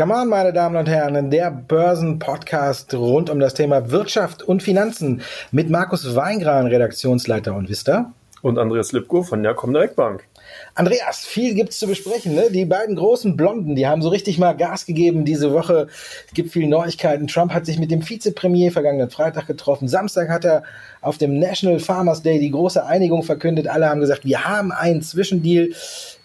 Come 0.00 0.14
on, 0.14 0.28
meine 0.30 0.54
Damen 0.54 0.76
und 0.76 0.88
Herren, 0.88 1.30
der 1.30 1.50
Börsen-Podcast 1.50 2.94
rund 2.94 3.28
um 3.28 3.38
das 3.38 3.52
Thema 3.52 3.90
Wirtschaft 3.90 4.42
und 4.42 4.62
Finanzen 4.62 5.20
mit 5.52 5.68
Markus 5.68 6.16
Weingran, 6.16 6.68
Redaktionsleiter 6.68 7.54
und 7.54 7.68
Vista. 7.68 8.10
Und 8.40 8.58
Andreas 8.58 8.92
Lipko 8.92 9.22
von 9.22 9.42
der 9.42 9.52
Comdirect 9.52 9.96
Bank. 9.96 10.24
Andreas, 10.74 11.24
viel 11.24 11.54
gibt's 11.54 11.78
zu 11.78 11.86
besprechen. 11.86 12.34
Ne? 12.34 12.50
Die 12.50 12.64
beiden 12.64 12.96
großen 12.96 13.36
Blonden, 13.36 13.76
die 13.76 13.86
haben 13.86 14.02
so 14.02 14.08
richtig 14.08 14.38
mal 14.38 14.52
Gas 14.52 14.86
gegeben 14.86 15.24
diese 15.24 15.52
Woche. 15.52 15.88
Es 16.26 16.34
gibt 16.34 16.52
viele 16.52 16.68
Neuigkeiten. 16.68 17.26
Trump 17.26 17.52
hat 17.52 17.66
sich 17.66 17.78
mit 17.78 17.90
dem 17.90 18.08
Vizepremier 18.08 18.72
vergangenen 18.72 19.10
Freitag 19.10 19.46
getroffen. 19.46 19.88
Samstag 19.88 20.28
hat 20.28 20.44
er 20.44 20.62
auf 21.00 21.18
dem 21.18 21.38
National 21.38 21.80
Farmers 21.80 22.22
Day 22.22 22.38
die 22.38 22.50
große 22.50 22.84
Einigung 22.84 23.22
verkündet. 23.22 23.68
Alle 23.68 23.88
haben 23.88 24.00
gesagt, 24.00 24.24
wir 24.24 24.44
haben 24.44 24.72
einen 24.72 25.02
Zwischendeal. 25.02 25.70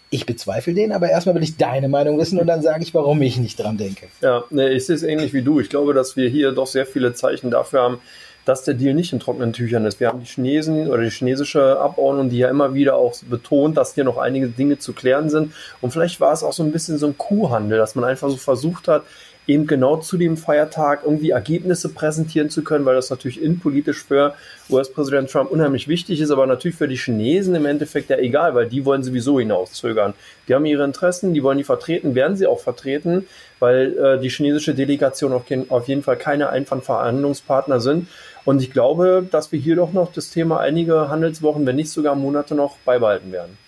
Ich 0.08 0.24
bezweifle 0.24 0.72
den, 0.72 0.92
aber 0.92 1.10
erstmal 1.10 1.34
will 1.34 1.42
ich 1.42 1.56
deine 1.56 1.88
Meinung 1.88 2.16
wissen 2.18 2.38
und 2.38 2.46
dann 2.46 2.62
sage 2.62 2.84
ich, 2.84 2.94
warum 2.94 3.20
ich 3.22 3.38
nicht 3.38 3.58
dran 3.58 3.76
denke. 3.76 4.06
Ja, 4.20 4.44
nee, 4.50 4.68
ich 4.68 4.86
sehe 4.86 4.94
es 4.94 5.02
ähnlich 5.02 5.32
wie 5.32 5.42
du. 5.42 5.58
Ich 5.58 5.68
glaube, 5.68 5.94
dass 5.94 6.16
wir 6.16 6.28
hier 6.28 6.52
doch 6.52 6.68
sehr 6.68 6.86
viele 6.86 7.12
Zeichen 7.12 7.50
dafür 7.50 7.82
haben, 7.82 7.98
dass 8.46 8.62
der 8.62 8.74
Deal 8.74 8.94
nicht 8.94 9.12
in 9.12 9.20
trockenen 9.20 9.52
Tüchern 9.52 9.84
ist. 9.84 10.00
Wir 10.00 10.08
haben 10.08 10.20
die 10.20 10.26
Chinesen 10.26 10.88
oder 10.88 11.02
die 11.02 11.10
chinesische 11.10 11.78
Abordnung, 11.78 12.30
die 12.30 12.38
ja 12.38 12.48
immer 12.48 12.72
wieder 12.74 12.94
auch 12.94 13.14
betont, 13.28 13.76
dass 13.76 13.94
hier 13.94 14.04
noch 14.04 14.16
einige 14.16 14.46
Dinge 14.46 14.78
zu 14.78 14.92
klären 14.92 15.28
sind. 15.28 15.52
Und 15.80 15.90
vielleicht 15.90 16.20
war 16.20 16.32
es 16.32 16.44
auch 16.44 16.52
so 16.52 16.62
ein 16.62 16.72
bisschen 16.72 16.96
so 16.96 17.08
ein 17.08 17.18
Kuhhandel, 17.18 17.76
dass 17.76 17.96
man 17.96 18.04
einfach 18.04 18.30
so 18.30 18.36
versucht 18.36 18.86
hat, 18.86 19.02
eben 19.46 19.66
genau 19.66 19.96
zu 19.96 20.16
dem 20.16 20.36
Feiertag 20.36 21.00
irgendwie 21.04 21.30
Ergebnisse 21.30 21.88
präsentieren 21.88 22.50
zu 22.50 22.64
können, 22.64 22.84
weil 22.84 22.96
das 22.96 23.10
natürlich 23.10 23.40
innenpolitisch 23.40 24.02
für 24.02 24.34
US-Präsident 24.70 25.30
Trump 25.30 25.50
unheimlich 25.50 25.88
wichtig 25.88 26.20
ist, 26.20 26.30
aber 26.30 26.46
natürlich 26.46 26.76
für 26.76 26.88
die 26.88 26.96
Chinesen 26.96 27.54
im 27.54 27.66
Endeffekt 27.66 28.10
ja 28.10 28.18
egal, 28.18 28.54
weil 28.54 28.68
die 28.68 28.84
wollen 28.84 29.02
sowieso 29.02 29.38
hinauszögern. 29.38 30.14
Die 30.48 30.54
haben 30.54 30.64
ihre 30.64 30.84
Interessen, 30.84 31.34
die 31.34 31.42
wollen 31.42 31.58
die 31.58 31.64
vertreten, 31.64 32.14
werden 32.14 32.36
sie 32.36 32.46
auch 32.46 32.60
vertreten, 32.60 33.26
weil 33.60 33.96
äh, 33.98 34.20
die 34.20 34.28
chinesische 34.28 34.74
Delegation 34.74 35.32
auf, 35.32 35.44
auf 35.68 35.88
jeden 35.88 36.02
Fall 36.02 36.16
keine 36.16 36.50
Einfandverhandlungspartner 36.50 37.80
sind. 37.80 38.08
Und 38.44 38.62
ich 38.62 38.72
glaube, 38.72 39.26
dass 39.30 39.50
wir 39.52 39.58
hier 39.58 39.76
doch 39.76 39.92
noch 39.92 40.12
das 40.12 40.30
Thema 40.30 40.60
einige 40.60 41.08
Handelswochen, 41.08 41.66
wenn 41.66 41.76
nicht 41.76 41.90
sogar 41.90 42.14
Monate 42.14 42.54
noch 42.54 42.76
beibehalten 42.84 43.32
werden. 43.32 43.58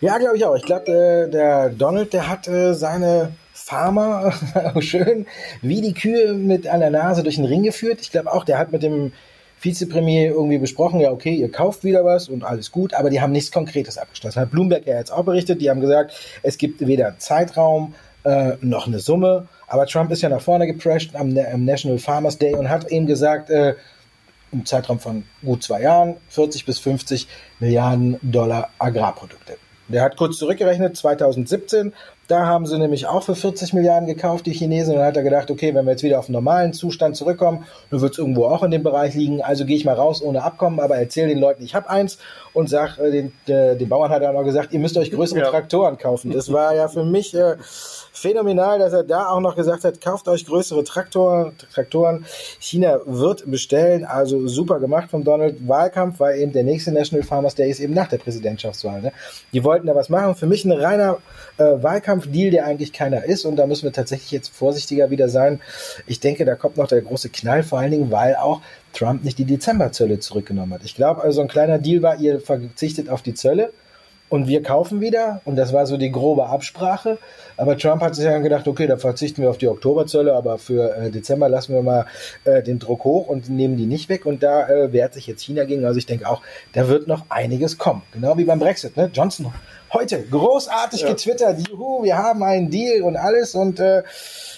Ja, 0.00 0.18
glaube 0.18 0.36
ich 0.36 0.44
auch. 0.44 0.54
Ich 0.54 0.64
glaube, 0.64 0.92
äh, 0.92 1.30
der 1.30 1.70
Donald, 1.70 2.12
der 2.12 2.28
hat 2.28 2.46
äh, 2.46 2.72
seine 2.72 3.32
Farmer 3.68 4.32
schön 4.80 5.26
wie 5.60 5.82
die 5.82 5.92
Kühe 5.92 6.32
mit 6.32 6.66
einer 6.66 6.88
Nase 6.88 7.22
durch 7.22 7.36
den 7.36 7.44
Ring 7.44 7.64
geführt. 7.64 8.00
Ich 8.00 8.10
glaube 8.10 8.32
auch, 8.32 8.44
der 8.44 8.58
hat 8.58 8.72
mit 8.72 8.82
dem 8.82 9.12
Vizepremier 9.60 10.30
irgendwie 10.30 10.56
besprochen, 10.56 11.00
ja, 11.00 11.10
okay, 11.10 11.34
ihr 11.34 11.52
kauft 11.52 11.84
wieder 11.84 12.02
was 12.02 12.30
und 12.30 12.44
alles 12.44 12.72
gut, 12.72 12.94
aber 12.94 13.10
die 13.10 13.20
haben 13.20 13.32
nichts 13.32 13.52
Konkretes 13.52 13.98
abgeschlossen. 13.98 14.40
Hat 14.40 14.50
Bloomberg 14.52 14.86
ja 14.86 14.96
jetzt 14.96 15.12
auch 15.12 15.24
berichtet, 15.24 15.60
die 15.60 15.68
haben 15.68 15.80
gesagt, 15.80 16.14
es 16.42 16.56
gibt 16.56 16.86
weder 16.86 17.18
Zeitraum 17.18 17.94
äh, 18.24 18.52
noch 18.62 18.86
eine 18.86 19.00
Summe, 19.00 19.48
aber 19.66 19.84
Trump 19.84 20.10
ist 20.12 20.22
ja 20.22 20.30
nach 20.30 20.40
vorne 20.40 20.66
geprescht 20.66 21.14
am, 21.14 21.36
am 21.36 21.64
National 21.66 21.98
Farmers 21.98 22.38
Day 22.38 22.54
und 22.54 22.70
hat 22.70 22.90
eben 22.90 23.06
gesagt, 23.06 23.50
äh, 23.50 23.74
im 24.50 24.64
Zeitraum 24.64 24.98
von 24.98 25.24
gut 25.44 25.62
zwei 25.62 25.82
Jahren 25.82 26.16
40 26.30 26.64
bis 26.64 26.78
50 26.78 27.28
Milliarden 27.60 28.16
Dollar 28.22 28.70
Agrarprodukte. 28.78 29.58
Der 29.88 30.02
hat 30.02 30.16
kurz 30.16 30.38
zurückgerechnet, 30.38 30.96
2017 30.96 31.92
da 32.28 32.46
haben 32.46 32.66
sie 32.66 32.78
nämlich 32.78 33.06
auch 33.06 33.22
für 33.22 33.34
40 33.34 33.72
Milliarden 33.72 34.06
gekauft, 34.06 34.44
die 34.44 34.52
Chinesen. 34.52 34.92
Und 34.92 34.98
dann 34.98 35.08
hat 35.08 35.16
er 35.16 35.22
gedacht, 35.22 35.50
okay, 35.50 35.74
wenn 35.74 35.86
wir 35.86 35.92
jetzt 35.92 36.02
wieder 36.02 36.18
auf 36.18 36.26
den 36.26 36.34
normalen 36.34 36.74
Zustand 36.74 37.16
zurückkommen, 37.16 37.64
dann 37.90 38.02
wird 38.02 38.12
es 38.12 38.18
irgendwo 38.18 38.44
auch 38.44 38.62
in 38.62 38.70
dem 38.70 38.82
Bereich 38.82 39.14
liegen. 39.14 39.40
Also 39.40 39.64
gehe 39.64 39.76
ich 39.76 39.86
mal 39.86 39.94
raus 39.94 40.22
ohne 40.22 40.42
Abkommen, 40.42 40.78
aber 40.78 40.96
erzähle 40.96 41.28
den 41.28 41.38
Leuten, 41.38 41.64
ich 41.64 41.74
habe 41.74 41.88
eins 41.88 42.18
und 42.52 42.68
sag 42.68 42.98
äh, 42.98 43.10
den, 43.10 43.32
äh, 43.46 43.76
den 43.76 43.88
Bauern 43.88 44.10
hat 44.10 44.20
er 44.20 44.34
auch 44.34 44.44
gesagt, 44.44 44.74
ihr 44.74 44.78
müsst 44.78 44.98
euch 44.98 45.10
größere 45.10 45.40
ja. 45.40 45.50
Traktoren 45.50 45.96
kaufen. 45.96 46.30
Das 46.30 46.52
war 46.52 46.74
ja 46.74 46.88
für 46.88 47.04
mich 47.04 47.34
äh, 47.34 47.56
phänomenal, 48.12 48.78
dass 48.78 48.92
er 48.92 49.04
da 49.04 49.28
auch 49.28 49.40
noch 49.40 49.56
gesagt 49.56 49.84
hat, 49.84 50.00
kauft 50.00 50.28
euch 50.28 50.46
größere 50.46 50.84
Traktor, 50.84 51.52
Traktoren. 51.72 52.24
China 52.58 53.00
wird 53.06 53.50
bestellen, 53.50 54.04
also 54.04 54.46
super 54.48 54.80
gemacht 54.80 55.10
vom 55.10 55.24
Donald. 55.24 55.66
Wahlkampf 55.68 56.20
weil 56.20 56.38
eben 56.38 56.52
der 56.52 56.64
nächste 56.64 56.92
National 56.92 57.24
Farmers 57.24 57.54
Day 57.54 57.70
ist 57.70 57.80
eben 57.80 57.94
nach 57.94 58.08
der 58.08 58.18
Präsidentschaftswahl. 58.18 59.00
Ne? 59.02 59.12
Die 59.52 59.64
wollten 59.64 59.86
da 59.86 59.94
was 59.94 60.08
machen. 60.08 60.34
Für 60.34 60.46
mich 60.46 60.64
ein 60.64 60.72
reiner 60.72 61.18
äh, 61.58 61.64
Wahlkampfdeal, 61.64 62.50
der 62.50 62.66
eigentlich 62.66 62.92
keiner 62.92 63.24
ist. 63.24 63.44
Und 63.44 63.56
da 63.56 63.66
müssen 63.66 63.84
wir 63.84 63.92
tatsächlich 63.92 64.30
jetzt 64.30 64.48
vorsichtiger 64.48 65.10
wieder 65.10 65.28
sein. 65.28 65.60
Ich 66.06 66.20
denke, 66.20 66.44
da 66.44 66.54
kommt 66.54 66.76
noch 66.76 66.88
der 66.88 67.02
große 67.02 67.30
Knall, 67.30 67.62
vor 67.62 67.78
allen 67.78 67.90
Dingen, 67.90 68.10
weil 68.10 68.36
auch 68.36 68.60
Trump 68.92 69.24
nicht 69.24 69.38
die 69.38 69.44
Dezemberzölle 69.44 70.18
zurückgenommen 70.18 70.74
hat. 70.74 70.84
Ich 70.84 70.94
glaube, 70.94 71.22
also 71.22 71.40
ein 71.40 71.48
kleiner 71.48 71.78
Deal 71.78 72.02
war, 72.02 72.18
ihr 72.18 72.40
verzichtet 72.40 73.08
auf 73.08 73.22
die 73.22 73.34
Zölle 73.34 73.72
und 74.28 74.48
wir 74.48 74.62
kaufen 74.62 75.00
wieder. 75.00 75.40
Und 75.44 75.56
das 75.56 75.72
war 75.72 75.86
so 75.86 75.96
die 75.96 76.10
grobe 76.10 76.46
Absprache. 76.46 77.18
Aber 77.56 77.76
Trump 77.76 78.02
hat 78.02 78.14
sich 78.14 78.24
dann 78.24 78.42
gedacht, 78.42 78.68
okay, 78.68 78.86
da 78.86 78.96
verzichten 78.96 79.42
wir 79.42 79.50
auf 79.50 79.58
die 79.58 79.68
Oktoberzölle, 79.68 80.34
aber 80.34 80.58
für 80.58 80.94
äh, 80.96 81.10
Dezember 81.10 81.48
lassen 81.48 81.74
wir 81.74 81.82
mal 81.82 82.06
äh, 82.44 82.62
den 82.62 82.78
Druck 82.78 83.04
hoch 83.04 83.26
und 83.28 83.48
nehmen 83.48 83.76
die 83.76 83.86
nicht 83.86 84.08
weg. 84.08 84.26
Und 84.26 84.42
da 84.42 84.68
äh, 84.68 84.92
wehrt 84.92 85.14
sich 85.14 85.26
jetzt 85.26 85.42
China 85.42 85.64
gegen. 85.64 85.84
Also 85.84 85.98
ich 85.98 86.06
denke 86.06 86.28
auch, 86.28 86.42
da 86.72 86.88
wird 86.88 87.08
noch 87.08 87.24
einiges 87.28 87.78
kommen. 87.78 88.02
Genau 88.12 88.36
wie 88.38 88.44
beim 88.44 88.58
Brexit. 88.58 88.96
Ne? 88.96 89.10
Johnson 89.12 89.52
heute 89.92 90.22
großartig 90.22 91.02
ja. 91.02 91.08
getwittert, 91.08 91.66
juhu, 91.68 92.02
wir 92.02 92.18
haben 92.18 92.42
einen 92.42 92.70
Deal 92.70 93.02
und 93.02 93.16
alles. 93.16 93.54
Und 93.54 93.80
äh, 93.80 94.02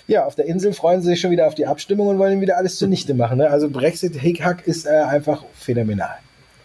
ja, 0.06 0.24
auf 0.24 0.34
der 0.34 0.46
Insel 0.46 0.72
freuen 0.72 1.02
sie 1.02 1.08
sich 1.10 1.20
schon 1.20 1.30
wieder 1.30 1.46
auf 1.46 1.54
die 1.54 1.66
Abstimmung 1.66 2.08
und 2.08 2.18
wollen 2.18 2.40
wieder 2.40 2.56
alles 2.56 2.76
zunichte 2.76 3.14
machen. 3.14 3.38
Ne? 3.38 3.50
Also 3.50 3.70
Brexit, 3.70 4.16
Hickhack 4.16 4.66
ist 4.66 4.86
äh, 4.86 4.90
einfach 4.90 5.44
phänomenal. 5.54 6.16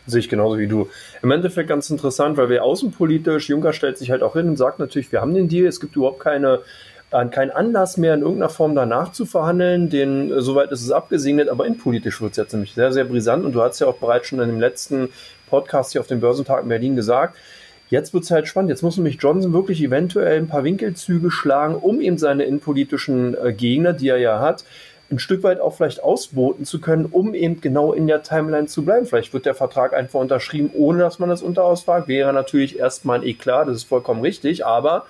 Sehe 0.08 0.20
ich 0.20 0.30
genauso 0.30 0.60
wie 0.60 0.68
du. 0.68 0.88
Im 1.22 1.32
Endeffekt 1.32 1.70
ganz 1.70 1.90
interessant, 1.90 2.38
weil 2.38 2.50
wir 2.50 2.64
außenpolitisch, 2.64 3.50
Juncker 3.50 3.74
stellt 3.74 3.98
sich 3.98 4.12
halt 4.12 4.22
auch 4.22 4.34
hin 4.34 4.48
und 4.48 4.58
sagt 4.58 4.80
natürlich, 4.80 5.12
wir 5.12 5.22
haben 5.22 5.34
den 5.34 5.48
Deal, 5.48 5.66
es 5.66 5.80
gibt 5.80 5.96
überhaupt 5.96 6.20
keine 6.20 6.60
äh, 7.12 7.26
kein 7.28 7.52
Anlass 7.52 7.98
mehr 7.98 8.14
in 8.14 8.22
irgendeiner 8.22 8.50
Form 8.50 8.76
danach 8.76 9.12
zu 9.12 9.26
verhandeln, 9.26 9.90
den 9.90 10.32
äh, 10.32 10.42
soweit 10.42 10.72
ist 10.72 10.82
es 10.82 10.92
abgesegnet, 10.92 11.50
aber 11.50 11.66
innenpolitisch 11.66 12.22
wird 12.22 12.32
es 12.32 12.38
jetzt 12.38 12.54
nämlich 12.54 12.74
sehr, 12.74 12.92
sehr 12.92 13.06
brisant 13.06 13.46
und 13.46 13.54
du 13.54 13.62
hast 13.62 13.80
ja 13.80 13.88
auch 13.88 13.98
bereits 13.98 14.28
schon 14.28 14.40
in 14.40 14.48
dem 14.48 14.60
letzten 14.60 15.10
Podcast 15.50 15.92
hier 15.92 16.02
auf 16.02 16.08
dem 16.08 16.20
Börsentag 16.20 16.64
in 16.64 16.70
Berlin 16.70 16.96
gesagt, 16.96 17.38
jetzt 17.90 18.14
wird 18.14 18.24
es 18.24 18.32
halt 18.32 18.48
spannend, 18.48 18.70
jetzt 18.70 18.82
muss 18.82 18.98
nämlich 18.98 19.18
Johnson 19.20 19.54
wirklich 19.54 19.82
eventuell 19.82 20.38
ein 20.38 20.48
paar 20.48 20.64
Winkelzüge 20.64 21.32
schlagen, 21.32 21.76
um 21.76 22.02
eben 22.02 22.18
seine 22.18 22.44
innenpolitischen 22.44 23.36
äh, 23.36 23.54
Gegner, 23.54 23.94
die 23.94 24.10
er 24.10 24.18
ja 24.18 24.40
hat, 24.40 24.66
ein 25.12 25.20
Stück 25.20 25.44
weit 25.44 25.60
auch 25.60 25.76
vielleicht 25.76 26.04
ausboten 26.04 26.66
zu 26.66 26.82
können, 26.82 27.06
um 27.06 27.34
eben 27.34 27.62
genau 27.62 27.94
in 27.94 28.08
der 28.08 28.24
Timeline 28.24 28.68
zu 28.68 28.84
bleiben. 28.84 29.06
Vielleicht 29.06 29.34
wird 29.34 29.46
der 29.46 29.54
Vertrag 29.54 29.94
einfach 29.94 30.20
unterschrieben, 30.20 30.72
ohne 30.74 31.00
dass 31.00 31.20
man 31.20 31.30
das 31.30 31.44
Unterhaus 31.44 31.84
fragt. 31.84 32.08
Wäre 32.08 32.34
natürlich 32.34 32.80
erstmal 32.80 33.20
ein 33.20 33.26
Eklat, 33.26 33.68
das 33.68 33.78
ist 33.78 33.84
vollkommen 33.84 34.22
richtig, 34.22 34.66
aber 34.66 35.06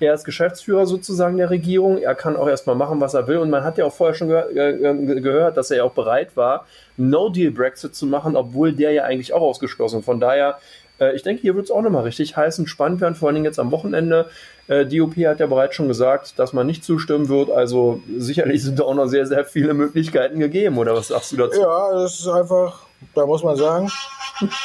er 0.00 0.14
ist 0.14 0.24
Geschäftsführer 0.24 0.86
sozusagen 0.86 1.36
der 1.36 1.50
Regierung. 1.50 1.98
Er 1.98 2.14
kann 2.14 2.36
auch 2.36 2.48
erstmal 2.48 2.76
machen, 2.76 3.00
was 3.00 3.14
er 3.14 3.26
will. 3.28 3.38
Und 3.38 3.50
man 3.50 3.64
hat 3.64 3.78
ja 3.78 3.84
auch 3.84 3.92
vorher 3.92 4.14
schon 4.14 4.28
ge 4.28 4.42
ge 4.52 5.20
gehört, 5.20 5.56
dass 5.56 5.70
er 5.70 5.78
ja 5.78 5.84
auch 5.84 5.92
bereit 5.92 6.36
war, 6.36 6.66
No-Deal-Brexit 6.96 7.94
zu 7.94 8.06
machen, 8.06 8.36
obwohl 8.36 8.72
der 8.72 8.92
ja 8.92 9.04
eigentlich 9.04 9.32
auch 9.32 9.42
ausgeschlossen. 9.42 10.02
Von 10.02 10.20
daher 10.20 10.50
äh, 10.50 10.83
ich 11.14 11.22
denke, 11.22 11.42
hier 11.42 11.54
wird 11.56 11.64
es 11.64 11.70
auch 11.70 11.82
nochmal 11.82 12.04
richtig 12.04 12.36
heiß 12.36 12.58
und 12.60 12.68
spannend 12.68 13.00
werden, 13.00 13.14
vor 13.14 13.28
allen 13.28 13.34
Dingen 13.34 13.46
jetzt 13.46 13.58
am 13.58 13.72
Wochenende. 13.72 14.30
Äh, 14.68 14.86
DOP 14.86 15.16
hat 15.26 15.40
ja 15.40 15.46
bereits 15.46 15.74
schon 15.74 15.88
gesagt, 15.88 16.38
dass 16.38 16.52
man 16.52 16.66
nicht 16.66 16.84
zustimmen 16.84 17.28
wird. 17.28 17.50
Also 17.50 18.00
sicherlich 18.16 18.62
sind 18.62 18.78
da 18.78 18.84
auch 18.84 18.94
noch 18.94 19.06
sehr, 19.06 19.26
sehr 19.26 19.44
viele 19.44 19.74
Möglichkeiten 19.74 20.38
gegeben. 20.38 20.78
Oder 20.78 20.94
was 20.94 21.08
sagst 21.08 21.32
du 21.32 21.36
dazu? 21.36 21.60
Ja, 21.60 21.92
das 21.92 22.20
ist 22.20 22.28
einfach, 22.28 22.86
da 23.14 23.26
muss 23.26 23.42
man 23.42 23.56
sagen, 23.56 23.90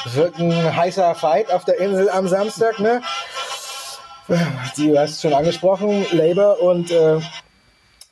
es 0.06 0.16
wird 0.16 0.38
ein 0.40 0.76
heißer 0.76 1.16
Fight 1.16 1.52
auf 1.52 1.66
der 1.66 1.80
Insel 1.80 2.10
am 2.10 2.28
Samstag. 2.28 2.80
Ne? 2.80 3.02
Du 4.78 4.98
hast 4.98 5.12
es 5.12 5.22
schon 5.22 5.34
angesprochen, 5.34 6.06
Labour 6.12 6.62
und 6.62 6.92
äh, 6.92 7.20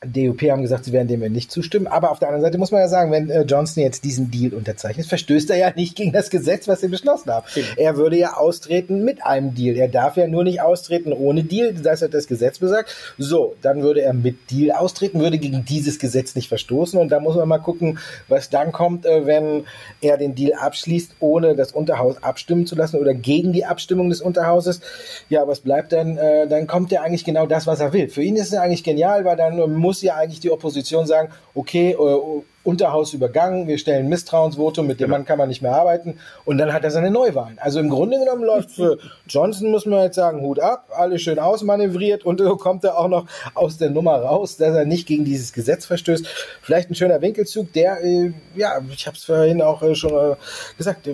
DUP 0.06 0.44
haben 0.52 0.62
gesagt, 0.62 0.86
sie 0.86 0.94
werden 0.94 1.08
dem 1.08 1.22
nicht 1.32 1.52
zustimmen. 1.52 1.88
Aber 1.88 2.12
auf 2.12 2.20
der 2.20 2.28
anderen 2.28 2.44
Seite 2.44 2.60
muss 2.60 2.70
man 2.70 2.82
ja 2.82 2.88
sagen, 2.88 3.12
wenn 3.12 3.32
äh, 3.32 3.42
Johnson 3.42 3.82
jetzt 3.82 4.04
diesen 4.04 4.30
Deal 4.30 4.54
unterzeichnet, 4.54 5.08
verstößt 5.08 5.50
er 5.50 5.58
ja 5.58 5.72
nicht 5.76 5.96
gegen 5.96 6.12
das 6.12 6.30
Gesetz, 6.30 6.68
was 6.68 6.82
sie 6.82 6.88
beschlossen 6.88 7.32
haben. 7.32 7.48
Mhm. 7.56 7.62
Er 7.78 7.98
würde 7.98 8.16
ja 8.16 8.34
austreten 8.36 9.04
mit 9.04 9.26
einem 9.26 9.56
Deal. 9.56 9.76
Er 9.76 9.88
darf 9.88 10.16
ja 10.16 10.28
nur 10.28 10.44
nicht 10.44 10.62
austreten 10.62 11.14
ohne 11.14 11.44
Deal. 11.44 11.74
Das 11.74 12.04
hat 12.04 12.14
das 12.14 12.28
Gesetz 12.28 12.60
besagt. 12.60 12.96
So, 13.18 13.56
dann 13.64 13.82
würde 13.82 14.02
er 14.02 14.14
mit 14.14 14.52
Deal 14.52 14.72
austreten, 14.72 15.20
würde 15.20 15.40
gegen 15.40 15.66
dieses 15.66 15.98
Gesetz 15.98 16.36
nicht 16.36 16.48
verstoßen. 16.48 17.00
Und 17.00 17.12
da 17.12 17.20
muss 17.20 17.36
man 17.36 17.48
mal 17.48 17.58
gucken, 17.58 17.98
was 18.28 18.52
dann 18.52 18.72
kommt, 18.72 19.08
äh, 19.08 19.26
wenn 19.26 19.64
er 20.02 20.18
den 20.18 20.36
Deal 20.36 20.54
abschließt, 20.54 21.16
ohne 21.20 21.56
das 21.56 21.72
Unterhaus 21.72 22.22
abstimmen 22.22 22.68
zu 22.68 22.76
lassen 22.76 22.98
oder 22.98 23.16
gegen 23.16 23.52
die 23.52 23.66
Abstimmung 23.66 24.10
des 24.10 24.22
Unterhauses. 24.22 24.80
Ja, 25.28 25.48
was 25.48 25.62
bleibt 25.62 25.92
dann? 25.92 26.18
Äh, 26.18 26.48
dann 26.48 26.68
kommt 26.68 26.92
er 26.92 27.02
eigentlich 27.02 27.26
genau 27.26 27.48
das, 27.48 27.66
was 27.66 27.80
er 27.80 27.94
will. 27.94 28.10
Für 28.10 28.22
ihn 28.22 28.36
ist 28.36 28.54
es 28.54 28.60
eigentlich 28.60 28.84
genial, 28.84 29.26
weil 29.26 29.38
dann 29.38 29.58
muss 29.88 30.02
ja 30.02 30.16
eigentlich 30.16 30.42
die 30.42 30.52
Opposition 30.52 31.08
sagen, 31.08 31.32
okay, 31.56 31.92
äh, 31.92 32.42
Unterhaus 32.66 33.14
übergangen, 33.14 33.70
wir 33.70 33.78
stellen 33.78 34.10
Misstrauensvotum, 34.10 34.86
mit 34.86 35.00
dem 35.00 35.06
genau. 35.06 35.20
Mann 35.20 35.26
kann 35.26 35.38
man 35.38 35.48
nicht 35.48 35.62
mehr 35.62 35.72
arbeiten 35.72 36.20
und 36.44 36.58
dann 36.58 36.74
hat 36.74 36.84
er 36.84 36.92
seine 36.92 37.10
Neuwahlen. 37.10 37.58
Also 37.60 37.80
im 37.80 37.90
Grunde 37.90 38.20
genommen 38.20 38.44
läuft 38.44 38.72
für 38.72 38.98
Johnson, 39.30 39.72
muss 39.72 39.86
man 39.86 40.04
jetzt 40.04 40.16
sagen, 40.16 40.42
Hut 40.42 40.60
ab, 40.60 40.90
alles 40.94 41.22
schön 41.22 41.40
ausmanövriert 41.40 42.26
und 42.26 42.42
so 42.42 42.58
kommt 42.58 42.84
er 42.84 42.98
auch 42.98 43.08
noch 43.08 43.28
aus 43.54 43.78
der 43.78 43.90
Nummer 43.90 44.18
raus, 44.18 44.58
dass 44.58 44.76
er 44.76 44.84
nicht 44.84 45.08
gegen 45.08 45.24
dieses 45.24 45.54
Gesetz 45.54 45.86
verstößt. 45.86 46.28
Vielleicht 46.62 46.90
ein 46.92 46.96
schöner 46.96 47.22
Winkelzug, 47.22 47.72
der, 47.72 48.04
äh, 48.04 48.34
ja, 48.58 48.82
ich 48.94 49.08
habe 49.08 49.16
es 49.16 49.24
vorhin 49.24 49.62
auch 49.62 49.82
äh, 49.82 49.96
schon 49.96 50.12
äh, 50.12 50.36
gesagt, 50.78 51.08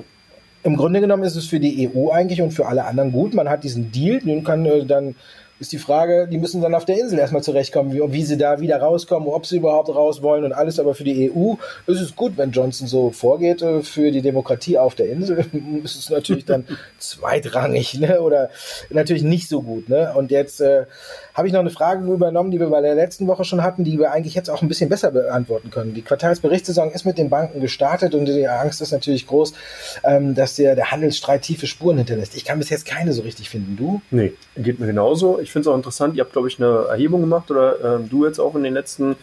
im 0.63 0.77
Grunde 0.77 1.01
genommen 1.01 1.23
ist 1.23 1.35
es 1.35 1.45
für 1.45 1.59
die 1.59 1.87
EU 1.87 2.09
eigentlich 2.09 2.41
und 2.41 2.51
für 2.51 2.65
alle 2.65 2.85
anderen 2.85 3.11
gut. 3.11 3.35
Man 3.35 3.47
hat 3.47 3.63
diesen 3.63 3.91
Deal, 3.91 4.21
nun 4.23 4.43
kann 4.43 4.65
äh, 4.65 4.83
dann 4.85 5.13
ist 5.63 5.71
die 5.71 5.77
Frage, 5.77 6.27
die 6.29 6.37
müssen 6.37 6.61
dann 6.61 6.75
auf 6.75 6.83
der 6.83 6.99
Insel 6.99 7.17
erstmal 7.17 7.41
zurechtkommen, 7.41 7.93
wie, 7.93 8.01
wie, 8.11 8.23
sie 8.23 8.37
da 8.37 8.59
wieder 8.59 8.77
rauskommen, 8.81 9.29
ob 9.29 9.45
sie 9.45 9.57
überhaupt 9.57 9.87
raus 9.87 10.21
wollen 10.21 10.43
und 10.43 10.51
alles. 10.51 10.77
Aber 10.77 10.93
für 10.93 11.05
die 11.05 11.31
EU 11.31 11.53
ist 11.87 12.01
es 12.01 12.17
gut, 12.17 12.33
wenn 12.35 12.51
Johnson 12.51 12.85
so 12.85 13.11
vorgeht. 13.11 13.61
Äh, 13.61 13.81
für 13.81 14.11
die 14.11 14.21
Demokratie 14.21 14.77
auf 14.77 14.95
der 14.95 15.09
Insel 15.09 15.45
ist 15.83 15.95
es 15.95 16.09
natürlich 16.09 16.43
dann 16.43 16.65
zweitrangig 16.99 17.97
ne? 17.99 18.21
oder 18.21 18.49
natürlich 18.89 19.23
nicht 19.23 19.47
so 19.47 19.61
gut. 19.61 19.87
Ne? 19.87 20.13
Und 20.13 20.31
jetzt 20.31 20.59
äh, 20.59 20.85
habe 21.33 21.47
ich 21.47 21.53
noch 21.53 21.61
eine 21.61 21.69
Frage 21.69 22.05
übernommen, 22.11 22.51
die 22.51 22.59
wir 22.59 22.69
bei 22.69 22.81
der 22.81 22.95
letzten 22.95 23.27
Woche 23.27 23.43
schon 23.43 23.63
hatten, 23.63 23.83
die 23.83 23.97
wir 23.97 24.11
eigentlich 24.11 24.35
jetzt 24.35 24.49
auch 24.49 24.61
ein 24.61 24.67
bisschen 24.67 24.89
besser 24.89 25.11
beantworten 25.11 25.69
können. 25.71 25.93
Die 25.93 26.01
Quartalsberichtssaison 26.01 26.91
ist 26.91 27.05
mit 27.05 27.17
den 27.17 27.29
Banken 27.29 27.59
gestartet 27.59 28.13
und 28.15 28.25
die 28.25 28.47
Angst 28.47 28.81
ist 28.81 28.91
natürlich 28.91 29.27
groß, 29.27 29.53
ähm, 30.03 30.35
dass 30.35 30.55
der, 30.55 30.75
der 30.75 30.91
Handelsstreit 30.91 31.41
tiefe 31.41 31.67
Spuren 31.67 31.97
hinterlässt. 31.97 32.35
Ich 32.35 32.45
kann 32.45 32.59
bis 32.59 32.69
jetzt 32.69 32.85
keine 32.85 33.13
so 33.13 33.23
richtig 33.23 33.49
finden. 33.49 33.75
Du? 33.77 34.01
Nee, 34.11 34.33
geht 34.57 34.79
mir 34.79 34.87
genauso. 34.87 35.39
Ich 35.39 35.51
finde 35.51 35.69
es 35.69 35.73
auch 35.73 35.77
interessant. 35.77 36.15
Ihr 36.15 36.23
habt, 36.23 36.33
glaube 36.33 36.47
ich, 36.47 36.59
eine 36.59 36.85
Erhebung 36.89 37.21
gemacht 37.21 37.49
oder 37.49 37.99
äh, 37.99 37.99
du 38.07 38.25
jetzt 38.25 38.39
auch 38.39 38.55
in 38.55 38.63
den 38.63 38.73
letzten 38.73 39.15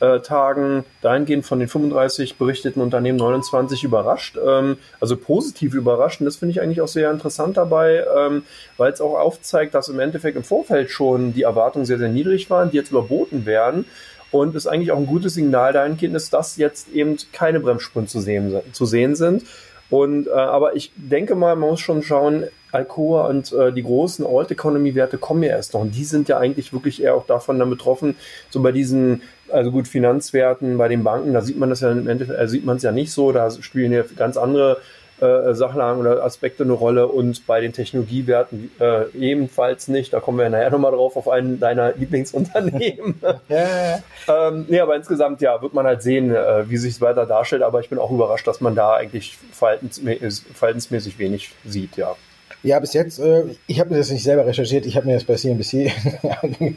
äh, 0.00 0.20
Tagen 0.20 0.84
dahingehend 1.02 1.44
von 1.44 1.58
den 1.58 1.68
35 1.68 2.36
berichteten 2.36 2.80
Unternehmen 2.80 3.18
29 3.18 3.84
überrascht, 3.84 4.38
ähm, 4.44 4.78
also 5.00 5.16
positiv 5.16 5.74
überrascht. 5.74 6.20
Und 6.20 6.26
das 6.26 6.36
finde 6.36 6.52
ich 6.52 6.60
eigentlich 6.60 6.80
auch 6.80 6.88
sehr 6.88 7.10
interessant 7.10 7.56
dabei, 7.56 8.04
ähm, 8.16 8.44
weil 8.76 8.92
es 8.92 9.00
auch 9.00 9.18
aufzeigt, 9.18 9.74
dass 9.74 9.88
im 9.88 9.98
Endeffekt 9.98 10.36
im 10.36 10.44
Vorfeld 10.44 10.90
schon 10.90 11.32
die 11.34 11.42
Erwartungen 11.42 11.84
sehr, 11.84 11.98
sehr 11.98 12.08
niedrig 12.08 12.48
waren, 12.50 12.70
die 12.70 12.76
jetzt 12.76 12.90
überboten 12.90 13.46
werden. 13.46 13.84
Und 14.30 14.54
es 14.54 14.66
eigentlich 14.66 14.92
auch 14.92 14.98
ein 14.98 15.06
gutes 15.06 15.34
Signal 15.34 15.72
dahingehend 15.72 16.14
ist, 16.14 16.34
dass 16.34 16.58
jetzt 16.58 16.90
eben 16.90 17.16
keine 17.32 17.60
Bremsspuren 17.60 18.06
zu 18.06 18.20
sehen, 18.20 18.60
zu 18.72 18.84
sehen 18.84 19.16
sind. 19.16 19.44
Und 19.90 20.26
äh, 20.26 20.32
aber 20.32 20.76
ich 20.76 20.92
denke 20.96 21.34
mal, 21.34 21.56
man 21.56 21.70
muss 21.70 21.80
schon 21.80 22.02
schauen, 22.02 22.44
Alcoa 22.72 23.26
und 23.26 23.52
äh, 23.52 23.72
die 23.72 23.82
großen 23.82 24.24
Old 24.24 24.50
Economy 24.50 24.94
Werte 24.94 25.18
kommen 25.18 25.42
ja 25.42 25.50
erst 25.50 25.74
noch 25.74 25.80
und 25.80 25.94
die 25.94 26.04
sind 26.04 26.28
ja 26.28 26.38
eigentlich 26.38 26.72
wirklich 26.72 27.02
eher 27.02 27.14
auch 27.14 27.26
davon 27.26 27.58
dann 27.58 27.70
betroffen, 27.70 28.16
so 28.50 28.60
bei 28.60 28.72
diesen 28.72 29.22
also 29.50 29.70
gut 29.70 29.88
Finanzwerten, 29.88 30.78
bei 30.78 30.88
den 30.88 31.04
Banken, 31.04 31.32
da 31.32 31.40
sieht 31.40 31.58
man 31.58 31.70
das 31.70 31.80
ja 31.80 31.90
im 31.90 32.08
Endeffekt, 32.08 32.38
also 32.38 32.52
sieht 32.52 32.64
man 32.64 32.76
es 32.76 32.82
ja 32.82 32.92
nicht 32.92 33.12
so, 33.12 33.32
da 33.32 33.50
spielen 33.50 33.92
ja 33.92 34.02
ganz 34.16 34.36
andere 34.36 34.78
äh, 35.20 35.52
Sachlagen 35.54 36.00
oder 36.00 36.22
Aspekte 36.24 36.62
eine 36.62 36.72
Rolle 36.72 37.08
und 37.08 37.46
bei 37.46 37.60
den 37.60 37.72
Technologiewerten 37.72 38.70
äh, 38.78 39.06
ebenfalls 39.18 39.88
nicht. 39.88 40.12
Da 40.12 40.20
kommen 40.20 40.38
wir 40.38 40.48
nachher 40.48 40.70
nochmal 40.70 40.92
drauf 40.92 41.16
auf 41.16 41.28
einen 41.28 41.58
deiner 41.58 41.92
Lieblingsunternehmen. 41.96 43.20
ja, 43.48 43.98
ähm, 44.28 44.66
nee, 44.68 44.80
aber 44.80 44.94
insgesamt 44.96 45.40
ja, 45.40 45.60
wird 45.60 45.74
man 45.74 45.86
halt 45.86 46.02
sehen, 46.02 46.34
äh, 46.34 46.70
wie 46.70 46.76
sich 46.76 46.94
es 46.94 47.00
weiter 47.00 47.26
darstellt. 47.26 47.62
Aber 47.62 47.80
ich 47.80 47.88
bin 47.88 47.98
auch 47.98 48.12
überrascht, 48.12 48.46
dass 48.46 48.60
man 48.60 48.74
da 48.74 48.94
eigentlich 48.94 49.36
verhaltensmäßig, 49.52 50.44
verhaltensmäßig 50.54 51.18
wenig 51.18 51.52
sieht, 51.64 51.96
ja. 51.96 52.14
Ja, 52.62 52.80
bis 52.80 52.92
jetzt, 52.92 53.20
äh, 53.20 53.44
ich 53.68 53.78
habe 53.78 53.90
mir 53.90 53.98
das 53.98 54.10
nicht 54.10 54.24
selber 54.24 54.44
recherchiert, 54.44 54.84
ich 54.84 54.96
habe 54.96 55.06
mir 55.06 55.14
das 55.14 55.24
bei 55.24 55.36
CNBC 55.36 55.92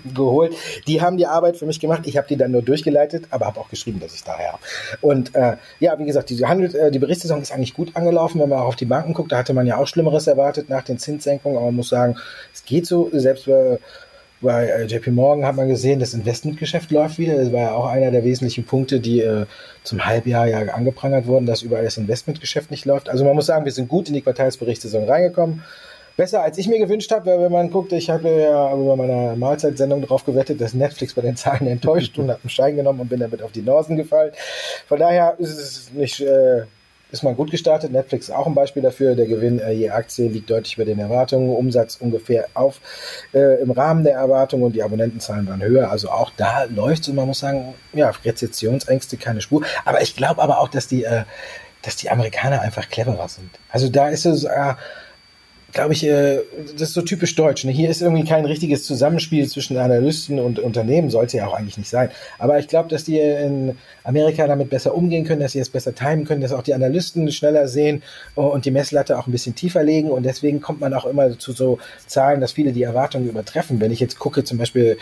geholt. 0.13 0.53
Die 0.87 1.01
haben 1.01 1.17
die 1.17 1.25
Arbeit 1.25 1.57
für 1.57 1.65
mich 1.65 1.79
gemacht, 1.79 2.03
ich 2.05 2.17
habe 2.17 2.27
die 2.27 2.37
dann 2.37 2.51
nur 2.51 2.61
durchgeleitet, 2.61 3.25
aber 3.31 3.47
habe 3.47 3.59
auch 3.59 3.69
geschrieben, 3.69 3.99
dass 3.99 4.13
ich 4.13 4.23
daher 4.23 4.53
habe. 4.53 4.63
Und 5.01 5.33
äh, 5.33 5.57
ja, 5.79 5.97
wie 5.97 6.05
gesagt, 6.05 6.29
die, 6.29 6.45
Handel, 6.45 6.75
äh, 6.75 6.91
die 6.91 6.99
Berichtssaison 6.99 7.41
ist 7.41 7.51
eigentlich 7.51 7.73
gut 7.73 7.95
angelaufen, 7.95 8.39
wenn 8.39 8.49
man 8.49 8.59
auch 8.59 8.67
auf 8.67 8.75
die 8.75 8.85
Banken 8.85 9.13
guckt, 9.13 9.31
da 9.31 9.37
hatte 9.37 9.53
man 9.53 9.65
ja 9.65 9.77
auch 9.77 9.87
Schlimmeres 9.87 10.27
erwartet 10.27 10.69
nach 10.69 10.83
den 10.83 10.99
Zinssenkungen, 10.99 11.57
aber 11.57 11.67
man 11.67 11.75
muss 11.77 11.89
sagen, 11.89 12.15
es 12.53 12.63
geht 12.63 12.85
so, 12.85 13.09
selbst 13.13 13.47
bei 13.47 13.79
bei 14.41 14.67
äh, 14.67 14.85
JP 14.85 15.11
Morgan 15.11 15.45
hat 15.45 15.55
man 15.55 15.67
gesehen, 15.67 15.99
das 15.99 16.13
Investmentgeschäft 16.13 16.91
läuft 16.91 17.19
wieder. 17.19 17.37
Das 17.37 17.51
war 17.51 17.59
ja 17.59 17.71
auch 17.73 17.85
einer 17.85 18.11
der 18.11 18.23
wesentlichen 18.23 18.65
Punkte, 18.65 18.99
die 18.99 19.21
äh, 19.21 19.45
zum 19.83 20.05
Halbjahr 20.05 20.47
ja 20.47 20.59
angeprangert 20.73 21.27
wurden, 21.27 21.45
dass 21.45 21.61
überall 21.61 21.83
das 21.83 21.97
Investmentgeschäft 21.97 22.71
nicht 22.71 22.85
läuft. 22.85 23.09
Also 23.09 23.23
man 23.23 23.35
muss 23.35 23.45
sagen, 23.45 23.65
wir 23.65 23.71
sind 23.71 23.87
gut 23.87 24.07
in 24.07 24.13
die 24.13 24.21
Quartalsberichtssaison 24.21 25.05
reingekommen. 25.05 25.63
Besser 26.17 26.43
als 26.43 26.57
ich 26.57 26.67
mir 26.67 26.77
gewünscht 26.77 27.11
habe, 27.11 27.25
weil 27.27 27.41
wenn 27.41 27.51
man 27.51 27.71
guckt, 27.71 27.93
ich 27.93 28.09
habe 28.09 28.29
ja 28.29 28.73
über 28.75 28.95
meine 28.95 29.35
Mahlzeitsendung 29.37 30.01
darauf 30.01 30.25
gewettet, 30.25 30.59
dass 30.59 30.73
Netflix 30.73 31.13
bei 31.13 31.21
den 31.21 31.37
Zahlen 31.37 31.67
enttäuscht 31.67 32.17
und 32.17 32.29
habe 32.29 32.41
einen 32.43 32.49
Schein 32.49 32.75
genommen 32.75 32.99
und 32.99 33.09
bin 33.09 33.19
damit 33.19 33.41
auf 33.41 33.51
die 33.51 33.61
Norsen 33.61 33.95
gefallen. 33.95 34.31
Von 34.87 34.99
daher 34.99 35.35
ist 35.39 35.57
es 35.57 35.91
nicht 35.93 36.19
äh, 36.19 36.63
ist 37.11 37.23
man 37.23 37.35
gut 37.35 37.51
gestartet. 37.51 37.91
Netflix 37.91 38.31
auch 38.31 38.47
ein 38.47 38.55
Beispiel 38.55 38.81
dafür. 38.81 39.15
Der 39.15 39.27
Gewinn 39.27 39.59
äh, 39.59 39.71
je 39.71 39.89
Aktie 39.89 40.29
liegt 40.29 40.49
deutlich 40.49 40.75
über 40.75 40.85
den 40.85 40.99
Erwartungen. 40.99 41.49
Umsatz 41.49 41.97
ungefähr 41.97 42.47
auf 42.53 42.79
äh, 43.33 43.61
im 43.61 43.71
Rahmen 43.71 44.03
der 44.03 44.15
Erwartungen 44.15 44.63
und 44.63 44.75
die 44.75 44.83
Abonnentenzahlen 44.83 45.47
waren 45.47 45.61
höher. 45.61 45.91
Also 45.91 46.09
auch 46.09 46.31
da 46.37 46.63
läuft 46.65 47.07
und 47.09 47.15
man 47.15 47.27
muss 47.27 47.39
sagen, 47.39 47.73
ja, 47.93 48.11
Rezessionsängste 48.23 49.17
keine 49.17 49.41
Spur. 49.41 49.63
Aber 49.85 50.01
ich 50.01 50.15
glaube 50.15 50.41
aber 50.41 50.59
auch, 50.59 50.69
dass 50.69 50.87
die, 50.87 51.03
äh, 51.03 51.23
dass 51.81 51.95
die 51.95 52.09
Amerikaner 52.09 52.61
einfach 52.61 52.89
cleverer 52.89 53.27
sind. 53.27 53.49
Also 53.69 53.89
da 53.89 54.09
ist 54.09 54.25
es, 54.25 54.45
äh, 54.45 54.73
glaube 55.71 55.93
ich, 55.93 56.03
äh, 56.05 56.39
das 56.73 56.89
ist 56.89 56.93
so 56.93 57.01
typisch 57.01 57.35
deutsch. 57.35 57.63
Ne? 57.63 57.71
Hier 57.71 57.89
ist 57.89 58.01
irgendwie 58.01 58.23
kein 58.23 58.45
richtiges 58.45 58.83
Zusammenspiel 58.83 59.47
zwischen 59.47 59.77
Analysten 59.77 60.39
und 60.39 60.59
Unternehmen, 60.59 61.09
sollte 61.09 61.37
ja 61.37 61.47
auch 61.47 61.53
eigentlich 61.53 61.77
nicht 61.77 61.89
sein. 61.89 62.09
Aber 62.39 62.59
ich 62.59 62.67
glaube, 62.67 62.89
dass 62.89 63.03
die 63.03 63.19
in 63.19 63.77
Amerika 64.03 64.47
damit 64.47 64.69
besser 64.69 64.95
umgehen 64.95 65.25
können, 65.25 65.41
dass 65.41 65.53
sie 65.53 65.59
es 65.59 65.69
besser 65.69 65.93
timen 65.93 66.25
können, 66.25 66.41
dass 66.41 66.51
auch 66.51 66.63
die 66.63 66.73
Analysten 66.73 67.31
schneller 67.31 67.67
sehen 67.67 68.03
und 68.35 68.65
die 68.65 68.71
Messlatte 68.71 69.17
auch 69.17 69.27
ein 69.27 69.31
bisschen 69.31 69.55
tiefer 69.55 69.83
legen. 69.83 70.09
Und 70.09 70.23
deswegen 70.23 70.61
kommt 70.61 70.79
man 70.79 70.93
auch 70.93 71.05
immer 71.05 71.37
zu 71.37 71.51
so 71.51 71.79
Zahlen, 72.07 72.41
dass 72.41 72.53
viele 72.53 72.71
die 72.71 72.83
Erwartungen 72.83 73.29
übertreffen. 73.29 73.79
Wenn 73.79 73.91
ich 73.91 73.99
jetzt 73.99 74.19
gucke, 74.19 74.43
zum 74.43 74.57
Beispiel 74.57 74.97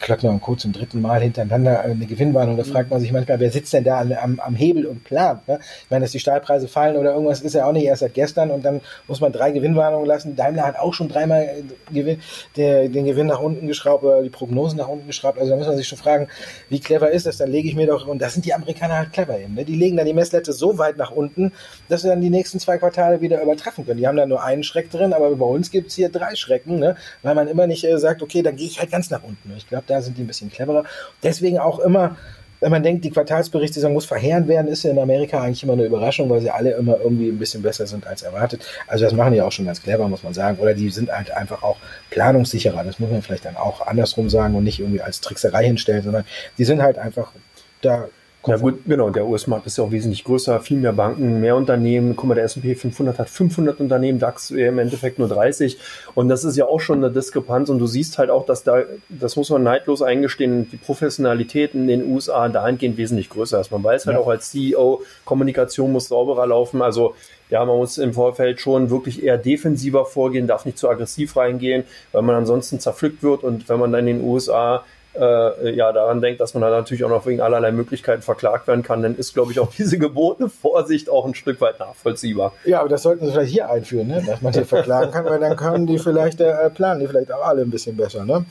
Klöckner 0.00 0.30
und 0.30 0.40
Co. 0.40 0.54
zum 0.54 0.72
dritten 0.72 1.00
Mal 1.00 1.20
hintereinander 1.20 1.80
eine 1.80 2.06
Gewinnwarnung. 2.06 2.56
Da 2.56 2.64
fragt 2.64 2.90
man 2.90 3.00
sich 3.00 3.12
manchmal, 3.12 3.40
wer 3.40 3.50
sitzt 3.50 3.72
denn 3.72 3.84
da 3.84 4.00
am, 4.00 4.38
am 4.38 4.54
Hebel 4.54 4.86
und 4.86 5.02
plant? 5.04 5.46
Ne? 5.48 5.58
Ich 5.60 5.90
meine, 5.90 6.04
dass 6.04 6.12
die 6.12 6.20
Stahlpreise 6.20 6.68
fallen 6.68 6.96
oder 6.96 7.12
irgendwas 7.12 7.40
ist 7.40 7.54
ja 7.54 7.66
auch 7.66 7.72
nicht 7.72 7.84
erst 7.84 8.00
seit 8.00 8.14
gestern 8.14 8.50
und 8.50 8.64
dann 8.64 8.80
muss 9.08 9.20
man 9.20 9.32
drei 9.32 9.50
Gewinnwarnungen 9.50 10.06
lassen. 10.06 10.36
Daimler 10.36 10.62
hat 10.62 10.78
auch 10.78 10.94
schon 10.94 11.08
dreimal 11.08 11.42
äh, 11.42 11.92
Gewinn, 11.92 12.20
der, 12.56 12.88
den 12.88 13.06
Gewinn 13.06 13.26
nach 13.26 13.40
unten 13.40 13.66
geschraubt 13.66 14.04
oder 14.04 14.22
die 14.22 14.30
Prognosen 14.30 14.78
nach 14.78 14.88
unten 14.88 15.06
geschraubt. 15.06 15.38
Also 15.38 15.50
da 15.50 15.56
muss 15.56 15.66
man 15.66 15.76
sich 15.76 15.88
schon 15.88 15.98
fragen, 15.98 16.28
wie 16.68 16.80
clever 16.80 17.10
ist 17.10 17.26
das? 17.26 17.38
Dann 17.38 17.50
lege 17.50 17.68
ich 17.68 17.74
mir 17.74 17.86
doch, 17.86 18.06
und 18.06 18.22
das 18.22 18.34
sind 18.34 18.46
die 18.46 18.54
Amerikaner 18.54 18.98
halt 18.98 19.12
clever 19.12 19.38
eben. 19.38 19.54
Ne? 19.54 19.64
Die 19.64 19.74
legen 19.74 19.96
dann 19.96 20.06
die 20.06 20.14
Messlatte 20.14 20.52
so 20.52 20.78
weit 20.78 20.96
nach 20.96 21.10
unten, 21.10 21.52
dass 21.88 22.02
sie 22.02 22.08
dann 22.08 22.20
die 22.20 22.30
nächsten 22.30 22.60
zwei 22.60 22.78
Quartale 22.78 23.20
wieder 23.20 23.42
übertreffen 23.42 23.84
können. 23.84 23.98
Die 23.98 24.06
haben 24.06 24.16
da 24.16 24.26
nur 24.26 24.44
einen 24.44 24.62
Schreck 24.62 24.90
drin, 24.90 25.12
aber 25.12 25.34
bei 25.34 25.46
uns 25.46 25.72
gibt's 25.72 25.96
hier 25.96 26.08
drei 26.08 26.36
Schrecken, 26.36 26.78
ne? 26.78 26.96
weil 27.22 27.34
man 27.34 27.48
immer 27.48 27.66
nicht 27.66 27.84
äh, 27.84 27.98
sagt, 27.98 28.22
okay, 28.22 28.42
dann 28.42 28.54
gehe 28.54 28.66
ich 28.66 28.78
halt 28.78 28.92
ganz 28.92 29.10
nach 29.10 29.24
unten. 29.24 29.52
Ich 29.56 29.68
glaube, 29.68 29.84
da 29.88 30.02
sind 30.02 30.18
die 30.18 30.22
ein 30.22 30.26
bisschen 30.26 30.50
cleverer. 30.50 30.84
Deswegen 31.22 31.58
auch 31.58 31.78
immer, 31.78 32.16
wenn 32.60 32.70
man 32.70 32.82
denkt, 32.82 33.04
die 33.04 33.10
Quartalsberichtssaison 33.10 33.92
muss 33.92 34.04
verheerend 34.04 34.48
werden, 34.48 34.68
ist 34.68 34.82
ja 34.82 34.90
in 34.90 34.98
Amerika 34.98 35.40
eigentlich 35.40 35.62
immer 35.62 35.74
eine 35.74 35.84
Überraschung, 35.84 36.28
weil 36.28 36.40
sie 36.40 36.50
alle 36.50 36.72
immer 36.72 36.98
irgendwie 36.98 37.28
ein 37.28 37.38
bisschen 37.38 37.62
besser 37.62 37.86
sind 37.86 38.06
als 38.06 38.22
erwartet. 38.22 38.66
Also 38.86 39.04
das 39.04 39.14
machen 39.14 39.32
die 39.32 39.42
auch 39.42 39.52
schon 39.52 39.66
ganz 39.66 39.82
clever, 39.82 40.08
muss 40.08 40.22
man 40.22 40.34
sagen. 40.34 40.58
Oder 40.58 40.74
die 40.74 40.90
sind 40.90 41.10
halt 41.10 41.30
einfach 41.30 41.62
auch 41.62 41.76
planungssicherer. 42.10 42.82
Das 42.82 42.98
muss 42.98 43.10
man 43.10 43.22
vielleicht 43.22 43.44
dann 43.44 43.56
auch 43.56 43.86
andersrum 43.86 44.28
sagen 44.28 44.54
und 44.56 44.64
nicht 44.64 44.80
irgendwie 44.80 45.02
als 45.02 45.20
Trickserei 45.20 45.66
hinstellen, 45.66 46.02
sondern 46.02 46.24
die 46.58 46.64
sind 46.64 46.82
halt 46.82 46.98
einfach 46.98 47.32
da 47.80 48.08
ja 48.46 48.56
gut, 48.56 48.80
genau. 48.86 49.10
Der 49.10 49.26
US-Markt 49.26 49.66
ist 49.66 49.78
ja 49.78 49.84
auch 49.84 49.90
wesentlich 49.90 50.24
größer, 50.24 50.60
viel 50.60 50.78
mehr 50.78 50.92
Banken, 50.92 51.40
mehr 51.40 51.56
Unternehmen. 51.56 52.14
Guck 52.14 52.28
mal, 52.28 52.34
der 52.34 52.44
S&P 52.44 52.74
500 52.74 53.18
hat 53.18 53.28
500 53.28 53.80
Unternehmen, 53.80 54.18
DAX 54.18 54.50
im 54.50 54.78
Endeffekt 54.78 55.18
nur 55.18 55.28
30. 55.28 55.76
Und 56.14 56.28
das 56.28 56.44
ist 56.44 56.56
ja 56.56 56.66
auch 56.66 56.80
schon 56.80 57.02
eine 57.02 57.12
Diskrepanz. 57.12 57.68
Und 57.68 57.78
du 57.78 57.86
siehst 57.86 58.16
halt 58.16 58.30
auch, 58.30 58.46
dass 58.46 58.62
da, 58.62 58.82
das 59.08 59.36
muss 59.36 59.50
man 59.50 59.64
neidlos 59.64 60.02
eingestehen, 60.02 60.70
die 60.70 60.76
Professionalität 60.76 61.74
in 61.74 61.88
den 61.88 62.10
USA 62.10 62.48
dahingehend 62.48 62.96
wesentlich 62.96 63.28
größer 63.28 63.60
ist. 63.60 63.72
Man 63.72 63.82
weiß 63.82 64.06
halt 64.06 64.16
ja. 64.16 64.22
auch 64.22 64.28
als 64.28 64.50
CEO, 64.50 65.02
Kommunikation 65.24 65.92
muss 65.92 66.08
sauberer 66.08 66.46
laufen. 66.46 66.80
Also 66.80 67.14
ja, 67.50 67.64
man 67.64 67.76
muss 67.76 67.98
im 67.98 68.12
Vorfeld 68.12 68.60
schon 68.60 68.90
wirklich 68.90 69.22
eher 69.22 69.38
defensiver 69.38 70.04
vorgehen, 70.04 70.46
darf 70.46 70.64
nicht 70.64 70.78
zu 70.78 70.88
aggressiv 70.88 71.36
reingehen, 71.36 71.84
weil 72.12 72.22
man 72.22 72.36
ansonsten 72.36 72.78
zerpflückt 72.78 73.22
wird. 73.22 73.42
Und 73.42 73.68
wenn 73.68 73.80
man 73.80 73.90
dann 73.92 74.06
in 74.06 74.18
den 74.18 74.26
USA 74.26 74.84
äh, 75.18 75.70
ja, 75.74 75.92
daran 75.92 76.20
denkt, 76.20 76.40
dass 76.40 76.54
man 76.54 76.62
dann 76.62 76.70
natürlich 76.70 77.04
auch 77.04 77.08
noch 77.08 77.26
wegen 77.26 77.40
allerlei 77.40 77.72
Möglichkeiten 77.72 78.22
verklagt 78.22 78.66
werden 78.68 78.82
kann, 78.82 79.02
dann 79.02 79.16
ist, 79.16 79.34
glaube 79.34 79.52
ich, 79.52 79.60
auch 79.60 79.72
diese 79.78 79.98
gebotene 79.98 80.48
Vorsicht 80.48 81.10
auch 81.10 81.26
ein 81.26 81.34
Stück 81.34 81.60
weit 81.60 81.78
nachvollziehbar. 81.78 82.52
Ja, 82.64 82.80
aber 82.80 82.88
das 82.88 83.02
sollten 83.02 83.26
sie 83.26 83.32
vielleicht 83.32 83.52
hier 83.52 83.70
einführen, 83.70 84.08
ne? 84.08 84.22
dass 84.26 84.42
man 84.42 84.52
die 84.52 84.64
verklagen 84.64 85.10
kann, 85.10 85.24
weil 85.24 85.40
dann 85.40 85.56
können 85.56 85.86
die 85.86 85.98
vielleicht, 85.98 86.40
äh, 86.40 86.70
planen 86.70 87.00
die 87.00 87.06
vielleicht 87.06 87.32
auch 87.32 87.44
alle 87.46 87.62
ein 87.62 87.70
bisschen 87.70 87.96
besser. 87.96 88.24
Ne? 88.24 88.44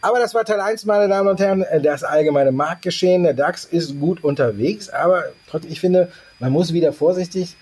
Aber 0.00 0.18
das 0.18 0.34
war 0.34 0.44
Teil 0.44 0.60
1, 0.60 0.84
meine 0.86 1.08
Damen 1.08 1.28
und 1.28 1.40
Herren, 1.40 1.64
das 1.82 2.04
allgemeine 2.04 2.52
Marktgeschehen. 2.52 3.22
Der 3.22 3.34
DAX 3.34 3.64
ist 3.64 3.98
gut 4.00 4.24
unterwegs, 4.24 4.90
aber 4.90 5.24
ich 5.68 5.80
finde, 5.80 6.08
man 6.38 6.52
muss 6.52 6.72
wieder 6.72 6.92
vorsichtig 6.92 7.56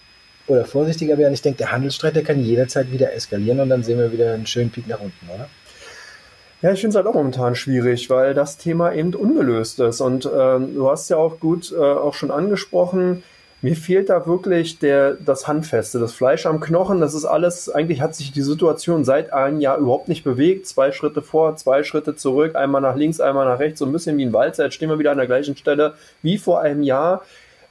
oder 0.46 0.64
vorsichtiger 0.64 1.18
werden. 1.18 1.34
Ich 1.34 1.42
denke, 1.42 1.58
der 1.58 1.72
Handelsstreit, 1.72 2.16
der 2.16 2.22
kann 2.22 2.40
jederzeit 2.40 2.90
wieder 2.92 3.12
eskalieren 3.12 3.60
und 3.60 3.68
dann 3.68 3.82
sehen 3.82 3.98
wir 3.98 4.12
wieder 4.12 4.34
einen 4.34 4.46
schönen 4.46 4.70
Peak 4.70 4.86
nach 4.86 5.00
unten, 5.00 5.28
oder? 5.34 5.48
Ja, 6.62 6.72
ich 6.72 6.80
finde 6.80 6.90
es 6.90 6.96
halt 6.96 7.06
auch 7.06 7.14
momentan 7.14 7.54
schwierig, 7.54 8.08
weil 8.08 8.32
das 8.32 8.56
Thema 8.56 8.92
eben 8.92 9.14
ungelöst 9.14 9.78
ist. 9.80 10.00
Und 10.00 10.28
ähm, 10.34 10.74
du 10.74 10.90
hast 10.90 11.10
ja 11.10 11.16
auch 11.16 11.38
gut 11.38 11.72
äh, 11.72 11.80
auch 11.80 12.14
schon 12.14 12.30
angesprochen, 12.30 13.22
mir 13.62 13.74
fehlt 13.74 14.10
da 14.10 14.26
wirklich 14.26 14.78
der, 14.78 15.14
das 15.14 15.48
Handfeste, 15.48 15.98
das 15.98 16.12
Fleisch 16.12 16.44
am 16.44 16.60
Knochen. 16.60 17.00
Das 17.00 17.14
ist 17.14 17.24
alles, 17.24 17.68
eigentlich 17.68 18.02
hat 18.02 18.14
sich 18.14 18.30
die 18.30 18.42
Situation 18.42 19.04
seit 19.04 19.32
einem 19.32 19.60
Jahr 19.60 19.78
überhaupt 19.78 20.08
nicht 20.08 20.24
bewegt. 20.24 20.66
Zwei 20.66 20.92
Schritte 20.92 21.22
vor, 21.22 21.56
zwei 21.56 21.82
Schritte 21.82 22.14
zurück, 22.14 22.54
einmal 22.54 22.82
nach 22.82 22.96
links, 22.96 23.18
einmal 23.18 23.46
nach 23.46 23.58
rechts, 23.58 23.78
so 23.78 23.86
ein 23.86 23.92
bisschen 23.92 24.18
wie 24.18 24.26
ein 24.26 24.32
Walzer. 24.32 24.64
Jetzt 24.64 24.74
stehen 24.74 24.90
wir 24.90 24.98
wieder 24.98 25.10
an 25.10 25.16
der 25.16 25.26
gleichen 25.26 25.56
Stelle 25.56 25.94
wie 26.22 26.36
vor 26.36 26.60
einem 26.60 26.82
Jahr. 26.82 27.22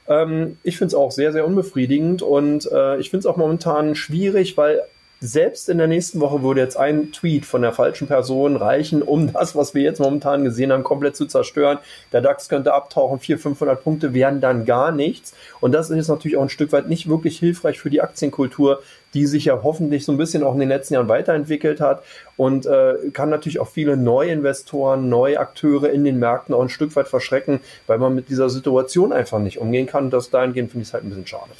Ähm, 0.08 0.58
ich 0.64 0.76
finde 0.76 0.88
es 0.88 0.94
auch 0.94 1.12
sehr, 1.12 1.32
sehr 1.32 1.46
unbefriedigend 1.46 2.20
und 2.20 2.70
äh, 2.70 2.98
ich 2.98 3.10
finde 3.10 3.20
es 3.20 3.26
auch 3.26 3.36
momentan 3.36 3.94
schwierig, 3.94 4.56
weil 4.56 4.82
selbst 5.26 5.68
in 5.68 5.78
der 5.78 5.88
nächsten 5.88 6.20
Woche 6.20 6.42
würde 6.42 6.60
jetzt 6.60 6.76
ein 6.76 7.10
Tweet 7.12 7.44
von 7.44 7.62
der 7.62 7.72
falschen 7.72 8.06
Person 8.06 8.56
reichen, 8.56 9.02
um 9.02 9.32
das, 9.32 9.56
was 9.56 9.74
wir 9.74 9.82
jetzt 9.82 9.98
momentan 9.98 10.44
gesehen 10.44 10.72
haben, 10.72 10.84
komplett 10.84 11.16
zu 11.16 11.26
zerstören. 11.26 11.78
Der 12.12 12.20
DAX 12.20 12.48
könnte 12.48 12.72
abtauchen, 12.72 13.18
400, 13.18 13.42
500 13.42 13.82
Punkte 13.82 14.14
wären 14.14 14.40
dann 14.40 14.64
gar 14.64 14.92
nichts. 14.92 15.34
Und 15.60 15.72
das 15.72 15.90
ist 15.90 16.08
natürlich 16.08 16.36
auch 16.36 16.42
ein 16.42 16.48
Stück 16.48 16.72
weit 16.72 16.88
nicht 16.88 17.08
wirklich 17.08 17.38
hilfreich 17.38 17.80
für 17.80 17.90
die 17.90 18.00
Aktienkultur, 18.00 18.82
die 19.14 19.26
sich 19.26 19.46
ja 19.46 19.60
hoffentlich 19.62 20.04
so 20.04 20.12
ein 20.12 20.18
bisschen 20.18 20.44
auch 20.44 20.54
in 20.54 20.60
den 20.60 20.68
letzten 20.68 20.94
Jahren 20.94 21.08
weiterentwickelt 21.08 21.80
hat 21.80 22.02
und 22.36 22.66
äh, 22.66 22.94
kann 23.12 23.30
natürlich 23.30 23.60
auch 23.60 23.68
viele 23.68 23.96
Neuinvestoren, 23.96 25.08
Neuakteure 25.08 25.90
in 25.90 26.04
den 26.04 26.18
Märkten 26.18 26.54
auch 26.54 26.62
ein 26.62 26.68
Stück 26.68 26.94
weit 26.96 27.08
verschrecken, 27.08 27.60
weil 27.86 27.98
man 27.98 28.14
mit 28.14 28.28
dieser 28.28 28.50
Situation 28.50 29.12
einfach 29.12 29.38
nicht 29.38 29.58
umgehen 29.58 29.86
kann. 29.86 30.04
Und 30.04 30.10
das 30.10 30.30
dahingehend 30.30 30.70
finde 30.70 30.82
ich 30.82 30.88
es 30.88 30.94
halt 30.94 31.04
ein 31.04 31.08
bisschen 31.08 31.26
schade 31.26 31.50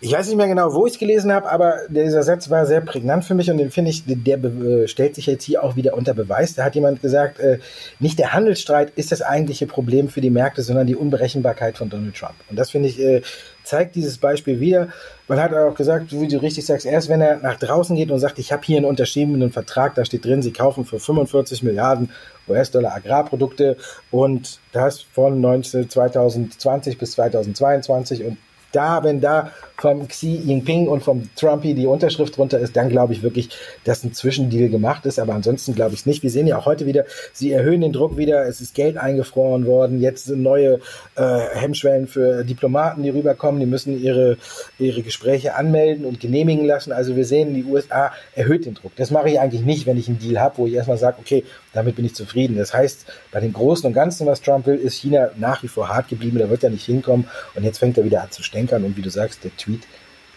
ich 0.00 0.12
weiß 0.12 0.26
nicht 0.26 0.36
mehr 0.36 0.46
genau, 0.46 0.74
wo 0.74 0.86
ich 0.86 0.94
es 0.94 0.98
gelesen 0.98 1.32
habe, 1.32 1.50
aber 1.50 1.78
dieser 1.88 2.22
Satz 2.22 2.50
war 2.50 2.66
sehr 2.66 2.82
prägnant 2.82 3.24
für 3.24 3.34
mich 3.34 3.50
und 3.50 3.56
den 3.56 3.70
finde 3.70 3.90
ich, 3.90 4.04
der 4.06 4.44
äh, 4.44 4.88
stellt 4.88 5.14
sich 5.14 5.26
jetzt 5.26 5.44
hier 5.44 5.64
auch 5.64 5.74
wieder 5.74 5.94
unter 5.94 6.12
Beweis. 6.12 6.54
Da 6.54 6.64
hat 6.64 6.74
jemand 6.74 7.00
gesagt, 7.00 7.40
äh, 7.40 7.60
nicht 7.98 8.18
der 8.18 8.34
Handelsstreit 8.34 8.92
ist 8.96 9.10
das 9.10 9.22
eigentliche 9.22 9.66
Problem 9.66 10.08
für 10.10 10.20
die 10.20 10.28
Märkte, 10.28 10.60
sondern 10.60 10.86
die 10.86 10.96
Unberechenbarkeit 10.96 11.78
von 11.78 11.88
Donald 11.88 12.14
Trump. 12.14 12.34
Und 12.50 12.58
das 12.58 12.72
finde 12.72 12.88
ich, 12.88 13.00
äh, 13.00 13.22
zeigt 13.64 13.96
dieses 13.96 14.18
Beispiel 14.18 14.60
wieder. 14.60 14.88
Man 15.28 15.40
hat 15.40 15.54
auch 15.54 15.74
gesagt, 15.74 16.12
wie 16.12 16.28
du 16.28 16.42
richtig 16.42 16.66
sagst, 16.66 16.84
erst 16.84 17.08
wenn 17.08 17.22
er 17.22 17.38
nach 17.38 17.56
draußen 17.56 17.96
geht 17.96 18.10
und 18.10 18.18
sagt, 18.18 18.38
ich 18.38 18.52
habe 18.52 18.62
hier 18.66 18.76
einen 18.76 18.86
unterschriebenen 18.86 19.50
Vertrag, 19.50 19.94
da 19.94 20.04
steht 20.04 20.26
drin, 20.26 20.42
sie 20.42 20.52
kaufen 20.52 20.84
für 20.84 21.00
45 21.00 21.62
Milliarden 21.62 22.10
US-Dollar 22.48 22.94
Agrarprodukte 22.94 23.78
und 24.10 24.60
das 24.72 25.00
von 25.00 25.40
19, 25.40 25.88
2020 25.88 26.98
bis 26.98 27.12
2022 27.12 28.24
und 28.24 28.36
da, 28.72 29.02
wenn 29.02 29.20
da 29.20 29.50
vom 29.78 30.08
Xi 30.08 30.40
Jinping 30.44 30.88
und 30.88 31.02
vom 31.02 31.28
Trumpy 31.36 31.74
die 31.74 31.86
Unterschrift 31.86 32.36
drunter 32.36 32.58
ist, 32.58 32.76
dann 32.76 32.88
glaube 32.88 33.12
ich 33.12 33.22
wirklich, 33.22 33.50
dass 33.84 34.04
ein 34.04 34.14
Zwischendeal 34.14 34.68
gemacht 34.68 35.04
ist. 35.06 35.18
Aber 35.18 35.34
ansonsten 35.34 35.74
glaube 35.74 35.94
ich 35.94 36.00
es 36.00 36.06
nicht. 36.06 36.22
Wir 36.22 36.30
sehen 36.30 36.46
ja 36.46 36.58
auch 36.58 36.66
heute 36.66 36.86
wieder, 36.86 37.04
sie 37.32 37.52
erhöhen 37.52 37.82
den 37.82 37.92
Druck 37.92 38.16
wieder. 38.16 38.46
Es 38.46 38.60
ist 38.60 38.74
Geld 38.74 38.96
eingefroren 38.96 39.66
worden. 39.66 40.00
Jetzt 40.00 40.26
sind 40.26 40.42
neue 40.42 40.80
äh, 41.16 41.38
Hemmschwellen 41.54 42.06
für 42.06 42.44
Diplomaten, 42.44 43.02
die 43.02 43.10
rüberkommen. 43.10 43.60
Die 43.60 43.66
müssen 43.66 44.02
ihre, 44.02 44.38
ihre 44.78 45.02
Gespräche 45.02 45.54
anmelden 45.54 46.04
und 46.04 46.20
genehmigen 46.20 46.64
lassen. 46.64 46.92
Also 46.92 47.16
wir 47.16 47.24
sehen, 47.24 47.54
die 47.54 47.64
USA 47.64 48.12
erhöht 48.34 48.64
den 48.64 48.74
Druck. 48.74 48.92
Das 48.96 49.10
mache 49.10 49.28
ich 49.28 49.40
eigentlich 49.40 49.62
nicht, 49.62 49.86
wenn 49.86 49.98
ich 49.98 50.08
einen 50.08 50.18
Deal 50.18 50.40
habe, 50.40 50.58
wo 50.58 50.66
ich 50.66 50.74
erstmal 50.74 50.98
sage, 50.98 51.18
okay, 51.20 51.44
damit 51.74 51.96
bin 51.96 52.06
ich 52.06 52.14
zufrieden. 52.14 52.56
Das 52.56 52.72
heißt, 52.72 53.04
bei 53.30 53.40
dem 53.40 53.52
Großen 53.52 53.86
und 53.86 53.92
Ganzen, 53.92 54.26
was 54.26 54.40
Trump 54.40 54.66
will, 54.66 54.76
ist 54.76 54.94
China 54.94 55.30
nach 55.36 55.62
wie 55.62 55.68
vor 55.68 55.88
hart 55.90 56.08
geblieben. 56.08 56.38
Da 56.38 56.48
wird 56.48 56.64
er 56.64 56.70
nicht 56.70 56.86
hinkommen. 56.86 57.28
Und 57.54 57.64
jetzt 57.64 57.78
fängt 57.78 57.98
er 57.98 58.04
wieder 58.04 58.22
an 58.22 58.30
zu 58.30 58.42
stänkern. 58.42 58.84
Und 58.84 58.96
wie 58.96 59.02
du 59.02 59.10
sagst, 59.10 59.44
der 59.44 59.54
Tweet, 59.66 59.82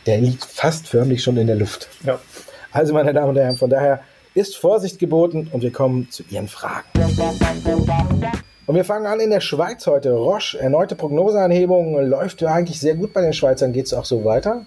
der 0.05 0.17
liegt 0.17 0.43
fast 0.43 0.87
förmlich 0.87 1.23
schon 1.23 1.37
in 1.37 1.47
der 1.47 1.55
Luft. 1.55 1.87
Ja. 2.03 2.19
Also, 2.71 2.93
meine 2.93 3.13
Damen 3.13 3.29
und 3.29 3.37
Herren, 3.37 3.57
von 3.57 3.69
daher 3.69 4.01
ist 4.33 4.57
Vorsicht 4.57 4.99
geboten 4.99 5.49
und 5.51 5.61
wir 5.61 5.71
kommen 5.71 6.09
zu 6.09 6.23
Ihren 6.29 6.47
Fragen. 6.47 6.87
Und 8.65 8.75
wir 8.75 8.85
fangen 8.85 9.07
an 9.07 9.19
in 9.19 9.31
der 9.31 9.41
Schweiz 9.41 9.87
heute. 9.87 10.11
Roche, 10.13 10.59
erneute 10.59 10.95
Prognoseanhebung, 10.95 12.07
läuft 12.07 12.41
ja 12.41 12.53
eigentlich 12.53 12.79
sehr 12.79 12.95
gut 12.95 13.13
bei 13.13 13.21
den 13.21 13.33
Schweizern. 13.33 13.73
Geht 13.73 13.87
es 13.87 13.93
auch 13.93 14.05
so 14.05 14.25
weiter? 14.25 14.65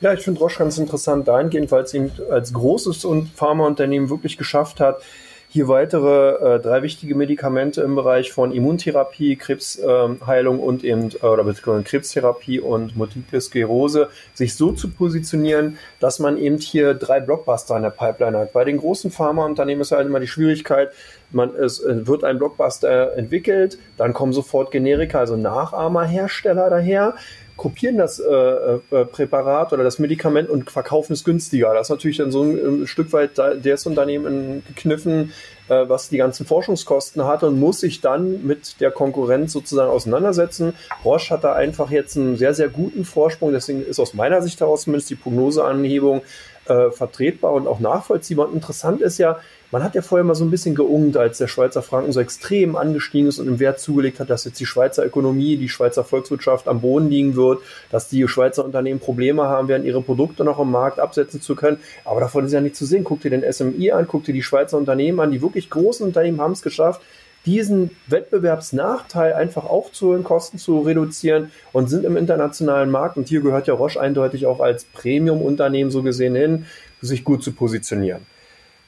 Ja, 0.00 0.12
ich 0.12 0.20
finde 0.20 0.40
Roche 0.40 0.58
ganz 0.58 0.78
interessant 0.78 1.26
dahingehend, 1.26 1.70
weil 1.72 1.82
es 1.82 1.94
ihm 1.94 2.10
als 2.30 2.52
großes 2.52 3.06
Pharmaunternehmen 3.34 4.10
wirklich 4.10 4.36
geschafft 4.36 4.80
hat, 4.80 5.02
hier 5.50 5.66
weitere 5.66 6.56
äh, 6.56 6.60
drei 6.60 6.82
wichtige 6.82 7.14
Medikamente 7.14 7.80
im 7.80 7.94
Bereich 7.94 8.32
von 8.32 8.52
Immuntherapie, 8.52 9.36
Krebsheilung 9.36 10.58
ähm, 10.58 10.62
und 10.62 10.84
eben 10.84 11.10
äh, 11.22 11.26
oder 11.26 11.44
beziehungsweise 11.44 11.84
Krebstherapie 11.84 12.60
und 12.60 12.96
Multiple 12.96 13.40
Sklerose 13.40 14.10
sich 14.34 14.54
so 14.54 14.72
zu 14.72 14.90
positionieren, 14.90 15.78
dass 16.00 16.18
man 16.18 16.36
eben 16.36 16.58
hier 16.58 16.92
drei 16.92 17.20
Blockbuster 17.20 17.76
in 17.76 17.82
der 17.82 17.90
Pipeline 17.90 18.36
hat. 18.36 18.52
Bei 18.52 18.64
den 18.64 18.76
großen 18.76 19.10
Pharmaunternehmen 19.10 19.80
ist 19.80 19.92
halt 19.92 20.06
immer 20.06 20.20
die 20.20 20.26
Schwierigkeit, 20.26 20.90
man, 21.30 21.54
es 21.54 21.80
äh, 21.82 22.06
wird 22.06 22.24
ein 22.24 22.38
Blockbuster 22.38 23.16
entwickelt, 23.16 23.78
dann 23.96 24.12
kommen 24.12 24.34
sofort 24.34 24.70
Generika, 24.70 25.20
also 25.20 25.36
Nachahmerhersteller 25.36 26.68
daher 26.68 27.14
kopieren 27.58 27.98
das 27.98 28.20
äh, 28.20 28.32
äh, 28.32 29.04
Präparat 29.04 29.74
oder 29.74 29.84
das 29.84 29.98
Medikament 29.98 30.48
und 30.48 30.70
verkaufen 30.70 31.12
es 31.12 31.24
günstiger. 31.24 31.74
Das 31.74 31.88
ist 31.88 31.90
natürlich 31.90 32.16
dann 32.16 32.30
so 32.30 32.42
ein, 32.42 32.82
ein 32.82 32.86
Stück 32.86 33.12
weit 33.12 33.32
das 33.36 33.84
Unternehmen 33.84 34.62
gekniffen, 34.66 35.32
äh, 35.68 35.88
was 35.88 36.08
die 36.08 36.16
ganzen 36.16 36.46
Forschungskosten 36.46 37.24
hat 37.24 37.42
und 37.42 37.58
muss 37.58 37.80
sich 37.80 38.00
dann 38.00 38.46
mit 38.46 38.80
der 38.80 38.92
Konkurrenz 38.92 39.52
sozusagen 39.52 39.90
auseinandersetzen. 39.90 40.72
Roche 41.04 41.34
hat 41.34 41.44
da 41.44 41.52
einfach 41.52 41.90
jetzt 41.90 42.16
einen 42.16 42.36
sehr, 42.36 42.54
sehr 42.54 42.68
guten 42.68 43.04
Vorsprung. 43.04 43.52
Deswegen 43.52 43.84
ist 43.84 43.98
aus 43.98 44.14
meiner 44.14 44.40
Sicht 44.40 44.60
heraus 44.60 44.84
zumindest 44.84 45.10
die 45.10 45.16
Prognoseanhebung 45.16 46.22
äh, 46.66 46.90
vertretbar 46.90 47.52
und 47.52 47.66
auch 47.66 47.80
nachvollziehbar. 47.80 48.48
Und 48.48 48.54
interessant 48.54 49.00
ist 49.00 49.18
ja, 49.18 49.40
man 49.70 49.82
hat 49.84 49.94
ja 49.94 50.00
vorher 50.00 50.24
mal 50.24 50.34
so 50.34 50.44
ein 50.44 50.50
bisschen 50.50 50.74
geungt, 50.74 51.16
als 51.16 51.38
der 51.38 51.46
Schweizer 51.46 51.82
Franken 51.82 52.12
so 52.12 52.20
extrem 52.20 52.74
angestiegen 52.74 53.28
ist 53.28 53.38
und 53.38 53.48
im 53.48 53.58
Wert 53.58 53.80
zugelegt 53.80 54.18
hat, 54.18 54.30
dass 54.30 54.44
jetzt 54.44 54.58
die 54.60 54.66
Schweizer 54.66 55.04
Ökonomie, 55.04 55.58
die 55.58 55.68
Schweizer 55.68 56.04
Volkswirtschaft 56.04 56.68
am 56.68 56.80
Boden 56.80 57.10
liegen 57.10 57.36
wird, 57.36 57.60
dass 57.90 58.08
die 58.08 58.26
Schweizer 58.28 58.64
Unternehmen 58.64 58.98
Probleme 58.98 59.42
haben 59.42 59.68
werden, 59.68 59.84
ihre 59.84 60.00
Produkte 60.00 60.42
noch 60.42 60.58
am 60.58 60.70
Markt 60.70 60.98
absetzen 60.98 61.42
zu 61.42 61.54
können. 61.54 61.78
Aber 62.04 62.20
davon 62.20 62.46
ist 62.46 62.52
ja 62.52 62.62
nicht 62.62 62.76
zu 62.76 62.86
sehen. 62.86 63.04
Guck 63.04 63.20
dir 63.20 63.30
den 63.30 63.44
SMI 63.52 63.90
an, 63.92 64.06
guck 64.08 64.24
dir 64.24 64.32
die 64.32 64.42
Schweizer 64.42 64.78
Unternehmen 64.78 65.20
an. 65.20 65.32
Die 65.32 65.42
wirklich 65.42 65.68
großen 65.68 66.06
Unternehmen 66.06 66.40
haben 66.40 66.52
es 66.52 66.62
geschafft, 66.62 67.02
diesen 67.44 67.90
Wettbewerbsnachteil 68.06 69.34
einfach 69.34 69.64
aufzuholen, 69.64 70.24
Kosten 70.24 70.58
zu 70.58 70.80
reduzieren 70.80 71.52
und 71.72 71.88
sind 71.88 72.04
im 72.04 72.16
internationalen 72.16 72.90
Markt, 72.90 73.16
und 73.16 73.28
hier 73.28 73.40
gehört 73.42 73.66
ja 73.66 73.74
Roche 73.74 74.00
eindeutig 74.00 74.46
auch 74.46 74.60
als 74.60 74.84
Premium-Unternehmen 74.84 75.90
so 75.90 76.02
gesehen 76.02 76.34
hin, 76.34 76.66
sich 77.00 77.22
gut 77.22 77.42
zu 77.42 77.52
positionieren 77.52 78.26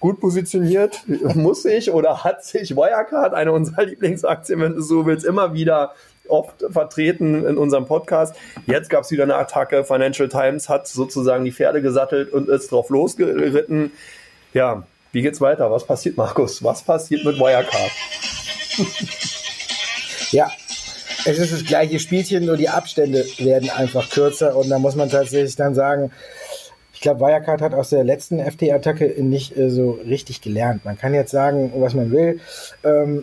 gut 0.00 0.18
positioniert, 0.18 1.04
muss 1.34 1.62
sich 1.62 1.92
oder 1.92 2.24
hat 2.24 2.44
sich 2.44 2.74
Wirecard, 2.74 3.34
eine 3.34 3.52
unserer 3.52 3.84
Lieblingsaktien, 3.86 4.60
wenn 4.60 4.74
du 4.74 4.82
so 4.82 5.06
willst, 5.06 5.24
immer 5.24 5.54
wieder 5.54 5.94
oft 6.26 6.64
vertreten 6.70 7.44
in 7.46 7.56
unserem 7.58 7.86
Podcast. 7.86 8.34
Jetzt 8.66 8.88
gab 8.88 9.04
es 9.04 9.10
wieder 9.10 9.24
eine 9.24 9.34
Attacke. 9.36 9.84
Financial 9.84 10.28
Times 10.28 10.68
hat 10.68 10.86
sozusagen 10.86 11.44
die 11.44 11.52
Pferde 11.52 11.82
gesattelt 11.82 12.32
und 12.32 12.48
ist 12.48 12.70
drauf 12.70 12.88
losgeritten. 12.88 13.90
Ja, 14.54 14.84
wie 15.12 15.22
geht's 15.22 15.40
weiter? 15.40 15.70
Was 15.70 15.86
passiert, 15.86 16.16
Markus? 16.16 16.62
Was 16.62 16.82
passiert 16.82 17.24
mit 17.24 17.38
Wirecard? 17.38 17.90
ja, 20.30 20.50
es 21.24 21.38
ist 21.38 21.52
das 21.52 21.64
gleiche 21.64 21.98
Spielchen, 21.98 22.46
nur 22.46 22.56
die 22.56 22.68
Abstände 22.68 23.26
werden 23.38 23.70
einfach 23.70 24.08
kürzer 24.08 24.56
und 24.56 24.70
da 24.70 24.78
muss 24.78 24.94
man 24.94 25.10
tatsächlich 25.10 25.56
dann 25.56 25.74
sagen, 25.74 26.12
ich 27.00 27.02
glaube, 27.02 27.20
Wirecard 27.20 27.62
hat 27.62 27.72
aus 27.72 27.88
der 27.88 28.04
letzten 28.04 28.40
FT-Attacke 28.40 29.14
nicht 29.22 29.56
äh, 29.56 29.70
so 29.70 29.92
richtig 30.06 30.42
gelernt. 30.42 30.84
Man 30.84 30.98
kann 30.98 31.14
jetzt 31.14 31.30
sagen, 31.30 31.72
was 31.76 31.94
man 31.94 32.10
will. 32.10 32.40
Ähm, 32.84 33.22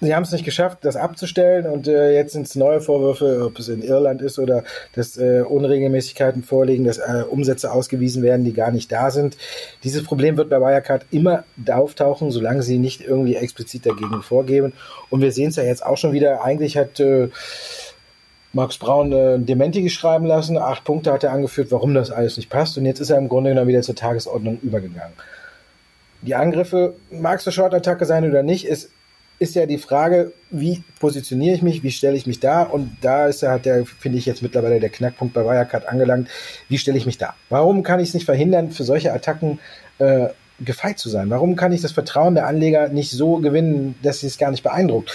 sie 0.00 0.14
haben 0.14 0.22
es 0.22 0.32
nicht 0.32 0.46
geschafft, 0.46 0.78
das 0.80 0.96
abzustellen 0.96 1.66
und 1.66 1.86
äh, 1.88 2.14
jetzt 2.14 2.32
sind 2.32 2.46
es 2.46 2.54
neue 2.54 2.80
Vorwürfe, 2.80 3.44
ob 3.44 3.58
es 3.58 3.68
in 3.68 3.82
Irland 3.82 4.22
ist 4.22 4.38
oder 4.38 4.64
dass 4.94 5.18
äh, 5.18 5.42
Unregelmäßigkeiten 5.46 6.42
vorliegen, 6.42 6.86
dass 6.86 6.96
äh, 6.96 7.24
Umsätze 7.28 7.70
ausgewiesen 7.70 8.22
werden, 8.22 8.46
die 8.46 8.54
gar 8.54 8.70
nicht 8.70 8.90
da 8.90 9.10
sind. 9.10 9.36
Dieses 9.84 10.04
Problem 10.04 10.38
wird 10.38 10.48
bei 10.48 10.58
Wirecard 10.58 11.04
immer 11.10 11.44
auftauchen, 11.70 12.30
solange 12.30 12.62
sie 12.62 12.78
nicht 12.78 13.02
irgendwie 13.02 13.36
explizit 13.36 13.84
dagegen 13.84 14.22
vorgeben. 14.22 14.72
Und 15.10 15.20
wir 15.20 15.32
sehen 15.32 15.50
es 15.50 15.56
ja 15.56 15.64
jetzt 15.64 15.84
auch 15.84 15.98
schon 15.98 16.14
wieder. 16.14 16.42
Eigentlich 16.42 16.78
hat 16.78 16.98
äh, 16.98 17.28
Max 18.52 18.78
Braun 18.78 19.12
äh, 19.12 19.38
Dementi 19.38 19.82
geschrieben 19.82 20.26
lassen. 20.26 20.58
Acht 20.58 20.84
Punkte 20.84 21.12
hat 21.12 21.24
er 21.24 21.32
angeführt, 21.32 21.70
warum 21.70 21.94
das 21.94 22.10
alles 22.10 22.36
nicht 22.36 22.50
passt. 22.50 22.76
Und 22.76 22.86
jetzt 22.86 23.00
ist 23.00 23.10
er 23.10 23.18
im 23.18 23.28
Grunde 23.28 23.50
genommen 23.50 23.68
wieder 23.68 23.82
zur 23.82 23.94
Tagesordnung 23.94 24.58
übergegangen. 24.62 25.14
Die 26.20 26.34
Angriffe, 26.34 26.94
mag 27.10 27.40
es 27.40 27.46
eine 27.46 27.52
Short-Attacke 27.52 28.04
sein 28.04 28.28
oder 28.28 28.42
nicht, 28.42 28.66
ist, 28.66 28.90
ist 29.38 29.56
ja 29.56 29.66
die 29.66 29.78
Frage, 29.78 30.32
wie 30.50 30.84
positioniere 31.00 31.56
ich 31.56 31.62
mich, 31.62 31.82
wie 31.82 31.90
stelle 31.90 32.16
ich 32.16 32.26
mich 32.26 32.38
da? 32.38 32.62
Und 32.62 32.96
da 33.00 33.26
ist 33.26 33.42
ja, 33.42 33.58
der, 33.58 33.84
finde 33.84 34.18
ich 34.18 34.26
jetzt 34.26 34.42
mittlerweile 34.42 34.78
der 34.78 34.90
Knackpunkt 34.90 35.34
bei 35.34 35.44
Wirecard 35.44 35.88
angelangt. 35.88 36.28
Wie 36.68 36.78
stelle 36.78 36.98
ich 36.98 37.06
mich 37.06 37.18
da? 37.18 37.34
Warum 37.48 37.82
kann 37.82 37.98
ich 37.98 38.08
es 38.08 38.14
nicht 38.14 38.26
verhindern, 38.26 38.70
für 38.70 38.84
solche 38.84 39.12
Attacken 39.12 39.58
äh, 39.98 40.28
gefeit 40.64 40.98
zu 40.98 41.08
sein? 41.08 41.30
Warum 41.30 41.56
kann 41.56 41.72
ich 41.72 41.82
das 41.82 41.92
Vertrauen 41.92 42.34
der 42.34 42.46
Anleger 42.46 42.88
nicht 42.88 43.10
so 43.10 43.36
gewinnen, 43.36 43.94
dass 44.02 44.20
sie 44.20 44.26
es 44.26 44.38
gar 44.38 44.50
nicht 44.50 44.62
beeindruckt? 44.62 45.10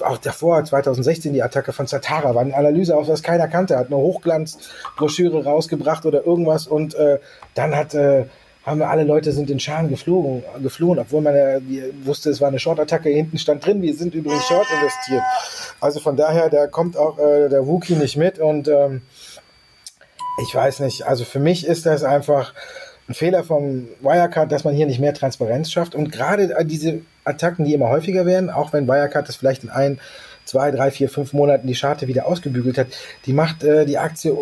Auch 0.00 0.18
davor, 0.18 0.64
2016, 0.64 1.32
die 1.32 1.42
Attacke 1.42 1.72
von 1.72 1.86
Zatara, 1.86 2.34
war 2.34 2.42
eine 2.42 2.56
Analyse 2.56 2.96
aus, 2.96 3.08
was 3.08 3.22
keiner 3.22 3.48
kannte, 3.48 3.76
hat 3.78 3.88
eine 3.88 3.96
Hochglanzbroschüre 3.96 5.44
rausgebracht 5.44 6.06
oder 6.06 6.24
irgendwas 6.26 6.66
und 6.66 6.94
äh, 6.94 7.18
dann 7.54 7.76
hat 7.76 7.94
äh, 7.94 8.26
haben 8.64 8.78
wir 8.78 8.90
alle 8.90 9.02
Leute 9.04 9.32
sind 9.32 9.50
in 9.50 9.58
Scharen 9.58 9.88
geflogen, 9.88 10.44
geflohen, 10.62 11.00
obwohl 11.00 11.20
man 11.20 11.34
ja 11.34 11.58
wusste, 12.04 12.30
es 12.30 12.40
war 12.40 12.48
eine 12.48 12.60
Short-Attacke, 12.60 13.08
hinten 13.08 13.38
stand 13.38 13.66
drin, 13.66 13.82
wir 13.82 13.94
sind 13.94 14.14
übrigens 14.14 14.44
Short 14.44 14.66
investiert. 14.70 15.22
Also 15.80 15.98
von 15.98 16.16
daher, 16.16 16.48
da 16.48 16.68
kommt 16.68 16.96
auch 16.96 17.18
äh, 17.18 17.48
der 17.48 17.66
Wookie 17.66 17.94
nicht 17.94 18.16
mit 18.16 18.38
und 18.38 18.68
ähm, 18.68 19.02
ich 20.42 20.54
weiß 20.54 20.80
nicht, 20.80 21.06
also 21.06 21.24
für 21.24 21.40
mich 21.40 21.66
ist 21.66 21.86
das 21.86 22.04
einfach 22.04 22.54
ein 23.12 23.14
Fehler 23.14 23.44
vom 23.44 23.88
Wirecard, 24.00 24.50
dass 24.50 24.64
man 24.64 24.74
hier 24.74 24.86
nicht 24.86 24.98
mehr 24.98 25.12
Transparenz 25.12 25.70
schafft. 25.70 25.94
Und 25.94 26.10
gerade 26.10 26.54
diese 26.64 27.02
Attacken, 27.24 27.64
die 27.64 27.74
immer 27.74 27.90
häufiger 27.90 28.24
werden, 28.24 28.48
auch 28.48 28.72
wenn 28.72 28.88
Wirecard 28.88 29.28
das 29.28 29.36
vielleicht 29.36 29.64
in 29.64 29.70
ein 29.70 30.00
zwei, 30.44 30.70
drei, 30.70 30.90
vier, 30.90 31.08
fünf 31.08 31.32
Monaten 31.34 31.66
die 31.66 31.74
Scharte 31.74 32.08
wieder 32.08 32.26
ausgebügelt 32.26 32.78
hat, 32.78 32.88
die 33.26 33.32
macht 33.32 33.62
äh, 33.62 33.84
die 33.84 33.98
Aktie 33.98 34.34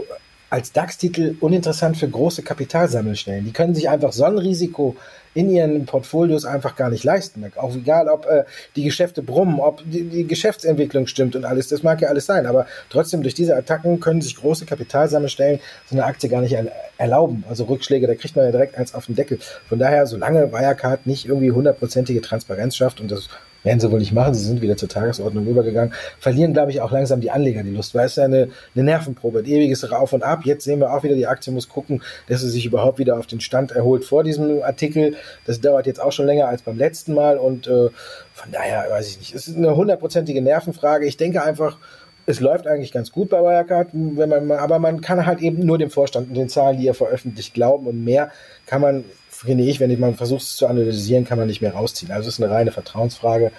als 0.49 0.73
DAX-Titel 0.73 1.37
uninteressant 1.41 1.97
für 1.97 2.09
große 2.09 2.43
Kapitalsammelstellen. 2.43 3.45
Die 3.45 3.53
können 3.53 3.75
sich 3.75 3.89
einfach 3.89 4.13
Sonnenrisiko 4.13 4.97
in 5.35 5.51
ihren 5.51 5.87
Portfolios 5.87 6.45
einfach 6.45 6.77
gar 6.77 6.91
nicht 6.91 7.05
leisten. 7.05 7.45
Auch 7.57 7.75
egal, 7.77 8.09
ob 8.09 8.27
äh, 8.27 8.45
die 8.75 8.83
Geschäfte 8.85 9.23
brummen, 9.23 9.61
ob 9.61 9.83
die, 9.85 10.05
die 10.05 10.27
Geschäftsentwicklung 10.27 11.07
stimmt 11.07 11.37
und 11.37 11.45
alles, 11.45 11.69
das 11.69 11.83
mag 11.83 12.01
ja 12.01 12.09
alles 12.09 12.27
sein, 12.27 12.47
aber 12.47 12.67
trotzdem 12.89 13.23
durch 13.23 13.35
diese 13.35 13.57
Attacken 13.57 14.01
können 14.01 14.23
sich 14.23 14.37
große 14.37 14.67
Kapitalsammelstellen 14.67 15.61
so 15.89 15.97
eine 15.97 16.05
Aktie 16.05 16.29
gar 16.29 16.41
nicht 16.41 16.57
erlauben. 16.99 17.45
Also 17.49 17.65
Rückschläge, 17.65 18.07
da 18.07 18.15
kriegt 18.15 18.35
man 18.35 18.45
ja 18.45 18.51
direkt 18.51 18.77
eins 18.77 18.95
auf 18.95 19.07
den 19.07 19.15
Deckel. 19.15 19.39
Von 19.69 19.79
daher, 19.79 20.07
solange 20.07 20.53
Wirecard 20.53 21.07
nicht 21.07 21.27
irgendwie 21.27 21.53
hundertprozentige 21.53 22.21
Transparenz 22.21 22.77
schafft 22.77 23.01
und 23.01 23.11
das 23.11 23.29
werden 23.63 23.81
sie 23.81 23.91
wohl 23.91 23.99
nicht 23.99 24.13
machen, 24.13 24.35
sie 24.35 24.45
sind 24.45 24.63
wieder 24.63 24.77
zur 24.77 24.89
Tagesordnung 24.89 25.47
übergegangen, 25.47 25.93
verlieren, 26.19 26.53
glaube 26.53 26.71
ich, 26.71 26.81
auch 26.81 26.91
langsam 26.91 27.21
die 27.21 27.31
Anleger 27.31 27.63
die 27.63 27.71
Lust, 27.71 27.95
weil 27.95 28.07
es 28.07 28.17
ja 28.17 28.25
eine, 28.25 28.49
eine 28.75 28.85
Nervenprobe, 28.85 29.41
ein 29.41 29.45
ewiges 29.45 29.91
Rauf 29.91 30.13
und 30.13 30.23
Ab. 30.23 30.41
Jetzt 30.45 30.65
sehen 30.65 30.81
wir 30.81 30.93
auch 30.93 31.03
wieder, 31.03 31.15
die 31.15 31.27
Aktie 31.27 31.53
muss 31.53 31.69
gucken, 31.69 32.03
dass 32.29 32.41
sie 32.41 32.51
sich 32.51 32.67
überhaupt 32.67 32.99
wieder 32.99 33.19
auf 33.19 33.27
den 33.27 33.41
Stand 33.41 33.73
erholt 33.73 34.05
vor 34.05 34.25
diesem 34.25 34.63
Artikel. 34.63 35.17
Das 35.47 35.61
dauert 35.61 35.87
jetzt 35.87 36.01
auch 36.01 36.13
schon 36.13 36.27
länger 36.27 36.49
als 36.49 36.63
beim 36.63 36.77
letzten 36.77 37.15
Mal 37.15 37.39
und 37.39 37.67
äh, 37.67 37.91
von 38.33 38.53
daher 38.53 38.87
weiß 38.91 39.09
ich 39.09 39.19
nicht. 39.19 39.35
Es 39.35 39.49
ist 39.49 39.57
eine 39.57 39.77
hundertprozentige 39.77 40.41
Nervenfrage. 40.43 41.07
Ich 41.07 41.17
denke 41.17 41.43
einfach, 41.43 41.79
es 42.27 42.41
läuft 42.41 42.67
eigentlich 42.67 42.93
ganz 42.93 43.13
gut 43.13 43.29
bei 43.29 43.39
Wirecard, 43.43 43.89
wenn 43.93 44.29
man, 44.29 44.51
aber 44.53 44.79
man 44.79 45.01
kann 45.01 45.27
halt 45.27 45.41
eben 45.41 45.65
nur 45.65 45.79
dem 45.79 45.91
Vorstand 45.91 46.29
und 46.29 46.35
den 46.35 46.49
Zahlen, 46.49 46.79
die 46.79 46.87
er 46.87 46.95
veröffentlicht, 46.95 47.55
glauben 47.55 47.87
und 47.87 48.05
mehr 48.05 48.31
kann 48.67 48.81
man 48.81 49.05
finde 49.41 49.65
ich, 49.65 49.81
wenn 49.81 49.99
man 49.99 50.17
versucht 50.17 50.43
es 50.43 50.57
zu 50.57 50.67
analysieren, 50.67 51.25
kann 51.25 51.39
man 51.39 51.47
nicht 51.47 51.63
mehr 51.63 51.73
rausziehen. 51.73 52.13
Also 52.13 52.29
es 52.29 52.39
ist 52.39 52.45
eine 52.45 52.53
reine 52.53 52.73
Vertrauensfrage. 52.73 53.53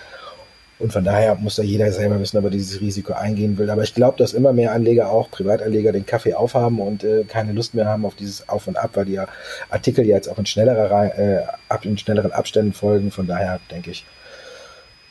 Und 0.77 0.93
von 0.93 1.03
daher 1.03 1.35
muss 1.35 1.55
da 1.55 1.63
jeder 1.63 1.91
selber 1.91 2.19
wissen, 2.19 2.37
ob 2.37 2.45
er 2.45 2.49
dieses 2.49 2.81
Risiko 2.81 3.13
eingehen 3.13 3.57
will. 3.57 3.69
Aber 3.69 3.83
ich 3.83 3.93
glaube, 3.93 4.17
dass 4.17 4.33
immer 4.33 4.51
mehr 4.51 4.71
Anleger, 4.73 5.11
auch 5.11 5.29
Privatanleger, 5.29 5.91
den 5.91 6.05
Kaffee 6.05 6.33
aufhaben 6.33 6.79
und 6.79 7.03
äh, 7.03 7.23
keine 7.23 7.53
Lust 7.53 7.75
mehr 7.75 7.85
haben 7.85 8.05
auf 8.05 8.15
dieses 8.15 8.49
Auf 8.49 8.67
und 8.67 8.77
Ab, 8.77 8.91
weil 8.95 9.05
die 9.05 9.19
Artikel 9.69 10.05
ja 10.05 10.15
jetzt 10.15 10.27
auch 10.27 10.39
in, 10.39 10.47
schnellerer, 10.47 11.19
äh, 11.19 11.43
ab, 11.69 11.85
in 11.85 11.97
schnelleren 11.97 12.31
Abständen 12.31 12.73
folgen. 12.73 13.11
Von 13.11 13.27
daher 13.27 13.59
denke 13.69 13.91
ich, 13.91 14.05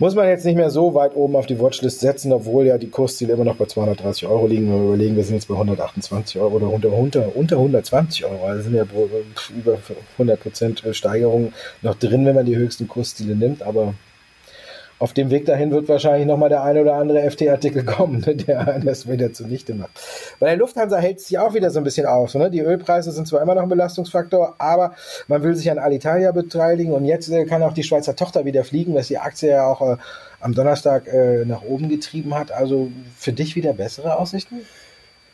muss 0.00 0.14
man 0.14 0.28
jetzt 0.28 0.46
nicht 0.46 0.56
mehr 0.56 0.70
so 0.70 0.94
weit 0.94 1.14
oben 1.14 1.36
auf 1.36 1.44
die 1.44 1.60
Watchlist 1.60 2.00
setzen, 2.00 2.32
obwohl 2.32 2.66
ja 2.66 2.78
die 2.78 2.88
Kursziele 2.88 3.34
immer 3.34 3.44
noch 3.44 3.56
bei 3.56 3.66
230 3.66 4.26
Euro 4.26 4.46
liegen. 4.46 4.72
Wenn 4.72 4.80
wir 4.80 4.88
überlegen, 4.88 5.16
wir 5.16 5.24
sind 5.24 5.34
jetzt 5.34 5.46
bei 5.46 5.54
128 5.54 6.40
Euro 6.40 6.56
oder 6.56 6.70
unter, 6.70 6.90
unter, 6.90 7.36
unter 7.36 7.56
120 7.56 8.24
Euro. 8.24 8.46
Also 8.46 8.62
sind 8.62 8.74
ja 8.74 8.86
über 9.56 9.78
100 10.12 10.40
Prozent 10.40 10.82
Steigerung 10.92 11.52
noch 11.82 11.94
drin, 11.96 12.24
wenn 12.24 12.34
man 12.34 12.46
die 12.46 12.56
höchsten 12.56 12.88
Kursziele 12.88 13.36
nimmt. 13.36 13.62
Aber 13.62 13.92
auf 15.00 15.14
dem 15.14 15.30
Weg 15.30 15.46
dahin 15.46 15.70
wird 15.70 15.88
wahrscheinlich 15.88 16.26
nochmal 16.26 16.50
der 16.50 16.62
eine 16.62 16.82
oder 16.82 16.94
andere 16.94 17.28
FT-Artikel 17.28 17.84
kommen, 17.84 18.20
ne, 18.20 18.36
der 18.36 18.78
das 18.80 19.08
wieder 19.08 19.32
zunichte 19.32 19.74
macht. 19.74 19.90
Bei 20.38 20.48
der 20.48 20.56
Lufthansa 20.58 20.98
hält 20.98 21.20
sich 21.20 21.38
auch 21.38 21.54
wieder 21.54 21.70
so 21.70 21.80
ein 21.80 21.84
bisschen 21.84 22.06
auf. 22.06 22.34
Ne? 22.34 22.50
Die 22.50 22.60
Ölpreise 22.60 23.10
sind 23.10 23.26
zwar 23.26 23.40
immer 23.40 23.54
noch 23.54 23.62
ein 23.62 23.68
Belastungsfaktor, 23.70 24.56
aber 24.58 24.94
man 25.26 25.42
will 25.42 25.54
sich 25.54 25.70
an 25.70 25.78
Alitalia 25.78 26.32
beteiligen 26.32 26.92
und 26.92 27.06
jetzt 27.06 27.30
äh, 27.30 27.46
kann 27.46 27.62
auch 27.62 27.72
die 27.72 27.82
Schweizer 27.82 28.14
Tochter 28.14 28.44
wieder 28.44 28.62
fliegen, 28.62 28.94
was 28.94 29.08
die 29.08 29.18
Aktie 29.18 29.48
ja 29.48 29.66
auch 29.66 29.80
äh, 29.80 29.96
am 30.38 30.54
Donnerstag 30.54 31.08
äh, 31.08 31.46
nach 31.46 31.62
oben 31.62 31.88
getrieben 31.88 32.34
hat. 32.34 32.52
Also 32.52 32.92
für 33.16 33.32
dich 33.32 33.56
wieder 33.56 33.72
bessere 33.72 34.18
Aussichten? 34.18 34.60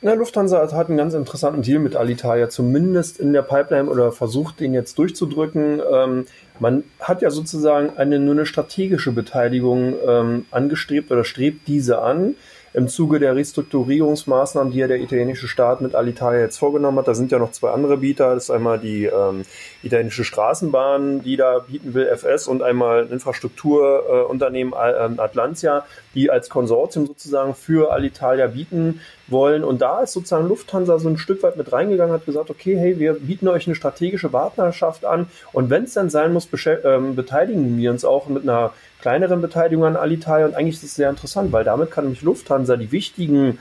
Na, 0.02 0.12
Lufthansa 0.12 0.70
hat 0.72 0.88
einen 0.88 0.98
ganz 0.98 1.14
interessanten 1.14 1.62
Deal 1.62 1.78
mit 1.78 1.96
Alitalia, 1.96 2.50
zumindest 2.50 3.18
in 3.18 3.32
der 3.32 3.40
Pipeline 3.40 3.88
oder 3.88 4.12
versucht, 4.12 4.60
den 4.60 4.74
jetzt 4.74 4.98
durchzudrücken. 4.98 5.80
Ähm, 5.90 6.26
man 6.58 6.84
hat 7.00 7.22
ja 7.22 7.30
sozusagen 7.30 7.96
eine, 7.96 8.18
nur 8.18 8.34
eine 8.34 8.44
strategische 8.44 9.12
Beteiligung 9.12 9.94
ähm, 10.06 10.44
angestrebt 10.50 11.10
oder 11.10 11.24
strebt 11.24 11.66
diese 11.66 12.02
an 12.02 12.34
im 12.74 12.88
Zuge 12.88 13.18
der 13.18 13.34
Restrukturierungsmaßnahmen, 13.34 14.70
die 14.70 14.80
ja 14.80 14.86
der 14.86 15.00
italienische 15.00 15.48
Staat 15.48 15.80
mit 15.80 15.94
Alitalia 15.94 16.40
jetzt 16.40 16.58
vorgenommen 16.58 16.98
hat. 16.98 17.08
Da 17.08 17.14
sind 17.14 17.32
ja 17.32 17.38
noch 17.38 17.52
zwei 17.52 17.70
andere 17.70 17.96
Bieter. 17.96 18.34
Das 18.34 18.44
ist 18.44 18.50
einmal 18.50 18.78
die 18.78 19.06
ähm, 19.06 19.44
italienische 19.82 20.24
Straßenbahn, 20.24 21.22
die 21.22 21.38
da 21.38 21.60
bieten 21.60 21.94
will, 21.94 22.06
FS, 22.06 22.48
und 22.48 22.62
einmal 22.62 23.06
ein 23.06 23.12
Infrastrukturunternehmen 23.12 24.74
äh, 24.74 24.76
Atlantia, 24.76 25.86
die 26.14 26.30
als 26.30 26.50
Konsortium 26.50 27.06
sozusagen 27.06 27.54
für 27.54 27.92
Alitalia 27.92 28.46
bieten 28.48 29.00
wollen. 29.28 29.64
Und 29.64 29.82
da 29.82 30.00
ist 30.00 30.12
sozusagen 30.12 30.48
Lufthansa 30.48 30.98
so 30.98 31.08
ein 31.08 31.18
Stück 31.18 31.42
weit 31.42 31.56
mit 31.56 31.72
reingegangen, 31.72 32.14
hat 32.14 32.26
gesagt, 32.26 32.50
okay, 32.50 32.76
hey, 32.76 32.98
wir 32.98 33.14
bieten 33.14 33.48
euch 33.48 33.66
eine 33.66 33.74
strategische 33.74 34.28
Partnerschaft 34.28 35.04
an 35.04 35.26
und 35.52 35.70
wenn 35.70 35.84
es 35.84 35.94
dann 35.94 36.10
sein 36.10 36.32
muss, 36.32 36.48
ähm, 36.84 37.16
beteiligen 37.16 37.76
wir 37.76 37.90
uns 37.90 38.04
auch 38.04 38.28
mit 38.28 38.42
einer 38.42 38.72
kleineren 39.00 39.40
Beteiligung 39.40 39.84
an 39.84 39.96
Alitalia 39.96 40.46
und 40.46 40.54
eigentlich 40.54 40.76
ist 40.76 40.84
es 40.84 40.94
sehr 40.94 41.10
interessant, 41.10 41.52
weil 41.52 41.64
damit 41.64 41.90
kann 41.90 42.04
nämlich 42.04 42.22
Lufthansa 42.22 42.76
die 42.76 42.92
wichtigen 42.92 43.58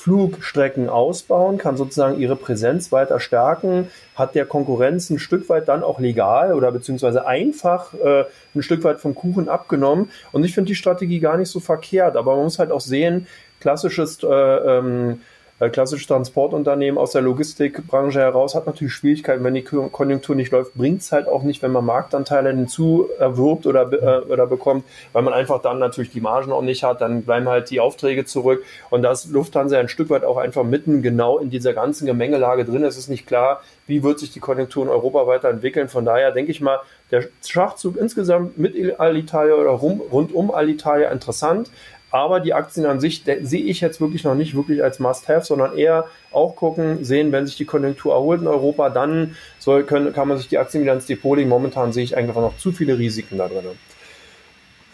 Flugstrecken 0.00 0.88
ausbauen, 0.88 1.58
kann 1.58 1.76
sozusagen 1.76 2.18
ihre 2.18 2.34
Präsenz 2.34 2.90
weiter 2.90 3.20
stärken, 3.20 3.88
hat 4.14 4.34
der 4.34 4.46
Konkurrenz 4.46 5.10
ein 5.10 5.18
Stück 5.18 5.50
weit 5.50 5.68
dann 5.68 5.82
auch 5.82 6.00
legal 6.00 6.54
oder 6.54 6.72
beziehungsweise 6.72 7.26
einfach 7.26 7.92
äh, 7.92 8.24
ein 8.54 8.62
Stück 8.62 8.82
weit 8.82 9.00
vom 9.00 9.14
Kuchen 9.14 9.50
abgenommen. 9.50 10.08
Und 10.32 10.44
ich 10.44 10.54
finde 10.54 10.68
die 10.68 10.74
Strategie 10.74 11.20
gar 11.20 11.36
nicht 11.36 11.50
so 11.50 11.60
verkehrt, 11.60 12.16
aber 12.16 12.34
man 12.34 12.44
muss 12.44 12.58
halt 12.58 12.72
auch 12.72 12.80
sehen, 12.80 13.26
klassisches 13.60 14.22
äh, 14.22 14.26
ähm, 14.26 15.20
äh, 15.60 15.68
klassisches 15.68 16.06
Transportunternehmen 16.06 16.96
aus 16.98 17.12
der 17.12 17.20
Logistikbranche 17.20 18.18
heraus 18.18 18.54
hat 18.54 18.66
natürlich 18.66 18.94
Schwierigkeiten, 18.94 19.44
wenn 19.44 19.52
die 19.52 19.62
Konjunktur 19.62 20.34
nicht 20.34 20.52
läuft, 20.52 20.72
bringt 20.72 21.02
es 21.02 21.12
halt 21.12 21.28
auch 21.28 21.42
nicht, 21.42 21.62
wenn 21.62 21.70
man 21.70 21.84
Marktanteile 21.84 22.48
hinzu 22.48 23.10
erwirbt 23.18 23.66
oder, 23.66 23.92
äh, 23.92 24.32
oder 24.32 24.46
bekommt, 24.46 24.84
weil 25.12 25.22
man 25.22 25.34
einfach 25.34 25.60
dann 25.60 25.78
natürlich 25.78 26.12
die 26.12 26.22
Margen 26.22 26.50
auch 26.50 26.62
nicht 26.62 26.82
hat, 26.82 27.02
dann 27.02 27.24
bleiben 27.24 27.46
halt 27.46 27.68
die 27.68 27.78
Aufträge 27.78 28.24
zurück 28.24 28.64
und 28.88 29.02
das 29.02 29.26
Lufthansa 29.26 29.78
ein 29.78 29.90
Stück 29.90 30.08
weit 30.08 30.24
auch 30.24 30.38
einfach 30.38 30.64
mitten 30.64 31.02
genau 31.02 31.38
in 31.38 31.50
dieser 31.50 31.74
ganzen 31.74 32.06
Gemengelage 32.06 32.64
drin. 32.64 32.82
Es 32.82 32.96
ist 32.96 33.10
nicht 33.10 33.26
klar, 33.26 33.60
wie 33.86 34.02
wird 34.02 34.18
sich 34.18 34.32
die 34.32 34.40
Konjunktur 34.40 34.84
in 34.84 34.88
Europa 34.88 35.26
weiterentwickeln. 35.26 35.90
Von 35.90 36.06
daher 36.06 36.32
denke 36.32 36.52
ich 36.52 36.62
mal, 36.62 36.78
der 37.10 37.24
Schachzug 37.46 37.98
insgesamt 37.98 38.56
mit 38.56 38.98
Alitalia 38.98 39.54
oder 39.54 39.70
rum, 39.70 40.00
rund 40.10 40.32
um 40.32 40.50
Alitalia 40.50 41.10
interessant. 41.10 41.70
Aber 42.10 42.40
die 42.40 42.54
Aktien 42.54 42.86
an 42.86 42.98
sich 42.98 43.22
sehe 43.24 43.62
ich 43.62 43.80
jetzt 43.80 44.00
wirklich 44.00 44.24
noch 44.24 44.34
nicht 44.34 44.56
wirklich 44.56 44.82
als 44.82 44.98
Must-Have, 44.98 45.44
sondern 45.44 45.76
eher 45.76 46.06
auch 46.32 46.56
gucken, 46.56 47.04
sehen, 47.04 47.30
wenn 47.30 47.46
sich 47.46 47.56
die 47.56 47.64
Konjunktur 47.64 48.14
erholt 48.14 48.40
in 48.40 48.48
Europa, 48.48 48.90
dann 48.90 49.36
soll, 49.58 49.84
können, 49.84 50.12
kann 50.12 50.26
man 50.26 50.38
sich 50.38 50.48
die 50.48 50.58
Aktien 50.58 50.82
wieder 50.82 50.94
ins 50.94 51.06
Depot 51.06 51.36
legen. 51.36 51.48
Momentan 51.48 51.92
sehe 51.92 52.04
ich 52.04 52.16
einfach 52.16 52.40
noch 52.40 52.56
zu 52.58 52.72
viele 52.72 52.98
Risiken 52.98 53.38
da 53.38 53.48
drin. 53.48 53.64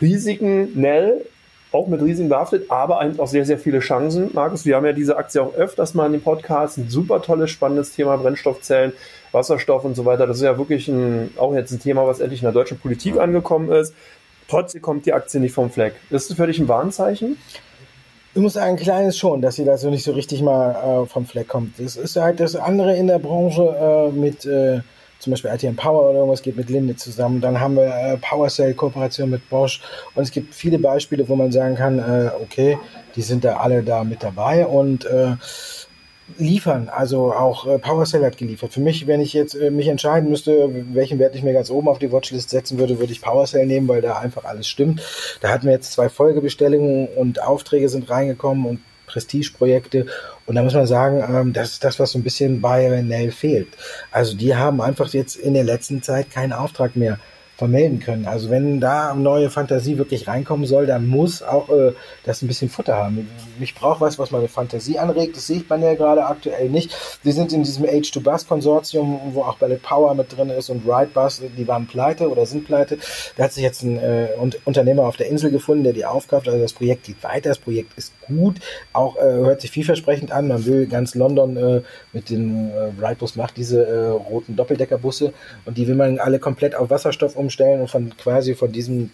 Risiken, 0.00 0.78
Nell, 0.78 1.24
auch 1.72 1.88
mit 1.88 2.00
Risiken 2.00 2.28
behaftet, 2.28 2.70
aber 2.70 3.00
auch 3.18 3.26
sehr, 3.26 3.44
sehr 3.44 3.58
viele 3.58 3.80
Chancen. 3.80 4.30
Markus, 4.32 4.64
wir 4.64 4.76
haben 4.76 4.86
ja 4.86 4.92
diese 4.92 5.16
Aktie 5.16 5.42
auch 5.42 5.54
öfters 5.54 5.94
mal 5.94 6.06
in 6.06 6.12
dem 6.12 6.22
Podcast. 6.22 6.78
Ein 6.78 6.88
super 6.88 7.20
tolles, 7.22 7.50
spannendes 7.50 7.92
Thema, 7.92 8.16
Brennstoffzellen, 8.16 8.92
Wasserstoff 9.32 9.84
und 9.84 9.94
so 9.94 10.04
weiter. 10.04 10.26
Das 10.26 10.38
ist 10.38 10.42
ja 10.42 10.58
wirklich 10.58 10.88
ein, 10.88 11.30
auch 11.36 11.54
jetzt 11.54 11.72
ein 11.72 11.80
Thema, 11.80 12.06
was 12.06 12.20
endlich 12.20 12.40
in 12.40 12.46
der 12.46 12.52
deutschen 12.52 12.78
Politik 12.78 13.18
angekommen 13.18 13.70
ist. 13.72 13.94
Trotzdem 14.48 14.82
kommt 14.82 15.06
die 15.06 15.12
Aktie 15.12 15.40
nicht 15.40 15.52
vom 15.52 15.70
Fleck. 15.70 15.94
Ist 16.10 16.30
das 16.30 16.36
für 16.36 16.46
dich 16.46 16.58
ein 16.58 16.68
Warnzeichen? 16.68 17.36
Ich 18.34 18.42
muss 18.42 18.52
sagen, 18.52 18.76
ein 18.76 18.76
kleines 18.76 19.16
schon, 19.16 19.40
dass 19.40 19.56
sie 19.56 19.64
da 19.64 19.78
so 19.78 19.88
nicht 19.88 20.04
so 20.04 20.12
richtig 20.12 20.42
mal 20.42 21.04
äh, 21.04 21.06
vom 21.06 21.24
Fleck 21.24 21.48
kommt. 21.48 21.78
Das 21.78 21.96
ist 21.96 22.16
halt 22.16 22.38
das 22.38 22.54
andere 22.54 22.94
in 22.94 23.06
der 23.06 23.18
Branche 23.18 23.62
äh, 23.62 24.12
mit 24.12 24.44
äh, 24.44 24.80
zum 25.18 25.30
Beispiel 25.30 25.50
ITM 25.50 25.76
Power 25.76 26.10
oder 26.10 26.18
irgendwas 26.18 26.42
geht 26.42 26.56
mit 26.56 26.68
Linde 26.68 26.96
zusammen. 26.96 27.40
Dann 27.40 27.60
haben 27.60 27.76
wir 27.76 27.86
äh, 27.86 28.16
PowerCell 28.18 28.74
Kooperation 28.74 29.30
mit 29.30 29.48
Bosch 29.48 29.80
und 30.14 30.22
es 30.22 30.30
gibt 30.30 30.54
viele 30.54 30.78
Beispiele, 30.78 31.28
wo 31.28 31.36
man 31.36 31.50
sagen 31.50 31.76
kann, 31.76 31.98
äh, 31.98 32.30
okay, 32.42 32.78
die 33.16 33.22
sind 33.22 33.44
da 33.44 33.56
alle 33.56 33.82
da 33.82 34.04
mit 34.04 34.22
dabei 34.22 34.66
und 34.66 35.06
äh, 35.06 35.36
liefern. 36.38 36.88
Also 36.88 37.32
auch 37.32 37.66
äh, 37.66 37.78
PowerCell 37.78 38.24
hat 38.24 38.36
geliefert. 38.36 38.72
Für 38.72 38.80
mich, 38.80 39.06
wenn 39.06 39.20
ich 39.20 39.32
jetzt 39.32 39.54
äh, 39.54 39.70
mich 39.70 39.88
entscheiden 39.88 40.30
müsste, 40.30 40.70
welchen 40.92 41.18
Wert 41.18 41.34
ich 41.34 41.42
mir 41.42 41.52
ganz 41.52 41.70
oben 41.70 41.88
auf 41.88 41.98
die 41.98 42.10
Watchlist 42.12 42.50
setzen 42.50 42.78
würde, 42.78 42.98
würde 42.98 43.12
ich 43.12 43.20
PowerCell 43.20 43.66
nehmen, 43.66 43.88
weil 43.88 44.02
da 44.02 44.18
einfach 44.18 44.44
alles 44.44 44.68
stimmt. 44.68 45.02
Da 45.40 45.48
hatten 45.48 45.66
wir 45.66 45.72
jetzt 45.72 45.92
zwei 45.92 46.08
Folgebestellungen 46.08 47.08
und 47.08 47.42
Aufträge 47.42 47.88
sind 47.88 48.10
reingekommen 48.10 48.66
und 48.66 48.80
Prestigeprojekte. 49.06 50.06
Und 50.46 50.56
da 50.56 50.62
muss 50.62 50.74
man 50.74 50.86
sagen, 50.86 51.24
ähm, 51.28 51.52
das 51.52 51.72
ist 51.72 51.84
das, 51.84 51.98
was 51.98 52.12
so 52.12 52.18
ein 52.18 52.24
bisschen 52.24 52.60
bei 52.60 53.02
Nell 53.02 53.30
fehlt. 53.30 53.68
Also 54.10 54.36
die 54.36 54.56
haben 54.56 54.80
einfach 54.80 55.12
jetzt 55.12 55.36
in 55.36 55.54
der 55.54 55.64
letzten 55.64 56.02
Zeit 56.02 56.30
keinen 56.30 56.52
Auftrag 56.52 56.96
mehr 56.96 57.18
vermelden 57.56 58.00
können. 58.00 58.26
Also 58.26 58.50
wenn 58.50 58.80
da 58.80 59.14
neue 59.14 59.48
Fantasie 59.48 59.96
wirklich 59.96 60.28
reinkommen 60.28 60.66
soll, 60.66 60.86
dann 60.86 61.06
muss 61.06 61.42
auch 61.42 61.70
äh, 61.70 61.92
das 62.24 62.42
ein 62.42 62.48
bisschen 62.48 62.68
Futter 62.68 62.96
haben. 62.96 63.28
Ich 63.60 63.74
brauche 63.74 64.02
was, 64.02 64.18
was 64.18 64.30
meine 64.30 64.48
Fantasie 64.48 64.98
anregt. 64.98 65.36
Das 65.36 65.46
sieht 65.46 65.68
man 65.70 65.82
ja 65.82 65.94
gerade 65.94 66.26
aktuell 66.26 66.68
nicht. 66.68 66.94
Wir 67.22 67.32
sind 67.32 67.52
in 67.54 67.62
diesem 67.62 67.86
H2Bus-Konsortium, 67.86 69.32
wo 69.32 69.42
auch 69.42 69.56
Ballet 69.56 69.82
Power 69.82 70.14
mit 70.14 70.36
drin 70.36 70.50
ist 70.50 70.68
und 70.68 70.86
Ride 70.86 71.10
Bus, 71.14 71.40
die 71.56 71.66
waren 71.66 71.86
pleite 71.86 72.28
oder 72.30 72.44
sind 72.44 72.66
pleite. 72.66 72.98
Da 73.36 73.44
hat 73.44 73.52
sich 73.52 73.62
jetzt 73.62 73.82
ein 73.82 73.98
äh, 73.98 74.28
Unternehmer 74.64 75.04
auf 75.04 75.16
der 75.16 75.28
Insel 75.28 75.50
gefunden, 75.50 75.84
der 75.84 75.94
die 75.94 76.04
aufkauft. 76.04 76.48
Also 76.48 76.60
das 76.60 76.74
Projekt 76.74 77.04
geht 77.04 77.22
weiter, 77.24 77.48
das 77.48 77.58
Projekt 77.58 77.96
ist 77.96 78.12
gut, 78.26 78.56
auch 78.92 79.16
äh, 79.16 79.20
hört 79.20 79.62
sich 79.62 79.70
vielversprechend 79.70 80.30
an. 80.30 80.48
Man 80.48 80.66
will 80.66 80.86
ganz 80.86 81.14
London 81.14 81.56
äh, 81.56 81.82
mit 82.12 82.28
den 82.28 82.70
äh, 82.70 82.90
Ride 83.00 83.16
Bus 83.18 83.36
macht 83.36 83.56
diese 83.56 83.86
äh, 83.86 84.08
roten 84.08 84.56
Doppeldeckerbusse 84.56 85.32
und 85.64 85.78
die 85.78 85.88
will 85.88 85.94
man 85.94 86.18
alle 86.18 86.38
komplett 86.38 86.74
auf 86.74 86.90
Wasserstoff 86.90 87.36
um 87.36 87.45
umstellen 87.46 87.80
und 87.80 87.88
von 87.88 88.16
quasi 88.16 88.54
von 88.54 88.72
diesem 88.72 89.10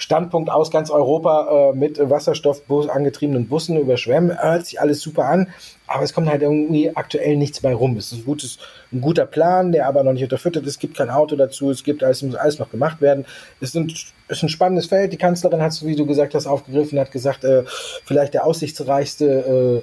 Standpunkt 0.00 0.50
aus 0.50 0.70
ganz 0.70 0.90
Europa 0.90 1.70
äh, 1.70 1.76
mit 1.76 1.98
Wasserstoffbus 1.98 2.88
angetriebenen 2.88 3.48
Bussen 3.48 3.78
überschwemmen. 3.78 4.36
Hört 4.42 4.64
sich 4.64 4.80
alles 4.80 5.02
super 5.02 5.26
an, 5.26 5.48
aber 5.86 6.02
es 6.04 6.14
kommt 6.14 6.28
halt 6.28 6.40
irgendwie 6.40 6.96
aktuell 6.96 7.36
nichts 7.36 7.60
bei 7.60 7.74
rum. 7.74 7.98
Es 7.98 8.10
ist 8.10 8.20
ein, 8.20 8.24
gutes, 8.24 8.58
ein 8.92 9.02
guter 9.02 9.26
Plan, 9.26 9.72
der 9.72 9.86
aber 9.86 10.02
noch 10.02 10.14
nicht 10.14 10.22
unterfüttert 10.22 10.64
ist. 10.64 10.70
Es 10.70 10.78
gibt 10.78 10.96
kein 10.96 11.10
Auto 11.10 11.36
dazu, 11.36 11.70
es 11.70 11.84
gibt 11.84 12.02
alles, 12.02 12.22
muss 12.22 12.34
alles 12.34 12.58
noch 12.58 12.70
gemacht 12.70 13.02
werden. 13.02 13.26
Es 13.60 13.70
ist 13.70 13.76
ein, 13.76 13.92
ist 14.28 14.42
ein 14.42 14.48
spannendes 14.48 14.86
Feld. 14.86 15.12
Die 15.12 15.18
Kanzlerin 15.18 15.60
hat 15.60 15.72
es, 15.72 15.84
wie 15.84 15.96
du 15.96 16.06
gesagt 16.06 16.34
hast, 16.34 16.46
aufgegriffen, 16.46 16.98
hat 16.98 17.12
gesagt, 17.12 17.44
äh, 17.44 17.64
vielleicht 18.04 18.32
der 18.32 18.46
aussichtsreichste 18.46 19.82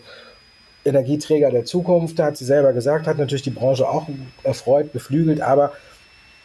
äh, 0.83 0.89
Energieträger 0.89 1.51
der 1.51 1.65
Zukunft, 1.65 2.19
hat 2.19 2.37
sie 2.37 2.45
selber 2.45 2.73
gesagt, 2.73 3.05
hat 3.05 3.17
natürlich 3.17 3.43
die 3.43 3.51
Branche 3.51 3.87
auch 3.87 4.07
erfreut, 4.43 4.93
beflügelt, 4.93 5.41
aber 5.41 5.73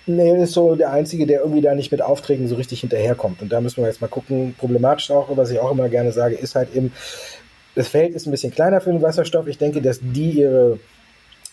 Nee, 0.07 0.43
ist 0.43 0.53
so 0.53 0.75
der 0.75 0.91
Einzige, 0.91 1.27
der 1.27 1.41
irgendwie 1.41 1.61
da 1.61 1.75
nicht 1.75 1.93
mit 1.93 2.03
Aufträgen 2.03 2.49
so 2.49 2.57
richtig 2.57 2.81
hinterherkommt. 2.81 3.41
Und 3.41 3.53
da 3.53 3.61
müssen 3.61 3.83
wir 3.83 3.89
jetzt 3.89 4.01
mal 4.01 4.09
gucken. 4.09 4.55
Problematisch 4.59 5.11
auch, 5.11 5.29
was 5.37 5.51
ich 5.51 5.61
auch 5.61 5.71
immer 5.71 5.89
gerne 5.89 6.13
sage, 6.13 6.35
ist 6.35 6.55
halt 6.55 6.75
eben, 6.75 6.93
das 7.75 7.89
Feld 7.89 8.15
ist 8.15 8.27
ein 8.27 8.33
bisschen 8.33 8.53
kleiner 8.53 8.81
für 8.81 8.91
den 8.91 9.03
Wasserstoff. 9.03 9.47
Ich 9.47 9.59
denke, 9.59 9.81
dass 9.81 10.01
die 10.03 10.31
ihre 10.31 10.79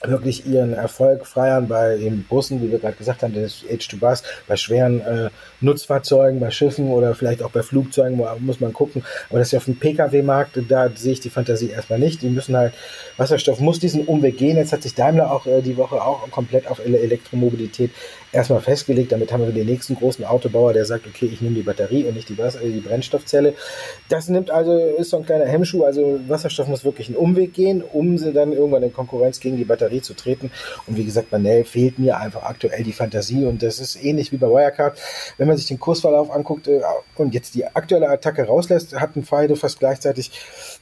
wirklich 0.04 0.46
ihren 0.46 0.74
Erfolg 0.74 1.26
feiern 1.26 1.68
bei 1.68 1.98
den 1.98 2.24
Bussen, 2.24 2.62
wie 2.62 2.72
wir 2.72 2.80
gerade 2.80 2.96
gesagt 2.96 3.24
haben, 3.24 3.34
das 3.34 3.64
H2-Bus, 3.70 4.24
bei 4.48 4.56
schweren 4.56 5.02
äh, 5.02 5.30
Nutzfahrzeugen, 5.62 6.40
bei 6.40 6.52
Schiffen 6.52 6.90
oder 6.90 7.16
vielleicht 7.16 7.44
auch 7.44 7.52
bei 7.52 7.64
Flugzeugen, 7.64 8.22
muss 8.40 8.60
man 8.60 8.72
gucken. 8.72 9.04
Aber 9.30 9.40
das 9.40 9.50
ist 9.50 9.52
ja 9.52 9.60
auf 9.60 9.66
dem 9.66 9.78
Pkw-Markt, 9.78 10.60
da 10.70 10.90
sehe 10.96 11.14
ich 11.14 11.20
die 11.20 11.30
Fantasie 11.30 11.70
erstmal 11.70 12.00
nicht. 12.00 12.22
Die 12.22 12.30
müssen 12.30 12.56
halt, 12.56 12.74
Wasserstoff 13.18 13.60
muss 13.60 13.80
diesen 13.80 14.06
Umweg 14.06 14.38
gehen. 14.38 14.56
Jetzt 14.56 14.72
hat 14.72 14.84
sich 14.84 14.96
Daimler 14.96 15.32
auch 15.32 15.46
äh, 15.46 15.62
die 15.62 15.76
Woche 15.76 16.02
auch 16.02 16.30
komplett 16.32 16.68
auf 16.68 16.80
Elektromobilität 16.80 17.92
erstmal 18.32 18.62
festgelegt. 18.62 19.12
Damit 19.12 19.34
haben 19.34 19.44
wir 19.44 19.52
den 19.52 19.68
nächsten 19.68 19.96
großen 19.96 20.24
Autobauer, 20.24 20.72
der 20.72 20.86
sagt, 20.86 21.08
okay, 21.08 21.30
ich 21.32 21.42
nehme 21.42 21.56
die 21.56 21.62
Batterie 21.62 22.06
und 22.06 22.16
nicht 22.16 22.30
die, 22.30 22.38
Wasser, 22.38 22.60
die 22.60 22.80
Brennstoffzelle. 22.80 23.54
Das 24.08 24.30
nimmt 24.30 24.50
also, 24.50 24.78
ist 24.78 25.10
so 25.10 25.18
ein 25.18 25.26
kleiner 25.26 25.46
Hemmschuh. 25.46 25.84
Also 25.84 26.20
Wasserstoff 26.28 26.68
muss 26.68 26.86
wirklich 26.86 27.08
einen 27.08 27.18
Umweg 27.18 27.54
gehen, 27.54 27.82
um 27.84 28.18
sie 28.18 28.32
dann 28.32 28.54
irgendwann 28.54 28.84
in 28.84 28.94
Konkurrenz 28.94 29.40
gegen 29.40 29.58
die 29.58 29.66
Batterie 29.66 29.89
zu 30.02 30.14
treten. 30.14 30.52
Und 30.88 30.98
wie 30.98 31.06
gesagt, 31.06 31.30
bei 31.32 31.38
Nell 31.38 31.66
fehlt 31.66 32.00
mir 32.00 32.18
einfach 32.18 32.44
aktuell 32.44 32.84
die 32.84 32.94
Fantasie 32.94 33.46
und 33.46 33.64
das 33.64 33.80
ist 33.80 34.02
ähnlich 34.04 34.32
wie 34.32 34.38
bei 34.38 34.48
Wirecard. 34.48 34.98
Wenn 35.38 35.48
man 35.48 35.58
sich 35.58 35.66
den 35.66 35.80
Kursverlauf 35.80 36.32
anguckt 36.32 36.68
äh, 36.68 36.82
und 37.16 37.34
jetzt 37.34 37.56
die 37.56 37.66
aktuelle 37.66 38.10
Attacke 38.10 38.46
rauslässt, 38.46 38.96
hatten 39.00 39.26
beide 39.30 39.56
fast 39.56 39.80
gleichzeitig 39.80 40.32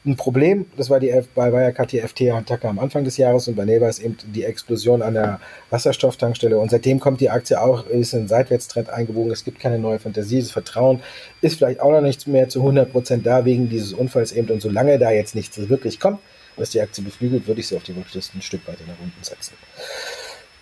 ein 0.05 0.15
Problem. 0.15 0.65
Das 0.77 0.89
war 0.89 0.99
die 0.99 1.09
F 1.09 1.27
bei 1.33 1.51
Wirecard 1.51 1.91
die 1.91 2.01
FT-Attacke 2.01 2.67
am 2.67 2.79
Anfang 2.79 3.03
des 3.03 3.17
Jahres 3.17 3.47
und 3.47 3.55
bei 3.55 3.65
Nell 3.65 3.81
war 3.81 3.89
es 3.89 3.99
eben 3.99 4.17
die 4.33 4.43
Explosion 4.43 5.01
an 5.01 5.13
der 5.13 5.39
Wasserstofftankstelle 5.69 6.57
und 6.57 6.71
seitdem 6.71 6.99
kommt 6.99 7.21
die 7.21 7.29
Aktie 7.29 7.59
auch, 7.61 7.87
ist 7.87 8.13
ein 8.13 8.27
Seitwärtstrend 8.27 8.89
eingebogen. 8.89 9.31
Es 9.31 9.43
gibt 9.43 9.59
keine 9.59 9.79
neue 9.79 9.99
Fantasie. 9.99 10.39
Das 10.39 10.51
Vertrauen 10.51 11.01
ist 11.41 11.57
vielleicht 11.57 11.79
auch 11.79 11.91
noch 11.91 12.01
nicht 12.01 12.27
mehr 12.27 12.49
zu 12.49 12.59
100 12.59 12.91
Prozent 12.91 13.25
da 13.25 13.45
wegen 13.45 13.69
dieses 13.69 13.93
Unfalls 13.93 14.31
eben. 14.31 14.49
Und 14.49 14.61
solange 14.61 14.99
da 14.99 15.11
jetzt 15.11 15.35
nichts 15.35 15.57
wirklich 15.69 15.99
kommt, 15.99 16.19
was 16.57 16.71
die 16.71 16.81
Aktie 16.81 17.03
beflügelt, 17.03 17.47
würde 17.47 17.61
ich 17.61 17.67
sie 17.67 17.77
auf 17.77 17.83
die 17.83 17.95
Watchlist 17.95 18.35
ein 18.35 18.41
Stück 18.41 18.67
weiter 18.67 18.83
nach 18.87 18.99
unten 19.01 19.23
setzen. 19.23 19.53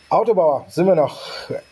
Autobauer 0.10 0.66
sind 0.70 0.86
wir 0.86 0.96
noch. 0.96 1.22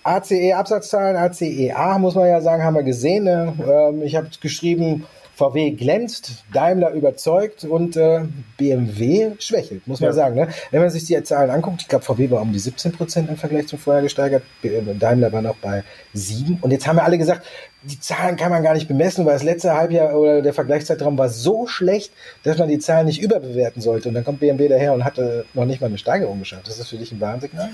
ACE 0.03 0.53
Absatzzahlen, 0.53 1.15
ACEA 1.15 1.99
muss 1.99 2.15
man 2.15 2.27
ja 2.27 2.41
sagen, 2.41 2.63
haben 2.63 2.75
wir 2.75 2.83
gesehen. 2.83 3.25
Ne? 3.25 3.53
Ähm, 3.65 4.01
ich 4.01 4.15
habe 4.15 4.27
geschrieben, 4.41 5.05
VW 5.35 5.71
glänzt, 5.71 6.43
Daimler 6.53 6.91
überzeugt 6.91 7.63
und 7.63 7.97
äh, 7.97 8.21
BMW 8.57 9.31
schwächelt, 9.39 9.87
muss 9.87 9.99
man 9.99 10.09
ja. 10.09 10.13
sagen. 10.13 10.35
Ne? 10.35 10.47
Wenn 10.71 10.81
man 10.81 10.89
sich 10.89 11.05
die 11.05 11.21
Zahlen 11.23 11.49
anguckt, 11.49 11.81
ich 11.81 11.87
glaube, 11.87 12.05
VW 12.05 12.29
war 12.29 12.41
um 12.41 12.53
die 12.53 12.59
17 12.59 12.91
Prozent 12.91 13.29
im 13.29 13.37
Vergleich 13.37 13.67
zum 13.67 13.79
Vorjahr 13.79 14.03
gesteigert, 14.03 14.43
Daimler 14.61 15.31
war 15.31 15.41
noch 15.41 15.55
bei 15.55 15.83
7. 16.13 16.59
Und 16.61 16.71
jetzt 16.71 16.85
haben 16.87 16.97
wir 16.97 17.03
alle 17.03 17.17
gesagt, 17.17 17.45
die 17.83 17.99
Zahlen 17.99 18.37
kann 18.37 18.51
man 18.51 18.63
gar 18.63 18.73
nicht 18.73 18.87
bemessen, 18.87 19.25
weil 19.25 19.33
das 19.33 19.43
letzte 19.43 19.73
Halbjahr 19.73 20.17
oder 20.17 20.41
der 20.41 20.53
Vergleichszeitraum 20.53 21.17
war 21.17 21.29
so 21.29 21.67
schlecht, 21.67 22.13
dass 22.43 22.57
man 22.57 22.69
die 22.69 22.79
Zahlen 22.79 23.07
nicht 23.07 23.21
überbewerten 23.21 23.81
sollte. 23.81 24.09
Und 24.09 24.15
dann 24.15 24.23
kommt 24.23 24.39
BMW 24.39 24.67
daher 24.67 24.93
und 24.93 25.03
hatte 25.03 25.45
noch 25.53 25.65
nicht 25.65 25.81
mal 25.81 25.87
eine 25.87 25.97
Steigerung 25.97 26.39
geschafft. 26.39 26.67
Das 26.67 26.79
ist 26.79 26.89
für 26.89 26.97
dich 26.97 27.11
ein 27.11 27.19
Warnsignal? 27.19 27.69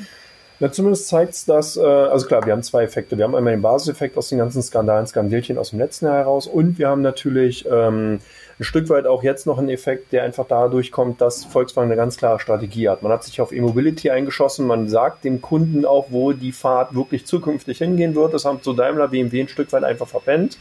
Na, 0.62 0.70
zumindest 0.70 1.08
zeigt 1.08 1.34
es 1.34 1.46
das, 1.46 1.78
äh, 1.78 1.82
also 1.82 2.28
klar, 2.28 2.46
wir 2.46 2.52
haben 2.52 2.64
zwei 2.64 2.84
Effekte. 2.84 3.18
Wir 3.18 3.24
haben 3.24 3.36
einmal 3.36 3.54
den 3.54 3.62
Basiseffekt 3.62 4.18
aus 4.18 4.28
den 4.28 4.40
ganzen 4.40 4.62
Skandalen, 4.62 5.08
Skandelchen 5.08 5.58
aus 5.58 5.70
dem 5.70 5.80
letzten 5.80 6.06
Jahr 6.06 6.18
heraus 6.18 6.48
und 6.48 6.78
wir 6.78 6.90
haben 6.90 7.02
natürlich 7.02 7.66
ähm, 7.66 8.20
ein 8.60 8.64
Stück 8.66 8.90
weit 8.90 9.08
auch 9.08 9.24
jetzt 9.24 9.48
noch 9.48 9.58
einen 9.58 9.70
Effekt, 9.70 10.12
der 10.12 10.24
einfach 10.24 10.46
dadurch 10.50 10.92
kommt, 10.92 11.22
dass 11.22 11.46
Volkswagen 11.46 11.88
eine 11.88 11.96
ganz 11.96 12.18
klare 12.18 12.42
Strategie 12.42 12.90
hat. 12.90 13.04
Man 13.04 13.12
hat 13.14 13.24
sich 13.24 13.40
auf 13.40 13.54
E-Mobility 13.54 14.10
eingeschossen, 14.10 14.68
man 14.68 14.90
sagt 14.90 15.24
dem 15.24 15.42
Kunden 15.42 15.86
auch, 15.86 16.08
wo 16.10 16.34
die 16.34 16.52
Fahrt 16.52 16.94
wirklich 16.94 17.26
zukünftig 17.26 17.78
hingehen 17.78 18.14
wird. 18.16 18.34
Das 18.34 18.44
haben 18.44 18.60
so 18.62 18.74
Daimler, 18.74 19.08
BMW 19.08 19.40
ein 19.40 19.48
Stück 19.48 19.72
weit 19.72 19.86
einfach 19.86 20.10
verpennt. 20.10 20.58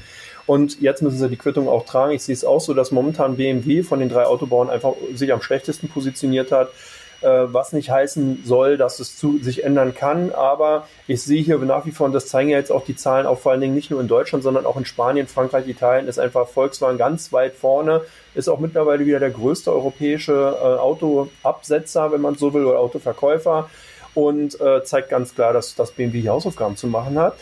Und 0.47 0.81
jetzt 0.81 1.03
müssen 1.03 1.19
sie 1.19 1.29
die 1.29 1.37
Quittung 1.37 1.69
auch 1.69 1.85
tragen. 1.85 2.13
Ich 2.13 2.23
sehe 2.23 2.35
es 2.35 2.45
auch 2.45 2.61
so, 2.61 2.73
dass 2.73 2.93
momentan 2.93 3.37
BMW 3.37 3.83
von 3.83 3.99
den 3.99 4.09
drei 4.09 4.25
Autobauern 4.25 4.71
einfach 4.71 4.95
sich 5.13 5.33
am 5.33 5.43
schlechtesten 5.43 5.89
positioniert 5.89 6.53
hat. 6.53 6.71
Äh, 7.21 7.53
was 7.53 7.73
nicht 7.73 7.91
heißen 7.91 8.45
soll, 8.45 8.77
dass 8.77 9.01
es 9.01 9.19
zu, 9.19 9.39
sich 9.39 9.65
ändern 9.65 9.93
kann. 9.93 10.31
Aber 10.33 10.87
ich 11.09 11.21
sehe 11.21 11.43
hier 11.43 11.59
nach 11.59 11.85
wie 11.85 11.91
vor, 11.91 12.07
und 12.07 12.13
das 12.13 12.29
zeigen 12.29 12.49
ja 12.49 12.59
jetzt 12.59 12.71
auch 12.71 12.85
die 12.85 12.95
Zahlen, 12.95 13.27
auch 13.27 13.41
vor 13.41 13.51
allen 13.51 13.61
Dingen 13.61 13.75
nicht 13.75 13.91
nur 13.91 14.01
in 14.01 14.07
Deutschland, 14.07 14.45
sondern 14.45 14.65
auch 14.65 14.77
in 14.77 14.85
Spanien, 14.85 15.27
Frankreich, 15.27 15.67
Italien, 15.67 16.07
ist 16.07 16.21
einfach 16.21 16.47
Volkswagen 16.47 16.97
ganz 16.97 17.33
weit 17.33 17.57
vorne, 17.57 18.03
ist 18.37 18.49
auch 18.49 18.61
mittlerweile 18.61 19.05
wieder 19.05 19.19
der 19.19 19.31
größte 19.31 19.73
europäische 19.73 20.33
äh, 20.33 20.79
Autoabsetzer, 20.79 22.13
wenn 22.13 22.21
man 22.21 22.37
so 22.37 22.55
will, 22.55 22.65
oder 22.65 22.79
Autoverkäufer 22.79 23.69
und 24.15 24.61
äh, 24.61 24.85
zeigt 24.85 25.09
ganz 25.09 25.35
klar, 25.35 25.53
dass, 25.53 25.75
dass 25.75 25.91
BMW 25.91 26.21
hier 26.21 26.31
Hausaufgaben 26.31 26.77
zu 26.77 26.87
machen 26.87 27.19
hat. 27.19 27.35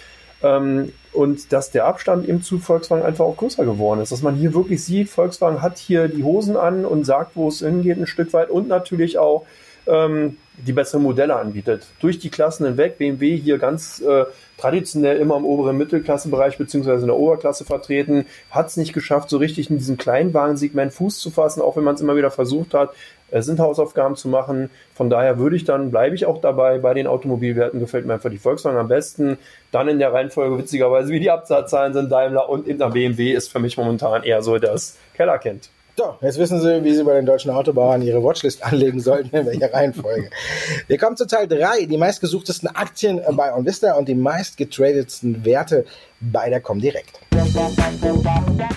Ähm, 0.43 0.93
und 1.12 1.53
dass 1.53 1.71
der 1.71 1.85
Abstand 1.85 2.27
eben 2.27 2.43
zu 2.43 2.59
Volkswagen 2.59 3.05
einfach 3.05 3.27
auch 3.27 3.37
größer 3.37 3.67
geworden 3.67 4.01
ist. 4.01 4.12
Dass 4.12 4.23
man 4.23 4.37
hier 4.37 4.55
wirklich 4.55 4.83
sieht, 4.83 5.11
Volkswagen 5.11 5.61
hat 5.61 5.77
hier 5.77 6.09
die 6.09 6.25
Hosen 6.25 6.57
an 6.57 6.87
und 6.87 7.05
sagt, 7.05 7.37
wo 7.37 7.49
es 7.49 7.59
hingeht, 7.59 7.99
ein 7.99 8.07
Stück 8.07 8.33
weit 8.33 8.49
und 8.49 8.69
natürlich 8.69 9.19
auch 9.19 9.45
ähm, 9.87 10.37
die 10.59 10.72
bessere 10.72 11.01
Modelle 11.01 11.37
anbietet. 11.37 11.87
Durch 12.01 12.18
die 12.18 12.31
Klassen 12.31 12.66
hinweg, 12.66 12.99
BMW 12.99 13.37
hier 13.37 13.59
ganz 13.59 14.01
äh, 14.01 14.25
traditionell 14.57 15.18
immer 15.18 15.37
im 15.37 15.44
oberen 15.44 15.77
Mittelklassebereich 15.77 16.57
beziehungsweise 16.57 17.03
in 17.03 17.09
der 17.09 17.16
Oberklasse 17.16 17.64
vertreten, 17.64 18.27
hat 18.51 18.68
es 18.68 18.77
nicht 18.77 18.92
geschafft, 18.92 19.29
so 19.29 19.37
richtig 19.37 19.70
in 19.70 19.79
diesem 19.79 19.96
Kleinwagensegment 19.99 20.94
Fuß 20.94 21.18
zu 21.18 21.31
fassen, 21.31 21.61
auch 21.61 21.77
wenn 21.77 21.85
man 21.85 21.94
es 21.94 22.01
immer 22.01 22.16
wieder 22.16 22.31
versucht 22.31 22.72
hat. 22.72 22.90
Es 23.29 23.44
sind 23.44 23.59
Hausaufgaben 23.59 24.16
zu 24.16 24.29
machen. 24.29 24.70
Von 24.94 25.11
daher 25.11 25.38
würde 25.38 25.57
ich 25.57 25.64
dann, 25.64 25.90
bleibe 25.90 26.14
ich 26.14 26.27
auch 26.27 26.40
dabei, 26.40 26.79
bei 26.79 26.94
den 26.94 27.07
Automobilwerten 27.07 27.81
gefällt 27.81 28.07
mir 28.07 28.14
einfach 28.14 28.31
die 28.31 28.38
Volkswagen 28.38 28.79
am 28.79 28.88
besten. 28.88 29.37
Dann 29.72 29.88
in 29.88 29.99
der 29.99 30.12
Reihenfolge, 30.12 30.57
witzigerweise, 30.59 31.11
wie 31.11 31.20
die 31.20 31.31
Absatzzahlen 31.31 31.92
sind, 31.92 32.11
Daimler 32.11 32.49
und 32.49 32.68
in 32.68 32.79
der 32.79 32.90
BMW 32.90 33.33
ist 33.33 33.51
für 33.51 33.59
mich 33.59 33.77
momentan 33.77 34.22
eher 34.22 34.42
so 34.42 34.59
das 34.59 34.96
Kellerkind. 35.14 35.70
So, 35.99 36.15
jetzt 36.21 36.37
wissen 36.37 36.61
Sie, 36.61 36.85
wie 36.85 36.93
Sie 36.95 37.05
bei 37.05 37.15
den 37.15 37.25
deutschen 37.25 37.51
Autobauern 37.51 38.03
Ihre 38.03 38.23
Watchlist 38.23 38.63
anlegen 38.63 39.01
sollten, 39.01 39.35
in 39.35 39.47
welcher 39.47 39.73
Reihenfolge. 39.73 40.29
Wir 40.89 40.99
kommen 40.99 41.17
zu 41.17 41.27
Teil 41.27 41.49
3, 41.49 41.87
die 41.87 41.97
meistgesuchtesten 41.97 42.69
Aktien 42.69 43.23
bei 43.33 43.55
OnVista 43.55 43.95
und 43.95 44.07
die 44.07 44.15
meistgetradetsten 44.15 45.47
Werte 45.47 45.87
bei 46.21 46.51
der 46.51 46.61
Comdirect. 46.61 47.19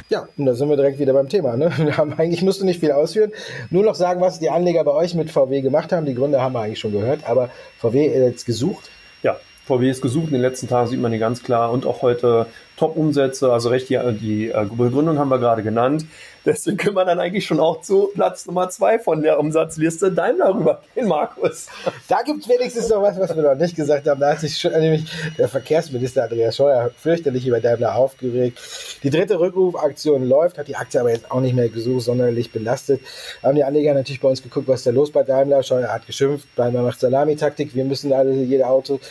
Ja, 0.07 0.29
und 0.37 0.45
da 0.45 0.53
sind 0.53 0.69
wir 0.69 0.77
direkt 0.77 0.97
wieder 0.97 1.11
beim 1.11 1.27
Thema. 1.27 1.57
Ne? 1.57 1.69
Wir 1.77 1.97
haben, 1.97 2.13
eigentlich 2.13 2.41
musst 2.41 2.61
du 2.61 2.65
nicht 2.65 2.79
viel 2.79 2.93
ausführen, 2.93 3.33
nur 3.69 3.83
noch 3.83 3.95
sagen, 3.95 4.21
was 4.21 4.39
die 4.39 4.49
Anleger 4.49 4.85
bei 4.85 4.91
euch 4.91 5.13
mit 5.13 5.29
VW 5.29 5.59
gemacht 5.59 5.91
haben. 5.91 6.05
Die 6.05 6.15
Gründe 6.15 6.41
haben 6.41 6.53
wir 6.53 6.61
eigentlich 6.61 6.79
schon 6.79 6.93
gehört, 6.93 7.29
aber 7.29 7.49
VW 7.79 8.07
jetzt 8.07 8.45
gesucht. 8.45 8.89
Ja, 9.23 9.35
VW 9.65 9.89
ist 9.89 10.01
gesucht. 10.01 10.27
In 10.27 10.33
den 10.33 10.41
letzten 10.41 10.69
Tagen 10.69 10.87
sieht 10.87 11.01
man 11.01 11.11
die 11.11 11.19
ganz 11.19 11.43
klar 11.43 11.73
und 11.73 11.85
auch 11.85 12.01
heute 12.01 12.45
Top-Umsätze, 12.79 13.51
also 13.51 13.69
recht 13.69 13.89
die, 13.89 13.99
die 14.21 14.49
äh, 14.49 14.65
Begründung 14.71 15.19
haben 15.19 15.29
wir 15.29 15.37
gerade 15.37 15.63
genannt. 15.63 16.05
Deswegen 16.45 16.77
können 16.77 16.95
wir 16.95 17.03
dann 17.03 17.19
eigentlich 17.19 17.45
schon 17.45 17.59
auch 17.59 17.81
zu 17.81 18.09
Platz 18.13 18.45
Nummer 18.45 18.69
zwei 18.69 18.97
von 18.97 19.21
der 19.21 19.37
Umsatzliste 19.37 20.13
Daimler 20.13 20.55
rübergehen, 20.55 21.07
Markus. 21.07 21.67
Da 22.07 22.21
gibt 22.21 22.43
es 22.43 22.49
wenigstens 22.49 22.87
noch 22.87 23.01
was, 23.01 23.19
was 23.19 23.35
wir 23.35 23.43
noch 23.43 23.55
nicht 23.55 23.75
gesagt 23.75 24.07
haben. 24.07 24.21
Da 24.21 24.31
hat 24.31 24.39
sich 24.39 24.57
schon, 24.57 24.71
nämlich 24.71 25.03
der 25.37 25.49
Verkehrsminister 25.49 26.23
Andreas 26.23 26.55
Scheuer 26.55 26.91
fürchterlich 26.97 27.45
über 27.45 27.59
Daimler 27.59 27.95
aufgeregt. 27.95 28.57
Die 29.03 29.09
dritte 29.09 29.37
Rückrufaktion 29.39 30.23
läuft, 30.23 30.57
hat 30.57 30.69
die 30.69 30.77
Aktie 30.77 31.01
aber 31.01 31.11
jetzt 31.11 31.29
auch 31.29 31.41
nicht 31.41 31.55
mehr 31.55 31.67
gesucht, 31.67 32.05
sonderlich 32.05 32.53
belastet. 32.53 33.01
Haben 33.43 33.55
die 33.55 33.65
Anleger 33.65 33.93
natürlich 33.93 34.21
bei 34.21 34.29
uns 34.29 34.41
geguckt, 34.41 34.69
was 34.69 34.79
ist 34.79 34.87
da 34.87 34.91
los 34.91 35.11
bei 35.11 35.23
Daimler. 35.23 35.61
Scheuer 35.63 35.91
hat 35.91 36.07
geschimpft, 36.07 36.47
Daimler 36.55 36.83
macht 36.83 37.01
Salamitaktik. 37.01 37.75
Wir 37.75 37.83
müssen 37.83 38.13
alle, 38.13 38.31
jede 38.31 38.65
Auto 38.65 39.01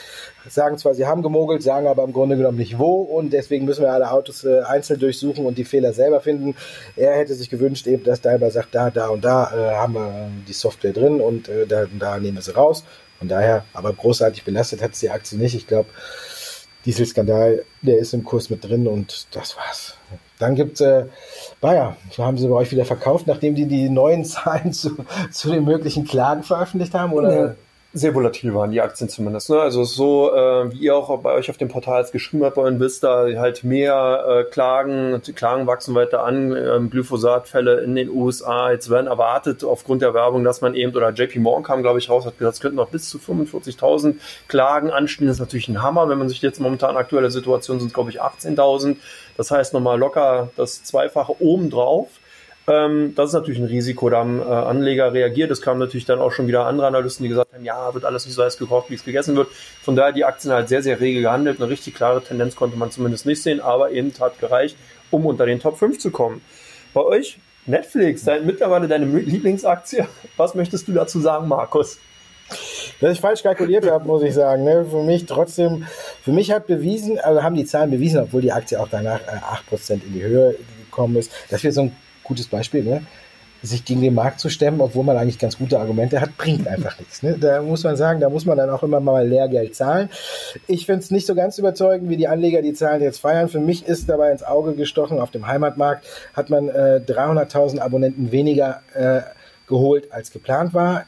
sagen 0.50 0.78
zwar, 0.78 0.94
sie 0.94 1.07
haben 1.07 1.22
gemogelt, 1.22 1.62
sagen 1.62 1.87
aber 1.87 2.04
im 2.04 2.12
Grunde 2.12 2.37
genommen 2.37 2.59
nicht 2.59 2.78
wo 2.78 3.02
und 3.02 3.33
deswegen 3.33 3.58
müssen 3.64 3.83
wir 3.83 3.92
alle 3.92 4.11
Autos 4.11 4.44
äh, 4.44 4.61
einzeln 4.61 5.01
durchsuchen 5.01 5.47
und 5.47 5.59
die 5.59 5.64
Fehler 5.64 5.92
selber 5.92 6.21
finden. 6.21 6.55
Er 6.97 7.16
hätte 7.16 7.35
sich 7.35 7.51
gewünscht, 7.51 7.87
eben, 7.87 8.05
dass 8.05 8.21
Daimler 8.21 8.51
sagt, 8.51 8.75
da, 8.75 8.90
da 8.90 9.09
und 9.09 9.25
da 9.25 9.53
äh, 9.53 9.75
haben 9.77 9.94
wir 9.94 10.31
die 10.47 10.53
Software 10.53 10.92
drin 10.92 11.21
und 11.21 11.49
äh, 11.49 11.66
da, 11.66 11.87
da 11.99 12.18
nehmen 12.18 12.37
wir 12.37 12.42
sie 12.42 12.55
raus. 12.55 12.85
Von 13.18 13.29
daher, 13.29 13.64
aber 13.73 13.92
großartig 13.92 14.44
belastet 14.44 14.83
hat 14.83 14.92
es 14.92 15.01
die 15.01 15.11
Aktie 15.11 15.38
nicht. 15.38 15.55
Ich 15.55 15.66
glaube, 15.66 15.88
Dieselskandal, 16.85 17.64
der 17.83 17.99
ist 17.99 18.14
im 18.14 18.25
Kurs 18.25 18.51
mit 18.51 18.64
drin 18.64 18.87
und 18.87 19.27
das 19.33 19.57
war's. 19.57 19.97
Dann 20.38 20.55
gibt 20.55 20.81
es 20.81 20.87
äh, 20.87 21.05
Bayer, 21.61 21.97
haben 22.16 22.38
sie 22.38 22.47
bei 22.47 22.55
euch 22.55 22.71
wieder 22.71 22.85
verkauft, 22.85 23.27
nachdem 23.27 23.55
die 23.55 23.66
die 23.66 23.88
neuen 23.88 24.25
Zahlen 24.25 24.73
zu, 24.73 24.97
zu 25.33 25.51
den 25.51 25.64
möglichen 25.64 26.05
Klagen 26.05 26.44
veröffentlicht 26.44 26.94
haben? 26.94 27.12
Oder? 27.12 27.57
Sehr 27.98 28.14
volatil 28.14 28.54
waren, 28.54 28.70
die 28.70 28.80
Aktien 28.80 29.08
zumindest. 29.08 29.50
Ne? 29.50 29.61
Also 29.61 29.84
so, 29.84 30.34
äh, 30.34 30.72
wie 30.72 30.78
ihr 30.78 30.96
auch 30.96 31.16
bei 31.20 31.32
euch 31.32 31.50
auf 31.50 31.56
dem 31.56 31.68
Portal 31.68 31.98
geschrieben 32.11 32.44
habt 32.44 32.56
bei 32.56 32.68
Invista, 32.68 33.26
halt 33.37 33.64
mehr 33.64 34.24
äh, 34.28 34.44
Klagen, 34.44 35.20
die 35.26 35.32
Klagen 35.32 35.66
wachsen 35.66 35.94
weiter 35.94 36.24
an, 36.24 36.54
ähm, 36.56 36.90
Glyphosatfälle 36.90 37.80
in 37.80 37.94
den 37.94 38.08
USA. 38.08 38.70
Jetzt 38.70 38.88
werden 38.88 39.06
erwartet 39.06 39.64
aufgrund 39.64 40.02
der 40.02 40.14
Werbung, 40.14 40.44
dass 40.44 40.61
man 40.61 40.74
eben, 40.74 40.94
oder 40.94 41.11
JP 41.11 41.40
Morgan 41.40 41.64
kam, 41.64 41.82
glaube 41.82 41.98
ich, 41.98 42.08
raus, 42.08 42.24
hat 42.24 42.38
gesagt, 42.38 42.54
es 42.54 42.61
könnten 42.61 42.76
noch 42.76 42.90
bis 42.90 43.08
zu 43.08 43.18
45.000 43.18 44.14
Klagen 44.46 44.90
anstehen. 44.90 45.26
Das 45.26 45.37
ist 45.37 45.40
natürlich 45.40 45.68
ein 45.68 45.82
Hammer, 45.82 46.08
wenn 46.08 46.18
man 46.18 46.28
sich 46.28 46.40
jetzt 46.40 46.61
momentan 46.61 46.96
aktuelle 46.96 47.30
Situation 47.30 47.80
sind, 47.80 47.92
glaube 47.92 48.11
ich, 48.11 48.22
18.000. 48.22 48.96
Das 49.37 49.50
heißt 49.50 49.72
nochmal 49.74 49.98
locker 49.98 50.50
das 50.56 50.82
Zweifache 50.84 51.34
obendrauf. 51.40 52.08
Ähm, 52.68 53.14
das 53.14 53.31
ist 53.31 53.35
natürlich 53.35 53.59
ein 53.61 53.66
Risiko, 53.66 54.11
da 54.11 54.18
haben 54.18 54.40
äh, 54.40 54.44
Anleger 54.44 55.14
reagiert. 55.14 55.50
Es 55.50 55.62
kamen 55.62 55.81
natürlich 55.81 56.04
dann 56.04 56.18
auch 56.18 56.33
schon 56.33 56.46
wieder 56.46 56.66
andere 56.66 56.87
Analysten, 56.87 57.24
die 57.24 57.31
gesagt 57.31 57.54
haben, 57.54 57.64
ja, 57.64 57.94
wird 57.94 58.04
alles 58.04 58.26
nicht 58.26 58.35
so 58.35 58.44
heiß 58.44 58.59
gekocht, 58.59 58.90
wie 58.90 58.94
es 58.94 59.04
gegessen 59.04 59.37
wird. 59.37 59.48
Von 59.83 59.96
daher 59.96 60.12
die 60.12 60.24
Aktien 60.24 60.52
halt 60.52 60.68
sehr, 60.68 60.83
sehr 60.83 61.00
rege 61.00 61.22
gehandelt. 61.22 61.61
Eine 61.61 61.70
richtig 61.70 61.94
klare 61.94 62.22
Tendenz 62.22 62.57
konnte 62.57 62.76
man 62.76 62.90
zumindest 62.90 63.24
nicht 63.24 63.42
sehen, 63.42 63.61
aber 63.61 63.90
eben 63.92 64.12
hat 64.20 64.38
gereicht, 64.38 64.76
um 65.11 65.24
unter 65.24 65.46
den 65.46 65.61
Top 65.61 65.78
5 65.78 65.98
zu 65.98 66.11
kommen. 66.11 66.42
Bei 66.92 67.00
euch 67.00 67.38
Netflix, 67.64 68.24
dein, 68.24 68.44
mittlerweile 68.44 68.87
deine 68.87 69.07
Lieblingsaktie. 69.07 70.07
Was 70.37 70.54
möchtest 70.54 70.88
du 70.88 70.92
dazu 70.92 71.20
sagen, 71.20 71.48
Markus? 71.48 71.98
Dass 73.00 73.12
ich 73.12 73.20
falsch 73.20 73.42
kalkuliert 73.42 73.90
habe, 73.90 74.07
muss 74.07 74.22
ich 74.22 74.35
sagen. 74.35 74.64
Ne? 74.64 74.85
Für 74.90 75.02
mich 75.02 75.24
trotzdem, 75.24 75.87
für 76.22 76.33
mich 76.33 76.50
hat 76.50 76.66
bewiesen, 76.66 77.18
also 77.18 77.42
haben 77.42 77.54
die 77.54 77.66
Zahlen 77.66 77.90
bewiesen, 77.90 78.20
obwohl 78.20 78.42
die 78.42 78.52
Aktie 78.52 78.78
auch 78.78 78.88
danach 78.90 79.20
äh, 79.20 79.74
8% 79.74 80.04
in 80.04 80.12
die 80.12 80.22
Höhe 80.22 80.57
gekommen 80.85 81.16
ist, 81.16 81.31
dass 81.50 81.62
wir 81.62 81.72
so 81.72 81.83
ein 81.83 81.96
gutes 82.29 82.47
Beispiel, 82.47 82.85
ne? 82.85 83.03
sich 83.62 83.85
gegen 83.85 84.01
den 84.01 84.14
Markt 84.14 84.38
zu 84.38 84.49
stemmen, 84.51 84.81
obwohl 84.81 85.05
man 85.05 85.17
eigentlich 85.17 85.38
ganz 85.38 85.59
gute 85.59 85.79
Argumente 85.81 86.21
hat, 86.21 86.37
bringt 86.37 86.69
einfach 86.69 86.99
nichts. 86.99 87.23
Ne? 87.23 87.37
Da 87.38 87.61
muss 87.61 87.83
man 87.83 87.97
sagen, 87.97 88.21
da 88.21 88.31
muss 88.31 88.45
man 88.45 88.57
dann 88.57 88.71
auch 88.71 88.83
immer 88.83 89.01
mal 89.01 89.27
Lehrgeld 89.27 89.75
zahlen. 89.75 90.11
Ich 90.67 90.87
finde 90.87 91.03
es 91.03 91.11
nicht 91.11 91.27
so 91.27 91.35
ganz 91.35 91.59
überzeugend, 91.59 92.09
wie 92.09 92.17
die 92.17 92.29
Anleger 92.29 92.62
die 92.62 92.73
Zahlen 92.73 93.03
jetzt 93.03 93.21
feiern. 93.21 93.49
Für 93.49 93.59
mich 93.59 93.85
ist 93.87 94.09
dabei 94.09 94.31
ins 94.31 94.45
Auge 94.45 94.75
gestochen, 94.75 95.19
auf 95.19 95.31
dem 95.31 95.47
Heimatmarkt 95.47 96.07
hat 96.35 96.51
man 96.51 96.69
äh, 96.69 97.01
300.000 97.05 97.81
Abonnenten 97.81 98.31
weniger 98.31 98.83
äh, 98.95 99.23
geholt, 99.67 100.12
als 100.12 100.31
geplant 100.31 100.73
war. 100.73 101.07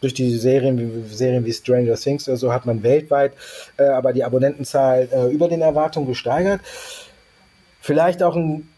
Durch 0.00 0.14
die 0.14 0.36
Serien 0.36 0.78
wie, 0.78 1.14
Serien 1.14 1.44
wie 1.44 1.52
Stranger 1.52 1.94
Things 1.94 2.28
oder 2.28 2.36
so 2.36 2.52
hat 2.52 2.66
man 2.66 2.82
weltweit 2.82 3.32
äh, 3.76 3.84
aber 3.84 4.12
die 4.12 4.24
Abonnentenzahl 4.24 5.08
äh, 5.12 5.32
über 5.32 5.48
den 5.48 5.62
Erwartungen 5.62 6.06
gesteigert. 6.06 6.60
Vielleicht 7.80 8.22
auch 8.22 8.34
ein 8.34 8.68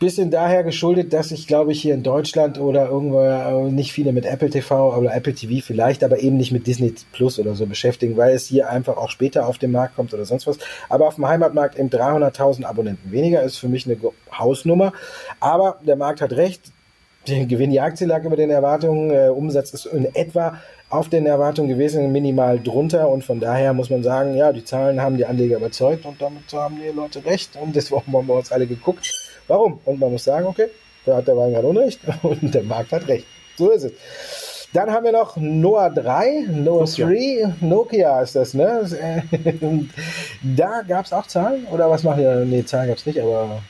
bisschen 0.00 0.30
daher 0.30 0.64
geschuldet, 0.64 1.12
dass 1.12 1.30
ich 1.30 1.46
glaube 1.46 1.72
ich 1.72 1.80
hier 1.80 1.94
in 1.94 2.02
Deutschland 2.02 2.58
oder 2.58 2.88
irgendwo 2.88 3.20
äh, 3.20 3.70
nicht 3.70 3.92
viele 3.92 4.12
mit 4.12 4.24
Apple 4.24 4.48
TV 4.48 4.96
oder 4.96 5.14
Apple 5.14 5.34
TV 5.34 5.64
vielleicht, 5.64 6.02
aber 6.02 6.20
eben 6.20 6.38
nicht 6.38 6.52
mit 6.52 6.66
Disney 6.66 6.94
Plus 7.12 7.38
oder 7.38 7.54
so 7.54 7.66
beschäftigen, 7.66 8.16
weil 8.16 8.34
es 8.34 8.46
hier 8.46 8.70
einfach 8.70 8.96
auch 8.96 9.10
später 9.10 9.46
auf 9.46 9.58
den 9.58 9.70
Markt 9.70 9.94
kommt 9.94 10.12
oder 10.14 10.24
sonst 10.24 10.46
was. 10.46 10.58
Aber 10.88 11.06
auf 11.06 11.16
dem 11.16 11.28
Heimatmarkt 11.28 11.78
eben 11.78 11.90
300.000 11.90 12.64
Abonnenten 12.64 13.12
weniger 13.12 13.42
ist 13.42 13.58
für 13.58 13.68
mich 13.68 13.86
eine 13.86 13.98
Hausnummer. 14.32 14.92
Aber 15.38 15.78
der 15.86 15.96
Markt 15.96 16.22
hat 16.22 16.32
recht. 16.32 16.72
Der 17.28 17.44
Gewinn 17.44 17.70
die 17.70 17.80
Aktie 17.80 18.06
lag 18.06 18.24
über 18.24 18.36
den 18.36 18.48
Erwartungen. 18.48 19.10
Äh, 19.10 19.28
Umsatz 19.28 19.74
ist 19.74 19.84
in 19.84 20.06
etwa 20.14 20.58
auf 20.88 21.10
den 21.10 21.26
Erwartungen 21.26 21.68
gewesen, 21.68 22.10
minimal 22.10 22.58
drunter 22.58 23.08
und 23.10 23.22
von 23.22 23.38
daher 23.38 23.74
muss 23.74 23.90
man 23.90 24.02
sagen, 24.02 24.34
ja, 24.34 24.52
die 24.52 24.64
Zahlen 24.64 25.00
haben 25.00 25.18
die 25.18 25.26
Anleger 25.26 25.58
überzeugt 25.58 26.04
und 26.06 26.20
damit 26.20 26.52
haben 26.52 26.80
die 26.82 26.88
Leute 26.88 27.24
recht 27.24 27.56
und 27.60 27.76
deswegen 27.76 28.00
haben 28.12 28.26
wir 28.26 28.34
uns 28.34 28.50
alle 28.50 28.66
geguckt 28.66 29.29
Warum? 29.50 29.80
Und 29.84 29.98
man 29.98 30.12
muss 30.12 30.22
sagen, 30.22 30.46
okay, 30.46 30.68
da 31.04 31.16
hat 31.16 31.26
der 31.26 31.36
Weingart 31.36 31.64
Unrecht 31.64 31.98
und 32.22 32.54
der 32.54 32.62
Markt 32.62 32.92
hat 32.92 33.08
recht. 33.08 33.26
So 33.58 33.70
ist 33.70 33.82
es. 33.82 34.68
Dann 34.72 34.92
haben 34.92 35.04
wir 35.04 35.10
noch 35.10 35.36
Noah 35.36 35.90
3, 35.90 36.46
Noah 36.48 36.82
Nokia. 36.82 37.06
3, 37.08 37.54
Nokia 37.60 38.22
ist 38.22 38.36
das, 38.36 38.54
ne? 38.54 38.86
da 40.56 40.82
gab 40.86 41.04
es 41.04 41.12
auch 41.12 41.26
Zahlen? 41.26 41.66
Oder 41.72 41.90
was 41.90 42.04
machen 42.04 42.20
wir? 42.20 42.44
Nee, 42.44 42.64
Zahlen 42.64 42.90
gab 42.90 42.98
es 42.98 43.06
nicht, 43.06 43.20
aber 43.20 43.60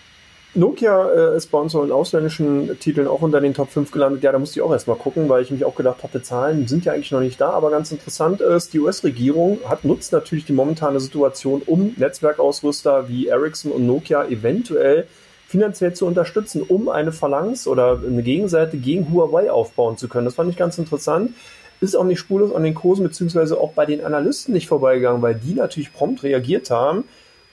Nokia 0.53 1.11
äh, 1.13 1.37
ist 1.39 1.47
bei 1.47 1.57
uns 1.57 1.73
in 1.73 1.91
ausländischen 1.91 2.79
Titeln 2.79 3.09
auch 3.09 3.23
unter 3.23 3.41
den 3.41 3.55
Top 3.55 3.71
5 3.71 3.91
gelandet. 3.91 4.23
Ja, 4.23 4.33
da 4.33 4.39
musste 4.39 4.59
ich 4.59 4.63
auch 4.63 4.73
erstmal 4.73 4.97
gucken, 4.97 5.31
weil 5.31 5.43
ich 5.43 5.51
mich 5.51 5.65
auch 5.65 5.77
gedacht 5.77 6.03
hatte, 6.03 6.21
Zahlen 6.21 6.69
sind 6.69 6.85
ja 6.85 6.93
eigentlich 6.93 7.13
noch 7.13 7.21
nicht 7.21 7.41
da. 7.41 7.53
Aber 7.53 7.71
ganz 7.71 7.91
interessant 7.91 8.43
ist, 8.43 8.75
die 8.75 8.81
US-Regierung 8.81 9.61
hat 9.67 9.87
nutzt 9.87 10.13
natürlich 10.13 10.45
die 10.45 10.53
momentane 10.53 11.01
Situation, 11.01 11.63
um 11.65 11.95
Netzwerkausrüster 11.97 13.09
wie 13.09 13.29
Ericsson 13.29 13.73
und 13.73 13.87
Nokia 13.87 14.27
eventuell 14.27 15.07
finanziell 15.51 15.93
zu 15.93 16.07
unterstützen, 16.07 16.63
um 16.63 16.89
eine 16.89 17.11
Phalanx 17.11 17.67
oder 17.67 18.01
eine 18.07 18.23
Gegenseite 18.23 18.77
gegen 18.77 19.13
Huawei 19.13 19.51
aufbauen 19.51 19.97
zu 19.97 20.07
können. 20.07 20.25
Das 20.25 20.37
fand 20.37 20.49
ich 20.49 20.57
ganz 20.57 20.79
interessant. 20.79 21.33
Ist 21.81 21.97
auch 21.97 22.05
nicht 22.05 22.21
spurlos 22.21 22.55
an 22.55 22.63
den 22.63 22.75
Kursen 22.75 23.03
beziehungsweise 23.03 23.61
auch 23.61 23.73
bei 23.73 23.85
den 23.85 24.05
Analysten 24.05 24.55
nicht 24.55 24.69
vorbeigegangen, 24.69 25.23
weil 25.23 25.35
die 25.35 25.55
natürlich 25.55 25.93
prompt 25.93 26.23
reagiert 26.23 26.71
haben. 26.71 27.03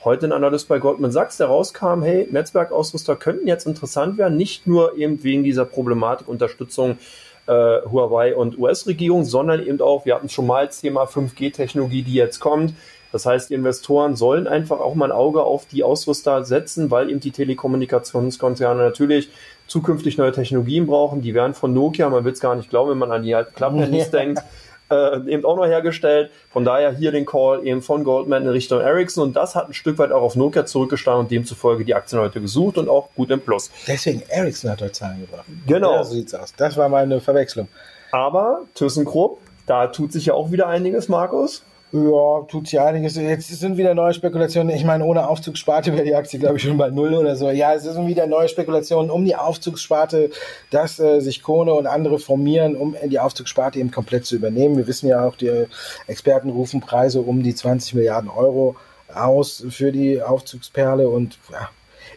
Heute 0.03 0.27
ein 0.27 0.31
Analyst 0.31 0.67
bei 0.67 0.77
Goldman 0.77 1.11
Sachs, 1.11 1.37
der 1.37 1.47
rauskam, 1.47 2.03
hey, 2.03 2.27
Netzwerkausrüster 2.29 3.15
könnten 3.15 3.47
jetzt 3.47 3.65
interessant 3.65 4.19
werden, 4.19 4.37
nicht 4.37 4.67
nur 4.67 4.95
eben 4.95 5.23
wegen 5.23 5.43
dieser 5.43 5.65
Problematik 5.65 6.27
Unterstützung 6.27 6.99
äh, 7.47 7.51
Huawei 7.51 8.35
und 8.35 8.59
US-Regierung, 8.59 9.25
sondern 9.25 9.65
eben 9.65 9.81
auch, 9.81 10.05
wir 10.05 10.13
hatten 10.13 10.29
schon 10.29 10.45
mal 10.45 10.67
das 10.67 10.81
Thema 10.81 11.05
5G-Technologie, 11.05 12.03
die 12.03 12.13
jetzt 12.13 12.39
kommt, 12.39 12.75
das 13.17 13.25
heißt, 13.25 13.49
die 13.49 13.55
Investoren 13.55 14.15
sollen 14.15 14.47
einfach 14.47 14.79
auch 14.79 14.93
mal 14.93 15.05
ein 15.05 15.11
Auge 15.11 15.41
auf 15.41 15.65
die 15.65 15.83
Ausrüster 15.83 16.45
setzen, 16.45 16.91
weil 16.91 17.09
eben 17.09 17.19
die 17.19 17.31
Telekommunikationskonzerne 17.31 18.79
natürlich 18.79 19.29
zukünftig 19.65 20.19
neue 20.19 20.31
Technologien 20.31 20.85
brauchen. 20.85 21.23
Die 21.23 21.33
werden 21.33 21.55
von 21.55 21.73
Nokia, 21.73 22.09
man 22.09 22.23
will 22.25 22.33
es 22.33 22.39
gar 22.39 22.53
nicht 22.53 22.69
glauben, 22.69 22.91
wenn 22.91 22.99
man 22.99 23.11
an 23.11 23.23
die 23.23 23.33
alten 23.33 23.55
Klapphandys 23.55 24.11
denkt, 24.11 24.43
äh, 24.91 25.31
eben 25.31 25.45
auch 25.45 25.55
noch 25.55 25.65
hergestellt. 25.65 26.29
Von 26.51 26.63
daher 26.63 26.91
hier 26.91 27.11
den 27.11 27.25
Call 27.25 27.65
eben 27.65 27.81
von 27.81 28.03
Goldman 28.03 28.43
in 28.43 28.49
Richtung 28.49 28.81
Ericsson 28.81 29.29
und 29.29 29.35
das 29.35 29.55
hat 29.55 29.67
ein 29.67 29.73
Stück 29.73 29.97
weit 29.97 30.11
auch 30.11 30.21
auf 30.21 30.35
Nokia 30.35 30.67
zurückgestanden 30.67 31.21
und 31.21 31.31
demzufolge 31.31 31.85
die 31.85 31.95
Aktien 31.95 32.21
heute 32.21 32.39
gesucht 32.39 32.77
und 32.77 32.87
auch 32.87 33.09
gut 33.15 33.31
im 33.31 33.41
Plus. 33.41 33.71
Deswegen 33.87 34.21
Ericsson 34.29 34.69
hat 34.69 34.81
heute 34.83 34.91
Zahlen 34.91 35.21
gebracht. 35.21 35.45
Genau. 35.65 35.95
Ja, 35.95 36.03
so 36.03 36.13
sieht's 36.13 36.35
aus. 36.35 36.53
Das 36.55 36.77
war 36.77 36.87
mal 36.87 37.01
eine 37.01 37.19
Verwechslung. 37.19 37.67
Aber 38.11 38.61
ThyssenKrupp, 38.75 39.39
da 39.65 39.87
tut 39.87 40.13
sich 40.13 40.27
ja 40.27 40.35
auch 40.35 40.51
wieder 40.51 40.67
einiges, 40.67 41.09
Markus. 41.09 41.63
Ja, 41.93 42.41
tut 42.49 42.67
sich 42.67 42.81
einiges. 42.81 43.15
Jetzt 43.15 43.47
sind 43.47 43.77
wieder 43.77 43.93
neue 43.93 44.13
Spekulationen. 44.13 44.75
Ich 44.75 44.83
meine, 44.83 45.05
ohne 45.05 45.29
Aufzugssparte 45.29 45.93
wäre 45.93 46.03
die 46.03 46.15
Aktie, 46.15 46.37
glaube 46.37 46.57
ich, 46.57 46.63
schon 46.63 46.77
bei 46.77 46.89
Null 46.89 47.13
oder 47.13 47.37
so. 47.37 47.49
Ja, 47.49 47.73
es 47.73 47.83
sind 47.83 48.07
wieder 48.07 48.27
neue 48.27 48.49
Spekulationen 48.49 49.09
um 49.09 49.23
die 49.23 49.37
Aufzugssparte, 49.37 50.29
dass 50.69 50.99
äh, 50.99 51.21
sich 51.21 51.41
Kone 51.41 51.73
und 51.73 51.87
andere 51.87 52.19
formieren, 52.19 52.75
um 52.75 52.97
die 53.05 53.19
Aufzugssparte 53.19 53.79
eben 53.79 53.91
komplett 53.91 54.25
zu 54.25 54.35
übernehmen. 54.35 54.75
Wir 54.75 54.87
wissen 54.87 55.07
ja 55.07 55.25
auch, 55.25 55.37
die 55.37 55.65
Experten 56.07 56.49
rufen 56.49 56.81
Preise 56.81 57.21
um 57.21 57.41
die 57.41 57.55
20 57.55 57.93
Milliarden 57.93 58.29
Euro 58.29 58.75
aus 59.13 59.65
für 59.69 59.93
die 59.93 60.21
Aufzugsperle 60.21 61.07
und 61.07 61.39
ja, 61.49 61.69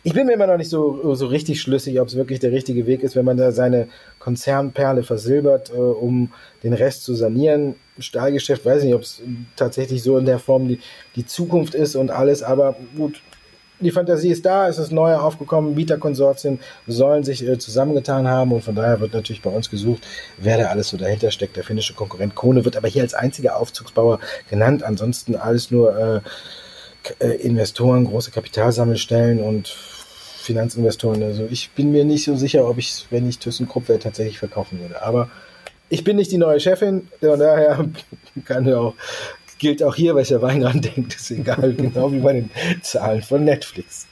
ich 0.02 0.14
bin 0.14 0.26
mir 0.26 0.32
immer 0.32 0.46
noch 0.46 0.56
nicht 0.56 0.70
so, 0.70 1.14
so 1.14 1.26
richtig 1.26 1.60
schlüssig, 1.60 2.00
ob 2.00 2.08
es 2.08 2.16
wirklich 2.16 2.40
der 2.40 2.52
richtige 2.52 2.86
Weg 2.86 3.02
ist, 3.02 3.16
wenn 3.16 3.24
man 3.24 3.36
da 3.36 3.52
seine 3.52 3.88
Konzernperle 4.18 5.02
versilbert, 5.02 5.70
äh, 5.70 5.76
um 5.76 6.32
den 6.62 6.72
Rest 6.72 7.04
zu 7.04 7.14
sanieren. 7.14 7.74
Stahlgeschäft, 7.98 8.64
weiß 8.64 8.78
ich 8.78 8.86
nicht, 8.86 8.94
ob 8.94 9.02
es 9.02 9.22
tatsächlich 9.56 10.02
so 10.02 10.16
in 10.16 10.24
der 10.24 10.38
Form 10.38 10.68
die, 10.68 10.80
die 11.16 11.26
Zukunft 11.26 11.74
ist 11.74 11.96
und 11.96 12.10
alles, 12.10 12.42
aber 12.42 12.76
gut, 12.96 13.20
die 13.80 13.90
Fantasie 13.90 14.30
ist 14.30 14.44
da, 14.44 14.68
es 14.68 14.78
ist 14.78 14.92
neu 14.92 15.14
aufgekommen, 15.14 15.74
Bieterkonsortien 15.74 16.60
sollen 16.86 17.24
sich 17.24 17.46
äh, 17.46 17.58
zusammengetan 17.58 18.28
haben 18.28 18.52
und 18.52 18.62
von 18.62 18.74
daher 18.74 19.00
wird 19.00 19.14
natürlich 19.14 19.42
bei 19.42 19.50
uns 19.50 19.70
gesucht, 19.70 20.06
wer 20.38 20.58
da 20.58 20.66
alles 20.66 20.88
so 20.88 20.96
dahinter 20.96 21.30
steckt. 21.30 21.56
Der 21.56 21.64
finnische 21.64 21.94
Konkurrent 21.94 22.34
Kone 22.34 22.64
wird 22.64 22.76
aber 22.76 22.88
hier 22.88 23.02
als 23.02 23.14
einziger 23.14 23.56
Aufzugsbauer 23.56 24.20
genannt, 24.48 24.82
ansonsten 24.82 25.34
alles 25.34 25.70
nur 25.70 25.96
äh, 25.96 26.20
Investoren, 27.18 28.04
große 28.04 28.30
Kapitalsammelstellen 28.30 29.40
und 29.40 29.68
Finanzinvestoren. 29.68 31.22
Also 31.22 31.46
ich 31.50 31.70
bin 31.70 31.92
mir 31.92 32.04
nicht 32.04 32.24
so 32.24 32.36
sicher, 32.36 32.68
ob 32.68 32.78
ich, 32.78 33.06
wenn 33.10 33.28
ich 33.28 33.38
ThyssenKrupp 33.38 33.88
wäre, 33.88 33.98
tatsächlich 33.98 34.38
verkaufen 34.38 34.80
würde. 34.80 35.02
Aber 35.02 35.30
ich 35.88 36.04
bin 36.04 36.16
nicht 36.16 36.32
die 36.32 36.38
neue 36.38 36.60
Chefin, 36.60 37.08
von 37.20 37.38
daher 37.38 37.84
kann 38.44 38.66
ja 38.66 38.78
auch, 38.78 38.94
gilt 39.58 39.82
auch 39.82 39.94
hier, 39.94 40.14
was 40.14 40.28
der 40.28 40.40
Weinrand 40.40 40.84
denkt, 40.96 41.14
ist 41.14 41.30
egal, 41.30 41.74
genau 41.74 42.12
wie 42.12 42.20
bei 42.20 42.32
den 42.32 42.50
Zahlen 42.82 43.22
von 43.22 43.44
Netflix. 43.44 44.06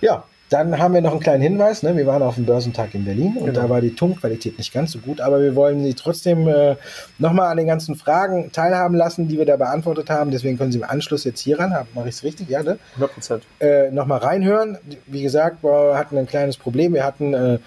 Ja, 0.00 0.24
dann 0.52 0.78
haben 0.78 0.94
wir 0.94 1.00
noch 1.00 1.12
einen 1.12 1.20
kleinen 1.20 1.42
Hinweis. 1.42 1.82
Ne? 1.82 1.96
Wir 1.96 2.06
waren 2.06 2.22
auf 2.22 2.34
dem 2.34 2.44
Börsentag 2.44 2.94
in 2.94 3.04
Berlin 3.04 3.36
und 3.38 3.46
genau. 3.46 3.60
da 3.60 3.70
war 3.70 3.80
die 3.80 3.94
Tonqualität 3.94 4.58
nicht 4.58 4.72
ganz 4.72 4.92
so 4.92 4.98
gut, 4.98 5.20
aber 5.20 5.40
wir 5.40 5.54
wollen 5.54 5.82
Sie 5.82 5.94
trotzdem 5.94 6.48
äh, 6.48 6.76
nochmal 7.18 7.50
an 7.50 7.56
den 7.56 7.66
ganzen 7.66 7.94
Fragen 7.94 8.52
teilhaben 8.52 8.96
lassen, 8.96 9.28
die 9.28 9.38
wir 9.38 9.46
da 9.46 9.56
beantwortet 9.56 10.10
haben. 10.10 10.30
Deswegen 10.30 10.58
können 10.58 10.72
Sie 10.72 10.78
im 10.78 10.84
Anschluss 10.84 11.24
jetzt 11.24 11.40
hier 11.40 11.58
ran, 11.58 11.74
mache 11.94 12.08
ich 12.08 12.16
es 12.16 12.22
richtig, 12.22 12.48
ja, 12.48 12.62
ne? 12.62 12.78
100 12.94 13.14
Prozent. 13.14 13.42
Äh, 13.60 13.90
nochmal 13.90 14.18
reinhören. 14.18 14.78
Wie 15.06 15.22
gesagt, 15.22 15.62
wir 15.62 15.96
hatten 15.96 16.18
ein 16.18 16.26
kleines 16.26 16.56
Problem. 16.56 16.94
Wir 16.94 17.04
hatten 17.04 17.34
äh, 17.34 17.58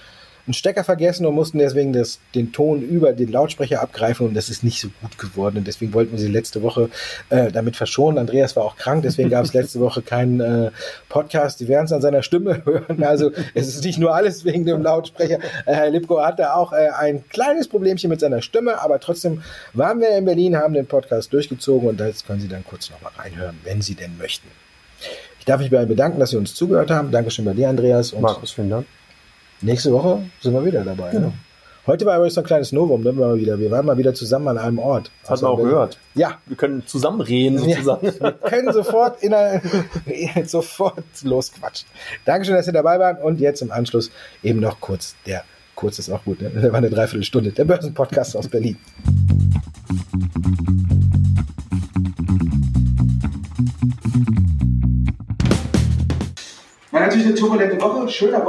einen 0.47 0.53
Stecker 0.53 0.83
vergessen 0.83 1.25
und 1.25 1.33
mussten 1.33 1.57
deswegen 1.57 1.91
das, 1.91 2.19
den 2.35 2.51
Ton 2.51 2.81
über 2.81 3.13
den 3.13 3.31
Lautsprecher 3.31 3.81
abgreifen 3.81 4.27
und 4.27 4.33
das 4.35 4.49
ist 4.49 4.63
nicht 4.63 4.79
so 4.79 4.89
gut 5.01 5.17
geworden. 5.17 5.57
Und 5.57 5.67
deswegen 5.67 5.93
wollten 5.93 6.11
wir 6.11 6.19
sie 6.19 6.27
letzte 6.27 6.61
Woche 6.61 6.89
äh, 7.29 7.51
damit 7.51 7.75
verschonen. 7.75 8.19
Andreas 8.19 8.55
war 8.55 8.63
auch 8.63 8.75
krank, 8.75 9.03
deswegen 9.03 9.29
gab 9.29 9.45
es 9.45 9.53
letzte 9.55 9.79
Woche 9.79 10.01
keinen 10.01 10.39
äh, 10.39 10.71
Podcast. 11.09 11.59
Die 11.59 11.67
werden 11.67 11.85
es 11.85 11.91
an 11.91 12.01
seiner 12.01 12.21
Stimme 12.21 12.61
hören. 12.65 13.03
Also 13.03 13.31
es 13.53 13.67
ist 13.67 13.83
nicht 13.83 13.97
nur 13.97 14.13
alles 14.13 14.45
wegen 14.45 14.65
dem 14.65 14.83
Lautsprecher. 14.83 15.39
Äh, 15.65 15.73
Herr 15.73 15.89
Lipko 15.89 16.21
hatte 16.21 16.53
auch 16.53 16.73
äh, 16.73 16.89
ein 16.89 17.27
kleines 17.29 17.67
Problemchen 17.67 18.09
mit 18.09 18.19
seiner 18.19 18.41
Stimme, 18.41 18.81
aber 18.81 18.99
trotzdem 18.99 19.41
waren 19.73 19.99
wir 19.99 20.15
in 20.15 20.25
Berlin, 20.25 20.55
haben 20.55 20.73
den 20.73 20.85
Podcast 20.85 21.33
durchgezogen 21.33 21.89
und 21.89 21.99
das 21.99 22.25
können 22.25 22.39
Sie 22.39 22.47
dann 22.47 22.63
kurz 22.63 22.91
nochmal 22.91 23.11
reinhören, 23.17 23.57
wenn 23.63 23.81
Sie 23.81 23.95
denn 23.95 24.17
möchten. 24.17 24.47
Ich 25.39 25.45
darf 25.45 25.59
mich 25.59 25.71
bei 25.71 25.77
Ihnen 25.77 25.87
bedanken, 25.87 26.19
dass 26.19 26.31
Sie 26.31 26.37
uns 26.37 26.53
zugehört 26.53 26.91
haben. 26.91 27.11
Dankeschön 27.11 27.45
bei 27.45 27.53
dir, 27.53 27.69
Andreas. 27.69 28.13
Und 28.13 28.21
Markus, 28.21 28.51
vielen 28.51 28.69
Dank. 28.69 28.85
Nächste 29.61 29.91
Woche 29.93 30.29
sind 30.41 30.53
wir 30.53 30.65
wieder 30.65 30.83
dabei. 30.83 31.13
Ja. 31.13 31.19
Ne? 31.19 31.33
Heute 31.87 32.05
war 32.05 32.17
übrigens 32.17 32.33
so 32.33 32.41
ein 32.41 32.47
kleines 32.47 32.71
Novum, 32.71 33.03
ne? 33.03 33.15
wir, 33.15 33.35
wieder. 33.35 33.59
wir 33.59 33.71
waren 33.71 33.85
mal 33.85 33.97
wieder 33.97 34.13
zusammen 34.13 34.47
an 34.49 34.57
einem 34.57 34.79
Ort. 34.79 35.11
Das 35.21 35.31
hat 35.31 35.41
man 35.43 35.51
auch 35.51 35.57
gehört. 35.57 35.99
Ja. 36.13 36.39
Wir 36.45 36.57
können 36.57 36.85
zusammenreden 36.85 37.59
sozusagen. 37.59 38.07
Ja, 38.07 38.13
wir 38.19 38.31
können 38.31 38.73
sofort, 38.73 39.23
in 39.23 39.33
einer, 39.33 39.61
sofort 40.45 41.03
losquatschen. 41.23 41.87
Dankeschön, 42.25 42.55
dass 42.55 42.65
Sie 42.65 42.71
dabei 42.71 42.99
waren 42.99 43.17
und 43.17 43.39
jetzt 43.39 43.61
im 43.61 43.71
Anschluss 43.71 44.11
eben 44.43 44.59
noch 44.59 44.81
kurz 44.81 45.15
der, 45.25 45.43
kurz 45.75 45.99
ist 45.99 46.09
auch 46.09 46.23
gut, 46.25 46.41
ne? 46.41 46.49
das 46.49 46.63
war 46.63 46.75
eine 46.75 46.89
Dreiviertelstunde, 46.89 47.51
der 47.51 47.65
Börsenpodcast 47.65 48.35
aus 48.35 48.47
Berlin. 48.47 48.77
War 56.91 57.01
natürlich 57.01 57.27
eine 57.27 57.35
turbulente 57.35 57.79
Woche, 57.79 58.09
schöner 58.09 58.45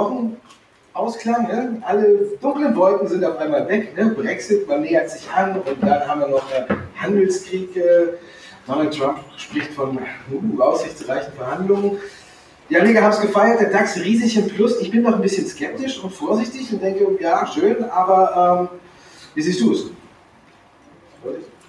Wochenausklang. 0.97 1.47
Ne? 1.49 1.83
Alle 1.85 2.19
dunklen 2.41 2.75
Wolken 2.75 3.09
sind 3.09 3.25
auf 3.25 3.39
einmal 3.39 3.69
weg. 3.69 3.97
Ne? 3.97 4.11
Brexit, 4.11 4.67
man 4.67 4.83
nähert 4.83 5.11
sich 5.11 5.29
an 5.31 5.61
und 5.61 5.83
dann 5.83 6.07
haben 6.07 6.21
wir 6.21 6.29
noch 6.29 6.51
einen 6.53 6.83
Handelskrieg. 6.97 7.71
Donald 8.67 8.97
Trump 8.97 9.19
spricht 9.37 9.73
von 9.73 9.99
uh, 10.33 10.61
aussichtsreichen 10.61 11.33
Verhandlungen. 11.35 11.99
Die 12.69 12.77
Anleger 12.77 13.03
haben 13.03 13.13
es 13.13 13.21
gefeiert, 13.21 13.61
der 13.61 13.71
DAX 13.71 13.97
riesig 13.97 14.37
im 14.37 14.49
Plus. 14.49 14.81
Ich 14.81 14.91
bin 14.91 15.03
noch 15.03 15.15
ein 15.15 15.23
bisschen 15.23 15.47
skeptisch 15.47 16.03
und 16.03 16.13
vorsichtig 16.13 16.73
und 16.73 16.83
denke, 16.83 17.07
ja, 17.21 17.47
schön, 17.47 17.85
aber 17.85 18.69
ähm, 18.73 18.79
wie 19.35 19.43
siehst 19.43 19.61
du 19.61 19.73
es? 19.73 19.85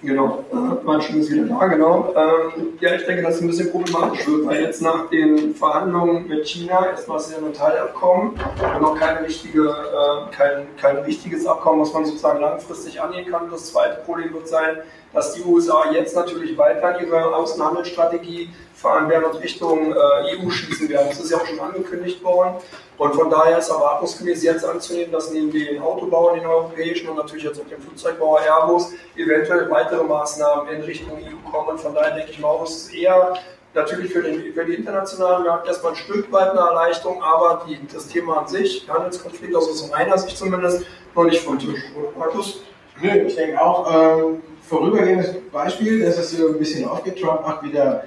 Genau, 0.00 0.44
mein 0.84 1.00
Stimme 1.02 1.20
ist 1.20 1.30
wieder 1.32 1.46
da, 1.46 1.66
genau. 1.66 2.14
Ähm, 2.16 2.78
ja, 2.80 2.94
ich 2.94 3.04
denke, 3.04 3.22
dass 3.22 3.36
es 3.36 3.40
ein 3.40 3.48
bisschen 3.48 3.72
problematisch 3.72 4.28
wird, 4.28 4.46
weil 4.46 4.62
jetzt 4.62 4.80
nach 4.80 5.10
den 5.10 5.56
Verhandlungen 5.56 6.28
mit 6.28 6.46
China 6.46 6.86
ist 6.94 7.08
ja 7.08 7.16
ein 7.16 7.52
Teilabkommen 7.52 8.30
und 8.30 8.80
noch 8.80 8.96
keine 8.96 9.26
richtige, 9.26 9.64
äh, 9.64 10.32
kein, 10.32 10.66
kein 10.80 10.98
richtiges 10.98 11.44
Abkommen, 11.46 11.80
was 11.80 11.92
man 11.92 12.04
sozusagen 12.04 12.40
langfristig 12.40 13.00
angehen 13.00 13.28
kann. 13.28 13.50
Das 13.50 13.72
zweite 13.72 14.00
Problem 14.02 14.32
wird 14.34 14.46
sein, 14.46 14.76
dass 15.12 15.32
die 15.34 15.42
USA 15.42 15.90
jetzt 15.92 16.14
natürlich 16.14 16.56
weiter 16.56 17.00
ihre 17.00 17.34
Außenhandelsstrategie 17.34 18.50
fahren 18.78 19.08
werden 19.08 19.24
und 19.24 19.42
Richtung 19.42 19.92
äh, 19.92 20.36
EU 20.36 20.48
schießen 20.48 20.88
werden. 20.88 21.08
Das 21.08 21.18
ist 21.18 21.30
ja 21.30 21.38
auch 21.38 21.46
schon 21.46 21.58
angekündigt 21.58 22.22
worden. 22.22 22.54
Und 22.96 23.14
von 23.14 23.28
daher 23.28 23.58
ist 23.58 23.68
erwartungsgemäß 23.68 24.42
jetzt 24.44 24.64
anzunehmen, 24.64 25.12
dass 25.12 25.32
neben 25.32 25.50
den 25.50 25.80
Autobauern, 25.82 26.38
den 26.38 26.46
europäischen 26.46 27.08
und 27.08 27.16
natürlich 27.16 27.44
jetzt 27.44 27.60
auch 27.60 27.66
dem 27.66 27.80
Flugzeugbauer 27.80 28.40
Airbus 28.40 28.92
eventuell 29.16 29.68
weitere 29.70 30.04
Maßnahmen 30.04 30.68
in 30.74 30.82
Richtung 30.82 31.16
EU 31.16 31.50
kommen. 31.50 31.70
Und 31.70 31.80
von 31.80 31.94
daher 31.94 32.14
denke 32.14 32.30
ich 32.30 32.38
mal, 32.38 32.56
es 32.62 32.70
ist 32.70 32.94
eher 32.94 33.34
natürlich 33.74 34.12
für, 34.12 34.22
den, 34.22 34.52
für 34.52 34.64
die 34.64 34.74
internationalen 34.74 35.44
Markt 35.44 35.66
erstmal 35.66 35.92
ein 35.92 35.96
Stück 35.96 36.30
weit 36.32 36.50
eine 36.50 36.60
Erleichterung, 36.60 37.22
aber 37.22 37.64
die, 37.68 37.78
das 37.92 38.06
Thema 38.06 38.38
an 38.38 38.48
sich, 38.48 38.88
Handelskonflikt 38.88 39.54
aus 39.54 39.90
meiner 39.90 40.16
Sicht 40.18 40.38
zumindest, 40.38 40.86
noch 41.14 41.24
nicht 41.24 41.42
vom 41.42 41.58
Tisch. 41.58 41.80
Oder 41.96 42.16
Markus? 42.16 42.62
Nö, 43.00 43.10
ich 43.10 43.34
denke 43.34 43.60
auch, 43.60 43.92
ähm, 43.92 44.42
vorübergehendes 44.68 45.34
Beispiel, 45.52 46.04
dass 46.04 46.18
es 46.18 46.32
so 46.32 46.48
ein 46.48 46.58
bisschen 46.58 46.88
aufgeht. 46.88 47.20
Trump 47.20 47.42
macht 47.42 47.62
wieder 47.62 48.04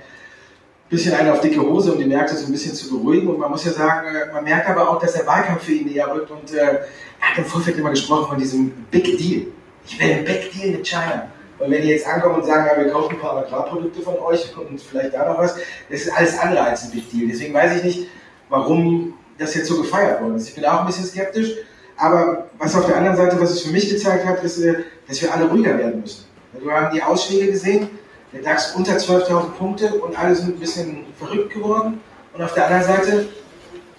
bisschen 0.91 1.15
eine 1.15 1.32
auf 1.32 1.39
dicke 1.39 1.62
Hose, 1.62 1.93
um 1.93 1.97
die 1.97 2.06
Märkte 2.06 2.36
so 2.36 2.45
ein 2.45 2.51
bisschen 2.51 2.75
zu 2.75 2.89
beruhigen. 2.89 3.30
Und 3.30 3.39
man 3.39 3.49
muss 3.49 3.65
ja 3.65 3.71
sagen, 3.71 4.13
äh, 4.13 4.32
man 4.32 4.43
merkt 4.43 4.69
aber 4.69 4.89
auch, 4.89 4.99
dass 4.99 5.13
der 5.13 5.25
Wahlkampf 5.25 5.63
für 5.63 5.71
ihn 5.71 5.88
näher 5.88 6.13
rückt. 6.13 6.30
Und 6.30 6.54
äh, 6.54 6.58
er 6.58 6.88
hat 7.21 7.38
im 7.38 7.45
Vorfeld 7.45 7.77
immer 7.77 7.89
gesprochen 7.89 8.27
von 8.27 8.38
diesem 8.38 8.71
Big 8.91 9.17
Deal. 9.17 9.47
Ich 9.88 9.99
will 9.99 10.12
einen 10.12 10.25
Big 10.25 10.51
Deal 10.51 10.71
mit 10.71 10.86
China. 10.86 11.27
Und 11.58 11.71
wenn 11.71 11.82
die 11.82 11.89
jetzt 11.89 12.08
ankommen 12.08 12.36
und 12.36 12.45
sagen, 12.45 12.67
ja, 12.67 12.84
wir 12.84 12.91
kaufen 12.91 13.15
ein 13.15 13.19
paar 13.19 13.38
Agrarprodukte 13.38 14.01
von 14.01 14.17
euch 14.19 14.56
und 14.58 14.82
vielleicht 14.82 15.13
da 15.13 15.30
noch 15.30 15.38
was, 15.38 15.56
das 15.89 16.01
ist 16.01 16.12
alles 16.12 16.38
andere 16.38 16.63
als 16.63 16.84
ein 16.84 16.91
Big 16.91 17.10
Deal. 17.10 17.27
Deswegen 17.27 17.54
weiß 17.54 17.77
ich 17.77 17.84
nicht, 17.84 18.08
warum 18.49 19.13
das 19.38 19.56
jetzt 19.56 19.67
so 19.67 19.82
gefeiert 19.82 20.21
worden 20.21 20.36
ist. 20.36 20.49
Ich 20.49 20.56
bin 20.56 20.65
auch 20.65 20.82
ein 20.82 20.88
bisschen 20.88 21.06
skeptisch. 21.06 21.51
Aber 21.97 22.47
was 22.58 22.75
auf 22.75 22.88
der 22.88 22.97
anderen 22.97 23.15
Seite, 23.15 23.39
was 23.39 23.51
es 23.51 23.62
für 23.62 23.71
mich 23.71 23.89
gezeigt 23.89 24.25
hat, 24.25 24.43
ist, 24.43 24.58
äh, 24.60 24.75
dass 25.08 25.21
wir 25.21 25.34
alle 25.34 25.45
ruhiger 25.45 25.77
werden 25.77 26.01
müssen. 26.01 26.25
Wir 26.60 26.73
haben 26.73 26.93
die 26.93 27.01
Ausschläge 27.01 27.51
gesehen 27.51 27.88
der 28.34 28.41
DAX 28.41 28.76
unter 28.76 28.94
12.000 28.94 29.52
Punkte 29.58 29.94
und 29.96 30.17
alle 30.17 30.36
sind 30.36 30.56
ein 30.56 30.60
bisschen 30.60 31.06
verrückt 31.17 31.54
geworden. 31.54 32.02
Und 32.34 32.41
auf 32.41 32.54
der 32.54 32.67
anderen 32.67 32.84
Seite 32.84 33.30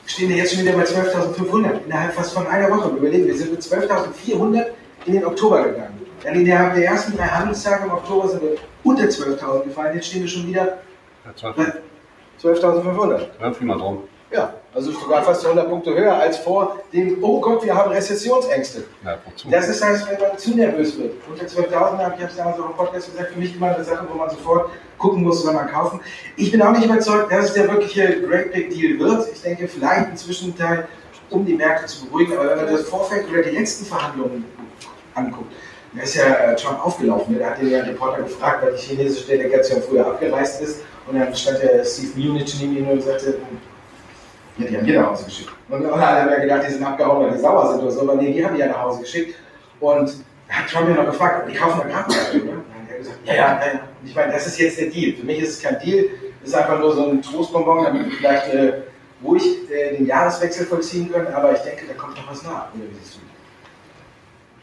stehen 0.06 0.30
wir 0.30 0.36
jetzt 0.36 0.54
schon 0.54 0.64
wieder 0.64 0.72
bei 0.72 0.84
12.500 0.84 1.84
innerhalb 1.84 2.14
fast 2.14 2.32
von 2.32 2.46
einer 2.46 2.70
Woche. 2.70 2.96
Überlegen, 2.96 3.26
wir 3.26 3.36
sind 3.36 3.52
mit 3.52 3.60
12.400 3.60 4.66
in 5.06 5.12
den 5.14 5.24
Oktober 5.24 5.64
gegangen. 5.64 6.00
Dann 6.22 6.34
in 6.34 6.44
der, 6.44 6.58
ersten 6.58 7.16
drei 7.16 7.26
Handelstage 7.26 7.84
im 7.84 7.92
Oktober 7.92 8.28
sind 8.28 8.42
wir 8.42 8.56
unter 8.84 9.04
12.000 9.04 9.64
gefallen. 9.64 9.94
Jetzt 9.94 10.06
stehen 10.06 10.22
wir 10.22 10.28
schon 10.28 10.46
wieder 10.46 10.78
bei 11.24 11.30
12.500. 12.40 13.20
Ja, 13.40 13.50
prima 13.50 13.74
drum. 13.74 14.04
Ja, 14.32 14.54
also 14.74 14.92
sogar 14.92 15.22
fast 15.22 15.44
100 15.44 15.68
Punkte 15.68 15.94
höher 15.94 16.14
als 16.14 16.38
vor 16.38 16.80
dem, 16.92 17.22
oh 17.22 17.40
Gott, 17.40 17.62
wir 17.64 17.74
haben 17.74 17.92
Rezessionsängste. 17.92 18.84
Ja, 19.04 19.18
das 19.50 19.68
ist 19.68 19.84
heißt, 19.84 20.10
wenn 20.10 20.18
man 20.20 20.38
zu 20.38 20.56
nervös 20.56 20.98
wird. 20.98 21.12
Unter 21.28 21.44
12.000 21.44 21.98
habe 21.98 22.14
ich 22.16 22.24
es 22.24 22.36
damals 22.36 22.58
auch 22.58 22.70
im 22.70 22.76
Podcast 22.76 23.10
gesagt, 23.12 23.32
für 23.32 23.38
mich 23.38 23.54
immer 23.54 23.74
eine 23.74 23.84
Sache, 23.84 24.06
wo 24.10 24.16
man 24.16 24.30
sofort 24.30 24.70
gucken 24.96 25.22
muss, 25.22 25.46
wenn 25.46 25.54
man 25.54 25.68
kaufen. 25.70 26.00
Ich 26.36 26.50
bin 26.50 26.62
auch 26.62 26.72
nicht 26.72 26.86
überzeugt, 26.86 27.30
dass 27.30 27.46
es 27.46 27.52
der 27.52 27.70
wirkliche 27.70 28.22
Great 28.22 28.52
Big 28.52 28.70
Deal 28.70 28.98
wird. 28.98 29.28
Ich 29.32 29.42
denke, 29.42 29.68
vielleicht 29.68 30.08
ein 30.08 30.16
Zwischenteil, 30.16 30.88
um 31.28 31.44
die 31.44 31.54
Märkte 31.54 31.86
zu 31.86 32.06
beruhigen. 32.06 32.32
Aber 32.38 32.48
wenn 32.50 32.64
man 32.64 32.72
das 32.72 32.82
Vorfeld 32.82 33.28
oder 33.30 33.42
die 33.42 33.50
letzten 33.50 33.84
Verhandlungen 33.84 34.44
anguckt, 35.14 35.52
da 35.94 36.02
ist 36.02 36.14
ja 36.14 36.24
äh, 36.24 36.56
Trump 36.56 36.84
aufgelaufen. 36.84 37.38
Da 37.38 37.50
hat 37.50 37.60
den 37.60 37.70
ja 37.70 37.82
Reporter 37.82 38.22
gefragt, 38.22 38.64
weil 38.64 38.72
die 38.72 38.78
chinesische 38.78 39.26
Delegation 39.26 39.82
früher 39.82 40.06
abgereist 40.06 40.62
ist. 40.62 40.80
Und 41.06 41.18
dann 41.18 41.34
stand 41.34 41.62
der 41.62 41.84
Steve 41.84 42.18
Munich 42.18 42.54
neben 42.60 42.76
ihm 42.78 42.88
und 42.88 43.02
sagte, 43.02 43.38
ja, 44.58 44.66
die 44.66 44.76
haben 44.76 44.86
die 44.86 44.92
nach 44.92 45.10
Hause 45.10 45.24
geschickt. 45.24 45.50
Und 45.68 45.86
alle 45.86 46.02
haben 46.02 46.30
ja 46.30 46.38
gedacht, 46.40 46.62
die 46.66 46.72
sind 46.72 46.84
abgehauen, 46.84 47.24
weil 47.24 47.32
die 47.32 47.38
sauer 47.38 47.72
sind 47.72 47.82
oder 47.82 47.90
so, 47.90 48.02
aber 48.02 48.14
nee, 48.16 48.32
die 48.32 48.44
haben 48.44 48.54
die 48.54 48.60
ja 48.60 48.68
nach 48.68 48.82
Hause 48.82 49.00
geschickt. 49.00 49.34
Und 49.80 50.14
da 50.48 50.54
hat 50.54 50.68
Trump 50.70 50.88
ja 50.88 50.94
noch 50.94 51.06
gefragt, 51.06 51.48
die 51.50 51.54
kaufen 51.54 51.80
da 51.82 51.88
Karten 51.88 52.12
oder? 52.12 52.52
Und 52.52 52.64
dann 52.68 52.82
hat 52.82 52.90
er 52.90 52.98
gesagt, 52.98 53.18
ja, 53.24 53.34
ja, 53.34 53.40
ja. 53.40 53.72
Und 54.00 54.08
ich 54.08 54.14
meine, 54.14 54.32
das 54.32 54.46
ist 54.46 54.58
jetzt 54.58 54.78
der 54.78 54.90
Deal. 54.90 55.14
Für 55.14 55.24
mich 55.24 55.40
ist 55.40 55.48
es 55.50 55.62
kein 55.62 55.78
Deal, 55.80 56.06
es 56.42 56.48
ist 56.48 56.54
einfach 56.54 56.78
nur 56.78 56.94
so 56.94 57.08
ein 57.08 57.22
Trostbonbon, 57.22 57.84
damit 57.84 58.04
wir 58.06 58.12
vielleicht 58.12 58.54
äh, 58.54 58.72
ruhig 59.24 59.70
äh, 59.70 59.96
den 59.96 60.06
Jahreswechsel 60.06 60.66
vollziehen 60.66 61.10
können, 61.10 61.28
aber 61.28 61.52
ich 61.52 61.60
denke, 61.60 61.86
da 61.86 61.94
kommt 61.94 62.16
noch 62.16 62.30
was 62.30 62.42
nach. 62.42 62.68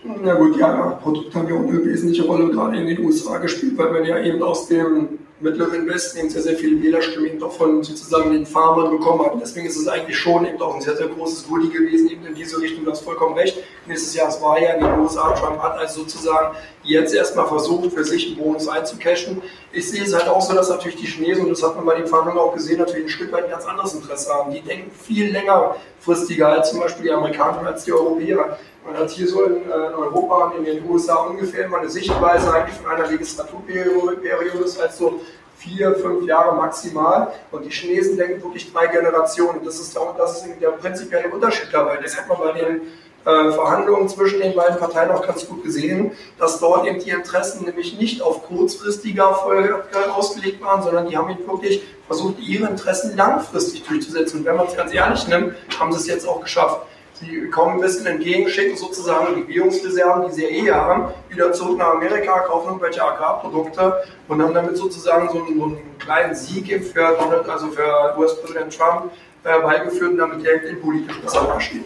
Na 0.04 0.34
gut, 0.36 0.58
ja, 0.58 0.98
Produkte 1.02 1.38
haben 1.38 1.50
ja 1.50 1.56
auch 1.56 1.68
eine 1.68 1.84
wesentliche 1.84 2.24
Rolle 2.24 2.50
gerade 2.50 2.78
in 2.80 2.88
den 2.88 3.00
USA 3.06 3.38
gespielt, 3.38 3.78
weil 3.78 3.92
man 3.92 4.06
ja 4.06 4.18
eben 4.20 4.42
aus 4.42 4.68
dem 4.68 5.20
mittleren 5.40 5.88
Westen 5.88 6.20
eben 6.20 6.30
sehr, 6.30 6.42
sehr 6.42 6.56
viele 6.56 6.82
Wählerstimmen 6.82 7.28
eben 7.28 7.44
auch 7.44 7.54
von 7.54 7.84
sozusagen 7.84 8.32
den 8.32 8.46
Farmern 8.46 8.92
bekommen 8.92 9.26
hat. 9.26 9.34
Deswegen 9.42 9.68
ist 9.68 9.78
es 9.78 9.88
eigentlich 9.88 10.18
schon 10.18 10.46
eben 10.46 10.62
auch 10.62 10.76
ein 10.76 10.82
sehr, 10.82 10.98
sehr 10.98 11.08
großes 11.08 11.48
Goodie 11.48 11.70
gewesen, 11.70 12.10
eben 12.10 12.26
in 12.26 12.36
diese 12.36 12.60
Richtung, 12.60 12.84
du 12.84 12.92
hast 12.92 13.02
vollkommen 13.02 13.36
recht. 13.36 13.58
Nächstes 13.86 14.16
Jahr 14.16 14.28
es 14.28 14.42
war 14.42 14.60
ja 14.62 14.74
in 14.74 14.84
den 14.84 15.00
USA, 15.00 15.32
Trump 15.32 15.62
hat 15.62 15.78
also 15.78 16.02
sozusagen 16.02 16.56
jetzt 16.84 17.14
erstmal 17.14 17.48
versucht, 17.48 17.94
für 17.94 18.04
sich 18.04 18.28
einen 18.28 18.38
Bonus 18.38 18.68
einzucashen. 18.68 19.42
Ich 19.72 19.90
sehe 19.90 20.04
es 20.04 20.14
halt 20.14 20.28
auch 20.28 20.42
so, 20.42 20.54
dass 20.54 20.70
natürlich 20.70 20.98
die 20.98 21.08
Chinesen, 21.08 21.44
und 21.44 21.52
das 21.52 21.64
hat 21.64 21.76
man 21.76 21.86
bei 21.86 21.96
den 21.96 22.08
Verhandlungen 22.08 22.40
auch 22.40 22.54
gesehen, 22.54 22.80
natürlich 22.80 23.06
ein 23.06 23.10
Stück 23.10 23.32
weit 23.32 23.46
ein 23.46 23.52
ganz 23.52 23.66
anderes 23.66 23.94
Interesse 23.94 24.34
haben. 24.34 24.52
Die 24.52 24.62
denken 24.62 24.92
viel 24.92 25.32
längerfristiger 25.32 26.50
als 26.50 26.72
zum 26.72 26.80
Beispiel 26.80 27.06
die 27.06 27.12
Amerikaner 27.12 27.66
als 27.66 27.86
die 27.86 27.94
Europäer. 27.94 28.58
Man 28.92 29.02
hat 29.02 29.12
hier 29.12 29.28
so 29.28 29.44
in, 29.44 29.70
äh, 29.70 29.72
Europa 29.72 30.46
und 30.46 30.58
in 30.58 30.66
den 30.66 30.90
USA 30.90 31.18
ungefähr 31.18 31.66
immer 31.66 31.78
eine 31.78 31.90
Sichtweise 31.90 32.52
eigentlich 32.52 32.76
von 32.76 32.92
einer 32.92 33.08
Legislaturperiode, 33.08 34.18
das 34.62 34.82
heißt 34.82 34.98
so 34.98 35.22
vier, 35.58 35.94
fünf 35.96 36.26
Jahre 36.26 36.56
maximal. 36.56 37.32
Und 37.52 37.66
die 37.66 37.70
Chinesen 37.70 38.18
denken 38.18 38.42
wirklich 38.42 38.74
drei 38.74 38.88
Generationen. 38.88 39.64
Das 39.64 39.80
ist, 39.80 39.96
der, 39.96 40.16
das 40.18 40.38
ist 40.38 40.60
der 40.60 40.70
prinzipielle 40.70 41.30
Unterschied 41.30 41.68
dabei. 41.72 41.98
Das 42.02 42.18
hat 42.18 42.28
man 42.28 42.40
bei 42.40 42.54
den 42.54 42.82
äh, 43.26 43.52
Verhandlungen 43.52 44.10
zwischen 44.10 44.40
den 44.40 44.56
beiden 44.56 44.80
Parteien 44.80 45.12
auch 45.12 45.26
ganz 45.26 45.48
gut 45.48 45.64
gesehen, 45.64 46.14
dass 46.40 46.60
dort 46.60 46.88
eben 46.88 47.00
die 47.00 47.12
Interessen 47.12 47.66
nämlich 47.66 47.96
nicht 48.00 48.24
auf 48.24 48.48
kurzfristiger 48.48 49.26
Erfolge 49.26 49.84
ausgelegt 50.16 50.64
waren, 50.64 50.82
sondern 50.82 51.08
die 51.08 51.16
haben 51.16 51.30
eben 51.30 51.46
wirklich 51.46 51.84
versucht, 52.08 52.40
ihre 52.40 52.68
Interessen 52.68 53.16
langfristig 53.16 53.84
durchzusetzen. 53.84 54.40
Und 54.40 54.46
wenn 54.46 54.56
man 54.56 54.66
es 54.66 54.76
ganz 54.76 54.92
ehrlich 54.92 55.28
nimmt, 55.28 55.54
haben 55.80 55.92
sie 55.92 56.00
es 56.00 56.08
jetzt 56.08 56.28
auch 56.28 56.42
geschafft. 56.42 56.82
Sie 57.20 57.50
kommen 57.50 57.76
ein 57.76 57.82
bisschen 57.82 58.06
entgegen, 58.06 58.48
schicken 58.48 58.78
sozusagen 58.78 59.36
die 59.36 59.56
Währungsreserven, 59.56 60.28
die 60.28 60.34
sie 60.34 60.46
eh 60.46 60.72
haben, 60.72 61.14
wieder 61.30 61.52
zurück 61.52 61.78
nach 61.78 61.96
Amerika, 61.96 62.40
kaufen 62.40 62.68
irgendwelche 62.70 63.04
Agrarprodukte 63.04 64.02
und 64.28 64.42
haben 64.42 64.54
damit 64.54 64.78
sozusagen 64.78 65.30
so 65.30 65.44
einen, 65.44 65.60
so 65.60 65.66
einen 65.66 65.78
kleinen 66.00 66.34
Sieg 66.34 66.68
für 66.86 67.20
also 67.50 67.68
für 67.68 68.16
US-Präsident 68.18 68.78
Trump 68.78 69.12
äh, 69.44 69.60
beigeführt 69.62 70.18
damit 70.18 70.46
er 70.46 70.76
politisch 70.76 71.20
besser 71.22 71.44
dasteht. 71.44 71.86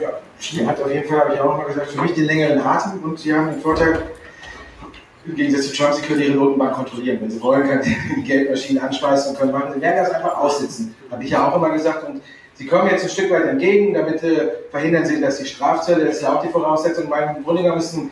Ja, 0.00 0.10
Ski 0.38 0.64
hat 0.64 0.80
auf 0.80 0.90
jeden 0.90 1.08
Fall, 1.08 1.20
habe 1.20 1.34
ich 1.34 1.40
auch 1.40 1.56
mal 1.56 1.64
gesagt, 1.64 1.90
für 1.90 2.00
mich 2.00 2.14
den 2.14 2.24
längeren 2.24 2.60
Atem 2.60 3.02
und 3.02 3.18
sie 3.18 3.34
haben 3.34 3.50
den 3.50 3.60
Vorteil, 3.60 4.10
im 5.26 5.34
Gegensatz 5.34 5.68
zu 5.68 5.76
Trump, 5.76 5.94
sie 5.94 6.02
können 6.02 6.22
ihre 6.22 6.32
Notenbank 6.32 6.74
kontrollieren. 6.74 7.18
Wenn 7.20 7.30
sie 7.30 7.42
wollen, 7.42 7.68
können 7.68 7.82
sie 7.82 7.94
die 8.16 8.22
Geldmaschinen 8.22 8.82
anschmeißen 8.82 9.32
und 9.32 9.38
können 9.38 9.52
machen. 9.52 9.74
Sie 9.74 9.80
werden 9.80 9.96
das 9.96 10.10
einfach 10.10 10.38
aussitzen. 10.38 10.94
Habe 11.10 11.24
ich 11.24 11.30
ja 11.30 11.46
auch 11.46 11.56
immer 11.56 11.70
gesagt. 11.70 12.08
Und 12.08 12.22
sie 12.60 12.66
kommen 12.66 12.90
jetzt 12.90 13.04
ein 13.04 13.08
Stück 13.08 13.30
weit 13.30 13.46
entgegen, 13.46 13.94
damit 13.94 14.22
äh, 14.22 14.50
verhindern 14.70 15.06
sie, 15.06 15.18
dass 15.18 15.38
die 15.38 15.46
Strafzölle, 15.46 16.04
das 16.04 16.16
ist 16.16 16.22
ja 16.22 16.36
auch 16.36 16.42
die 16.42 16.50
Voraussetzung, 16.50 17.10
weil 17.10 17.34
im 17.34 17.42
Grunde 17.42 17.62
genommen 17.62 17.80
ist 17.80 17.94
ein 17.94 18.10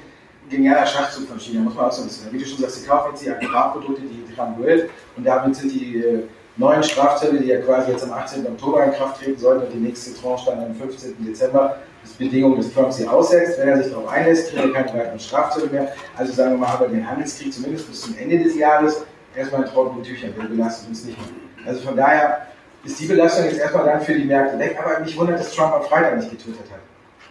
genialer 0.48 0.86
Schachzug 0.86 1.28
von 1.28 1.38
China, 1.38 1.60
muss 1.60 1.74
man 1.74 1.84
auch 1.84 1.92
so 1.92 2.06
wissen. 2.06 2.26
Wie 2.32 2.38
du 2.38 2.46
schon 2.46 2.60
sagst, 2.60 2.80
sie 2.80 2.88
kaufen 2.88 3.10
jetzt 3.10 3.26
die 3.26 3.30
Agrarprodukte, 3.30 4.00
die 4.00 4.34
Trambuell, 4.34 4.88
und 5.18 5.26
damit 5.26 5.54
sind 5.54 5.70
die 5.70 5.98
äh, 5.98 6.22
neuen 6.56 6.82
Strafzölle, 6.82 7.40
die 7.40 7.48
ja 7.48 7.60
quasi 7.60 7.90
jetzt 7.90 8.04
am 8.04 8.12
18. 8.12 8.46
Oktober 8.46 8.84
in 8.84 8.92
Kraft 8.92 9.22
treten 9.22 9.38
sollten 9.38 9.66
und 9.66 9.72
die 9.74 9.80
nächste 9.80 10.18
Tranche 10.18 10.46
dann 10.46 10.64
am 10.64 10.74
15. 10.74 11.26
Dezember, 11.26 11.76
das 12.02 12.12
Bedingung, 12.12 12.56
dass 12.56 12.72
Trump 12.72 12.90
sie 12.90 13.06
aussetzt. 13.06 13.58
Wenn 13.58 13.68
er 13.68 13.82
sich 13.82 13.92
darauf 13.92 14.08
einlässt, 14.08 14.50
kriegt 14.54 14.64
er 14.64 14.82
keine 14.82 14.98
weiteren 14.98 15.20
Strafzölle 15.20 15.66
mehr. 15.66 15.92
Also 16.16 16.32
sagen 16.32 16.52
wir 16.52 16.58
mal, 16.58 16.72
haben 16.72 16.86
wir 16.86 16.88
den 16.88 17.06
Handelskrieg 17.06 17.52
zumindest 17.52 17.86
bis 17.90 18.00
zum 18.00 18.16
Ende 18.16 18.42
des 18.42 18.56
Jahres 18.56 19.04
erstmal 19.36 19.64
in 19.64 19.68
trockenen 19.68 20.02
Tüchern. 20.02 20.32
Der 20.40 20.48
belastet 20.48 20.88
uns 20.88 21.04
nicht 21.04 21.18
mehr. 21.18 21.28
Also 21.66 21.82
von 21.82 21.94
daher 21.94 22.48
ist 22.84 23.00
die 23.00 23.06
Belastung 23.06 23.44
jetzt 23.44 23.58
erstmal 23.58 23.84
dann 23.84 24.00
für 24.00 24.14
die 24.14 24.24
Märkte 24.24 24.58
weg. 24.58 24.78
Aber 24.82 25.00
mich 25.00 25.16
wundert, 25.16 25.40
dass 25.40 25.54
Trump 25.54 25.72
am 25.72 25.82
Freitag 25.82 26.16
nicht 26.16 26.30
getötet 26.30 26.70
hat. 26.70 26.80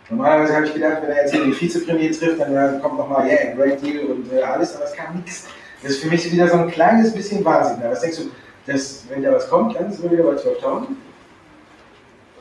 Normalerweise 0.10 0.56
habe 0.56 0.66
ich 0.66 0.74
gedacht, 0.74 1.00
wenn 1.02 1.10
er 1.10 1.24
jetzt 1.24 1.34
den 1.34 1.60
Vizepremier 1.60 2.12
trifft, 2.12 2.40
dann 2.40 2.56
äh, 2.56 2.80
kommt 2.80 2.98
nochmal, 2.98 3.28
yeah, 3.28 3.54
great 3.56 3.82
deal 3.82 4.06
und 4.06 4.32
äh, 4.32 4.42
alles, 4.42 4.76
aber 4.76 4.86
es 4.86 4.94
kam 4.94 5.16
nichts. 5.16 5.48
Das 5.82 5.92
ist 5.92 6.02
für 6.02 6.08
mich 6.08 6.32
wieder 6.32 6.48
so 6.48 6.58
ein 6.58 6.72
kleines 6.72 7.14
bisschen 7.14 7.44
Wahnsinn. 7.44 7.78
Was 7.84 8.02
denkst 8.02 8.18
du, 8.18 8.32
dass, 8.66 9.04
wenn 9.10 9.22
da 9.22 9.34
was 9.34 9.50
kommt, 9.50 9.76
dann 9.76 9.92
sind 9.92 10.04
wir 10.04 10.12
wieder 10.12 10.24
bei 10.24 10.36
12.000? 10.36 10.88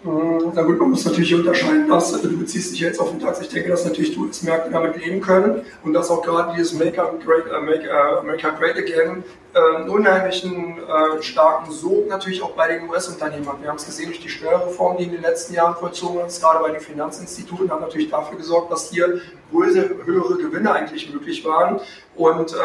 Na 0.05 0.63
gut, 0.63 0.79
man 0.79 0.91
muss 0.91 1.05
natürlich 1.05 1.35
unterscheiden, 1.35 1.89
dass 1.89 2.13
du 2.21 2.39
beziehst 2.39 2.73
dich 2.73 2.81
jetzt 2.81 3.01
auf 3.01 3.11
den 3.11 3.19
DAX. 3.19 3.41
Ich 3.41 3.49
denke, 3.49 3.71
dass 3.71 3.85
natürlich 3.85 4.15
du 4.15 4.27
als 4.27 4.43
Märkte 4.43 4.71
damit 4.71 4.97
leben 4.97 5.21
können 5.21 5.63
und 5.83 5.95
dass 5.95 6.11
auch 6.11 6.23
gerade 6.23 6.55
dieses 6.57 6.75
Make, 6.75 7.03
Great, 7.25 7.47
uh, 7.47 8.23
Make 8.25 8.53
Great 8.59 8.77
Again 8.77 9.25
äh, 9.57 9.77
einen 9.77 9.89
unheimlichen 9.89 10.77
äh, 10.79 11.23
starken 11.23 11.73
Sog 11.73 12.09
natürlich 12.09 12.43
auch 12.43 12.51
bei 12.51 12.69
den 12.69 12.89
US-Unternehmen 12.91 13.49
hat. 13.49 13.63
Wir 13.63 13.71
haben 13.71 13.77
es 13.77 13.87
gesehen 13.87 14.07
durch 14.07 14.21
die 14.21 14.29
Steuerreform, 14.29 14.99
die 14.99 15.05
in 15.05 15.13
den 15.13 15.23
letzten 15.23 15.55
Jahren 15.55 15.75
vollzogen 15.77 16.27
ist, 16.27 16.43
gerade 16.43 16.63
bei 16.63 16.73
den 16.73 16.81
Finanzinstituten, 16.81 17.71
haben 17.71 17.81
natürlich 17.81 18.11
dafür 18.11 18.37
gesorgt, 18.37 18.71
dass 18.71 18.91
hier 18.91 19.21
größere, 19.51 20.05
höhere 20.05 20.37
Gewinne 20.37 20.73
eigentlich 20.73 21.13
möglich 21.13 21.45
waren. 21.45 21.81
Und 22.15 22.53
äh, 22.53 22.57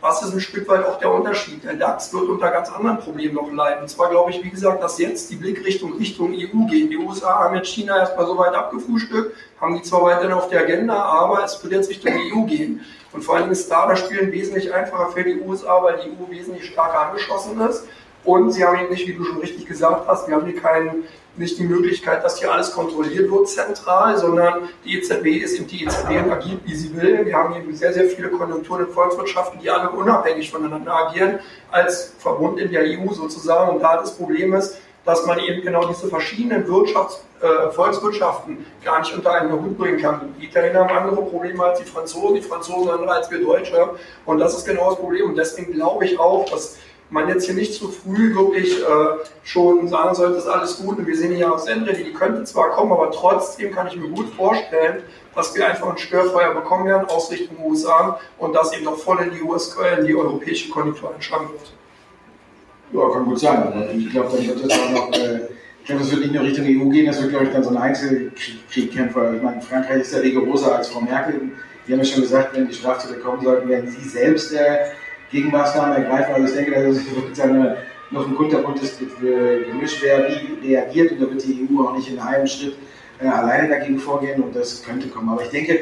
was 0.00 0.22
ist 0.22 0.34
ein 0.34 0.40
Stück 0.40 0.68
weit 0.68 0.84
auch 0.84 0.98
der 0.98 1.12
Unterschied? 1.12 1.64
Der 1.64 1.74
DAX 1.74 2.12
wird 2.12 2.28
unter 2.28 2.50
ganz 2.50 2.70
anderen 2.70 2.98
Problemen 2.98 3.34
noch 3.34 3.52
leiden. 3.52 3.82
Und 3.82 3.88
zwar 3.88 4.10
glaube 4.10 4.30
ich, 4.30 4.42
wie 4.42 4.50
gesagt, 4.50 4.82
dass 4.82 4.98
jetzt 4.98 5.30
die 5.30 5.36
Blickrichtung 5.36 5.96
Richtung 5.96 6.32
EU 6.32 6.66
geht. 6.68 6.90
Die 6.90 6.98
USA 6.98 7.44
haben 7.44 7.56
jetzt 7.56 7.68
China 7.68 7.98
erstmal 7.98 8.26
so 8.26 8.36
weit 8.36 8.54
abgefrühstückt, 8.54 9.36
haben 9.60 9.76
die 9.76 9.82
zwar 9.82 10.02
weiterhin 10.02 10.32
auf 10.32 10.48
der 10.48 10.60
Agenda, 10.62 10.94
aber 10.94 11.44
es 11.44 11.62
wird 11.62 11.72
jetzt 11.72 11.90
Richtung 11.90 12.12
EU 12.12 12.42
gehen. 12.42 12.84
Und 13.12 13.22
vor 13.22 13.34
allen 13.34 13.44
Dingen 13.44 13.52
ist 13.52 13.70
da 13.70 13.86
das 13.86 14.00
Spielen 14.00 14.32
wesentlich 14.32 14.72
einfacher 14.72 15.10
für 15.10 15.24
die 15.24 15.40
USA, 15.40 15.82
weil 15.82 15.98
die 15.98 16.10
EU 16.10 16.30
wesentlich 16.30 16.66
stärker 16.66 17.08
angeschlossen 17.08 17.60
ist. 17.60 17.84
Und 18.24 18.52
sie 18.52 18.64
haben 18.64 18.78
eben 18.78 18.90
nicht, 18.90 19.06
wie 19.06 19.14
du 19.14 19.24
schon 19.24 19.38
richtig 19.38 19.66
gesagt 19.66 20.06
hast, 20.06 20.28
wir 20.28 20.34
haben 20.34 20.44
hier 20.44 20.60
keinen, 20.60 21.04
nicht 21.38 21.58
die 21.58 21.64
Möglichkeit, 21.64 22.24
dass 22.24 22.38
hier 22.38 22.52
alles 22.52 22.72
kontrolliert 22.72 23.30
wird 23.30 23.48
zentral, 23.48 24.18
sondern 24.18 24.68
die 24.84 24.98
EZB 24.98 25.42
ist 25.42 25.56
eben 25.56 25.66
die 25.66 25.84
EZB 25.84 26.24
und 26.24 26.32
agiert, 26.32 26.60
wie 26.64 26.74
sie 26.74 26.94
will. 26.96 27.24
Wir 27.24 27.36
haben 27.36 27.54
eben 27.54 27.74
sehr, 27.74 27.92
sehr 27.92 28.04
viele 28.04 28.28
Konjunkturen 28.28 28.86
in 28.86 28.92
Volkswirtschaften, 28.92 29.60
die 29.60 29.70
alle 29.70 29.90
unabhängig 29.90 30.50
voneinander 30.50 30.92
agieren, 30.92 31.38
als 31.70 32.14
Verbund 32.18 32.58
in 32.58 32.70
der 32.70 32.82
EU 32.82 33.12
sozusagen. 33.12 33.76
Und 33.76 33.82
da 33.82 33.96
das 33.96 34.16
Problem 34.16 34.54
ist, 34.54 34.78
dass 35.04 35.24
man 35.24 35.38
eben 35.38 35.62
genau 35.62 35.86
diese 35.86 36.08
verschiedenen 36.08 36.66
Wirtschafts-, 36.66 37.20
äh, 37.40 37.70
Volkswirtschaften 37.70 38.66
gar 38.84 38.98
nicht 39.00 39.14
unter 39.14 39.32
einen 39.32 39.52
Hut 39.52 39.78
bringen 39.78 39.98
kann. 39.98 40.34
Die 40.38 40.46
Italiener 40.46 40.80
haben 40.80 41.08
andere 41.08 41.22
Probleme 41.22 41.64
als 41.64 41.78
die 41.78 41.86
Franzosen, 41.86 42.34
die 42.34 42.42
Franzosen 42.42 42.90
andere 42.90 43.12
als 43.12 43.30
wir 43.30 43.42
Deutsche. 43.42 43.90
Und 44.26 44.38
das 44.38 44.54
ist 44.54 44.66
genau 44.66 44.90
das 44.90 44.98
Problem. 44.98 45.30
Und 45.30 45.36
deswegen 45.36 45.72
glaube 45.72 46.04
ich 46.04 46.18
auch, 46.20 46.44
dass 46.50 46.76
man 47.10 47.28
jetzt 47.28 47.46
hier 47.46 47.54
nicht 47.54 47.74
zu 47.74 47.88
früh 47.88 48.34
wirklich 48.34 48.80
äh, 48.80 48.84
schon 49.42 49.88
sagen 49.88 50.14
sollte, 50.14 50.34
das 50.34 50.44
ist 50.44 50.50
alles 50.50 50.76
gut 50.78 50.98
und 50.98 51.06
wir 51.06 51.16
sehen 51.16 51.34
hier 51.34 51.52
aufs 51.52 51.66
Ende, 51.66 51.92
die 51.92 52.12
könnte 52.12 52.44
zwar 52.44 52.70
kommen, 52.70 52.92
aber 52.92 53.10
trotzdem 53.10 53.72
kann 53.72 53.86
ich 53.86 53.96
mir 53.96 54.08
gut 54.08 54.28
vorstellen, 54.34 55.02
dass 55.34 55.54
wir 55.54 55.66
einfach 55.66 55.88
ein 55.88 55.98
Störfeuer 55.98 56.54
bekommen 56.54 56.86
werden 56.86 57.08
aus 57.08 57.30
Richtung 57.30 57.56
USA 57.64 58.20
und 58.38 58.54
das 58.54 58.74
eben 58.74 58.84
noch 58.84 58.98
voll 58.98 59.20
in 59.20 59.30
die, 59.30 59.42
US, 59.42 59.74
in 59.98 60.06
die 60.06 60.14
europäische 60.14 60.68
Konjunktur 60.68 61.14
einschlagen 61.14 61.48
wird. 61.50 61.72
Ja, 62.92 63.12
kann 63.12 63.24
gut 63.24 63.38
sein. 63.38 63.90
Ich 63.96 64.10
glaube, 64.10 64.36
dann 64.36 64.46
wird 64.46 64.64
es 64.64 64.72
auch 64.72 64.90
noch, 64.90 65.12
äh, 65.12 65.40
ich 65.80 65.86
glaube, 65.86 66.02
das 66.02 66.10
wird 66.10 66.22
nicht 66.22 66.34
nur 66.34 66.42
Richtung 66.42 66.64
EU 66.64 66.90
gehen, 66.90 67.06
das 67.06 67.20
wird, 67.20 67.30
glaube 67.30 67.46
ich, 67.46 67.52
dann 67.52 67.62
so 67.62 67.70
ein 67.70 67.76
Einzelkrieg 67.76 68.92
kämpfen. 68.92 69.36
Ich 69.36 69.42
meine, 69.42 69.62
Frankreich 69.62 70.02
ist 70.02 70.12
ja 70.12 70.20
rigoroser 70.20 70.76
als 70.76 70.88
Frau 70.88 71.00
Merkel. 71.00 71.40
Die 71.86 71.92
haben 71.92 72.00
ja 72.00 72.04
schon 72.04 72.22
gesagt, 72.22 72.54
wenn 72.54 72.68
die 72.68 72.74
Straftäter 72.74 73.18
kommen 73.20 73.42
sollten, 73.42 73.68
werden 73.68 73.90
sie 73.90 74.06
selbst 74.06 74.52
äh, 74.52 74.90
Gegenmaßnahmen 75.30 76.04
ergreifen. 76.04 76.34
Also 76.34 76.46
ich 76.48 76.54
denke, 76.54 76.70
da 76.72 76.84
wird 76.84 77.38
dann 77.38 77.76
noch 78.10 78.26
ein 78.26 78.34
kunterbuntes 78.34 78.98
Gemisch, 78.98 79.98
wer 80.02 80.28
wie 80.28 80.68
reagiert 80.68 81.12
und 81.12 81.22
da 81.22 81.30
wird 81.30 81.44
die 81.44 81.68
EU 81.70 81.82
auch 81.82 81.96
nicht 81.96 82.10
in 82.10 82.18
einem 82.18 82.46
Schritt 82.46 82.76
äh, 83.20 83.26
alleine 83.26 83.68
dagegen 83.68 83.98
vorgehen 83.98 84.42
und 84.42 84.54
das 84.54 84.82
könnte 84.82 85.08
kommen. 85.08 85.28
Aber 85.28 85.42
ich 85.42 85.50
denke, 85.50 85.80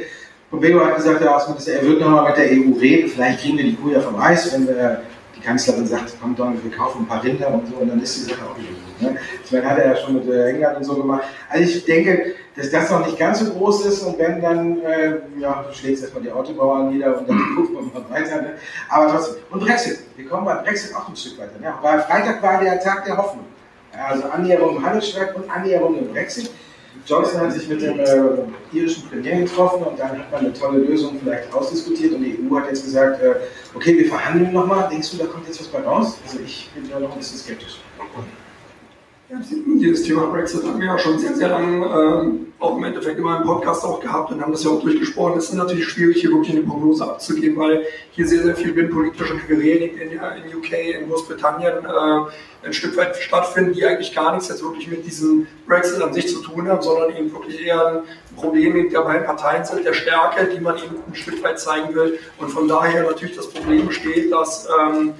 Pompeo 0.50 0.84
hat 0.84 0.96
gesagt, 0.96 1.20
er 1.20 1.82
wird 1.82 2.00
nochmal 2.00 2.28
mit 2.28 2.36
der 2.36 2.50
EU 2.50 2.78
reden, 2.78 3.08
vielleicht 3.08 3.40
kriegen 3.40 3.58
wir 3.58 3.64
die 3.64 3.76
Kuh 3.76 3.90
ja 3.90 4.00
vom 4.00 4.16
Eis, 4.16 4.52
wenn 4.52 4.66
wir 4.66 5.02
die 5.36 5.40
Kanzlerin 5.40 5.86
sagt, 5.86 6.14
komm 6.20 6.34
Donald, 6.34 6.62
wir 6.62 6.70
kaufen 6.70 7.02
ein 7.02 7.06
paar 7.06 7.22
Rinder 7.22 7.52
und 7.52 7.66
so, 7.68 7.76
und 7.76 7.88
dann 7.88 8.00
ist 8.00 8.16
die 8.16 8.30
Sache 8.30 8.44
auch 8.44 8.54
gelöst. 8.54 8.85
Ne? 9.00 9.16
Meine, 9.50 9.70
hat 9.70 9.78
er 9.78 9.86
ja 9.88 9.96
schon 9.96 10.14
mit 10.14 10.28
äh, 10.28 10.50
England 10.50 10.78
und 10.78 10.84
so 10.84 10.94
gemacht. 10.94 11.24
Also 11.48 11.64
ich 11.64 11.84
denke, 11.84 12.34
dass 12.56 12.70
das 12.70 12.90
noch 12.90 13.04
nicht 13.04 13.18
ganz 13.18 13.40
so 13.40 13.52
groß 13.52 13.86
ist 13.86 14.02
und 14.02 14.18
wenn 14.18 14.40
dann, 14.40 14.82
äh, 14.82 15.18
ja, 15.38 15.64
du 15.68 15.74
schlägst 15.74 16.02
erstmal 16.02 16.22
die 16.22 16.32
Autobauern 16.32 16.90
nieder 16.90 17.18
und 17.18 17.28
dann 17.28 17.38
gucken 17.56 17.92
wir 17.92 18.00
mal 18.00 18.10
weiter. 18.10 18.42
Ne? 18.42 18.54
Aber 18.88 19.10
trotzdem, 19.10 19.36
und 19.50 19.60
Brexit, 19.60 19.98
wir 20.16 20.26
kommen 20.26 20.46
beim 20.46 20.62
Brexit 20.64 20.94
auch 20.94 21.08
ein 21.08 21.16
Stück 21.16 21.38
weiter. 21.38 21.58
Ne? 21.60 21.72
Weil 21.82 22.00
Freitag 22.00 22.42
war 22.42 22.60
der 22.60 22.80
Tag 22.80 23.04
der 23.04 23.16
Hoffnung. 23.16 23.44
Also 23.92 24.24
Annäherung 24.24 24.76
im 24.76 24.84
Handelsstreit 24.84 25.34
und 25.36 25.50
Annäherung 25.50 25.98
im 25.98 26.12
Brexit. 26.12 26.50
Johnson 27.06 27.40
hat 27.40 27.52
sich 27.52 27.68
mit 27.68 27.80
dem 27.82 28.00
äh, 28.00 28.06
irischen 28.72 29.08
Premier 29.08 29.36
getroffen 29.42 29.84
und 29.84 29.98
dann 29.98 30.18
hat 30.18 30.32
man 30.32 30.40
eine 30.40 30.52
tolle 30.52 30.78
Lösung 30.78 31.18
vielleicht 31.22 31.52
ausdiskutiert 31.52 32.14
und 32.14 32.22
die 32.22 32.38
EU 32.38 32.56
hat 32.56 32.66
jetzt 32.68 32.84
gesagt, 32.84 33.22
äh, 33.22 33.34
okay, 33.74 33.96
wir 33.96 34.08
verhandeln 34.08 34.52
nochmal. 34.52 34.88
Denkst 34.88 35.12
du, 35.12 35.18
da 35.18 35.26
kommt 35.26 35.46
jetzt 35.46 35.60
was 35.60 35.68
bei 35.68 35.80
raus? 35.80 36.18
Also 36.24 36.40
ich 36.44 36.68
bin 36.74 36.90
da 36.90 36.98
noch 36.98 37.12
ein 37.12 37.18
bisschen 37.18 37.38
skeptisch. 37.38 37.78
Dieses 39.28 40.04
Thema 40.04 40.26
Brexit 40.26 40.62
haben 40.62 40.78
wir 40.78 40.86
ja 40.86 40.98
schon 40.98 41.18
sehr, 41.18 41.34
sehr 41.34 41.48
lange 41.48 41.84
ähm, 41.84 42.52
auch 42.60 42.76
im 42.76 42.84
Endeffekt 42.84 43.18
immer 43.18 43.40
im 43.40 43.42
Podcast 43.42 43.84
auch 43.84 43.98
gehabt 43.98 44.30
und 44.30 44.40
haben 44.40 44.52
das 44.52 44.62
ja 44.62 44.70
auch 44.70 44.80
durchgesprochen. 44.80 45.36
Es 45.36 45.48
ist 45.48 45.54
natürlich 45.54 45.88
schwierig, 45.88 46.20
hier 46.20 46.30
wirklich 46.30 46.56
eine 46.56 46.64
Prognose 46.64 47.04
abzugeben, 47.04 47.56
weil 47.56 47.84
hier 48.12 48.24
sehr, 48.24 48.44
sehr 48.44 48.54
viel 48.54 48.72
binnenpolitische 48.72 49.36
Querelen 49.38 49.98
in, 49.98 50.12
in 50.12 50.56
UK, 50.56 50.72
in 51.00 51.08
Großbritannien 51.08 51.84
äh, 51.84 52.66
ein 52.66 52.72
Stück 52.72 52.96
weit 52.96 53.16
stattfinden, 53.16 53.72
die 53.72 53.84
eigentlich 53.84 54.14
gar 54.14 54.32
nichts 54.32 54.48
jetzt 54.48 54.62
wirklich 54.62 54.86
mit 54.86 55.04
diesem 55.04 55.48
Brexit 55.66 56.00
an 56.00 56.14
sich 56.14 56.28
zu 56.28 56.40
tun 56.40 56.68
haben, 56.68 56.82
sondern 56.82 57.16
eben 57.16 57.32
wirklich 57.32 57.66
eher 57.66 57.84
ein 57.86 58.36
Problem 58.36 58.88
der 58.90 59.00
beiden 59.00 59.26
Parteien 59.26 59.64
sind, 59.64 59.84
der 59.84 59.92
Stärke, 59.92 60.46
die 60.54 60.60
man 60.60 60.76
eben 60.76 60.96
ein 61.08 61.14
Stück 61.16 61.42
weit 61.42 61.58
zeigen 61.58 61.92
will. 61.96 62.18
Und 62.38 62.50
von 62.50 62.68
daher 62.68 63.02
natürlich 63.02 63.34
das 63.34 63.50
Problem 63.50 63.88
besteht, 63.88 64.30
dass 64.30 64.68
ähm, 64.80 65.14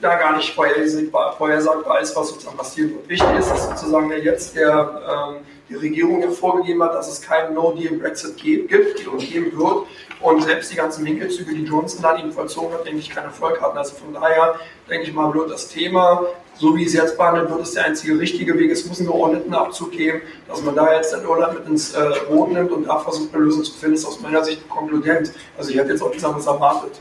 da 0.00 0.16
gar 0.16 0.36
nicht 0.36 0.54
vorhersagbar 0.54 2.00
ist, 2.00 2.16
was 2.16 2.28
sozusagen 2.28 2.56
passieren 2.56 2.94
wird. 2.94 3.08
Wichtig 3.08 3.38
ist, 3.38 3.50
dass 3.50 3.68
sozusagen 3.68 4.10
jetzt 4.22 4.56
der, 4.56 5.02
ähm, 5.08 5.36
die 5.68 5.74
Regierung 5.76 6.30
vorgegeben 6.32 6.82
hat, 6.82 6.94
dass 6.94 7.08
es 7.08 7.20
keinen 7.20 7.54
No-Deal-Brexit 7.54 8.36
gibt 8.36 9.06
und 9.06 9.18
geben 9.20 9.56
wird. 9.56 9.86
Und 10.20 10.42
selbst 10.42 10.70
die 10.70 10.76
ganzen 10.76 11.04
Winkelzüge, 11.04 11.54
die 11.54 11.64
Johnson 11.64 12.02
dann 12.02 12.18
eben 12.18 12.32
vollzogen 12.32 12.74
hat, 12.74 12.84
denke 12.84 12.98
ich, 12.98 13.08
keinen 13.08 13.26
Erfolg 13.26 13.60
hatten. 13.60 13.78
Also 13.78 13.94
von 13.94 14.12
daher, 14.12 14.56
denke 14.88 15.06
ich 15.06 15.14
mal, 15.14 15.32
wird 15.32 15.50
das 15.50 15.68
Thema, 15.68 16.26
so 16.56 16.76
wie 16.76 16.84
es 16.84 16.92
jetzt 16.92 17.16
behandelt 17.16 17.48
wird, 17.48 17.62
ist 17.62 17.74
der 17.74 17.86
einzige 17.86 18.18
richtige 18.18 18.58
Weg. 18.58 18.70
Es 18.70 18.84
muss 18.84 18.98
einen 18.98 19.08
geordneten 19.08 19.54
Abzug 19.54 19.92
geben, 19.92 20.20
dass 20.46 20.62
man 20.62 20.74
da 20.74 20.94
jetzt 20.94 21.14
den 21.14 21.22
Irland 21.22 21.54
mit 21.60 21.68
ins 21.68 21.94
äh, 21.94 22.10
Boot 22.28 22.52
nimmt 22.52 22.70
und 22.70 22.84
da 22.84 22.98
versucht, 22.98 23.34
eine 23.34 23.44
Lösung 23.44 23.64
zu 23.64 23.72
finden, 23.72 23.94
ist 23.94 24.04
aus 24.04 24.20
meiner 24.20 24.44
Sicht 24.44 24.68
konkludent. 24.68 25.32
Also 25.56 25.70
ich 25.70 25.76
hätte 25.76 25.92
jetzt 25.92 26.02
auch 26.02 26.10
nichts 26.10 26.24
anderes 26.24 26.46
erwartet 26.46 27.00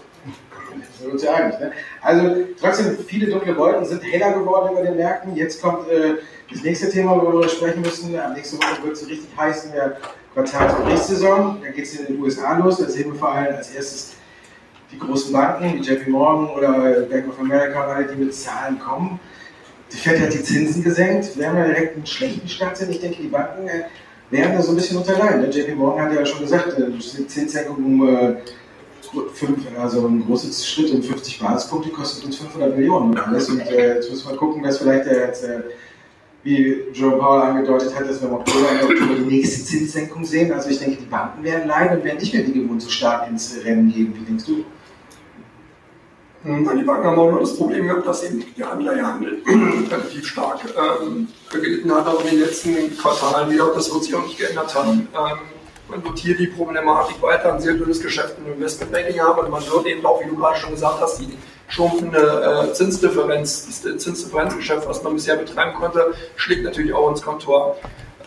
sind 1.00 1.12
uns 1.12 1.24
ja. 1.24 1.48
Ne? 1.48 1.72
Also 2.02 2.36
trotzdem, 2.60 2.98
viele 3.08 3.28
dunkle 3.28 3.56
Wolken 3.58 3.86
sind 3.86 4.04
heller 4.04 4.34
geworden 4.34 4.72
über 4.72 4.84
den 4.84 4.96
Märkten. 4.96 5.36
Jetzt 5.36 5.62
kommt 5.62 5.90
äh, 5.90 6.16
das 6.52 6.64
nächste 6.64 6.90
Thema, 6.90 7.16
worüber 7.16 7.42
wir 7.42 7.50
sprechen 7.50 7.82
müssen. 7.82 8.18
Am 8.20 8.34
nächsten 8.34 8.58
Woche 8.58 8.84
wird 8.84 8.94
es 8.94 9.08
richtig 9.08 9.30
heiß 9.38 9.66
in 9.66 9.72
der 9.74 9.98
Quartalsberichtssaison. 10.34 11.62
Da 11.62 11.70
geht 11.70 11.86
es 11.86 12.00
in 12.00 12.06
den 12.08 12.22
USA 12.22 12.58
los. 12.58 12.78
Da 12.78 12.90
sehen 12.90 13.12
wir 13.12 13.20
vor 13.20 13.32
allem 13.32 13.56
als 13.56 13.72
erstes 13.72 14.14
die 14.92 14.98
großen 14.98 15.32
Banken, 15.32 15.76
wie 15.76 15.84
JP 15.84 16.10
Morgan 16.10 16.50
oder 16.50 17.02
Bank 17.02 17.28
of 17.28 17.40
America, 17.40 17.86
alle, 17.86 18.06
die 18.08 18.16
mit 18.16 18.34
Zahlen 18.34 18.80
kommen. 18.80 19.20
Die 19.92 19.98
Fed 19.98 20.20
hat 20.20 20.34
die 20.34 20.44
Zinsen 20.44 20.84
gesenkt. 20.84 21.38
Wir 21.38 21.50
haben 21.50 21.58
ja 21.58 21.66
direkt 21.66 21.96
einen 21.96 22.06
schlechten 22.06 22.48
Start. 22.48 22.80
Ich 22.82 23.00
denke, 23.00 23.22
die 23.22 23.28
Banken 23.28 23.68
äh, 23.68 23.84
werden 24.30 24.56
da 24.56 24.62
so 24.62 24.72
ein 24.72 24.76
bisschen 24.76 24.98
unterleiden. 24.98 25.42
Ne? 25.42 25.50
JP 25.50 25.76
Morgan 25.76 26.06
hat 26.06 26.14
ja 26.14 26.26
schon 26.26 26.42
gesagt, 26.42 26.78
äh, 26.78 27.28
Zinssenkung 27.28 27.78
um 27.78 28.08
äh, 28.08 28.36
fünf, 29.34 29.60
also 29.78 30.08
ein 30.08 30.26
großer 30.26 30.52
Schritt 30.52 30.92
um 30.94 31.02
50 31.02 31.40
Basispunkte 31.40 31.90
kostet 31.90 32.26
uns 32.26 32.38
500 32.38 32.76
Millionen 32.76 33.12
und 33.12 33.20
alles. 33.20 33.50
Und 33.50 33.62
äh, 33.62 33.96
jetzt 33.96 34.10
müssen 34.10 34.30
wir 34.30 34.38
gucken, 34.38 34.64
dass 34.64 34.78
vielleicht 34.78 35.06
der, 35.06 35.28
jetzt, 35.28 35.44
äh, 35.44 35.62
wie 36.44 36.84
Joe 36.94 37.18
Powell 37.18 37.42
angedeutet 37.42 37.94
hat, 37.96 38.08
dass 38.08 38.22
wir 38.22 38.30
im 38.30 38.36
Oktober, 38.36 38.68
im 38.82 38.88
Oktober 38.90 39.16
die 39.16 39.36
nächste 39.36 39.66
Zinssenkung 39.66 40.24
sehen. 40.24 40.52
Also 40.52 40.70
ich 40.70 40.80
denke, 40.80 40.98
die 40.98 41.06
Banken 41.06 41.44
werden 41.44 41.68
leiden 41.68 41.98
und 41.98 42.04
werden 42.04 42.20
nicht 42.20 42.34
mehr 42.34 42.44
die 42.44 42.54
gewohnt 42.54 42.82
so 42.82 42.90
stark 42.90 43.28
ins 43.30 43.58
Rennen 43.64 43.92
gehen. 43.92 44.14
Wie 44.16 44.26
denkst 44.26 44.46
du? 44.46 44.64
Hm, 46.44 46.70
die 46.78 46.84
Banken 46.84 47.08
haben 47.08 47.20
auch 47.20 47.32
noch 47.32 47.40
das 47.42 47.58
Problem 47.58 47.88
gehabt, 47.88 48.08
dass 48.08 48.24
eben 48.24 48.44
der 48.58 48.72
Anleihehandel 48.72 49.42
relativ 49.92 50.26
stark 50.26 50.62
ähm, 51.02 51.28
gelitten 51.52 51.94
hat, 51.94 52.08
auch 52.08 52.24
in 52.24 52.30
den 52.30 52.40
letzten 52.40 52.98
Quartalen 52.98 53.52
wieder. 53.52 53.72
Das 53.74 53.94
wird 53.94 54.06
sich 54.06 54.16
auch 54.16 54.24
nicht 54.24 54.38
geändert 54.38 54.74
haben. 54.74 55.08
Ähm, 55.14 55.38
man 55.90 56.16
hier 56.16 56.38
die 56.38 56.48
Problematik 56.48 57.22
weiter 57.22 57.54
ein 57.54 57.60
sehr 57.60 57.74
dünnes 57.74 58.02
Geschäft 58.02 58.36
im 58.38 58.54
Investmentbanking 58.54 59.20
haben 59.20 59.40
und 59.40 59.50
man 59.50 59.62
wird 59.66 59.86
eben 59.88 60.06
auch, 60.06 60.22
wie 60.24 60.30
du 60.30 60.36
gerade 60.36 60.60
schon 60.60 60.72
gesagt 60.72 61.00
hast, 61.02 61.20
die 61.20 61.38
schrumpfende 61.68 62.68
äh, 62.70 62.74
Zinsdifferenz, 62.74 63.82
das 63.84 64.04
Zinsdifferenzgeschäft, 64.04 64.88
was 64.88 65.04
man 65.04 65.14
bisher 65.14 65.36
betreiben 65.36 65.74
konnte, 65.74 66.14
schlägt 66.36 66.64
natürlich 66.64 66.94
auch 66.94 67.10
ins 67.10 67.22
Kontor. 67.22 67.78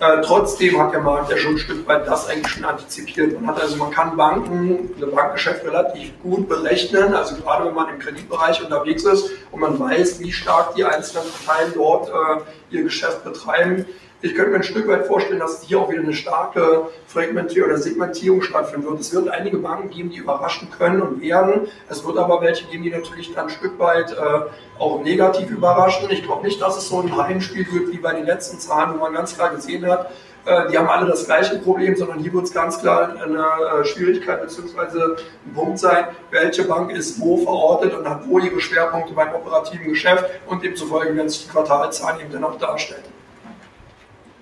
Äh, 0.00 0.20
trotzdem 0.22 0.80
hat 0.80 0.92
der 0.92 1.00
Markt 1.00 1.30
ja 1.30 1.36
schon 1.36 1.52
ein 1.52 1.58
Stück 1.58 1.86
weit 1.86 2.06
das 2.08 2.28
eigentlich 2.28 2.48
schon 2.48 2.64
antizipiert. 2.64 3.40
Man 3.40 3.54
hat 3.54 3.62
also, 3.62 3.76
man 3.76 3.90
kann 3.90 4.16
Banken, 4.16 4.90
ein 5.00 5.10
Bankgeschäft 5.14 5.64
relativ 5.64 6.12
gut 6.22 6.48
berechnen, 6.48 7.14
also 7.14 7.36
gerade 7.36 7.66
wenn 7.66 7.74
man 7.74 7.88
im 7.88 7.98
Kreditbereich 7.98 8.62
unterwegs 8.64 9.04
ist 9.04 9.30
und 9.50 9.60
man 9.60 9.78
weiß, 9.78 10.18
wie 10.20 10.32
stark 10.32 10.74
die 10.74 10.84
einzelnen 10.84 11.24
Parteien 11.30 11.72
dort 11.74 12.08
äh, 12.08 12.74
ihr 12.74 12.82
Geschäft 12.82 13.22
betreiben, 13.22 13.86
ich 14.22 14.36
könnte 14.36 14.52
mir 14.52 14.58
ein 14.58 14.62
Stück 14.62 14.86
weit 14.86 15.06
vorstellen, 15.06 15.40
dass 15.40 15.62
hier 15.62 15.80
auch 15.80 15.90
wieder 15.90 16.02
eine 16.02 16.14
starke 16.14 16.88
Fragmentierung 17.08 17.70
oder 17.70 17.78
Segmentierung 17.78 18.40
stattfinden 18.40 18.88
wird. 18.88 19.00
Es 19.00 19.12
wird 19.12 19.28
einige 19.28 19.58
Banken 19.58 19.90
geben, 19.90 20.10
die 20.10 20.18
überraschen 20.18 20.70
können 20.70 21.02
und 21.02 21.20
werden. 21.20 21.66
Es 21.88 22.04
wird 22.06 22.16
aber 22.16 22.40
welche 22.40 22.66
geben, 22.66 22.84
die 22.84 22.90
natürlich 22.90 23.34
dann 23.34 23.46
ein 23.46 23.50
Stück 23.50 23.78
weit 23.80 24.12
äh, 24.12 24.78
auch 24.78 25.02
negativ 25.02 25.50
überraschen. 25.50 26.08
Ich 26.10 26.22
glaube 26.22 26.46
nicht, 26.46 26.62
dass 26.62 26.76
es 26.76 26.88
so 26.88 27.00
ein 27.00 27.16
Heimspiel 27.16 27.66
wird 27.72 27.92
wie 27.92 27.98
bei 27.98 28.14
den 28.14 28.24
letzten 28.24 28.60
Zahlen, 28.60 28.94
wo 28.94 28.98
man 28.98 29.12
ganz 29.12 29.34
klar 29.34 29.50
gesehen 29.50 29.84
hat, 29.86 30.10
äh, 30.44 30.68
die 30.70 30.78
haben 30.78 30.88
alle 30.88 31.06
das 31.06 31.26
gleiche 31.26 31.58
Problem, 31.58 31.96
sondern 31.96 32.20
hier 32.20 32.32
wird 32.32 32.44
es 32.44 32.52
ganz 32.52 32.78
klar 32.78 33.16
eine 33.20 33.80
äh, 33.80 33.84
Schwierigkeit 33.84 34.40
bzw. 34.40 35.16
ein 35.46 35.54
Punkt 35.54 35.80
sein, 35.80 36.06
welche 36.30 36.64
Bank 36.64 36.92
ist 36.92 37.20
wo 37.20 37.38
verortet 37.38 37.94
und 37.94 38.08
hat 38.08 38.28
wo 38.28 38.38
ihre 38.38 38.60
Schwerpunkte 38.60 39.14
beim 39.14 39.34
operativen 39.34 39.88
Geschäft 39.88 40.26
und 40.46 40.62
demzufolge 40.62 41.14
werden 41.16 41.28
sich 41.28 41.44
die 41.46 41.50
Quartalzahlen 41.50 42.20
eben 42.20 42.32
dann 42.32 42.44
auch 42.44 42.58
darstellen. 42.58 43.11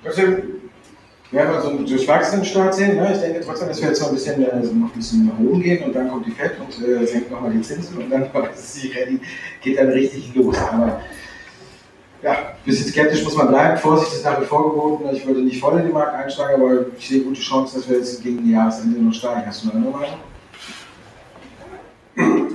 Trotzdem 0.04 0.60
werden 1.30 1.52
wir 1.52 1.62
so 1.62 1.68
einen 1.68 1.86
durchwachsenen 1.86 2.44
Start 2.44 2.74
sehen. 2.74 2.96
Ne? 2.96 3.12
Ich 3.14 3.20
denke 3.20 3.40
trotzdem, 3.40 3.68
dass 3.68 3.80
wir 3.80 3.88
jetzt 3.88 4.00
noch 4.00 4.08
ein 4.08 4.14
bisschen, 4.14 4.50
also 4.50 4.72
noch 4.72 4.88
ein 4.88 4.98
bisschen 4.98 5.26
nach 5.26 5.38
oben 5.38 5.62
gehen 5.62 5.84
und 5.84 5.94
dann 5.94 6.08
kommt 6.08 6.26
die 6.26 6.32
Fed 6.32 6.52
und 6.58 6.86
äh, 6.86 7.06
senkt 7.06 7.30
nochmal 7.30 7.52
die 7.52 7.62
Zinsen 7.62 7.98
und 7.98 8.10
dann 8.10 8.22
ist 8.54 8.82
die 8.82 9.20
geht 9.60 9.78
dann 9.78 9.88
richtig 9.88 10.34
los. 10.34 10.56
Aber 10.58 11.00
ja, 12.22 12.32
ein 12.32 12.64
bisschen 12.64 12.88
skeptisch 12.88 13.24
muss 13.24 13.36
man 13.36 13.48
bleiben. 13.48 13.78
Vorsicht 13.78 14.12
ist 14.12 14.24
nach 14.24 14.40
wie 14.40 14.44
vor 14.44 14.70
geboten. 14.70 15.08
Ich 15.14 15.26
würde 15.26 15.40
nicht 15.40 15.60
voll 15.60 15.78
in 15.78 15.84
den 15.84 15.92
Markt 15.92 16.14
einsteigen, 16.14 16.60
aber 16.60 16.86
ich 16.98 17.08
sehe 17.08 17.22
gute 17.22 17.40
Chancen, 17.40 17.80
dass 17.80 17.88
wir 17.88 17.96
jetzt 17.96 18.22
gegen 18.22 18.44
die 18.44 18.52
Jahresende 18.52 19.00
noch 19.00 19.14
steigen. 19.14 19.46
Hast 19.46 19.64
du 19.64 19.70
eine 19.70 19.80
Meinung? 19.80 20.06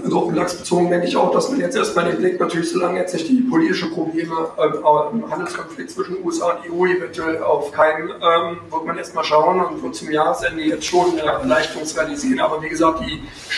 Also 0.05 0.19
auf 0.19 0.27
den 0.27 0.35
Lachs 0.35 0.55
bezogen 0.55 0.91
denke 0.91 1.07
ich 1.07 1.17
auch, 1.17 1.31
dass 1.31 1.49
man 1.49 1.59
jetzt 1.59 1.75
erstmal 1.75 2.05
den 2.05 2.17
Blick 2.17 2.39
natürlich, 2.39 2.69
solange 2.69 2.99
jetzt 2.99 3.15
nicht 3.15 3.27
die 3.27 3.41
politischen 3.41 3.91
Probleme 3.91 4.49
ähm, 4.55 5.23
im 5.23 5.31
Handelskonflikt 5.31 5.89
zwischen 5.89 6.23
USA 6.23 6.51
und 6.51 6.71
EU 6.71 6.85
eventuell 6.85 7.41
auf 7.41 7.71
keinen, 7.71 8.09
ähm, 8.09 8.59
wird 8.69 8.85
man 8.85 8.99
erstmal 8.99 9.23
schauen 9.23 9.59
und 9.65 9.81
wird 9.81 9.95
zum 9.95 10.11
Jahresende 10.11 10.61
jetzt 10.61 10.85
schon 10.85 11.13
eine 11.13 11.23
Erleichterungsrallye 11.23 12.15
sehen. 12.15 12.39
Aber 12.39 12.61
wie 12.61 12.69
gesagt, 12.69 12.99
die 12.99 13.13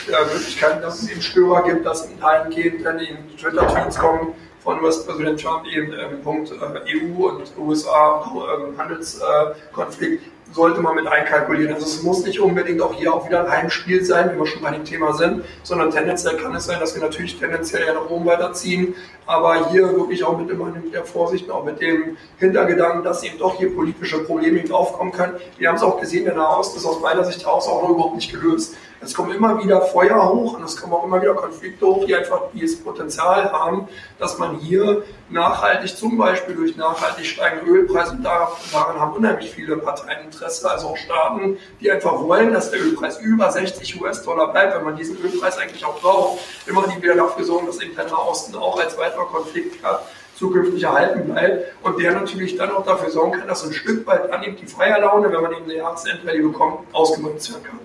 äh, 0.09 0.33
Möglichkeiten, 0.33 0.81
dass 0.81 1.01
es 1.01 1.09
eben 1.09 1.21
Störer 1.21 1.63
gibt, 1.63 1.85
dass 1.85 2.07
gehen, 2.49 2.75
wenn 2.81 2.97
die 2.97 3.37
Twitter-Tweets 3.37 3.97
kommen, 3.97 4.33
von 4.63 4.81
US-Präsident 4.81 5.41
Trump 5.41 5.65
eben 5.65 5.91
im 5.91 6.21
Punkt 6.21 6.51
äh, 6.51 6.97
EU 6.97 7.27
und 7.27 7.51
USA 7.57 8.21
äh, 8.21 8.77
Handelskonflikt 8.77 10.23
sollte 10.51 10.81
man 10.81 10.95
mit 10.95 11.07
einkalkulieren. 11.07 11.73
Also 11.73 11.85
es 11.85 12.03
muss 12.03 12.23
nicht 12.23 12.39
unbedingt 12.39 12.81
auch 12.81 12.93
hier 12.93 13.13
auch 13.13 13.27
wieder 13.27 13.45
ein 13.45 13.51
Heimspiel 13.51 14.03
sein, 14.03 14.31
wie 14.33 14.39
wir 14.39 14.45
schon 14.45 14.61
bei 14.61 14.71
dem 14.71 14.85
Thema 14.85 15.13
sind, 15.13 15.43
sondern 15.63 15.91
tendenziell 15.91 16.37
kann 16.37 16.55
es 16.55 16.65
sein, 16.65 16.79
dass 16.79 16.95
wir 16.95 17.01
natürlich 17.01 17.37
tendenziell 17.37 17.85
ja 17.85 17.93
nach 17.93 18.09
oben 18.09 18.25
weiterziehen, 18.25 18.95
aber 19.25 19.69
hier 19.69 19.83
wirklich 19.83 20.23
auch 20.23 20.37
mit 20.37 20.49
immer 20.49 20.65
mit 20.65 20.93
der 20.93 21.05
Vorsicht, 21.05 21.49
auch 21.51 21.63
mit 21.63 21.81
dem 21.81 22.17
Hintergedanken, 22.37 23.03
dass 23.03 23.23
eben 23.23 23.37
doch 23.37 23.57
hier 23.57 23.75
politische 23.75 24.19
Probleme 24.23 24.63
aufkommen 24.73 25.11
können. 25.11 25.33
Wir 25.57 25.69
haben 25.69 25.75
es 25.75 25.83
auch 25.83 25.99
gesehen, 25.99 26.25
der 26.25 26.35
Nahost 26.35 26.75
ist 26.77 26.85
aus 26.85 27.01
meiner 27.01 27.23
Sicht 27.23 27.45
auch 27.45 27.65
noch 27.83 27.89
überhaupt 27.89 28.15
nicht 28.15 28.31
gelöst. 28.31 28.75
Es 28.99 29.13
kommen 29.13 29.31
immer 29.31 29.63
wieder 29.63 29.81
Feuer 29.81 30.29
hoch 30.29 30.53
und 30.53 30.63
es 30.63 30.75
kommen 30.75 30.93
auch 30.93 31.03
immer 31.03 31.21
wieder 31.21 31.35
Konflikte 31.35 31.85
hoch, 31.85 32.05
die 32.05 32.15
einfach 32.15 32.41
dieses 32.53 32.83
Potenzial 32.83 33.51
haben, 33.51 33.87
dass 34.17 34.37
man 34.37 34.57
hier 34.57 35.03
nachhaltig, 35.29 35.95
zum 35.95 36.17
Beispiel 36.17 36.55
durch 36.55 36.75
nachhaltig 36.75 37.25
steigende 37.25 37.71
Ölpreise, 37.71 38.13
und 38.13 38.23
daran 38.23 38.99
haben 38.99 39.13
unheimlich 39.13 39.51
viele 39.51 39.77
Parteien 39.77 40.25
Interesse, 40.25 40.69
also 40.69 40.87
auch 40.87 40.97
Staaten, 40.97 41.57
die 41.79 41.91
einfach 41.91 42.19
wollen, 42.21 42.53
dass 42.53 42.71
der 42.71 42.81
Ölpreis 42.81 43.19
über 43.19 43.51
60 43.51 44.01
US-Dollar 44.01 44.51
bleibt, 44.51 44.75
wenn 44.75 44.83
man 44.83 44.95
diesen 44.95 45.17
Ölpreis 45.17 45.57
eigentlich 45.57 45.85
auch 45.85 45.99
braucht, 45.99 46.39
immer 46.65 46.83
die 46.87 47.01
wieder 47.01 47.15
dafür 47.15 47.45
sorgen, 47.45 47.67
dass 47.67 47.79
eben 47.81 47.95
der 47.95 48.05
Nahosten 48.05 48.55
auch 48.55 48.79
als 48.79 48.97
weiterer 48.97 49.25
Konflikt 49.25 49.83
hat 49.83 50.03
zukünftig 50.37 50.83
erhalten 50.83 51.31
bleibt 51.31 51.75
und 51.83 51.99
der 51.99 52.13
natürlich 52.13 52.55
dann 52.57 52.71
auch 52.71 52.85
dafür 52.85 53.09
sorgen 53.09 53.39
kann, 53.39 53.47
dass 53.47 53.63
ein 53.65 53.73
Stück 53.73 54.05
weit 54.05 54.31
dann 54.31 54.43
eben 54.43 54.55
die 54.55 54.67
Feierlaune, 54.67 55.31
wenn 55.31 55.41
man 55.41 55.51
eben 55.51 55.63
eine 55.63 55.77
Jahresendrallye 55.77 56.41
bekommt, 56.41 56.79
ausgenutzt 56.93 57.51
werden 57.51 57.63
kann. 57.63 57.79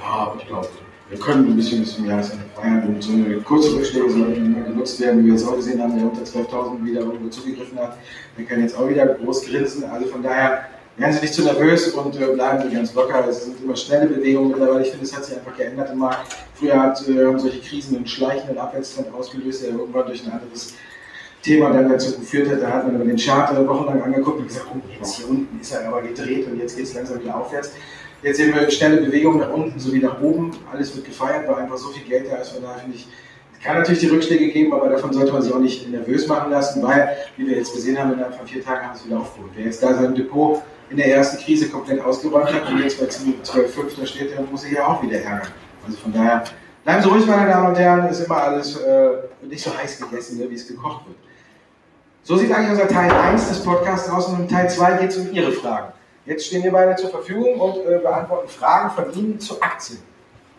Ja, 0.00 0.34
ich 0.38 0.46
glaube, 0.46 0.68
wir 1.08 1.18
können 1.18 1.46
ein 1.46 1.56
bisschen 1.56 1.80
bis 1.80 1.94
zum 1.96 2.06
Jahresende 2.06 2.44
feiern 2.54 2.82
und 2.86 3.02
so 3.02 3.12
eine 3.12 3.36
kurze 3.40 3.74
Rückschläge 3.74 4.10
sollten 4.10 4.46
immer 4.46 4.66
genutzt 4.66 5.00
werden, 5.00 5.20
wie 5.20 5.26
wir 5.26 5.34
jetzt 5.34 5.46
auch 5.46 5.56
gesehen 5.56 5.80
haben, 5.82 5.96
der 5.96 6.06
unter 6.06 6.22
12.000 6.22 6.84
wieder 6.84 7.00
irgendwo 7.00 7.28
zugegriffen 7.28 7.78
hat. 7.78 7.98
Der 8.38 8.44
kann 8.46 8.60
jetzt 8.60 8.76
auch 8.76 8.88
wieder 8.88 9.06
groß 9.06 9.46
grinsen. 9.46 9.84
Also 9.84 10.06
von 10.06 10.22
daher 10.22 10.64
werden 10.96 11.12
Sie 11.12 11.20
nicht 11.20 11.34
zu 11.34 11.42
nervös 11.42 11.88
und 11.88 12.20
äh, 12.20 12.26
bleiben 12.26 12.62
Sie 12.68 12.74
ganz 12.74 12.94
locker. 12.94 13.26
Es 13.28 13.44
sind 13.44 13.60
immer 13.62 13.76
schnelle 13.76 14.06
Bewegungen 14.06 14.50
mittlerweile. 14.50 14.82
Ich 14.82 14.90
finde, 14.90 15.04
es 15.04 15.14
hat 15.14 15.24
sich 15.24 15.36
einfach 15.36 15.56
geändert 15.56 15.90
im 15.92 15.98
Markt. 15.98 16.36
Früher 16.54 16.80
hat, 16.80 17.06
äh, 17.08 17.26
haben 17.26 17.38
solche 17.38 17.60
Krisen 17.60 17.96
einen 17.96 18.06
schleichenden 18.06 18.58
Abwärtstrend 18.58 19.12
ausgelöst, 19.12 19.62
der 19.62 19.70
irgendwann 19.70 20.06
durch 20.06 20.24
ein 20.24 20.32
anderes 20.32 20.74
Thema 21.42 21.70
dann 21.70 21.90
dazu 21.90 22.18
geführt 22.18 22.48
hat. 22.50 22.62
Da 22.62 22.70
hat 22.70 22.90
man 22.90 23.06
den 23.06 23.16
Chart 23.16 23.54
wochenlang 23.66 24.02
angeguckt 24.02 24.38
und 24.38 24.48
gesagt, 24.48 24.66
oh, 24.72 24.80
jetzt 24.98 25.16
hier 25.16 25.28
unten 25.28 25.60
ist 25.60 25.72
er 25.72 25.86
aber 25.86 26.00
gedreht 26.00 26.46
und 26.46 26.58
jetzt 26.58 26.76
geht 26.76 26.86
es 26.86 26.94
langsam 26.94 27.20
wieder 27.20 27.36
aufwärts. 27.36 27.72
Jetzt 28.24 28.38
sehen 28.38 28.54
wir 28.54 28.70
schnelle 28.70 29.02
Bewegungen 29.02 29.40
nach 29.40 29.50
unten 29.50 29.78
sowie 29.78 29.98
nach 29.98 30.18
oben. 30.22 30.50
Alles 30.72 30.96
wird 30.96 31.04
gefeiert, 31.04 31.46
weil 31.46 31.56
einfach 31.56 31.76
so 31.76 31.90
viel 31.90 32.08
Geld 32.08 32.26
da 32.32 32.36
ist. 32.36 32.52
Von 32.52 32.62
daher 32.62 32.78
finde 32.78 32.96
ich, 32.96 33.06
kann 33.62 33.76
natürlich 33.76 34.00
die 34.00 34.06
Rückschläge 34.06 34.48
geben, 34.48 34.72
aber 34.72 34.88
davon 34.88 35.12
sollte 35.12 35.30
man 35.30 35.42
sich 35.42 35.52
auch 35.52 35.58
nicht 35.58 35.90
nervös 35.90 36.26
machen 36.26 36.50
lassen, 36.50 36.82
weil, 36.82 37.16
wie 37.36 37.46
wir 37.46 37.58
jetzt 37.58 37.74
gesehen 37.74 37.98
haben, 37.98 38.14
innerhalb 38.14 38.34
von 38.34 38.46
vier 38.46 38.64
Tagen 38.64 38.86
haben 38.86 38.94
es 38.94 39.04
wieder 39.04 39.18
aufgeholt. 39.18 39.52
Wer 39.54 39.66
jetzt 39.66 39.82
da 39.82 39.92
sein 39.92 40.14
Depot 40.14 40.62
in 40.88 40.96
der 40.96 41.14
ersten 41.14 41.42
Krise 41.42 41.68
komplett 41.68 42.00
ausgeräumt 42.00 42.50
hat 42.50 42.66
und 42.68 42.78
jetzt 42.82 42.98
bei 42.98 43.06
12,5 43.06 44.00
da 44.00 44.06
steht, 44.06 44.32
der 44.32 44.42
muss 44.42 44.62
sich 44.62 44.72
ja 44.72 44.86
auch 44.86 45.02
wieder 45.02 45.18
ärgern. 45.18 45.48
Also 45.86 45.98
von 45.98 46.12
daher, 46.12 46.44
bleiben 46.82 47.02
Sie 47.02 47.08
ruhig, 47.08 47.26
meine 47.26 47.50
Damen 47.50 47.68
und 47.68 47.78
Herren, 47.78 48.06
ist 48.08 48.20
immer 48.20 48.36
alles 48.36 48.76
äh, 48.76 49.08
nicht 49.42 49.62
so 49.62 49.70
heiß 49.74 49.98
gegessen, 49.98 50.38
ne, 50.38 50.50
wie 50.50 50.54
es 50.54 50.68
gekocht 50.68 51.06
wird. 51.06 51.16
So 52.22 52.36
sieht 52.36 52.52
eigentlich 52.52 52.70
unser 52.70 52.88
Teil 52.88 53.10
1 53.10 53.48
des 53.48 53.62
Podcasts 53.62 54.08
aus 54.10 54.28
und 54.28 54.40
im 54.40 54.48
Teil 54.48 54.68
2 54.68 54.92
geht 54.98 55.10
es 55.10 55.16
um 55.16 55.32
Ihre 55.32 55.52
Fragen. 55.52 55.93
Jetzt 56.26 56.46
stehen 56.46 56.62
wir 56.62 56.72
beide 56.72 56.96
zur 56.96 57.10
Verfügung 57.10 57.60
und 57.60 57.76
äh, 57.86 57.98
beantworten 57.98 58.48
Fragen 58.48 58.90
von 58.90 59.12
Ihnen 59.12 59.38
zu 59.38 59.60
Aktien. 59.60 59.98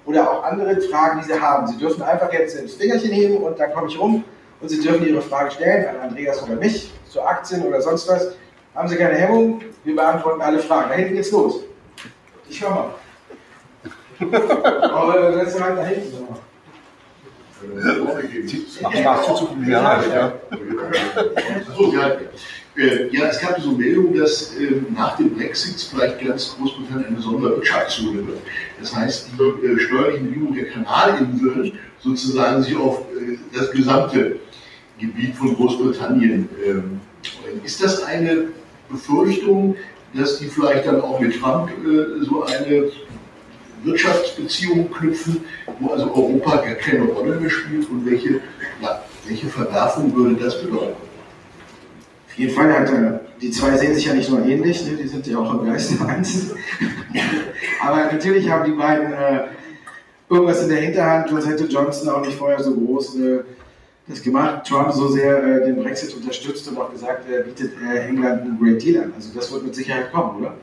Oder 0.06 0.30
auch 0.30 0.44
andere 0.44 0.80
Fragen, 0.82 1.20
die 1.20 1.26
Sie 1.26 1.40
haben. 1.40 1.66
Sie 1.66 1.78
dürfen 1.78 2.04
einfach 2.04 2.32
jetzt 2.32 2.62
das 2.62 2.74
Fingerchen 2.74 3.12
heben 3.12 3.38
und 3.38 3.60
dann 3.60 3.74
komme 3.74 3.88
ich 3.88 4.00
rum 4.00 4.24
und 4.62 4.70
Sie 4.70 4.80
dürfen 4.80 5.08
Ihre 5.08 5.22
Frage 5.22 5.50
stellen 5.52 5.88
an 5.88 6.10
Andreas 6.10 6.44
oder 6.44 6.56
mich 6.56 6.92
zu 7.10 7.22
Aktien 7.22 7.64
oder 7.64 7.82
sonst 7.82 8.08
was. 8.08 8.36
Haben 8.76 8.88
Sie 8.88 8.96
keine 8.98 9.16
Hemmung? 9.16 9.62
Wir 9.84 9.96
beantworten 9.96 10.42
alle 10.42 10.60
Fragen. 10.60 10.90
Da 10.90 10.96
hinten 10.96 11.16
geht's 11.16 11.32
los. 11.32 11.62
Ich 12.48 12.62
höre 12.62 12.70
mal. 12.70 12.90
Aber 14.92 15.20
das 15.20 15.36
letzte 15.36 15.60
Mal 15.60 15.76
da 15.76 15.84
hinten. 15.84 16.28
Machst 19.04 19.30
du 19.30 19.36
zu 19.36 19.48
viel 19.48 19.70
ja. 19.70 20.32
So, 21.76 21.94
ja. 21.94 22.12
Äh, 22.78 23.08
ja, 23.16 23.28
es 23.28 23.40
gab 23.40 23.60
so 23.62 23.72
Meldungen, 23.72 24.20
dass 24.20 24.54
äh, 24.56 24.82
nach 24.94 25.16
dem 25.16 25.34
Brexit 25.34 25.80
vielleicht 25.80 26.20
ganz 26.20 26.56
Großbritannien 26.58 27.08
eine 27.08 27.22
Sonderwirtschaftszone 27.22 28.28
wird. 28.28 28.40
Das 28.80 28.94
heißt, 28.94 29.30
die 29.32 29.66
äh, 29.66 29.80
steuerlichen 29.80 30.28
Bedingungen 30.28 30.56
der 30.56 30.66
Kanalinseln 30.66 31.72
sozusagen 32.00 32.64
sich 32.64 32.76
auf 32.76 33.06
äh, 33.14 33.38
das 33.58 33.72
gesamte 33.72 34.38
Gebiet 35.00 35.36
von 35.36 35.56
Großbritannien. 35.56 36.50
Ähm, 36.66 37.00
ist 37.64 37.82
das 37.82 38.04
eine 38.04 38.50
Befürchtung, 38.90 39.78
dass 40.14 40.40
die 40.40 40.48
vielleicht 40.48 40.86
dann 40.86 41.00
auch 41.00 41.20
mit 41.20 41.40
Trump 41.40 41.70
äh, 41.70 42.26
so 42.26 42.44
eine 42.44 42.92
Wirtschaftsbeziehung 43.84 44.92
knüpfen, 44.92 45.46
wo 45.80 45.94
also 45.94 46.14
Europa 46.14 46.58
gar 46.58 46.76
keine 46.76 47.06
Rolle 47.06 47.40
mehr 47.40 47.50
spielt 47.50 47.90
und 47.90 48.06
welche, 48.06 48.42
ja, 48.82 49.02
welche 49.26 49.48
Verwerfung 49.48 50.14
würde 50.14 50.36
das 50.36 50.62
bedeuten? 50.62 51.15
Auf 52.36 52.40
jeden 52.40 52.54
Fall 52.54 52.70
er, 52.70 53.22
die 53.42 53.50
zwei 53.50 53.78
sehen 53.78 53.96
sich 53.96 54.08
ja 54.08 54.14
nicht 54.14 54.30
nur 54.30 54.44
ähnlich, 54.46 54.86
ne? 54.86 54.98
die 55.02 55.08
sind 55.08 55.26
ja 55.26 55.38
auch 55.38 55.54
im 55.54 55.66
Geiste 55.66 56.06
eins. 56.08 56.54
Aber 57.82 58.12
natürlich 58.12 58.50
haben 58.50 58.66
die 58.66 58.78
beiden 58.78 59.14
äh, 59.14 59.46
irgendwas 60.30 60.64
in 60.64 60.68
der 60.68 60.80
Hinterhand, 60.80 61.30
sonst 61.30 61.48
hätte 61.48 61.64
Johnson 61.64 62.10
auch 62.10 62.26
nicht 62.26 62.38
vorher 62.38 62.62
so 62.62 62.76
groß 62.76 63.20
äh, 63.20 63.40
das 64.08 64.22
gemacht, 64.22 64.68
Trump 64.68 64.92
so 64.92 65.08
sehr 65.08 65.42
äh, 65.42 65.66
den 65.66 65.82
Brexit 65.82 66.14
unterstützt 66.14 66.68
und 66.68 66.78
auch 66.78 66.92
gesagt, 66.92 67.24
er 67.32 67.44
bietet 67.44 67.72
äh, 67.82 68.00
England 68.00 68.42
einen 68.42 68.60
Great 68.60 68.84
Deal 68.84 69.02
an. 69.02 69.14
Also 69.16 69.30
das 69.34 69.50
wird 69.54 69.64
mit 69.64 69.74
Sicherheit 69.74 70.12
kommen, 70.12 70.42
oder? 70.42 70.56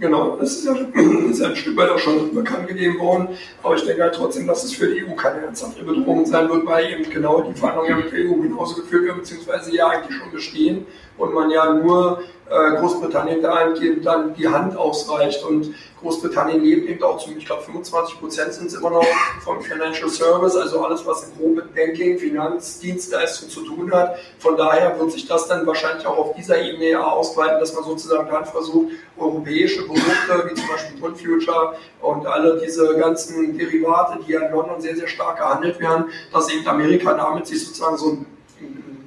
Genau, 0.00 0.36
das 0.36 0.58
ist 0.58 0.64
ja, 0.64 0.74
ist 1.30 1.42
ein 1.42 1.56
Stück 1.56 1.76
weit 1.76 1.90
auch 1.90 1.98
schon 1.98 2.32
bekannt 2.32 2.68
gegeben 2.68 3.00
worden. 3.00 3.28
Aber 3.62 3.74
ich 3.74 3.84
denke 3.84 4.02
halt 4.02 4.14
trotzdem, 4.14 4.46
dass 4.46 4.62
es 4.62 4.72
für 4.72 4.86
die 4.86 5.04
EU 5.04 5.14
keine 5.14 5.40
ernsthafte 5.40 5.82
Bedrohung 5.82 6.24
sein 6.24 6.48
wird, 6.48 6.66
weil 6.66 6.92
eben 6.92 7.10
genau 7.10 7.42
die 7.42 7.58
Verhandlungen 7.58 8.04
mit 8.04 8.12
der 8.12 8.20
EU 8.20 8.34
genauso 8.34 8.76
geführt 8.76 9.06
werden, 9.06 9.18
beziehungsweise 9.18 9.74
ja 9.74 9.88
eigentlich 9.88 10.16
schon 10.16 10.30
bestehen 10.30 10.86
und 11.16 11.34
man 11.34 11.50
ja 11.50 11.74
nur 11.74 12.22
äh, 12.50 12.76
Großbritannien 12.76 13.42
dahingehend 13.42 14.06
dann 14.06 14.34
die 14.34 14.48
Hand 14.48 14.76
ausreicht. 14.76 15.44
Und 15.44 15.74
Großbritannien 16.00 16.62
lebt 16.62 16.88
eben 16.88 17.02
auch 17.02 17.18
zu, 17.18 17.30
ich 17.36 17.44
glaube, 17.44 17.62
25 17.62 18.20
Prozent 18.20 18.54
sind 18.54 18.66
es 18.66 18.74
immer 18.74 18.90
noch 18.90 19.04
vom 19.42 19.60
Financial 19.60 20.08
Service, 20.08 20.56
also 20.56 20.84
alles, 20.84 21.04
was 21.04 21.24
im 21.24 21.36
groben 21.36 21.68
Banking, 21.74 22.18
Finanzdienstleistung 22.18 23.48
zu 23.48 23.62
tun 23.62 23.92
hat. 23.92 24.16
Von 24.38 24.56
daher 24.56 24.98
wird 24.98 25.12
sich 25.12 25.26
das 25.26 25.48
dann 25.48 25.66
wahrscheinlich 25.66 26.06
auch 26.06 26.16
auf 26.16 26.34
dieser 26.36 26.60
Ebene 26.60 27.04
ausweiten, 27.04 27.58
dass 27.60 27.74
man 27.74 27.84
sozusagen 27.84 28.30
dann 28.30 28.44
versucht, 28.44 28.92
europäische 29.16 29.84
Produkte, 29.84 30.48
wie 30.48 30.54
zum 30.54 30.68
Beispiel 30.68 31.00
Bond 31.00 31.20
Future 31.20 31.74
und 32.00 32.26
alle 32.26 32.60
diese 32.64 32.96
ganzen 32.96 33.58
Derivate, 33.58 34.20
die 34.24 34.32
ja 34.32 34.42
in 34.42 34.52
London 34.52 34.80
sehr, 34.80 34.96
sehr 34.96 35.08
stark 35.08 35.38
gehandelt 35.38 35.80
werden, 35.80 36.06
dass 36.32 36.48
eben 36.50 36.66
Amerika 36.66 37.14
damit 37.14 37.46
sich 37.46 37.64
sozusagen 37.66 37.96
so 37.96 38.10
ein 38.10 38.37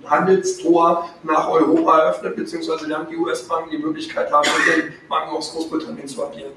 Handelstor 0.05 1.09
nach 1.23 1.49
Europa 1.49 1.99
eröffnet, 1.99 2.35
beziehungsweise 2.35 2.87
dann 2.87 3.07
die 3.09 3.17
US-Banken 3.17 3.69
die 3.71 3.77
Möglichkeit 3.77 4.31
haben, 4.31 4.47
mit 4.57 4.77
den 4.77 4.93
Banken 5.07 5.35
aus 5.35 5.53
Großbritannien 5.53 6.07
zu 6.07 6.25
agieren. 6.25 6.51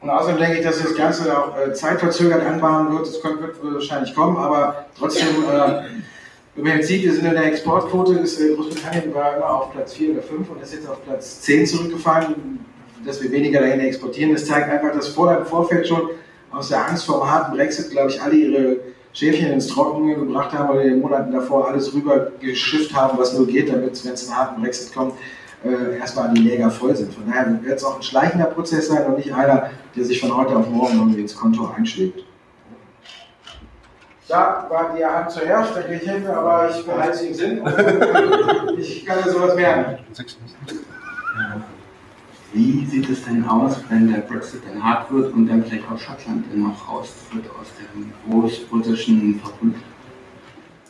Und 0.00 0.10
außerdem 0.10 0.38
denke 0.38 0.58
ich, 0.58 0.64
dass 0.64 0.80
das 0.80 0.94
Ganze 0.94 1.36
auch 1.36 1.58
äh, 1.58 1.72
zeitverzögert 1.72 2.44
anbahnen 2.46 2.92
wird. 2.92 3.08
Das 3.08 3.22
wird 3.22 3.74
wahrscheinlich 3.74 4.14
kommen, 4.14 4.36
aber 4.36 4.86
trotzdem, 4.96 5.28
äh, 5.44 5.82
wenn 6.54 6.64
man 6.64 6.76
jetzt 6.76 6.88
sieht, 6.88 7.02
wir 7.02 7.12
sind 7.12 7.24
in 7.24 7.34
der 7.34 7.46
Exportquote, 7.46 8.14
ist, 8.14 8.40
äh, 8.40 8.54
Großbritannien 8.54 9.12
war 9.12 9.36
immer 9.36 9.50
auf 9.50 9.72
Platz 9.72 9.94
4 9.94 10.12
oder 10.12 10.22
5 10.22 10.50
und 10.50 10.62
ist 10.62 10.74
jetzt 10.74 10.88
auf 10.88 11.04
Platz 11.04 11.40
10 11.40 11.66
zurückgefallen, 11.66 12.64
dass 13.04 13.20
wir 13.22 13.30
weniger 13.32 13.60
dahin 13.60 13.80
exportieren. 13.80 14.32
Das 14.32 14.46
zeigt 14.46 14.70
einfach, 14.70 14.92
dass 14.92 15.08
vor 15.08 15.34
dem 15.34 15.44
Vorfeld 15.44 15.88
schon 15.88 16.10
aus 16.52 16.68
der 16.68 16.86
Angst 16.86 17.04
vor 17.04 17.20
dem 17.20 17.30
harten 17.30 17.56
Brexit, 17.56 17.90
glaube 17.90 18.10
ich, 18.10 18.22
alle 18.22 18.34
ihre 18.34 18.76
Schäfchen 19.12 19.52
ins 19.52 19.66
Trockene 19.68 20.14
gebracht 20.14 20.52
haben 20.52 20.70
oder 20.70 20.82
in 20.82 20.90
den 20.90 21.00
Monaten 21.00 21.32
davor 21.32 21.68
alles 21.68 21.92
rüber 21.94 22.32
geschifft 22.40 22.94
haben, 22.94 23.18
was 23.18 23.32
nur 23.36 23.46
geht, 23.46 23.68
damit, 23.68 24.04
wenn 24.04 24.12
es 24.12 24.28
einen 24.28 24.38
harten 24.38 24.62
Brexit 24.62 24.94
kommt, 24.94 25.14
äh, 25.64 25.98
erstmal 25.98 26.32
die 26.34 26.42
Läger 26.42 26.70
voll 26.70 26.94
sind. 26.94 27.12
Von 27.12 27.26
daher 27.26 27.58
wird 27.62 27.78
es 27.78 27.84
auch 27.84 27.96
ein 27.96 28.02
schleichender 28.02 28.46
Prozess 28.46 28.88
sein 28.88 29.06
und 29.06 29.16
nicht 29.16 29.32
einer, 29.32 29.70
der 29.96 30.04
sich 30.04 30.20
von 30.20 30.36
heute 30.36 30.56
auf 30.56 30.68
morgen 30.68 30.98
irgendwie 30.98 31.22
ins 31.22 31.34
Konto 31.34 31.68
einschlägt. 31.76 32.24
Da 34.28 34.66
war 34.68 34.94
die 34.94 35.04
Hand 35.04 35.30
zuerst, 35.30 35.74
da 35.74 35.80
kriege 35.80 36.02
ich 36.02 36.10
Hilfe, 36.10 36.36
aber 36.36 36.68
ich 36.70 36.84
behalte 36.84 37.16
sie 37.16 37.28
im 37.28 37.34
Sinn. 37.34 37.62
ich 38.76 39.06
kann 39.06 39.20
ja 39.24 39.32
sowas 39.32 39.54
merken. 39.54 39.98
Wie 42.52 42.86
sieht 42.86 43.10
es 43.10 43.24
denn 43.24 43.44
aus, 43.46 43.76
wenn 43.90 44.10
der 44.10 44.20
Brexit 44.20 44.62
dann 44.66 44.82
hart 44.82 45.12
wird 45.12 45.34
und 45.34 45.46
dann 45.46 45.62
vielleicht 45.64 45.84
auch 45.90 45.98
Schottland 45.98 46.46
dann 46.50 46.62
noch 46.62 46.88
raustritt 46.88 47.44
aus 47.60 47.66
dem 47.78 48.10
großbritischen 48.30 49.40
Verbund? 49.40 49.76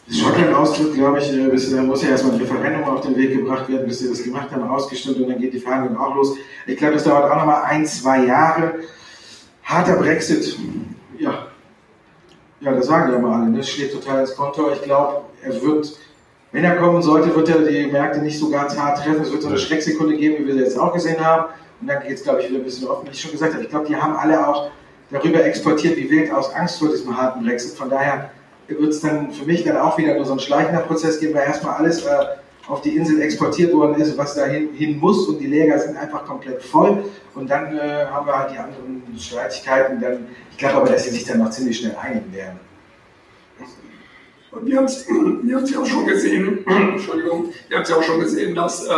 Das 0.06 0.18
Schottland-Austritt, 0.18 0.94
glaube 0.94 1.18
ich, 1.18 1.30
äh, 1.32 1.76
da 1.76 1.82
muss 1.82 2.02
ja 2.02 2.10
erstmal 2.10 2.34
ein 2.34 2.40
Referendum 2.40 2.84
auf 2.84 3.02
den 3.02 3.14
Weg 3.16 3.36
gebracht 3.36 3.68
werden, 3.68 3.86
bis 3.86 3.98
sie 3.98 4.08
das 4.08 4.22
gemacht 4.22 4.50
haben, 4.52 4.62
ausgestimmt 4.62 5.18
und 5.18 5.28
dann 5.28 5.38
geht 5.38 5.52
die 5.52 5.58
Verhandlung 5.58 5.98
auch 5.98 6.14
los. 6.14 6.36
Ich 6.66 6.76
glaube, 6.78 6.94
das 6.94 7.04
dauert 7.04 7.30
auch 7.30 7.36
nochmal 7.36 7.64
ein, 7.64 7.84
zwei 7.84 8.24
Jahre. 8.24 8.74
Harter 9.64 9.96
Brexit, 9.96 10.58
ja. 11.18 11.48
Ja, 12.60 12.72
das 12.72 12.86
sagen 12.86 13.12
ja 13.12 13.18
mal 13.18 13.42
alle, 13.42 13.56
das 13.56 13.68
schlägt 13.68 13.92
total 13.92 14.20
ins 14.20 14.34
Konto. 14.34 14.70
Ich 14.72 14.82
glaube, 14.82 15.24
er 15.42 15.60
wird 15.60 15.98
wenn 16.52 16.64
er 16.64 16.76
kommen 16.76 17.02
sollte, 17.02 17.34
wird 17.34 17.48
er 17.48 17.58
die 17.58 17.86
Märkte 17.86 18.20
nicht 18.20 18.38
so 18.38 18.50
ganz 18.50 18.76
hart 18.76 18.98
treffen. 18.98 19.22
Es 19.22 19.30
wird 19.30 19.42
so 19.42 19.48
eine 19.48 19.58
Schrecksekunde 19.58 20.16
geben, 20.16 20.42
wie 20.42 20.46
wir 20.46 20.54
sie 20.54 20.60
jetzt 20.60 20.78
auch 20.78 20.92
gesehen 20.92 21.22
haben. 21.24 21.46
Und 21.80 21.86
dann 21.86 22.02
geht 22.02 22.16
es, 22.16 22.22
glaube 22.22 22.40
ich, 22.40 22.48
wieder 22.48 22.58
ein 22.58 22.64
bisschen 22.64 22.88
offen, 22.88 23.06
wie 23.06 23.12
ich 23.12 23.20
schon 23.20 23.32
gesagt 23.32 23.52
habe. 23.52 23.62
Ich 23.62 23.70
glaube, 23.70 23.86
die 23.86 23.96
haben 23.96 24.16
alle 24.16 24.48
auch 24.48 24.70
darüber 25.10 25.44
exportiert, 25.44 25.96
wie 25.96 26.10
wild 26.10 26.32
aus 26.32 26.52
Angst 26.54 26.78
vor 26.78 26.88
diesem 26.88 27.16
harten 27.16 27.44
Brexit. 27.44 27.76
Von 27.76 27.90
daher 27.90 28.30
wird 28.66 28.92
es 28.92 29.00
dann 29.00 29.30
für 29.32 29.44
mich 29.44 29.64
dann 29.64 29.76
auch 29.76 29.96
wieder 29.98 30.14
nur 30.14 30.24
so 30.24 30.32
ein 30.32 30.40
schleichender 30.40 30.80
Prozess 30.80 31.20
geben, 31.20 31.34
weil 31.34 31.46
erstmal 31.46 31.74
alles 31.74 32.04
äh, 32.04 32.10
auf 32.66 32.82
die 32.82 32.96
Insel 32.96 33.20
exportiert 33.22 33.72
worden 33.72 34.00
ist, 34.00 34.16
was 34.18 34.34
dahin 34.34 34.74
hin 34.74 34.98
muss 34.98 35.26
und 35.26 35.38
die 35.38 35.46
Läger 35.46 35.78
sind 35.78 35.96
einfach 35.96 36.24
komplett 36.24 36.62
voll. 36.62 37.04
Und 37.34 37.48
dann 37.48 37.76
äh, 37.76 38.06
haben 38.06 38.26
wir 38.26 38.38
halt 38.38 38.52
die 38.52 38.58
anderen 38.58 39.02
Streitigkeiten. 39.18 40.00
Dann, 40.00 40.26
ich 40.50 40.58
glaube 40.58 40.76
aber, 40.76 40.90
dass 40.90 41.04
sie 41.04 41.10
sich 41.10 41.24
dann 41.24 41.38
noch 41.38 41.50
ziemlich 41.50 41.78
schnell 41.78 41.96
einigen 41.96 42.32
werden. 42.34 42.60
Und 44.50 44.66
wir 44.66 44.76
haben 44.76 44.84
es 44.84 45.06
ja 45.70 45.80
auch 45.80 45.86
schon 45.86 46.06
gesehen, 46.06 46.64
Entschuldigung, 46.66 47.52
wir 47.68 47.78
haben 47.78 47.84
ja 47.86 47.96
auch 47.96 48.02
schon 48.02 48.20
gesehen, 48.20 48.54
dass, 48.54 48.86
äh, 48.86 48.90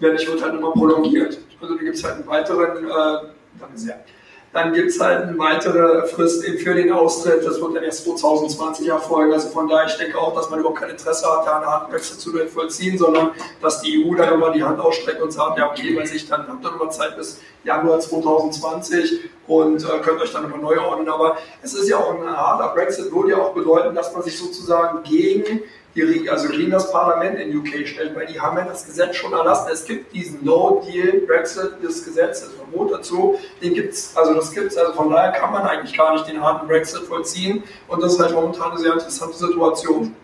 wenn 0.00 0.12
nicht, 0.12 0.28
wird 0.28 0.42
halt 0.42 0.54
immer 0.58 0.72
prolongiert. 0.72 1.38
Also 1.60 1.74
da 1.74 1.82
gibt 1.82 1.96
es 1.96 2.04
halt 2.04 2.16
einen 2.16 2.26
weiteren, 2.26 2.84
äh, 2.84 3.28
danke 3.58 3.76
sehr, 3.76 4.04
dann 4.52 4.72
gibt 4.72 4.90
es 4.90 4.98
halt 4.98 5.28
eine 5.28 5.38
weitere 5.38 6.06
Frist 6.08 6.44
eben 6.44 6.58
für 6.58 6.74
den 6.74 6.90
Austritt. 6.90 7.46
Das 7.46 7.60
wird 7.60 7.76
dann 7.76 7.84
erst 7.84 8.04
2020 8.04 8.88
erfolgen. 8.88 9.32
Also 9.32 9.48
von 9.50 9.68
daher, 9.68 9.86
ich 9.86 9.96
denke 9.96 10.18
auch, 10.18 10.34
dass 10.34 10.50
man 10.50 10.58
überhaupt 10.58 10.80
kein 10.80 10.90
Interesse 10.90 11.24
hat, 11.30 11.46
da 11.46 11.58
eine 11.58 11.66
harten 11.66 11.92
Wechsel 11.92 12.18
zu 12.18 12.32
vollziehen, 12.48 12.98
sondern 12.98 13.30
dass 13.62 13.80
die 13.80 14.04
EU 14.04 14.14
dann 14.16 14.34
immer 14.34 14.50
die 14.50 14.64
Hand 14.64 14.80
ausstreckt 14.80 15.22
und 15.22 15.32
sagt, 15.32 15.58
ja 15.58 15.70
okay, 15.70 15.94
bei 15.94 16.04
sich 16.04 16.28
dann 16.28 16.48
habt 16.48 16.64
ihr 16.64 16.70
nochmal 16.70 16.90
Zeit 16.90 17.16
bis 17.16 17.40
Januar 17.62 18.00
2020 18.00 19.20
und 19.46 19.84
äh, 19.84 19.98
könnt 20.02 20.20
euch 20.20 20.32
dann 20.32 20.42
nochmal 20.42 20.60
neu 20.60 20.80
ordnen. 20.80 21.08
Aber 21.08 21.36
es 21.62 21.74
ist 21.74 21.88
ja 21.88 21.98
auch 21.98 22.20
ein 22.20 22.26
harter 22.26 22.74
Brexit, 22.74 23.12
würde 23.12 23.30
ja 23.30 23.38
auch 23.38 23.54
bedeuten, 23.54 23.94
dass 23.94 24.12
man 24.12 24.22
sich 24.22 24.36
sozusagen 24.36 25.04
gegen 25.04 25.62
die, 25.94 26.28
also 26.30 26.48
gegen 26.48 26.70
das 26.70 26.92
Parlament 26.92 27.38
in 27.38 27.56
UK 27.56 27.86
stellen, 27.86 28.14
weil 28.14 28.26
die 28.26 28.40
haben 28.40 28.56
ja 28.56 28.64
das 28.64 28.86
Gesetz 28.86 29.16
schon 29.16 29.32
erlassen. 29.32 29.68
Es 29.72 29.84
gibt 29.84 30.14
diesen 30.14 30.44
No-Deal 30.44 31.22
Brexit, 31.26 31.74
das 31.82 32.04
Gesetz, 32.04 32.42
das 32.42 32.52
Verbot 32.52 32.92
dazu, 32.92 33.38
den 33.62 33.74
gibt's, 33.74 34.16
also 34.16 34.34
das 34.34 34.52
gibt's, 34.52 34.76
also 34.76 34.92
von 34.92 35.10
daher 35.10 35.32
kann 35.32 35.52
man 35.52 35.62
eigentlich 35.62 35.96
gar 35.96 36.12
nicht 36.12 36.28
den 36.28 36.40
harten 36.40 36.68
Brexit 36.68 37.02
vollziehen 37.02 37.64
und 37.88 38.02
das 38.02 38.14
ist 38.14 38.20
halt 38.20 38.32
momentan 38.32 38.70
eine 38.70 38.80
sehr 38.80 38.92
interessante 38.92 39.36
Situation. 39.36 40.14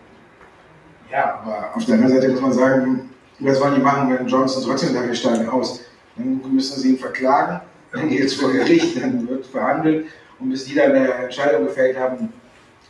Ja, 1.11 1.41
aber 1.41 1.75
auf 1.75 1.85
der 1.85 1.95
anderen 1.95 2.13
Seite 2.13 2.29
muss 2.29 2.41
man 2.41 2.53
sagen, 2.53 3.09
was 3.39 3.61
wollen 3.61 3.75
die 3.75 3.81
machen, 3.81 4.13
wenn 4.13 4.27
Johnson 4.27 4.63
trotzdem 4.63 4.93
wir 4.93 5.15
steigen 5.15 5.47
aus? 5.49 5.81
Dann 6.15 6.41
müssen 6.51 6.79
sie 6.79 6.91
ihn 6.91 6.97
verklagen, 6.97 7.61
dann 7.91 8.09
geht 8.09 8.23
es 8.23 8.33
vor 8.35 8.51
Gericht, 8.51 9.01
dann 9.01 9.27
wird 9.27 9.45
verhandelt 9.45 10.07
und 10.39 10.49
bis 10.49 10.65
die 10.65 10.75
dann 10.75 10.91
eine 10.91 11.13
Entscheidung 11.13 11.65
gefällt 11.65 11.97
haben, 11.97 12.33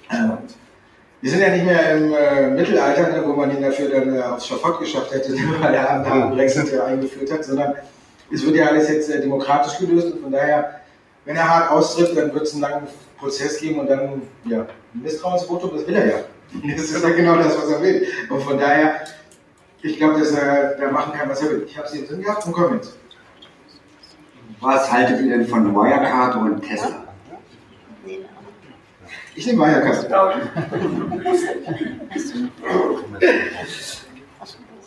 äh, 0.10 0.16
wir 1.22 1.32
sind 1.32 1.42
ja 1.42 1.50
nicht 1.50 1.66
mehr 1.66 1.98
im 1.98 2.14
äh, 2.14 2.50
Mittelalter, 2.50 3.10
ne, 3.10 3.24
wo 3.26 3.34
man 3.34 3.56
ihn 3.56 3.62
dafür 3.62 3.90
dann 3.90 4.16
äh, 4.16 4.22
aufs 4.22 4.48
Schafott 4.48 4.80
geschafft 4.80 5.12
hätte, 5.12 5.34
weil 5.62 5.74
er 5.74 5.90
einen 5.90 6.36
Brexit 6.36 6.72
ja 6.72 6.86
eingeführt 6.86 7.32
hat, 7.32 7.44
sondern 7.44 7.74
es 8.32 8.46
wird 8.46 8.56
ja 8.56 8.68
alles 8.68 8.90
jetzt 8.90 9.10
äh, 9.10 9.22
demokratisch 9.22 9.80
gelöst 9.80 10.14
und 10.14 10.22
von 10.22 10.32
daher, 10.32 10.82
wenn 11.26 11.36
er 11.36 11.50
hart 11.50 11.72
austritt, 11.72 12.16
dann 12.16 12.34
wird 12.34 12.44
es 12.44 12.54
einen 12.54 12.62
langen 12.62 12.88
Prozess 13.18 13.60
geben 13.60 13.80
und 13.80 13.90
dann, 13.90 14.22
ja, 14.46 14.60
ein 14.60 15.02
Misstrauensvotum, 15.02 15.72
das 15.76 15.88
will 15.88 15.96
er 15.96 16.06
ja. 16.06 16.18
Das 16.76 16.84
ist 16.84 17.04
ja 17.04 17.10
genau 17.10 17.36
das, 17.38 17.58
was 17.58 17.70
er 17.70 17.82
will. 17.82 18.08
Und 18.30 18.42
von 18.42 18.58
daher, 18.58 19.02
ich 19.82 19.98
glaube, 19.98 20.20
dass 20.20 20.32
er 20.32 20.76
da 20.76 20.92
machen 20.92 21.14
kann, 21.14 21.30
was 21.30 21.42
er 21.42 21.50
will. 21.50 21.66
Ich 21.68 21.78
habe 21.78 21.88
sie 21.88 22.00
im 22.00 22.08
Sinn 22.08 22.22
gehabt 22.22 22.46
und 22.46 22.54
komme 22.54 22.76
jetzt. 22.76 22.96
Was 24.62 24.92
haltet 24.92 25.22
ihr 25.22 25.38
denn 25.38 25.48
von 25.48 25.76
Wirecard 25.76 26.36
und 26.36 26.62
Tesla? 26.62 27.07
Ich 29.38 29.46
nehme 29.46 29.66
Wirecard. 29.66 30.10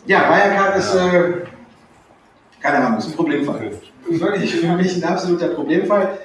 Ja, 0.05 0.29
Wirecard 0.29 0.77
ist, 0.77 0.93
äh, 0.93 1.33
keine 2.61 2.77
Ahnung, 2.79 2.97
ist 2.99 3.07
ein 3.07 3.13
Problemfall. 3.13 3.71
Wirklich 4.09 4.55
für 4.57 4.67
mich 4.73 4.97
ein 4.97 5.03
absoluter 5.05 5.47
Problemfall. 5.49 6.17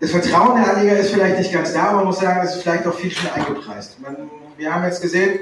Das 0.00 0.10
Vertrauen 0.10 0.56
der 0.56 0.74
Anleger 0.74 0.96
ist 0.98 1.10
vielleicht 1.10 1.38
nicht 1.38 1.52
ganz 1.52 1.74
da, 1.74 1.88
aber 1.88 1.96
man 1.98 2.06
muss 2.06 2.20
sagen, 2.20 2.40
es 2.42 2.56
ist 2.56 2.62
vielleicht 2.62 2.86
auch 2.86 2.94
viel 2.94 3.10
schon 3.10 3.30
eingepreist. 3.30 4.00
Man, 4.00 4.16
wir 4.56 4.74
haben 4.74 4.84
jetzt 4.84 5.02
gesehen, 5.02 5.40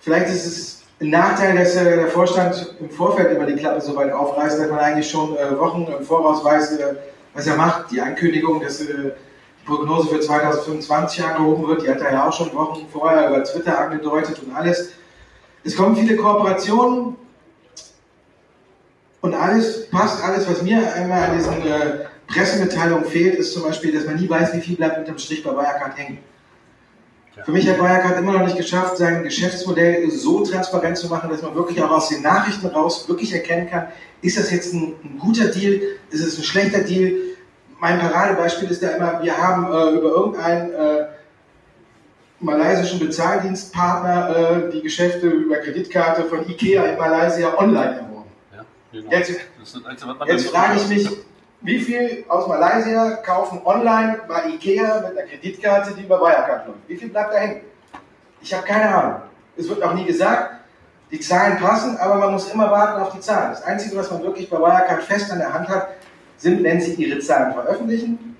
vielleicht 0.00 0.28
ist 0.28 0.46
es 0.46 0.82
ein 0.98 1.10
Nachteil, 1.10 1.58
dass 1.58 1.76
äh, 1.76 1.96
der 1.96 2.06
Vorstand 2.06 2.74
im 2.80 2.88
Vorfeld 2.88 3.36
immer 3.36 3.44
die 3.44 3.56
Klappe 3.56 3.82
so 3.82 3.94
weit 3.96 4.12
aufreißt, 4.12 4.58
dass 4.58 4.70
man 4.70 4.78
eigentlich 4.78 5.10
schon 5.10 5.36
äh, 5.36 5.58
Wochen 5.58 5.86
im 5.98 6.04
Voraus 6.06 6.42
weiß, 6.42 6.78
äh, 6.78 6.94
was 7.34 7.46
er 7.46 7.56
macht. 7.56 7.90
Die 7.90 8.00
Ankündigung, 8.00 8.62
dass 8.62 8.80
äh, 8.80 9.12
Prognose 9.64 10.08
für 10.08 10.20
2025 10.20 11.24
angehoben 11.24 11.66
wird. 11.66 11.82
Die 11.82 11.88
hat 11.88 12.00
er 12.00 12.12
ja 12.12 12.28
auch 12.28 12.32
schon 12.32 12.54
Wochen 12.54 12.86
vorher 12.92 13.28
über 13.28 13.44
Twitter 13.44 13.78
angedeutet 13.78 14.40
und 14.44 14.54
alles. 14.54 14.90
Es 15.64 15.76
kommen 15.76 15.96
viele 15.96 16.16
Kooperationen 16.16 17.16
und 19.20 19.34
alles 19.34 19.88
passt, 19.90 20.22
alles, 20.22 20.48
was 20.48 20.60
mir 20.62 20.92
einmal 20.94 21.30
an 21.30 21.38
diesen 21.38 21.66
äh, 21.66 22.04
Pressemitteilungen 22.26 23.06
fehlt, 23.06 23.36
ist 23.36 23.54
zum 23.54 23.62
Beispiel, 23.62 23.92
dass 23.92 24.04
man 24.04 24.16
nie 24.16 24.28
weiß, 24.28 24.52
wie 24.54 24.60
viel 24.60 24.76
bleibt 24.76 24.98
unterm 24.98 25.18
Strich 25.18 25.42
bei 25.42 25.50
Wirecard 25.50 25.96
hängen. 25.96 26.18
Für 27.44 27.50
mich 27.50 27.68
hat 27.68 27.78
Wirecard 27.78 28.18
immer 28.18 28.32
noch 28.32 28.44
nicht 28.44 28.56
geschafft, 28.56 28.98
sein 28.98 29.24
Geschäftsmodell 29.24 30.10
so 30.10 30.44
transparent 30.44 30.98
zu 30.98 31.08
machen, 31.08 31.30
dass 31.30 31.42
man 31.42 31.54
wirklich 31.54 31.82
auch 31.82 31.90
aus 31.90 32.10
den 32.10 32.22
Nachrichten 32.22 32.66
raus 32.66 33.08
wirklich 33.08 33.32
erkennen 33.32 33.68
kann, 33.68 33.88
ist 34.22 34.38
das 34.38 34.50
jetzt 34.50 34.72
ein, 34.72 34.94
ein 35.02 35.18
guter 35.18 35.46
Deal, 35.46 35.80
ist 36.10 36.20
es 36.20 36.38
ein 36.38 36.44
schlechter 36.44 36.80
Deal, 36.80 37.14
mein 37.84 37.98
Paradebeispiel 37.98 38.70
ist 38.70 38.82
da 38.82 38.92
immer, 38.96 39.22
wir 39.22 39.36
haben 39.36 39.66
äh, 39.70 39.98
über 39.98 40.08
irgendein 40.08 40.72
äh, 40.72 41.06
malaysischen 42.40 42.98
Bezahldienstpartner 42.98 44.36
äh, 44.36 44.70
die 44.70 44.80
Geschäfte 44.80 45.26
über 45.26 45.56
Kreditkarte 45.56 46.24
von 46.24 46.48
Ikea 46.48 46.82
in 46.84 46.98
Malaysia 46.98 47.52
online 47.58 47.96
erworben. 47.96 48.30
Ja, 48.56 48.64
genau. 48.90 49.10
Jetzt, 49.10 49.32
jetzt 50.26 50.48
frage 50.48 50.76
ich 50.76 50.88
mich, 50.88 51.10
wie 51.60 51.78
viel 51.78 52.24
aus 52.28 52.48
Malaysia 52.48 53.16
kaufen 53.16 53.60
online 53.66 54.22
bei 54.28 54.48
Ikea 54.54 55.02
mit 55.02 55.18
einer 55.18 55.28
Kreditkarte, 55.28 55.92
die 55.92 56.04
über 56.04 56.18
Wirecard 56.22 56.66
läuft? 56.66 56.88
Wie 56.88 56.96
viel 56.96 57.10
bleibt 57.10 57.34
da 57.34 57.36
hängen? 57.36 57.60
Ich 58.40 58.54
habe 58.54 58.66
keine 58.66 58.94
Ahnung. 58.94 59.20
Es 59.58 59.68
wird 59.68 59.82
auch 59.82 59.92
nie 59.92 60.06
gesagt. 60.06 60.52
Die 61.10 61.20
Zahlen 61.20 61.58
passen, 61.58 61.98
aber 61.98 62.14
man 62.14 62.32
muss 62.32 62.50
immer 62.50 62.70
warten 62.70 63.02
auf 63.02 63.12
die 63.12 63.20
Zahlen. 63.20 63.50
Das 63.50 63.62
Einzige, 63.62 63.94
was 63.94 64.10
man 64.10 64.22
wirklich 64.22 64.48
bei 64.48 64.56
Wirecard 64.56 65.02
fest 65.02 65.30
an 65.30 65.38
der 65.38 65.52
Hand 65.52 65.68
hat, 65.68 65.88
sind, 66.36 66.62
wenn 66.62 66.80
sie 66.80 66.94
ihre 66.94 67.18
Zahlen 67.20 67.52
veröffentlichen. 67.52 68.36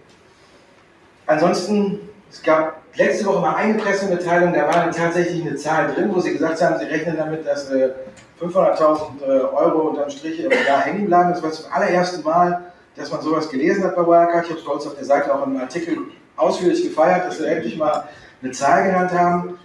Ansonsten, 1.27 2.01
es 2.31 2.43
gab 2.43 2.83
letzte 2.97 3.27
Woche 3.27 3.41
mal 3.41 3.57
eine 3.57 3.75
Pressemitteilung, 3.75 4.53
da 4.53 4.67
war 4.67 4.75
dann 4.75 4.93
tatsächlich 4.93 5.43
eine 5.43 5.57
Zahl 5.57 5.93
drin, 5.93 6.11
wo 6.13 6.21
sie 6.21 6.33
gesagt 6.33 6.61
haben, 6.63 6.79
sie 6.79 6.87
rechnen 6.87 7.17
damit, 7.17 7.47
dass 7.47 7.71
500.000 7.71 9.23
äh, 9.23 9.27
Euro 9.27 9.89
unterm 9.89 10.11
Strich 10.11 10.41
im 10.41 10.51
Jahr 10.51 10.81
hängen 10.81 11.07
bleiben. 11.07 11.31
Das 11.31 11.43
war 11.43 11.51
zum 11.51 11.73
allerersten 11.73 12.23
Mal, 12.23 12.73
dass 12.97 13.11
man 13.11 13.21
sowas 13.23 13.49
gelesen 13.49 13.85
hat 13.85 13.97
bei 13.97 14.03
Wirecard. 14.03 14.45
Ich 14.45 14.51
habe 14.51 14.61
stolz 14.61 14.87
auf 14.87 14.97
der 14.97 15.05
Seite 15.05 15.35
auch 15.35 15.47
im 15.47 15.57
Artikel 15.57 15.99
ausführlich 16.37 16.83
gefeiert, 16.83 17.27
dass 17.27 17.39
sie 17.39 17.47
endlich 17.47 17.77
mal 17.77 18.09
eine 18.43 18.53
Zahl 18.53 18.85
genannt 18.85 19.13
haben. 19.13 19.59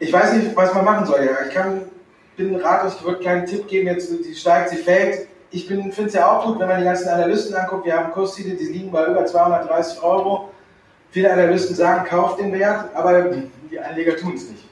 Ich 0.00 0.12
weiß 0.12 0.34
nicht, 0.34 0.56
was 0.56 0.74
man 0.74 0.84
machen 0.84 1.06
soll. 1.06 1.28
Ich 1.48 1.54
kann, 1.54 1.82
bin 2.36 2.56
ratlos, 2.56 2.96
ich 2.98 3.04
würde 3.04 3.22
keinen 3.22 3.46
Tipp 3.46 3.68
geben, 3.68 3.86
jetzt 3.86 4.08
sie 4.08 4.34
steigt, 4.34 4.70
sie 4.70 4.76
fällt. 4.76 5.27
Ich 5.50 5.66
finde 5.66 5.90
es 5.90 6.12
ja 6.12 6.30
auch 6.30 6.44
gut, 6.44 6.58
wenn 6.58 6.68
man 6.68 6.78
die 6.78 6.84
ganzen 6.84 7.08
Analysten 7.08 7.56
anguckt. 7.56 7.86
Wir 7.86 7.96
haben 7.96 8.12
Kursziele, 8.12 8.54
die 8.54 8.66
liegen 8.66 8.90
bei 8.90 9.06
über 9.06 9.24
230 9.24 10.02
Euro. 10.02 10.50
Viele 11.10 11.32
Analysten 11.32 11.74
sagen, 11.74 12.06
kauft 12.06 12.38
den 12.38 12.52
Wert, 12.52 12.90
aber 12.94 13.24
die 13.70 13.80
Anleger 13.80 14.16
tun 14.16 14.34
es 14.34 14.50
nicht. 14.50 14.64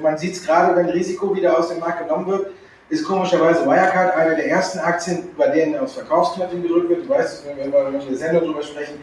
Man 0.00 0.16
sieht 0.16 0.32
es 0.34 0.46
gerade, 0.46 0.74
wenn 0.74 0.88
Risiko 0.88 1.34
wieder 1.34 1.58
aus 1.58 1.68
dem 1.68 1.80
Markt 1.80 2.06
genommen 2.06 2.26
wird, 2.26 2.46
ist 2.88 3.04
komischerweise 3.04 3.66
Wirecard 3.66 4.14
eine 4.16 4.36
der 4.36 4.48
ersten 4.48 4.78
Aktien, 4.78 5.24
bei 5.36 5.48
denen 5.48 5.78
aufs 5.78 5.94
Verkaufsknöpfchen 5.94 6.62
gedrückt 6.62 6.88
wird. 6.88 7.04
Du 7.04 7.08
weißt, 7.10 7.44
wenn 7.46 7.72
wir 7.72 7.86
in 7.88 8.08
der 8.08 8.16
Sendung 8.16 8.42
darüber 8.44 8.62
sprechen, 8.62 8.94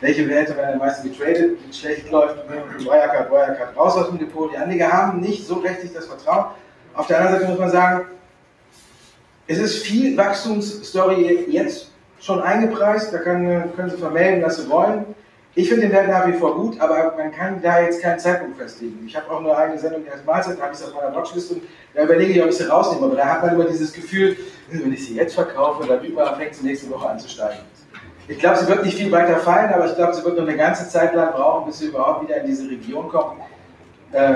welche 0.00 0.28
Werte 0.28 0.56
werden 0.56 0.74
am 0.74 0.78
meisten 0.78 1.10
getradet, 1.10 1.58
wenn 1.60 1.70
es 1.70 1.78
schlecht 1.78 2.10
läuft, 2.10 2.36
Wirecard, 2.48 3.30
Wirecard 3.30 3.76
raus 3.76 3.96
aus 3.96 4.08
dem 4.08 4.18
Depot. 4.18 4.52
Die 4.52 4.56
Anleger 4.56 4.92
haben 4.92 5.20
nicht 5.20 5.46
so 5.46 5.54
richtig 5.54 5.94
das 5.94 6.06
Vertrauen. 6.06 6.46
Auf 6.94 7.06
der 7.06 7.18
anderen 7.18 7.40
Seite 7.40 7.50
muss 7.50 7.58
man 7.58 7.70
sagen, 7.70 8.06
es 9.46 9.58
ist 9.58 9.78
viel 9.84 10.16
Wachstumsstory 10.16 11.46
jetzt 11.48 11.90
schon 12.20 12.42
eingepreist, 12.42 13.12
da 13.12 13.18
können, 13.18 13.74
können 13.76 13.90
Sie 13.90 13.96
vermelden, 13.96 14.42
was 14.42 14.56
Sie 14.56 14.68
wollen. 14.68 15.04
Ich 15.54 15.68
finde 15.68 15.86
den 15.86 15.92
Wert 15.92 16.08
nach 16.08 16.26
wie 16.26 16.34
vor 16.34 16.54
gut, 16.54 16.78
aber 16.80 17.14
man 17.16 17.32
kann 17.32 17.62
da 17.62 17.80
jetzt 17.80 18.02
keinen 18.02 18.18
Zeitpunkt 18.18 18.58
festlegen. 18.58 19.04
Ich 19.06 19.16
habe 19.16 19.30
auch 19.30 19.40
nur 19.40 19.56
eine 19.56 19.78
Sendung, 19.78 20.02
heißt 20.12 20.26
Mahlzeit, 20.26 20.58
da 20.58 20.64
habe 20.64 20.74
ich 20.74 20.80
es 20.80 20.86
auf 20.86 20.94
meiner 20.94 21.14
Watchlist 21.14 21.50
und 21.50 21.62
da 21.94 22.02
überlege 22.02 22.32
ich, 22.32 22.42
ob 22.42 22.50
ich 22.50 22.56
sie 22.56 22.68
rausnehme. 22.68 23.06
Aber 23.06 23.16
da 23.16 23.24
hat 23.24 23.42
man 23.42 23.54
immer 23.54 23.64
dieses 23.64 23.92
Gefühl, 23.92 24.36
wenn 24.68 24.92
ich 24.92 25.06
sie 25.06 25.14
jetzt 25.14 25.34
verkaufe, 25.34 25.86
dann 25.86 26.00
fängt 26.36 26.54
sie 26.54 26.66
nächste 26.66 26.90
Woche 26.90 27.08
an 27.08 27.18
zu 27.18 27.28
steigen. 27.28 27.60
Ich 28.28 28.38
glaube, 28.38 28.58
sie 28.58 28.68
wird 28.68 28.84
nicht 28.84 28.98
viel 28.98 29.10
weiter 29.10 29.38
fallen, 29.38 29.72
aber 29.72 29.86
ich 29.86 29.94
glaube, 29.94 30.12
sie 30.12 30.24
wird 30.24 30.36
noch 30.36 30.46
eine 30.46 30.56
ganze 30.56 30.88
Zeit 30.88 31.14
lang 31.14 31.32
brauchen, 31.32 31.66
bis 31.66 31.78
sie 31.78 31.86
überhaupt 31.86 32.24
wieder 32.24 32.38
in 32.38 32.46
diese 32.46 32.68
Region 32.68 33.08
kommt. 33.08 33.40
Äh, 34.12 34.34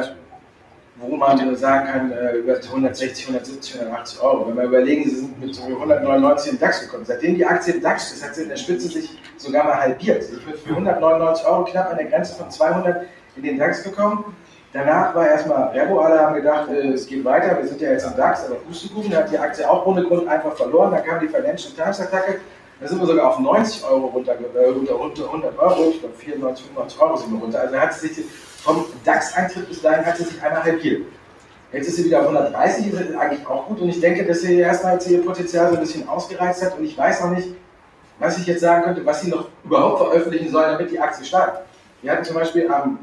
wo 1.00 1.16
man 1.16 1.56
sagen 1.56 1.86
kann, 1.86 2.12
äh, 2.12 2.36
über 2.36 2.56
160, 2.56 3.26
170, 3.26 3.80
180 3.80 4.22
Euro. 4.22 4.48
Wenn 4.48 4.56
wir 4.56 4.64
überlegen, 4.64 5.04
sie 5.04 5.16
sind 5.16 5.40
mit 5.40 5.58
199 5.58 6.52
in 6.52 6.58
DAX 6.58 6.80
gekommen. 6.82 7.04
Seitdem 7.06 7.36
die 7.36 7.44
Aktie 7.44 7.74
im 7.74 7.82
DAX 7.82 8.12
ist, 8.12 8.24
hat 8.24 8.34
sie 8.34 8.42
in 8.42 8.48
der 8.50 8.56
Spitze 8.56 8.88
sich 8.88 9.18
sogar 9.36 9.64
mal 9.64 9.76
halbiert. 9.80 10.24
Ich 10.24 10.44
bin 10.44 10.54
für 10.54 10.70
199 10.70 11.46
Euro 11.46 11.64
knapp 11.64 11.90
an 11.90 11.96
der 11.96 12.06
Grenze 12.06 12.34
von 12.34 12.50
200 12.50 13.06
in 13.36 13.42
den 13.42 13.58
DAX 13.58 13.82
gekommen. 13.82 14.36
Danach 14.72 15.14
war 15.14 15.26
erstmal 15.26 15.68
Rebo, 15.70 15.98
alle 16.00 16.20
haben 16.20 16.34
gedacht, 16.34 16.68
äh, 16.70 16.92
es 16.92 17.06
geht 17.06 17.24
weiter, 17.24 17.56
wir 17.56 17.66
sind 17.66 17.80
ja 17.80 17.90
jetzt 17.90 18.06
im 18.06 18.16
DAX, 18.16 18.44
aber 18.44 18.56
Pustekuchen, 18.56 19.10
da 19.10 19.18
hat 19.18 19.32
die 19.32 19.38
Aktie 19.38 19.68
auch 19.68 19.84
ohne 19.86 20.04
Grund 20.04 20.28
einfach 20.28 20.54
verloren. 20.54 20.92
Dann 20.92 21.04
kam 21.04 21.18
die 21.20 21.28
Financial 21.28 21.72
Times 21.72 22.00
Attacke, 22.00 22.40
da 22.78 22.86
sind 22.86 23.00
wir 23.00 23.06
sogar 23.06 23.30
auf 23.30 23.38
90 23.38 23.84
Euro 23.84 24.06
runter, 24.06 24.32
äh, 24.32 24.68
runter, 24.68 24.94
runter 24.94 25.24
100 25.24 25.58
Euro, 25.58 25.90
ich 25.90 26.00
glaube 26.00 26.14
94, 26.14 26.66
95 26.66 27.00
Euro 27.00 27.16
sind 27.16 27.32
wir 27.32 27.40
runter. 27.40 27.60
Also 27.60 27.76
hat 27.76 27.94
sie 27.94 28.08
sich 28.08 28.24
vom 28.62 28.84
DAX-Eintritt 29.04 29.68
bis 29.68 29.82
dahin 29.82 30.04
hat 30.04 30.16
sie 30.16 30.24
sich 30.24 30.42
einmal 30.42 30.62
halbiert. 30.62 31.06
Jetzt 31.72 31.88
ist 31.88 31.96
sie 31.96 32.04
wieder 32.06 32.20
auf 32.20 32.28
130, 32.28 32.92
ist 32.92 33.16
eigentlich 33.16 33.46
auch 33.46 33.66
gut 33.66 33.80
und 33.80 33.88
ich 33.88 34.00
denke, 34.00 34.24
dass 34.24 34.40
sie 34.40 34.58
erstmal 34.58 34.94
jetzt 34.94 35.08
ihr 35.08 35.24
Potenzial 35.24 35.68
so 35.68 35.74
ein 35.76 35.80
bisschen 35.80 36.08
ausgereizt 36.08 36.64
hat 36.64 36.76
und 36.76 36.84
ich 36.84 36.98
weiß 36.98 37.22
noch 37.22 37.30
nicht, 37.30 37.48
was 38.18 38.38
ich 38.38 38.46
jetzt 38.46 38.60
sagen 38.60 38.82
könnte, 38.82 39.06
was 39.06 39.22
sie 39.22 39.30
noch 39.30 39.46
überhaupt 39.64 39.98
veröffentlichen 39.98 40.50
sollen, 40.50 40.72
damit 40.72 40.90
die 40.90 40.98
Aktie 40.98 41.24
steigt. 41.24 41.60
Wir 42.02 42.12
hatten 42.12 42.24
zum 42.24 42.34
Beispiel 42.34 42.70
am 42.70 42.98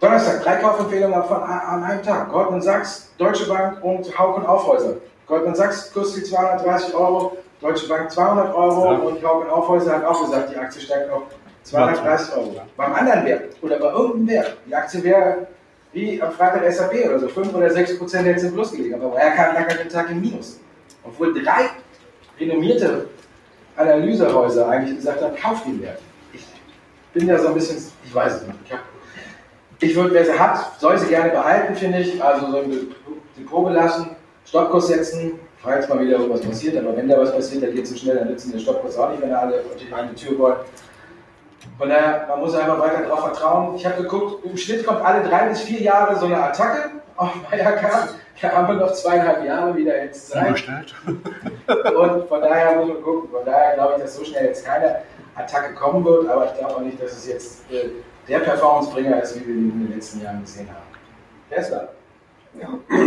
Donnerstag 0.00 0.42
drei 0.42 0.56
Kaufempfehlungen 0.56 1.22
von, 1.24 1.42
an 1.42 1.82
einem 1.82 2.02
Tag. 2.02 2.30
Goldman 2.30 2.62
Sachs, 2.62 3.12
Deutsche 3.18 3.46
Bank 3.46 3.82
und 3.84 4.18
Hauck 4.18 4.38
und 4.38 4.46
Aufhäuser. 4.46 4.94
Goldman 5.26 5.54
Sachs 5.54 5.92
kostet 5.92 6.26
230 6.26 6.94
Euro, 6.94 7.36
Deutsche 7.60 7.88
Bank 7.88 8.10
200 8.10 8.54
Euro 8.54 8.92
ja. 8.92 8.98
und 8.98 9.22
Hauck 9.22 9.44
und 9.44 9.50
Aufhäuser 9.50 9.96
hat 9.96 10.04
auch 10.04 10.24
gesagt, 10.24 10.50
die 10.52 10.56
Aktie 10.56 10.80
steigt 10.80 11.10
auf 11.10 11.24
230 11.64 12.36
Euro. 12.36 12.60
Beim 12.76 12.94
anderen 12.94 13.24
Wert 13.24 13.56
oder 13.62 13.78
bei 13.78 13.90
irgendeinem 13.90 14.28
Wert, 14.28 14.56
die 14.66 14.74
Aktie 14.74 15.04
wäre 15.04 15.46
wie 15.92 16.22
am 16.22 16.32
Freitag 16.32 16.72
SAP 16.72 17.06
oder 17.06 17.18
so, 17.18 17.28
5 17.28 17.54
oder 17.54 17.70
6 17.70 17.98
Prozent 17.98 18.26
jetzt 18.26 18.44
im 18.44 18.54
Plus 18.54 18.72
gelegen, 18.72 18.94
aber 18.94 19.12
Wirecard 19.12 19.54
lag 19.54 19.70
an 19.70 19.78
dem 19.78 19.88
Tag 19.88 20.10
im 20.10 20.20
Minus. 20.20 20.60
Obwohl 21.04 21.32
drei 21.42 21.70
renommierte 22.38 23.06
Analysehäuser 23.76 24.68
eigentlich 24.68 24.96
gesagt 24.96 25.22
haben, 25.22 25.34
kauft 25.36 25.66
den 25.66 25.82
Wert. 25.82 25.98
Ich 26.32 26.44
bin 27.12 27.26
ja 27.26 27.38
so 27.38 27.48
ein 27.48 27.54
bisschen, 27.54 27.78
ich 28.04 28.14
weiß 28.14 28.34
es 28.34 28.46
nicht. 28.46 28.58
Ich, 29.80 29.90
ich 29.90 29.96
würde, 29.96 30.14
wer 30.14 30.24
sie 30.24 30.38
hat, 30.38 30.78
soll 30.78 30.98
sie 30.98 31.08
gerne 31.08 31.30
behalten, 31.30 31.74
finde 31.74 32.00
ich. 32.00 32.22
Also 32.22 32.50
so 32.50 32.58
ein 32.58 32.94
Depot 33.36 33.64
belassen, 33.64 34.10
Stoppkurs 34.44 34.88
setzen, 34.88 35.38
falls 35.58 35.88
mal 35.88 36.00
wieder 36.00 36.18
irgendwas 36.18 36.42
passiert. 36.42 36.76
Aber 36.76 36.96
wenn 36.96 37.08
da 37.08 37.18
was 37.18 37.32
passiert, 37.32 37.62
dann 37.62 37.74
geht 37.74 37.84
es 37.84 37.90
so 37.90 37.96
schnell, 37.96 38.16
dann 38.16 38.28
nützen 38.28 38.52
der 38.52 38.58
Stoppkurs 38.58 38.96
auch 38.96 39.10
nicht, 39.10 39.22
wenn 39.22 39.32
alle 39.32 39.62
durch 39.76 39.94
eine 39.94 40.14
Tür 40.14 40.38
wollen. 40.38 40.56
Von 41.80 41.88
daher, 41.88 42.26
man 42.28 42.40
muss 42.40 42.54
einfach 42.54 42.78
weiter 42.78 43.04
darauf 43.04 43.20
vertrauen. 43.20 43.74
Ich 43.74 43.86
habe 43.86 44.02
geguckt, 44.02 44.44
im 44.44 44.54
Schnitt 44.54 44.86
kommt 44.86 45.00
alle 45.00 45.26
drei 45.26 45.48
bis 45.48 45.62
vier 45.62 45.80
Jahre 45.80 46.14
so 46.14 46.26
eine 46.26 46.36
Attacke 46.36 46.90
auf 47.16 47.30
Wirecard. 47.50 48.16
Da 48.42 48.52
haben 48.52 48.68
wir 48.68 48.84
noch 48.84 48.92
zweieinhalb 48.92 49.46
Jahre 49.46 49.74
wieder 49.74 50.04
jetzt 50.04 50.28
Zeit. 50.28 50.62
Und 51.66 52.28
von 52.28 52.40
daher 52.42 52.76
muss 52.76 52.88
man 52.88 53.02
gucken. 53.02 53.30
Von 53.30 53.46
daher 53.46 53.76
glaube 53.76 53.94
ich, 53.96 54.02
dass 54.02 54.14
so 54.14 54.24
schnell 54.24 54.44
jetzt 54.44 54.62
keine 54.66 54.96
Attacke 55.34 55.72
kommen 55.72 56.04
wird. 56.04 56.28
Aber 56.28 56.52
ich 56.52 56.58
glaube 56.58 56.76
auch 56.76 56.80
nicht, 56.80 57.02
dass 57.02 57.12
es 57.12 57.26
jetzt 57.26 57.72
äh, 57.72 57.88
der 58.28 58.40
Performancebringer 58.40 59.22
ist, 59.22 59.36
wie 59.36 59.46
wir 59.46 59.54
ihn 59.54 59.70
in 59.70 59.86
den 59.86 59.94
letzten 59.94 60.22
Jahren 60.22 60.42
gesehen 60.42 60.68
haben. 60.68 60.84
Tesla. 61.48 61.88
Ja, 62.60 62.68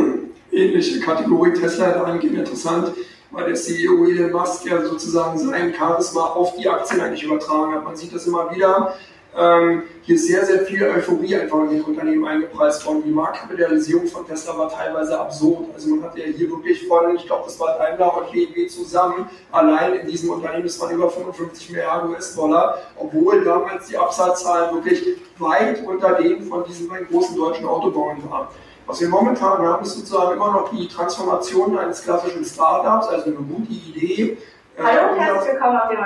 ähnliche 0.52 1.00
Kategorie 1.00 1.54
Tesla 1.54 1.92
dahingehend 1.92 2.40
interessant 2.40 2.92
weil 3.34 3.46
der 3.46 3.56
CEO 3.56 4.06
Elon 4.06 4.32
Musk 4.32 4.66
ja 4.66 4.82
sozusagen 4.82 5.38
sein 5.38 5.74
Charisma 5.74 6.28
auf 6.28 6.56
die 6.56 6.70
Aktien 6.70 7.02
eigentlich 7.02 7.24
übertragen 7.24 7.74
hat. 7.74 7.84
Man 7.84 7.96
sieht 7.96 8.14
das 8.14 8.26
immer 8.28 8.54
wieder. 8.56 8.94
Ähm, 9.36 9.84
hier 10.04 10.16
ist 10.16 10.28
sehr, 10.28 10.46
sehr 10.46 10.60
viel 10.60 10.84
Euphorie 10.84 11.36
einfach 11.36 11.64
in 11.64 11.72
den 11.72 11.82
Unternehmen 11.82 12.24
eingepreist 12.26 12.86
worden. 12.86 13.02
Die 13.04 13.10
Marktkapitalisierung 13.10 14.06
von 14.06 14.28
Tesla 14.28 14.56
war 14.56 14.70
teilweise 14.70 15.20
absurd. 15.20 15.70
Also 15.74 15.90
man 15.90 16.04
hat 16.04 16.16
ja 16.16 16.26
hier 16.26 16.48
wirklich 16.52 16.88
von, 16.88 17.16
ich 17.16 17.26
glaube, 17.26 17.46
das 17.46 17.60
war 17.60 17.76
Daimler 17.80 18.16
und 18.16 18.32
BMW 18.32 18.68
zusammen, 18.68 19.28
allein 19.52 19.96
in 19.96 20.08
diesem 20.08 20.30
Unternehmen, 20.30 20.64
das 20.64 20.80
waren 20.80 20.94
über 20.94 21.10
55 21.10 21.72
Milliarden 21.72 22.12
US-Dollar, 22.12 22.78
obwohl 22.96 23.44
damals 23.44 23.88
die 23.88 23.98
Absatzzahlen 23.98 24.76
wirklich 24.76 25.18
weit 25.40 25.84
unter 25.84 26.14
denen 26.14 26.44
von 26.44 26.64
diesen 26.66 26.88
beiden 26.88 27.08
großen 27.08 27.36
deutschen 27.36 27.66
Autobauern 27.66 28.18
waren. 28.30 28.48
Was 28.86 29.00
wir 29.00 29.08
momentan 29.08 29.66
haben, 29.66 29.84
ist 29.84 29.96
sozusagen 29.96 30.34
immer 30.34 30.52
noch 30.52 30.70
die 30.70 30.88
Transformation 30.88 31.78
eines 31.78 32.04
klassischen 32.04 32.44
Startups, 32.44 33.08
also 33.08 33.26
eine 33.28 33.36
gute 33.36 33.72
Idee. 33.72 34.38
Äh, 34.78 34.84
Hallo, 34.84 35.16
herzlich 35.16 35.54
willkommen 35.54 35.78
auf 35.78 35.90
dem 35.90 36.00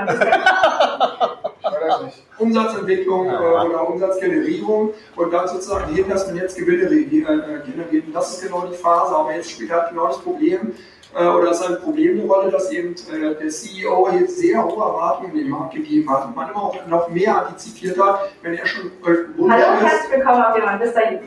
Umsatzentwicklung 2.38 3.30
äh, 3.30 3.36
oder 3.36 3.90
Umsatzgenerierung 3.90 4.94
und 5.16 5.34
dann 5.34 5.48
sozusagen 5.48 5.92
hin, 5.94 6.06
dass 6.08 6.28
man 6.28 6.36
jetzt 6.36 6.56
Gewinne 6.56 6.84
äh, 6.84 7.06
generiert. 7.06 8.08
Und 8.08 8.14
das 8.14 8.34
ist 8.34 8.44
genau 8.44 8.68
die 8.68 8.76
Phase, 8.76 9.16
aber 9.16 9.34
jetzt 9.34 9.50
spielt 9.50 9.72
halt 9.72 9.90
genau 9.90 10.08
das 10.08 10.20
Problem, 10.20 10.76
äh, 11.16 11.26
oder 11.26 11.50
ist 11.52 11.64
ein 11.68 11.80
Problem 11.82 12.20
eine 12.20 12.32
Rolle, 12.32 12.52
dass 12.52 12.72
eben 12.72 12.94
äh, 13.12 13.34
der 13.36 13.50
CEO 13.50 14.10
jetzt 14.12 14.38
sehr 14.38 14.64
hohe 14.64 14.84
Erwartungen 14.84 15.32
in 15.32 15.38
den 15.40 15.50
Markt 15.50 15.74
gegeben 15.74 16.08
hat 16.12 16.26
und 16.26 16.36
man 16.36 16.50
immer 16.50 16.64
auch 16.64 16.86
noch 16.86 17.10
mehr 17.10 17.48
antizipiert 17.48 18.00
hat, 18.00 18.30
wenn 18.44 18.54
er 18.54 18.66
schon 18.68 18.92
äh, 19.04 19.16
Hallo, 19.50 19.82
herzlich 19.82 20.12
willkommen 20.12 20.44
auf 20.44 20.54
dem. 20.56 20.80
Bis 20.80 20.94
dahin. 20.94 21.20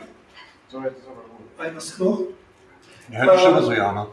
So, 0.69 0.79
jetzt 0.79 0.99
ist 0.99 1.07
was 1.75 1.97
noch? 1.99 2.21
Ja, 3.11 3.33
die 3.33 3.39
Stimme 3.39 3.61
so, 3.61 3.71
ja, 3.71 3.91
ne? 3.91 4.07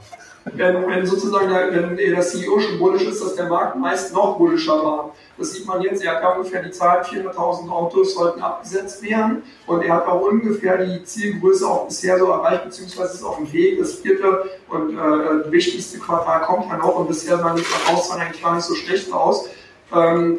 Wenn, 0.55 0.87
wenn 0.87 1.07
sozusagen 1.07 1.49
der, 1.51 1.71
wenn 1.73 1.97
der 1.97 2.21
CEO 2.21 2.59
schon 2.59 2.79
bullisch 2.79 3.03
ist, 3.03 3.23
dass 3.23 3.35
der 3.35 3.47
Markt 3.47 3.77
meist 3.77 4.15
noch 4.15 4.39
bullischer 4.39 4.83
war. 4.83 5.15
Das 5.37 5.53
sieht 5.53 5.67
man 5.67 5.83
jetzt, 5.83 6.03
er 6.03 6.15
hat 6.23 6.37
ungefähr 6.37 6.63
die 6.63 6.71
Zahl 6.71 7.03
400.000 7.03 7.69
Autos 7.71 8.15
sollten 8.15 8.41
abgesetzt 8.41 9.03
werden 9.03 9.43
und 9.67 9.83
er 9.83 9.95
hat 9.95 10.07
auch 10.07 10.23
ungefähr 10.23 10.79
die 10.79 11.05
Zielgröße 11.05 11.67
auch 11.67 11.87
bisher 11.87 12.19
so 12.19 12.31
erreicht, 12.31 12.65
beziehungsweise 12.65 13.15
ist 13.15 13.23
auf 13.23 13.37
dem 13.37 13.53
Weg. 13.53 13.79
Das 13.79 13.95
vierte 13.95 14.51
und 14.69 14.97
äh, 14.97 15.53
wichtigste 15.53 15.99
Quartal 15.99 16.43
kommt 16.43 16.69
ja 16.71 16.79
noch 16.79 16.97
und 16.97 17.09
bisher 17.09 17.39
sah 17.39 17.55
die 17.55 17.63
Verkaufszahlen 17.63 18.23
eigentlich 18.23 18.43
gar 18.43 18.55
nicht 18.55 18.65
so 18.65 18.75
schlecht 18.75 19.13
aus. 19.13 19.49
Ähm, 19.95 20.39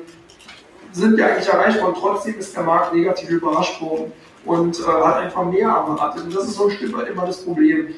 sind 0.92 1.18
wir 1.18 1.28
eigentlich 1.28 1.48
erreicht 1.48 1.82
worden, 1.82 1.96
trotzdem 2.00 2.40
ist 2.40 2.56
der 2.56 2.64
Markt 2.64 2.94
negativ 2.94 3.30
überrascht 3.30 3.80
worden 3.80 4.12
und 4.46 4.80
äh, 4.80 4.84
hat 4.84 5.18
einfach 5.18 5.46
mehr 5.46 5.68
erwartet. 5.68 6.24
Und 6.24 6.36
das 6.36 6.46
ist 6.46 6.56
so 6.56 6.66
ein 6.66 6.72
Stück 6.72 6.96
weit 6.98 7.10
immer 7.10 7.26
das 7.26 7.44
Problem. 7.44 7.94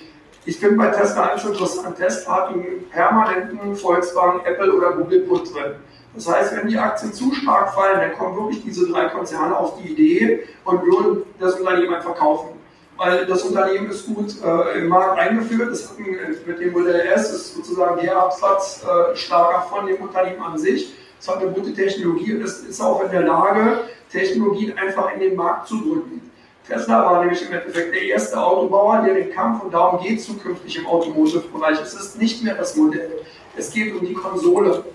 Ich 0.45 0.57
finde 0.57 0.77
bei 0.77 0.87
Tesla 0.87 1.31
eins 1.31 1.45
interessant, 1.45 1.97
Tesla 1.97 2.33
hat 2.33 2.47
einen 2.49 2.89
permanenten 2.89 3.75
Volkswagen, 3.75 4.41
Apple 4.45 4.73
oder 4.73 4.93
Google-Put 4.93 5.53
drin. 5.53 5.75
Das 6.15 6.27
heißt, 6.27 6.55
wenn 6.55 6.67
die 6.67 6.77
Aktien 6.77 7.13
zu 7.13 7.31
stark 7.33 7.73
fallen, 7.73 7.99
dann 7.99 8.17
kommen 8.17 8.35
wirklich 8.35 8.63
diese 8.63 8.89
drei 8.91 9.05
Konzerne 9.09 9.55
auf 9.55 9.79
die 9.81 9.91
Idee 9.93 10.43
und 10.65 10.81
würden 10.83 11.23
das 11.39 11.59
Unternehmen 11.59 11.93
einfach 11.93 12.15
kaufen. 12.15 12.49
Weil 12.97 13.25
das 13.25 13.43
Unternehmen 13.43 13.89
ist 13.89 14.05
gut 14.07 14.35
äh, 14.43 14.79
im 14.79 14.87
Markt 14.89 15.19
eingeführt. 15.19 15.71
Das 15.71 15.89
hat 15.89 15.97
mit 15.99 16.59
dem 16.59 16.73
Modell 16.73 16.99
S 16.99 17.31
ist 17.31 17.55
sozusagen 17.55 18.01
der 18.01 18.17
Absatz 18.17 18.83
äh, 18.83 19.15
starker 19.15 19.67
von 19.69 19.85
dem 19.85 19.97
Unternehmen 19.97 20.41
an 20.41 20.57
sich. 20.57 20.93
Es 21.19 21.27
hat 21.27 21.37
eine 21.37 21.51
gute 21.51 21.73
Technologie 21.73 22.33
und 22.35 22.41
es 22.41 22.59
ist 22.59 22.81
auch 22.81 23.03
in 23.03 23.11
der 23.11 23.21
Lage, 23.21 23.81
Technologien 24.11 24.77
einfach 24.77 25.13
in 25.13 25.19
den 25.19 25.35
Markt 25.35 25.67
zu 25.67 25.77
drücken. 25.77 26.30
Tesla 26.71 27.05
war 27.05 27.19
nämlich 27.19 27.45
im 27.45 27.51
Endeffekt 27.51 27.93
der 27.93 28.01
erste 28.03 28.41
Autobauer, 28.41 29.01
der 29.01 29.15
den 29.15 29.31
Kampf, 29.31 29.63
und 29.63 29.73
darum 29.73 30.01
geht 30.01 30.21
zukünftig 30.21 30.77
im 30.77 30.87
Automotive-Bereich. 30.87 31.81
Es 31.81 31.93
ist 31.93 32.17
nicht 32.17 32.41
mehr 32.43 32.55
das 32.55 32.77
Modell, 32.77 33.19
es 33.57 33.71
geht 33.71 33.93
um 33.93 34.05
die 34.05 34.13
Konsole. 34.13 34.85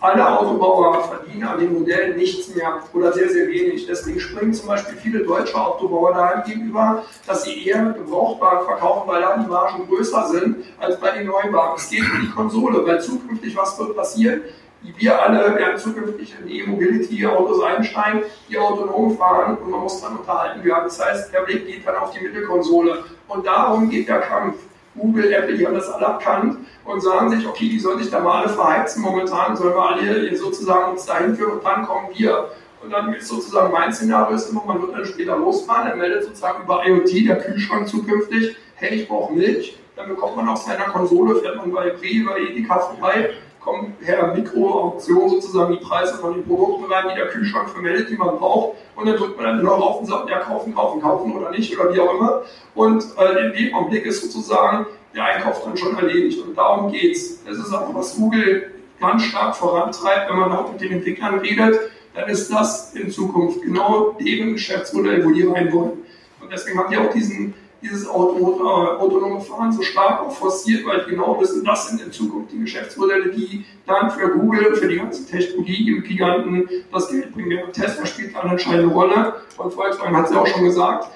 Alle 0.00 0.26
Autobauer 0.26 1.04
verdienen 1.04 1.44
an 1.44 1.60
den 1.60 1.74
Modellen 1.74 2.16
nichts 2.16 2.52
mehr 2.54 2.82
oder 2.94 3.12
sehr, 3.12 3.28
sehr 3.28 3.46
wenig. 3.48 3.86
Deswegen 3.86 4.18
springen 4.18 4.54
zum 4.54 4.68
Beispiel 4.68 4.96
viele 4.96 5.20
deutsche 5.24 5.54
Autobauer 5.54 6.14
dahin 6.14 6.42
gegenüber, 6.50 7.04
dass 7.26 7.44
sie 7.44 7.66
eher 7.66 7.82
mit 7.82 7.96
Gebrauchtwagen 7.98 8.64
verkaufen, 8.64 9.06
weil 9.06 9.20
da 9.20 9.36
die 9.36 9.46
Margen 9.46 9.86
größer 9.86 10.26
sind 10.28 10.64
als 10.78 10.98
bei 10.98 11.10
den 11.10 11.26
Neuwagen. 11.26 11.74
Es 11.76 11.90
geht 11.90 12.00
um 12.00 12.20
die 12.22 12.30
Konsole, 12.30 12.84
weil 12.86 13.00
zukünftig 13.00 13.54
was 13.54 13.78
wird 13.78 13.94
passieren? 13.94 14.40
Wir 14.82 15.22
alle 15.22 15.54
werden 15.56 15.78
zukünftig 15.78 16.34
in 16.40 16.50
E-Mobility-Autos 16.50 17.62
einsteigen, 17.62 18.22
die 18.48 18.58
autonom 18.58 19.16
fahren 19.16 19.58
und 19.58 19.70
man 19.70 19.80
muss 19.80 20.00
dann 20.00 20.16
unterhalten 20.16 20.64
werden. 20.64 20.84
Das 20.84 21.04
heißt, 21.04 21.32
der 21.32 21.40
Blick 21.40 21.66
geht 21.66 21.86
dann 21.86 21.96
auf 21.96 22.12
die 22.12 22.24
Mittelkonsole. 22.24 23.04
Und 23.28 23.46
darum 23.46 23.90
geht 23.90 24.08
der 24.08 24.20
Kampf. 24.20 24.56
Google, 24.96 25.32
Apple, 25.32 25.56
die 25.56 25.66
haben 25.66 25.74
das 25.74 25.88
alle 25.88 26.06
erkannt 26.06 26.58
und 26.84 27.00
sagen 27.00 27.30
sich, 27.30 27.46
okay, 27.46 27.68
die 27.68 27.78
sollen 27.78 28.00
sich 28.00 28.10
da 28.10 28.20
mal 28.20 28.42
alle 28.42 28.48
verheizen 28.48 29.02
momentan, 29.02 29.56
sollen 29.56 29.74
wir 29.74 29.82
alle 29.82 30.36
sozusagen 30.36 30.92
uns 30.92 31.06
dahin 31.06 31.36
führen 31.36 31.52
und 31.52 31.64
dann 31.64 31.86
kommen 31.86 32.08
wir. 32.14 32.48
Und 32.82 32.90
dann 32.90 33.12
ist 33.14 33.28
sozusagen 33.28 33.72
mein 33.72 33.92
Szenario 33.92 34.34
ist 34.34 34.50
immer, 34.50 34.64
man 34.64 34.80
wird 34.80 34.94
dann 34.94 35.04
später 35.04 35.36
losfahren, 35.36 35.88
er 35.88 35.96
meldet 35.96 36.24
sozusagen 36.24 36.64
über 36.64 36.84
IoT, 36.84 37.28
der 37.28 37.38
Kühlschrank 37.38 37.86
zukünftig, 37.86 38.56
hey, 38.74 38.96
ich 38.96 39.08
brauche 39.08 39.32
Milch, 39.32 39.78
dann 39.94 40.08
bekommt 40.08 40.36
man 40.36 40.48
auf 40.48 40.62
seiner 40.62 40.86
Konsole, 40.86 41.36
fährt 41.36 41.56
man 41.56 41.70
bei 41.70 41.90
Pri, 41.90 42.26
bei 42.26 42.40
Edeka 42.40 42.78
vorbei, 42.78 43.30
kommen 43.60 43.94
per 44.00 44.34
Mikroauktion 44.34 45.28
sozusagen 45.28 45.74
die 45.74 45.84
Preise 45.84 46.14
von 46.14 46.34
den 46.34 46.46
Produkten 46.46 46.90
rein, 46.90 47.04
die 47.10 47.14
der 47.14 47.28
Kühlschrank 47.28 47.68
vermeldet, 47.68 48.08
die 48.10 48.16
man 48.16 48.38
braucht. 48.38 48.76
Und 48.96 49.06
dann 49.06 49.16
drückt 49.16 49.36
man 49.36 49.46
dann 49.46 49.62
noch 49.62 49.80
auf 49.80 50.00
und 50.00 50.06
sagt, 50.06 50.28
ja, 50.30 50.38
kaufen, 50.38 50.74
kaufen, 50.74 51.00
kaufen 51.00 51.32
oder 51.36 51.50
nicht 51.50 51.78
oder 51.78 51.94
wie 51.94 52.00
auch 52.00 52.14
immer. 52.14 52.42
Und 52.74 53.04
äh, 53.18 53.46
in 53.46 53.52
dem 53.52 53.74
Augenblick 53.74 54.06
ist 54.06 54.22
sozusagen 54.22 54.86
der 55.14 55.24
Einkauf 55.24 55.62
dann 55.64 55.76
schon 55.76 55.96
erledigt. 55.96 56.42
Und 56.44 56.56
darum 56.56 56.90
geht 56.90 57.16
es. 57.16 57.44
Das 57.44 57.58
ist 57.58 57.72
auch, 57.72 57.94
was 57.94 58.16
Google 58.16 58.72
ganz 58.98 59.22
stark 59.24 59.56
vorantreibt, 59.56 60.30
wenn 60.30 60.38
man 60.38 60.52
auch 60.52 60.72
mit 60.72 60.80
den 60.80 60.92
Entwicklern 60.92 61.38
redet, 61.38 61.78
dann 62.14 62.28
ist 62.28 62.52
das 62.52 62.94
in 62.94 63.10
Zukunft 63.10 63.62
genau 63.62 64.16
deren 64.20 64.54
Geschäftsmodell, 64.54 65.24
wo 65.24 65.30
die 65.30 65.46
rein 65.46 65.72
wollen. 65.72 65.92
Und 66.40 66.52
deswegen 66.52 66.78
haben 66.78 66.90
die 66.90 66.98
auch 66.98 67.10
diesen 67.10 67.54
dieses 67.82 68.06
autonome 68.06 69.40
Fahren 69.40 69.72
so 69.72 69.82
stark 69.82 70.20
auch 70.20 70.32
forciert, 70.32 70.84
weil 70.86 71.04
die 71.04 71.10
genau 71.10 71.40
wissen, 71.40 71.64
das 71.64 71.88
sind 71.88 72.02
in 72.02 72.12
Zukunft 72.12 72.52
die 72.52 72.60
Geschäftsmodelle, 72.60 73.30
die 73.30 73.64
dann 73.86 74.10
für 74.10 74.28
Google, 74.28 74.74
für 74.76 74.88
die 74.88 74.96
ganzen 74.96 75.26
Technologie-Giganten 75.26 76.68
das 76.92 77.08
Geld 77.08 77.32
bringen. 77.32 77.60
Tesla 77.72 78.04
spielt 78.06 78.36
eine 78.36 78.52
entscheidende 78.52 78.92
Rolle 78.94 79.34
und 79.56 79.72
Volkswagen 79.72 80.16
hat 80.16 80.26
es 80.26 80.32
ja 80.32 80.40
auch 80.40 80.46
schon 80.46 80.64
gesagt, 80.64 81.08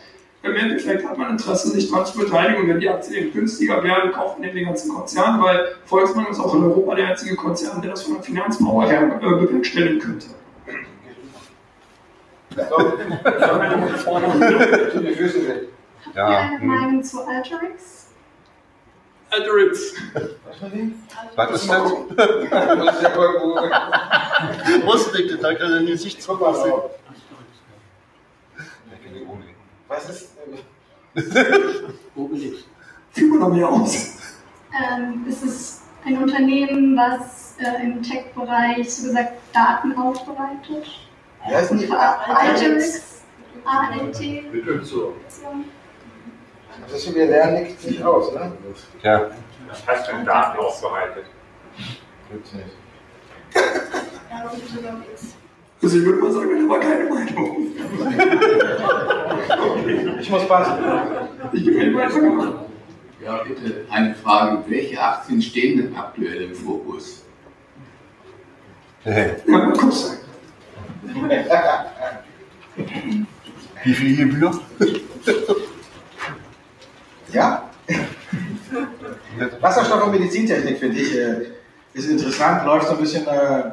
im 0.43 0.55
Endeffekt 0.57 1.09
hat 1.09 1.17
man 1.17 1.31
Interesse, 1.31 1.71
sich 1.71 1.91
daran 1.91 2.05
zu 2.05 2.19
beteiligen. 2.19 2.69
Wenn 2.69 2.79
die 2.79 2.89
Aktien 2.89 3.33
günstiger 3.33 3.83
werden, 3.83 4.13
kauft 4.13 4.39
man 4.39 4.53
den 4.53 4.67
ganzen 4.67 4.95
Konzern, 4.95 5.43
weil 5.43 5.77
Volkswagen 5.87 6.31
ist 6.31 6.39
auch 6.39 6.55
in 6.55 6.65
Europa 6.65 6.95
der 6.97 7.09
einzige 7.09 7.35
Konzern, 7.35 7.81
der 7.81 7.93
das 7.93 8.03
von 8.03 8.15
der 8.15 8.23
Finanzmauer 8.23 8.87
her 8.87 9.21
äh, 9.23 9.27
bewerkstelligen 9.27 10.01
könnte. 10.01 10.27
Habt 16.07 16.17
ja. 16.17 16.31
ihr 16.31 16.39
eine 16.39 16.61
hm. 16.61 16.67
Meinung 16.67 17.03
zu 17.03 17.27
Alterix? 17.27 18.09
Alterix. 19.31 19.95
Was 21.35 21.51
ist 21.51 21.71
das? 21.71 21.91
Wusste 24.85 25.23
ich, 25.23 25.41
da 25.41 25.55
kann 25.55 25.73
er 25.73 25.81
nicht 25.81 26.01
sich 26.01 26.21
zupassen. 26.21 26.73
Was 29.89 30.11
ist. 30.11 30.29
Obelix. 32.17 32.65
Fühl 33.11 33.31
mal 33.31 33.39
noch 33.39 33.55
mehr 33.55 33.69
aus. 33.69 34.19
Ähm, 34.73 35.27
es 35.29 35.43
ist 35.43 35.83
ein 36.05 36.23
Unternehmen, 36.23 36.97
was 36.97 37.57
äh, 37.59 37.83
im 37.83 38.03
Tech-Bereich, 38.03 38.93
so 38.93 39.09
gesagt, 39.09 39.33
Daten 39.53 39.97
aufbereitet. 39.97 40.87
Wer 41.47 41.61
ist 41.61 41.71
denn 41.71 41.93
Alterix. 41.93 43.23
ALT. 43.65 44.21
Das 46.91 47.07
ist 47.07 47.15
wir 47.15 47.27
lernen 47.27 47.63
nichts 47.63 47.85
nicht 47.85 48.03
aus, 48.03 48.33
ne? 48.33 48.51
Ja. 49.03 49.31
Das 49.69 49.87
heißt, 49.87 50.13
wenn 50.13 50.25
Daten 50.25 50.59
aufbereitet. 50.59 51.27
Gibt's 52.31 52.53
nicht. 52.53 52.71
Also 55.83 55.99
ich 55.99 56.05
würde 56.05 56.21
mal 56.21 56.31
sagen, 56.33 56.49
da 56.63 56.69
war 56.73 56.81
keine 56.81 57.11
Meinung. 57.11 57.67
ich 60.21 60.31
muss 60.31 60.49
passen. 60.49 60.73
Ich 61.53 61.65
bin 61.65 61.95
weiter. 61.95 62.65
Ja, 63.23 63.43
bitte. 63.43 63.85
Eine 63.91 64.15
Frage. 64.15 64.65
Welche 64.67 64.99
Aktien 65.01 65.43
stehen 65.43 65.79
denn 65.79 65.97
aktuell 65.97 66.43
im 66.43 66.55
Fokus? 66.55 67.23
Ja, 69.05 69.13
mal 69.47 69.73
guck 69.73 69.93
sein. 69.93 70.19
Wie 73.85 73.95
viel 73.95 74.17
Gebühr? 74.17 74.51
Ja. 77.35 77.69
Wasserstoff 79.61 80.05
und 80.05 80.13
Medizintechnik 80.13 80.79
finde 80.79 81.01
ich 81.01 81.19
äh, 81.19 81.47
ist 81.93 82.09
interessant, 82.09 82.65
läuft 82.65 82.87
so 82.87 82.95
ein 82.95 83.01
bisschen 83.01 83.27
äh, 83.27 83.73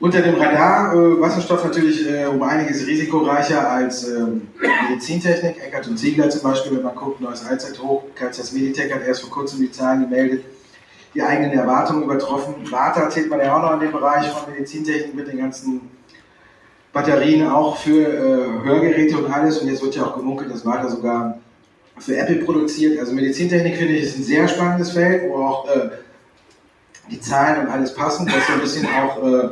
unter 0.00 0.22
dem 0.22 0.34
Radar. 0.36 0.94
Äh, 0.94 1.20
Wasserstoff 1.20 1.64
natürlich 1.64 2.06
um 2.26 2.42
einiges 2.42 2.86
risikoreicher 2.86 3.70
als 3.70 4.08
ähm, 4.08 4.48
Medizintechnik. 4.88 5.62
Eckert 5.62 5.86
und 5.86 5.98
Ziegler 5.98 6.30
zum 6.30 6.42
Beispiel, 6.42 6.78
wenn 6.78 6.84
man 6.84 6.94
guckt, 6.94 7.20
neues 7.20 7.44
Allzeithoch. 7.44 8.04
Kaisers 8.14 8.52
Meditech 8.52 8.92
hat 8.92 9.02
erst 9.06 9.20
vor 9.20 9.30
kurzem 9.30 9.60
die 9.60 9.70
Zahlen 9.70 10.08
gemeldet, 10.08 10.44
die 11.14 11.22
eigenen 11.22 11.52
Erwartungen 11.52 12.04
übertroffen. 12.04 12.54
Warta 12.70 13.10
zählt 13.10 13.28
man 13.28 13.40
ja 13.40 13.54
auch 13.54 13.62
noch 13.62 13.74
in 13.74 13.80
den 13.80 13.92
Bereich 13.92 14.26
von 14.28 14.50
Medizintechnik 14.50 15.14
mit 15.14 15.28
den 15.28 15.38
ganzen 15.38 15.90
Batterien 16.94 17.48
auch 17.48 17.76
für 17.76 18.08
äh, 18.08 18.64
Hörgeräte 18.64 19.18
und 19.18 19.30
alles. 19.30 19.58
Und 19.58 19.68
jetzt 19.68 19.82
wird 19.82 19.94
ja 19.94 20.06
auch 20.06 20.16
gemunkelt, 20.16 20.50
dass 20.50 20.64
Warta 20.64 20.88
sogar 20.88 21.38
für 21.98 22.16
Apple 22.16 22.44
produziert. 22.44 22.98
Also 22.98 23.12
Medizintechnik 23.12 23.76
finde 23.76 23.94
ich 23.94 24.04
ist 24.04 24.18
ein 24.18 24.24
sehr 24.24 24.48
spannendes 24.48 24.92
Feld, 24.92 25.30
wo 25.30 25.36
auch 25.36 25.68
äh, 25.68 25.90
die 27.10 27.20
Zahlen 27.20 27.66
und 27.66 27.72
alles 27.72 27.94
passen, 27.94 28.26
dass 28.26 28.46
so 28.46 28.54
ein 28.54 28.60
bisschen 28.60 28.86
auch 28.86 29.22
äh, 29.22 29.50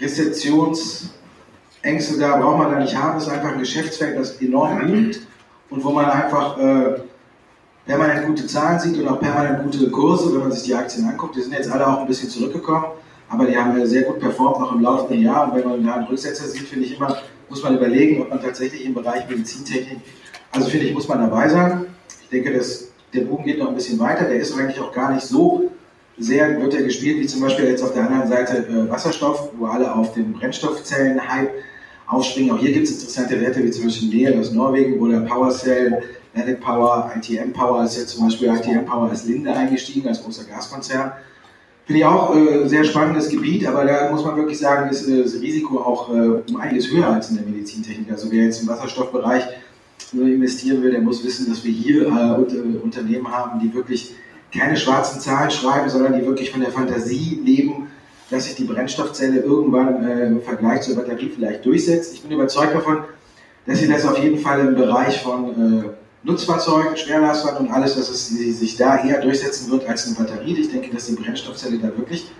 Rezeptionsängste 0.00 2.18
da 2.18 2.36
braucht 2.36 2.58
man 2.58 2.72
da 2.72 2.78
nicht 2.78 2.96
haben. 2.96 3.14
Das 3.14 3.26
ist 3.26 3.32
einfach 3.32 3.52
ein 3.52 3.58
Geschäftsfeld, 3.58 4.18
das 4.18 4.40
enorm 4.40 4.78
boomt 4.78 5.20
und 5.70 5.84
wo 5.84 5.90
man 5.90 6.06
einfach 6.06 6.58
äh, 6.58 7.00
permanent 7.86 8.26
gute 8.26 8.46
Zahlen 8.46 8.78
sieht 8.78 8.98
und 8.98 9.08
auch 9.08 9.20
permanent 9.20 9.64
gute 9.64 9.90
Kurse, 9.90 10.32
wenn 10.32 10.40
man 10.40 10.52
sich 10.52 10.64
die 10.64 10.74
Aktien 10.74 11.08
anguckt. 11.08 11.36
Die 11.36 11.42
sind 11.42 11.52
jetzt 11.52 11.70
alle 11.70 11.86
auch 11.86 12.00
ein 12.00 12.06
bisschen 12.06 12.28
zurückgekommen, 12.28 12.86
aber 13.28 13.46
die 13.46 13.56
haben 13.56 13.84
sehr 13.86 14.02
gut 14.02 14.20
performt 14.20 14.60
noch 14.60 14.72
im 14.72 14.82
laufenden 14.82 15.22
Jahr. 15.22 15.50
Und 15.50 15.56
wenn 15.56 15.68
man 15.68 15.86
da 15.86 15.94
einen 15.94 16.06
Rücksetzer 16.06 16.46
sieht, 16.46 16.68
finde 16.68 16.86
ich 16.86 16.96
immer, 16.96 17.16
muss 17.48 17.62
man 17.62 17.76
überlegen, 17.76 18.22
ob 18.22 18.30
man 18.30 18.42
tatsächlich 18.42 18.84
im 18.84 18.94
Bereich 18.94 19.28
Medizintechnik 19.28 19.98
also 20.52 20.68
finde 20.68 20.86
ich, 20.86 20.94
muss 20.94 21.08
man 21.08 21.18
dabei 21.20 21.48
sein. 21.48 21.86
Ich 22.22 22.28
denke, 22.28 22.52
dass 22.52 22.88
der 23.12 23.22
Boom 23.22 23.44
geht 23.44 23.58
noch 23.58 23.68
ein 23.68 23.74
bisschen 23.74 23.98
weiter. 23.98 24.24
Der 24.24 24.36
ist 24.36 24.56
eigentlich 24.56 24.80
auch 24.80 24.92
gar 24.92 25.12
nicht 25.12 25.26
so 25.26 25.70
sehr, 26.18 26.60
wird 26.60 26.74
er 26.74 26.82
gespielt, 26.82 27.20
wie 27.20 27.26
zum 27.26 27.42
Beispiel 27.42 27.66
jetzt 27.66 27.82
auf 27.82 27.92
der 27.92 28.04
anderen 28.04 28.28
Seite 28.28 28.66
äh, 28.66 28.90
Wasserstoff, 28.90 29.50
wo 29.58 29.66
alle 29.66 29.94
auf 29.94 30.14
den 30.14 30.32
Brennstoffzellen-Hype 30.32 31.50
aufspringen. 32.06 32.52
Auch 32.52 32.58
hier 32.58 32.72
gibt 32.72 32.86
es 32.86 32.92
interessante 32.94 33.40
Werte, 33.40 33.62
wie 33.62 33.70
zum 33.70 33.84
Beispiel 33.84 34.08
Neel 34.08 34.38
aus 34.38 34.52
Norwegen, 34.52 34.98
wo 34.98 35.08
der 35.08 35.20
PowerCell, 35.20 36.02
Nanic 36.34 36.60
Power, 36.60 37.10
ITM 37.16 37.52
Power 37.52 37.84
ist 37.84 37.96
jetzt 37.96 38.10
zum 38.10 38.24
Beispiel 38.24 38.48
ITM 38.48 38.84
Power 38.84 39.10
als 39.10 39.24
Linde 39.24 39.52
eingestiegen, 39.52 40.08
als 40.08 40.22
großer 40.22 40.44
Gaskonzern. 40.44 41.12
Finde 41.86 42.00
ich 42.00 42.04
auch 42.04 42.34
äh, 42.34 42.66
sehr 42.68 42.84
spannendes 42.84 43.28
Gebiet, 43.28 43.66
aber 43.66 43.84
da 43.84 44.10
muss 44.10 44.24
man 44.24 44.36
wirklich 44.36 44.58
sagen, 44.58 44.90
ist 44.90 45.08
äh, 45.08 45.22
das 45.22 45.34
Risiko 45.34 45.78
auch 45.78 46.12
äh, 46.12 46.42
um 46.48 46.56
einiges 46.56 46.90
höher 46.90 47.08
als 47.08 47.30
in 47.30 47.36
der 47.36 47.46
Medizintechnik. 47.46 48.10
Also 48.10 48.30
wer 48.30 48.44
jetzt 48.44 48.60
im 48.60 48.68
Wasserstoffbereich 48.68 49.44
investieren 50.12 50.82
will, 50.82 50.92
der 50.92 51.00
muss 51.00 51.24
wissen, 51.24 51.48
dass 51.48 51.64
wir 51.64 51.72
hier 51.72 52.06
äh, 52.06 52.78
Unternehmen 52.78 53.30
haben, 53.30 53.60
die 53.60 53.72
wirklich 53.74 54.14
keine 54.52 54.76
schwarzen 54.76 55.20
Zahlen 55.20 55.50
schreiben, 55.50 55.88
sondern 55.88 56.18
die 56.18 56.24
wirklich 56.24 56.50
von 56.50 56.60
der 56.60 56.70
Fantasie 56.70 57.40
leben, 57.44 57.88
dass 58.30 58.44
sich 58.44 58.54
die 58.54 58.64
Brennstoffzelle 58.64 59.40
irgendwann 59.40 60.04
äh, 60.04 60.26
im 60.26 60.42
Vergleich 60.42 60.82
zur 60.82 60.96
Batterie 60.96 61.30
vielleicht 61.34 61.64
durchsetzt. 61.64 62.14
Ich 62.14 62.22
bin 62.22 62.32
überzeugt 62.32 62.74
davon, 62.74 62.98
dass 63.66 63.78
sie 63.78 63.88
das 63.88 64.04
auf 64.06 64.18
jeden 64.18 64.38
Fall 64.38 64.60
im 64.60 64.74
Bereich 64.74 65.20
von 65.22 65.84
äh, 65.84 65.88
Nutzfahrzeugen, 66.22 66.96
Schwerlastern 66.96 67.56
und 67.56 67.70
alles, 67.70 67.94
dass 67.94 68.08
es 68.08 68.28
sie 68.28 68.52
sich 68.52 68.76
da 68.76 69.04
eher 69.04 69.20
durchsetzen 69.20 69.70
wird 69.70 69.88
als 69.88 70.06
eine 70.06 70.16
Batterie. 70.16 70.58
Ich 70.58 70.70
denke, 70.70 70.92
dass 70.92 71.06
die 71.06 71.14
Brennstoffzelle 71.14 71.78
da 71.78 71.96
wirklich 71.96 72.30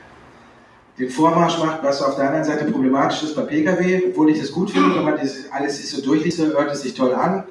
den 0.98 1.10
Vormarsch 1.10 1.58
macht, 1.58 1.82
was 1.82 2.02
auf 2.02 2.16
der 2.16 2.26
anderen 2.28 2.44
Seite 2.44 2.64
problematisch 2.64 3.22
ist 3.22 3.36
bei 3.36 3.42
Pkw, 3.42 4.02
obwohl 4.08 4.30
ich 4.30 4.40
das 4.40 4.50
gut 4.50 4.70
finde, 4.70 4.96
wenn 4.96 5.04
man 5.04 5.16
das 5.16 5.50
alles 5.50 5.76
sich 5.76 5.90
so 5.90 6.00
durchliest, 6.00 6.38
hört 6.38 6.72
es 6.72 6.82
sich 6.82 6.94
toll 6.94 7.14
an. 7.14 7.44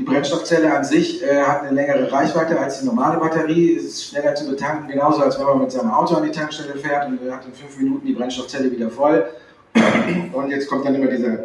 Die 0.00 0.06
Brennstoffzelle 0.06 0.74
an 0.74 0.82
sich 0.82 1.22
äh, 1.22 1.42
hat 1.42 1.60
eine 1.60 1.72
längere 1.72 2.10
Reichweite 2.10 2.58
als 2.58 2.80
die 2.80 2.86
normale 2.86 3.20
Batterie, 3.20 3.72
ist 3.72 4.02
schneller 4.02 4.34
zu 4.34 4.48
betanken, 4.48 4.88
genauso 4.88 5.20
als 5.20 5.38
wenn 5.38 5.44
man 5.44 5.58
mit 5.58 5.70
seinem 5.70 5.90
Auto 5.90 6.14
an 6.14 6.22
die 6.22 6.30
Tankstelle 6.30 6.74
fährt 6.78 7.06
und 7.06 7.20
hat 7.30 7.44
in 7.44 7.52
fünf 7.52 7.76
Minuten 7.76 8.06
die 8.06 8.14
Brennstoffzelle 8.14 8.72
wieder 8.72 8.88
voll. 8.88 9.28
Und 10.32 10.50
jetzt 10.50 10.70
kommt 10.70 10.86
dann 10.86 10.94
immer 10.94 11.08
dieser 11.08 11.40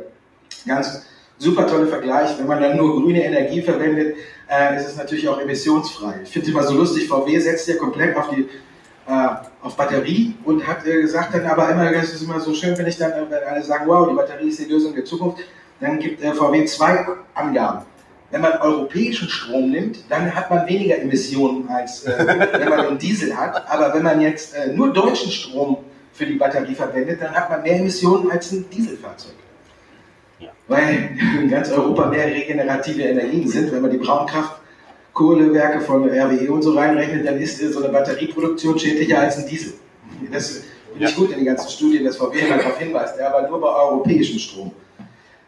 ganz 0.66 1.06
super 1.38 1.68
tolle 1.68 1.88
Vergleich, 1.88 2.39
wenn 2.39 2.47
man 2.47 2.62
dann 2.62 2.78
nur 2.78 3.01
grüne 3.01 3.26
Energie 3.26 3.62
verwendet, 3.62 4.16
äh, 4.49 4.78
ist 4.78 4.88
es 4.88 4.95
natürlich 4.95 5.28
auch 5.28 5.38
emissionsfrei. 5.41 6.22
Ich 6.24 6.30
finde 6.30 6.47
es 6.47 6.53
immer 6.53 6.64
so 6.64 6.76
lustig, 6.76 7.10
VW 7.10 7.38
setzt 7.38 7.68
ja 7.68 7.76
komplett 7.76 8.16
auf 8.16 8.30
die 8.30 8.47
äh, 9.06 9.28
auf 9.62 9.76
Batterie 9.76 10.34
und 10.45 10.66
hat 10.66 10.88
äh, 10.88 11.01
gesagt 11.01 11.36
dann 11.36 11.45
aber 11.45 11.70
immer, 11.72 11.91
das 11.91 12.14
ist 12.14 12.22
immer 12.22 12.39
so 12.39 12.53
schön, 12.53 12.78
wenn 12.78 12.88
ich 12.88 12.97
dann, 12.97 13.12
wenn 13.30 13.43
alle 13.43 13.62
sagen, 13.62 13.84
wow, 13.86 14.08
die 14.08 14.16
Batterie 14.16 14.47
ist 14.47 14.60
die 14.60 14.72
Lösung 14.72 14.95
der 14.95 15.03
Zukunft, 15.03 15.39
dann 15.82 15.99
gibt 15.99 16.24
äh, 16.24 16.34
VW 16.34 16.64
zwei 16.64 17.06
Angaben. 17.34 17.86
Wenn 18.36 18.42
man 18.42 18.58
europäischen 18.58 19.30
Strom 19.30 19.72
nimmt, 19.72 20.00
dann 20.10 20.36
hat 20.36 20.50
man 20.50 20.68
weniger 20.68 21.00
Emissionen 21.00 21.70
als 21.70 22.04
äh, 22.04 22.18
wenn 22.52 22.68
man 22.68 22.80
einen 22.82 22.98
Diesel 22.98 23.34
hat. 23.34 23.64
Aber 23.72 23.94
wenn 23.94 24.04
man 24.04 24.20
jetzt 24.20 24.54
äh, 24.54 24.74
nur 24.74 24.92
deutschen 24.92 25.32
Strom 25.32 25.78
für 26.12 26.26
die 26.26 26.34
Batterie 26.34 26.76
verwendet, 26.76 27.22
dann 27.22 27.34
hat 27.34 27.50
man 27.50 27.64
mehr 27.64 27.78
Emissionen 27.78 28.30
als 28.30 28.52
ein 28.52 28.70
Dieselfahrzeug. 28.70 29.36
Weil 30.68 31.18
in 31.40 31.50
ganz 31.50 31.72
Europa 31.72 32.08
mehr 32.08 32.26
regenerative 32.26 33.04
Energien 33.04 33.48
sind. 33.48 33.72
Wenn 33.72 33.82
man 33.82 33.92
die 33.92 34.00
Braunkraftkohlewerke 34.00 35.80
von 35.80 36.04
RWE 36.04 36.52
und 36.52 36.62
so 36.62 36.74
reinrechnet, 36.74 37.26
dann 37.26 37.38
ist 37.38 37.60
so 37.60 37.82
eine 37.82 37.94
Batterieproduktion 37.94 38.78
schädlicher 38.78 39.18
als 39.18 39.38
ein 39.38 39.48
Diesel. 39.48 39.76
Das 40.30 40.64
finde 40.92 41.06
ich 41.06 41.16
gut 41.16 41.30
in 41.30 41.38
den 41.38 41.46
ganzen 41.46 41.70
Studien, 41.70 42.04
dass 42.04 42.18
VW 42.18 42.50
darauf 42.50 42.78
hinweist, 42.80 43.18
aber 43.18 43.48
nur 43.48 43.62
bei 43.62 43.70
europäischem 43.70 44.40
Strom. 44.40 44.74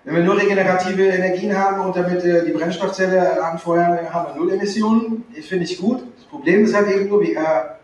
Wenn 0.07 0.15
wir 0.15 0.23
nur 0.23 0.37
regenerative 0.37 1.03
Energien 1.03 1.53
haben 1.53 1.81
und 1.81 1.93
damit 1.93 2.23
äh, 2.23 2.45
die 2.45 2.51
Brennstoffzelle 2.51 3.43
anfeuern, 3.43 3.99
haben 4.13 4.33
wir 4.33 4.39
null 4.39 4.53
Emissionen. 4.53 5.25
Das 5.35 5.47
finde 5.47 5.65
ich 5.65 5.77
gut. 5.77 6.01
Das 6.15 6.23
Problem 6.27 6.63
ist 6.63 6.73
halt 6.73 6.87
eben 6.87 7.09
nur, 7.09 7.21
wie 7.21 7.33
er 7.33 7.77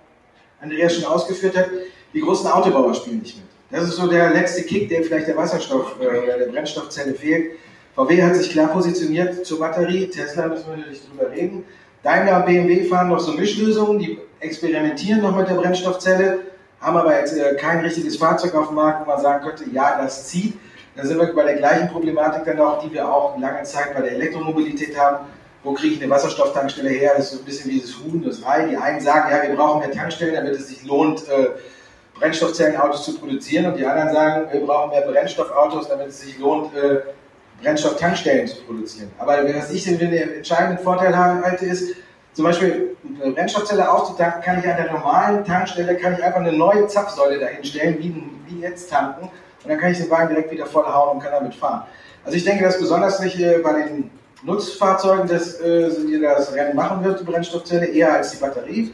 Andreas 0.62 0.96
schon 0.96 1.04
ausgeführt 1.04 1.58
hat, 1.58 1.66
die 2.14 2.22
großen 2.22 2.50
Autobauer 2.50 2.94
spielen 2.94 3.20
nicht 3.20 3.36
mit. 3.36 3.46
Das 3.72 3.90
ist 3.90 3.98
so 3.98 4.08
der 4.08 4.30
letzte 4.30 4.64
Kick, 4.64 4.88
der 4.88 5.04
vielleicht 5.04 5.28
der 5.28 5.36
Wasserstoff 5.36 5.98
äh, 6.00 6.06
oder 6.06 6.38
der 6.38 6.46
Brennstoffzelle 6.46 7.14
fehlt. 7.14 7.58
VW 7.94 8.24
hat 8.24 8.38
sich 8.38 8.52
klar 8.52 8.70
positioniert 8.70 9.46
zur 9.46 9.60
Batterie, 9.60 10.08
Tesla 10.08 10.48
müssen 10.48 10.70
wir 10.70 10.78
natürlich 10.78 11.06
drüber 11.06 11.30
reden. 11.30 11.66
Daimler 12.04 12.38
und 12.38 12.46
BMW 12.46 12.86
fahren 12.86 13.10
noch 13.10 13.20
so 13.20 13.34
Mischlösungen, 13.34 14.00
die 14.00 14.18
experimentieren 14.40 15.22
noch 15.22 15.36
mit 15.36 15.50
der 15.50 15.56
Brennstoffzelle, 15.56 16.40
haben 16.80 16.96
aber 16.96 17.20
jetzt 17.20 17.38
äh, 17.38 17.56
kein 17.56 17.82
richtiges 17.82 18.16
Fahrzeug 18.16 18.56
auf 18.56 18.68
dem 18.68 18.76
Markt, 18.76 19.06
wo 19.06 19.12
man 19.12 19.22
sagen 19.22 19.44
könnte, 19.44 19.66
ja, 19.74 20.02
das 20.02 20.30
zieht. 20.30 20.54
Da 20.96 21.04
sind 21.04 21.20
wir 21.20 21.34
bei 21.34 21.44
der 21.44 21.56
gleichen 21.56 21.90
Problematik 21.90 22.46
dann 22.46 22.60
auch, 22.60 22.84
die 22.84 22.94
wir 22.94 23.08
auch 23.08 23.38
lange 23.40 23.64
Zeit 23.64 23.96
bei 23.96 24.02
der 24.02 24.12
Elektromobilität 24.12 24.98
haben. 24.98 25.26
Wo 25.64 25.74
kriege 25.74 25.96
ich 25.96 26.02
eine 26.02 26.12
Wasserstofftankstelle 26.12 26.90
her? 26.90 27.14
Das 27.16 27.26
ist 27.26 27.32
so 27.32 27.40
ein 27.40 27.46
bisschen 27.46 27.72
wie 27.72 27.80
das 27.80 27.98
Huhn, 27.98 28.24
das 28.24 28.46
Ei. 28.46 28.68
Die 28.68 28.78
einen 28.78 29.00
sagen, 29.00 29.32
ja, 29.32 29.48
wir 29.48 29.56
brauchen 29.56 29.80
mehr 29.80 29.92
Tankstellen, 29.92 30.36
damit 30.36 30.54
es 30.54 30.68
sich 30.68 30.84
lohnt, 30.84 31.28
äh, 31.30 31.52
Brennstoffzellenautos 32.20 33.06
zu 33.06 33.18
produzieren 33.18 33.66
und 33.68 33.78
die 33.78 33.86
anderen 33.86 34.14
sagen, 34.14 34.48
wir 34.52 34.66
brauchen 34.66 34.92
mehr 34.92 35.02
Brennstoffautos, 35.02 35.88
damit 35.88 36.10
es 36.10 36.22
sich 36.22 36.38
lohnt, 36.38 36.76
äh, 36.76 37.00
Brennstofftankstellen 37.62 38.48
zu 38.48 38.62
produzieren. 38.64 39.12
Aber 39.18 39.38
was 39.56 39.72
ich 39.72 39.86
den 39.86 40.14
entscheidenden 40.14 40.84
Vorteil 40.84 41.18
halte, 41.18 41.66
ist, 41.66 41.96
zum 42.34 42.46
Beispiel 42.46 42.98
eine 43.22 43.32
Brennstoffzelle 43.32 43.90
aufzutanken, 43.90 44.42
kann 44.42 44.60
ich 44.60 44.68
an 44.68 44.78
der 44.78 44.92
normalen 44.92 45.46
Tankstelle 45.46 45.96
kann 45.96 46.14
ich 46.14 46.24
einfach 46.24 46.40
eine 46.40 46.52
neue 46.52 46.88
Zapfsäule 46.88 47.40
dahinstellen, 47.40 47.98
wie, 48.00 48.24
wie 48.48 48.62
jetzt 48.62 48.90
tanken, 48.90 49.30
und 49.64 49.70
dann 49.70 49.80
kann 49.80 49.92
ich 49.92 49.98
den 49.98 50.10
Wagen 50.10 50.30
direkt 50.30 50.52
wieder 50.52 50.66
vollhauen 50.66 51.18
und 51.18 51.24
kann 51.24 51.32
damit 51.32 51.56
fahren. 51.56 51.84
Also 52.26 52.38
ich 52.38 52.44
denke, 52.44 52.64
dass 52.64 52.80
besonders 52.80 53.20
nicht 53.20 53.40
äh, 53.40 53.60
bei 53.60 53.74
den 53.74 54.10
Nutzfahrzeugen, 54.44 55.28
das, 55.28 55.60
äh, 55.60 55.90
die 56.06 56.20
das 56.20 56.54
Rennen 56.54 56.76
machen 56.76 57.04
wird, 57.04 57.22
die 57.22 57.24
Brennstoffzelle, 57.24 57.86
eher 57.86 58.14
als 58.14 58.32
die 58.32 58.38
Batterie. 58.38 58.94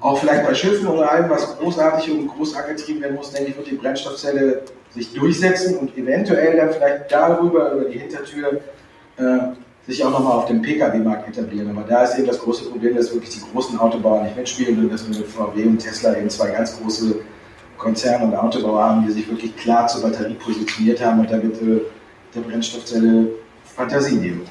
Auch 0.00 0.18
vielleicht 0.18 0.46
bei 0.46 0.54
Schiffen 0.54 0.86
oder 0.86 1.10
allem, 1.10 1.28
was 1.28 1.58
großartig 1.58 2.12
und 2.12 2.28
groß 2.28 2.54
angetrieben 2.54 3.02
werden 3.02 3.16
muss, 3.16 3.32
denke 3.32 3.50
ich, 3.50 3.56
wird 3.56 3.68
die 3.68 3.74
Brennstoffzelle 3.74 4.62
sich 4.90 5.12
durchsetzen 5.12 5.76
und 5.76 5.96
eventuell 5.96 6.56
dann 6.56 6.72
vielleicht 6.72 7.10
darüber, 7.10 7.72
über 7.72 7.84
die 7.86 7.98
Hintertür, 7.98 8.60
äh, 9.16 9.22
sich 9.86 10.04
auch 10.04 10.10
nochmal 10.10 10.38
auf 10.38 10.46
dem 10.46 10.62
Pkw-Markt 10.62 11.28
etablieren. 11.28 11.70
Aber 11.70 11.82
da 11.88 12.04
ist 12.04 12.16
eben 12.16 12.28
das 12.28 12.38
große 12.38 12.66
Problem, 12.66 12.94
dass 12.94 13.12
wirklich 13.12 13.30
die 13.30 13.40
großen 13.52 13.78
Autobauer 13.78 14.22
nicht 14.22 14.36
mitspielen 14.36 14.78
und 14.78 14.92
dass 14.92 15.08
wir 15.08 15.18
mit 15.18 15.26
VW 15.26 15.64
und 15.64 15.78
Tesla 15.78 16.16
eben 16.16 16.30
zwei 16.30 16.50
ganz 16.50 16.78
große 16.80 17.16
Konzerne 17.78 18.24
und 18.24 18.34
Autobauer 18.34 18.82
haben, 18.82 19.06
die 19.06 19.12
sich 19.12 19.28
wirklich 19.28 19.56
klar 19.56 19.86
zur 19.86 20.02
Batterie 20.02 20.34
positioniert 20.34 21.00
haben 21.00 21.20
und 21.20 21.30
damit 21.30 21.62
äh, 21.62 21.80
der 22.34 22.40
Brennstoffzelle 22.40 23.28
Fantasie 23.64 24.16
nehmen. 24.16 24.42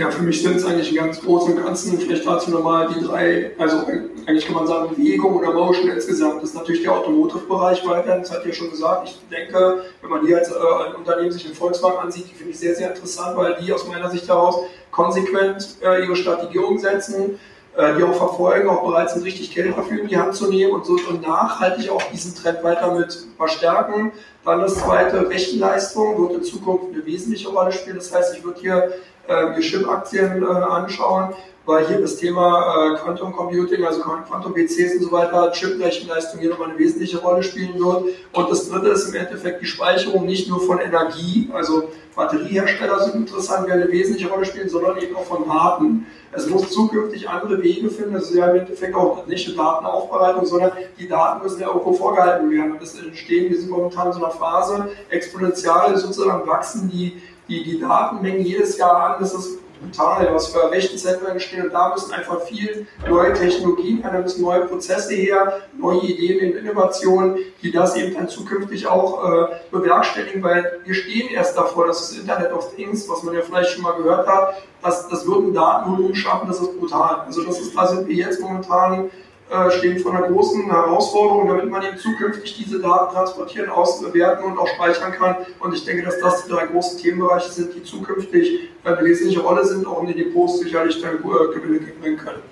Ja, 0.00 0.10
für 0.10 0.22
mich 0.22 0.42
sind 0.42 0.56
es 0.56 0.64
eigentlich 0.64 0.90
im 0.90 0.96
ganz 0.96 1.20
Großen 1.20 1.54
und 1.54 1.62
Ganzen, 1.62 1.98
vielleicht 1.98 2.26
dazu 2.26 2.50
nochmal 2.50 2.88
die 2.88 3.04
drei, 3.04 3.50
also 3.58 3.86
eigentlich 4.26 4.46
kann 4.46 4.54
man 4.54 4.66
sagen 4.66 4.94
Bewegung 4.94 5.34
oder 5.34 5.52
Motion 5.52 5.90
insgesamt, 5.90 6.42
ist 6.42 6.54
natürlich 6.54 6.82
der 6.82 6.92
Automotive-Bereich 6.92 7.86
weiterhin, 7.86 8.22
das 8.22 8.30
hat 8.30 8.46
ja 8.46 8.52
schon 8.52 8.70
gesagt. 8.70 9.08
Ich 9.08 9.20
denke, 9.28 9.84
wenn 10.00 10.10
man 10.10 10.24
die 10.24 10.34
als 10.34 10.50
äh, 10.50 10.54
ein 10.54 10.94
Unternehmen 10.94 11.30
sich 11.30 11.46
in 11.46 11.54
Volkswagen 11.54 11.98
ansieht, 11.98 12.30
die 12.30 12.34
finde 12.34 12.52
ich 12.52 12.58
sehr, 12.58 12.74
sehr 12.74 12.88
interessant, 12.88 13.36
weil 13.36 13.56
die 13.60 13.72
aus 13.72 13.86
meiner 13.86 14.08
Sicht 14.08 14.26
heraus 14.26 14.60
konsequent 14.90 15.76
äh, 15.82 16.02
ihre 16.04 16.16
Strategie 16.16 16.58
umsetzen, 16.58 17.38
die 17.76 18.02
auch 18.02 18.14
verfolgen, 18.14 18.68
auch 18.68 18.82
bereit 18.82 19.10
sind, 19.10 19.24
richtig 19.24 19.54
Geld 19.54 19.76
dafür 19.76 20.00
in 20.00 20.08
die 20.08 20.16
Hand 20.16 20.34
zu 20.34 20.50
nehmen 20.50 20.72
und 20.72 20.84
so 20.84 20.98
und 21.08 21.22
nachhaltig 21.22 21.88
auch 21.90 22.02
diesen 22.10 22.34
Trend 22.34 22.62
weiter 22.64 22.92
mit 22.94 23.26
verstärken. 23.36 24.12
Dann 24.44 24.60
das 24.60 24.74
zweite, 24.76 25.28
Rechenleistung 25.28 26.20
wird 26.20 26.38
in 26.38 26.42
Zukunft 26.42 26.86
eine 26.92 27.04
wesentliche 27.06 27.48
Rolle 27.48 27.72
spielen. 27.72 27.96
Das 27.96 28.12
heißt, 28.12 28.36
ich 28.36 28.44
würde 28.44 28.60
hier 28.60 28.92
äh, 29.28 29.60
Chip-Aktien 29.60 30.42
äh, 30.42 30.46
anschauen, 30.46 31.34
weil 31.66 31.86
hier 31.86 32.00
das 32.00 32.16
Thema 32.16 32.92
äh, 32.92 32.96
Quantum 32.96 33.32
Computing, 33.32 33.84
also 33.84 34.00
Quantum 34.00 34.54
PCs 34.54 34.94
und 34.96 35.02
so 35.04 35.12
weiter, 35.12 35.52
Chip-Rechenleistung 35.52 36.40
hier 36.40 36.50
nochmal 36.50 36.70
eine 36.70 36.78
wesentliche 36.78 37.18
Rolle 37.18 37.42
spielen 37.42 37.78
wird. 37.78 38.04
Und 38.32 38.50
das 38.50 38.68
dritte 38.68 38.88
ist 38.88 39.08
im 39.08 39.14
Endeffekt 39.14 39.62
die 39.62 39.66
Speicherung 39.66 40.26
nicht 40.26 40.48
nur 40.48 40.60
von 40.60 40.80
Energie, 40.80 41.50
also 41.52 41.90
Batteriehersteller 42.16 43.00
sind 43.04 43.14
interessant, 43.14 43.68
werden 43.68 43.82
eine 43.82 43.92
wesentliche 43.92 44.28
Rolle 44.28 44.44
spielen, 44.44 44.68
sondern 44.68 44.98
eben 44.98 45.14
auch 45.14 45.24
von 45.24 45.46
Daten. 45.46 46.06
Es 46.32 46.48
muss 46.48 46.70
zukünftig 46.70 47.28
andere 47.28 47.60
Wege 47.60 47.90
finden. 47.90 48.14
Das 48.14 48.30
ist 48.30 48.36
ja 48.36 48.50
im 48.50 48.60
Endeffekt 48.60 48.94
auch 48.94 49.26
nicht 49.26 49.48
eine 49.48 49.56
Datenaufbereitung, 49.56 50.46
sondern 50.46 50.72
die 50.98 51.08
Daten 51.08 51.42
müssen 51.42 51.60
ja 51.60 51.68
irgendwo 51.68 51.92
vorgehalten 51.92 52.50
werden. 52.50 52.76
Das 52.78 52.96
entstehen, 52.98 53.50
wir 53.50 53.58
sind 53.58 53.70
momentan 53.70 54.08
in 54.08 54.12
so 54.12 54.24
einer 54.24 54.30
Phase, 54.30 54.88
exponentiell 55.08 55.96
sozusagen 55.96 56.46
wachsen 56.46 56.88
die, 56.88 57.20
die, 57.48 57.64
die 57.64 57.80
Datenmengen 57.80 58.46
jedes 58.46 58.78
Jahr 58.78 59.14
an. 59.14 59.16
Das 59.20 59.34
ist 59.34 59.58
brutal, 59.80 60.28
was 60.32 60.48
für 60.48 60.70
Rechenzentren 60.70 61.28
entstehen. 61.28 61.64
Und 61.64 61.72
da 61.72 61.90
müssen 61.90 62.12
einfach 62.12 62.42
viel 62.42 62.86
neue 63.08 63.32
Technologien 63.32 64.02
her, 64.02 64.10
da 64.12 64.18
müssen 64.18 64.42
neue 64.42 64.66
Prozesse 64.66 65.14
her, 65.14 65.62
neue 65.78 66.00
Ideen, 66.00 66.56
Innovationen, 66.56 67.38
die 67.62 67.70
das 67.70 67.96
eben 67.96 68.14
dann 68.14 68.28
zukünftig 68.28 68.86
auch 68.86 69.24
äh, 69.24 69.46
bewerkstelligen, 69.70 70.42
weil 70.42 70.80
wir 70.84 70.94
stehen 70.94 71.28
erst 71.30 71.56
davor, 71.56 71.86
dass 71.86 71.98
das 71.98 72.18
Internet 72.18 72.52
of 72.52 72.74
Things, 72.74 73.08
was 73.08 73.22
man 73.22 73.34
ja 73.34 73.40
vielleicht 73.42 73.70
schon 73.70 73.82
mal 73.82 73.96
gehört 73.96 74.26
hat, 74.26 74.62
das, 74.82 75.08
das 75.08 75.26
wird 75.26 75.38
ein 75.38 75.54
Datenvolumen 75.54 76.14
schaffen, 76.14 76.48
das 76.48 76.60
ist 76.60 76.78
brutal. 76.78 77.22
Also 77.26 77.44
das 77.44 77.60
ist, 77.60 77.76
da 77.76 77.86
sind 77.86 78.08
wir 78.08 78.14
jetzt 78.14 78.40
momentan 78.40 79.10
äh, 79.50 79.70
stehen 79.72 79.98
vor 79.98 80.14
einer 80.14 80.28
großen 80.28 80.64
Herausforderung, 80.70 81.48
damit 81.48 81.68
man 81.68 81.82
eben 81.82 81.98
zukünftig 81.98 82.56
diese 82.56 82.80
Daten 82.80 83.12
transportieren, 83.12 83.68
auswerten 83.68 84.44
und 84.44 84.58
auch 84.58 84.68
speichern 84.68 85.12
kann. 85.12 85.36
Und 85.58 85.74
ich 85.74 85.84
denke, 85.84 86.04
dass 86.04 86.20
das 86.20 86.44
die 86.44 86.52
drei 86.52 86.66
großen 86.66 87.00
Themenbereiche 87.00 87.50
sind, 87.50 87.74
die 87.74 87.82
zukünftig 87.82 88.70
eine 88.84 89.04
wesentliche 89.04 89.40
Rolle 89.40 89.64
sind, 89.64 89.86
auch 89.86 90.02
in 90.02 90.06
den 90.06 90.18
Depots 90.18 90.60
sicherlich 90.60 91.02
dann 91.02 91.16
äh, 91.16 91.54
Gewinne 91.54 91.80
bringen 92.00 92.16
können. 92.16 92.42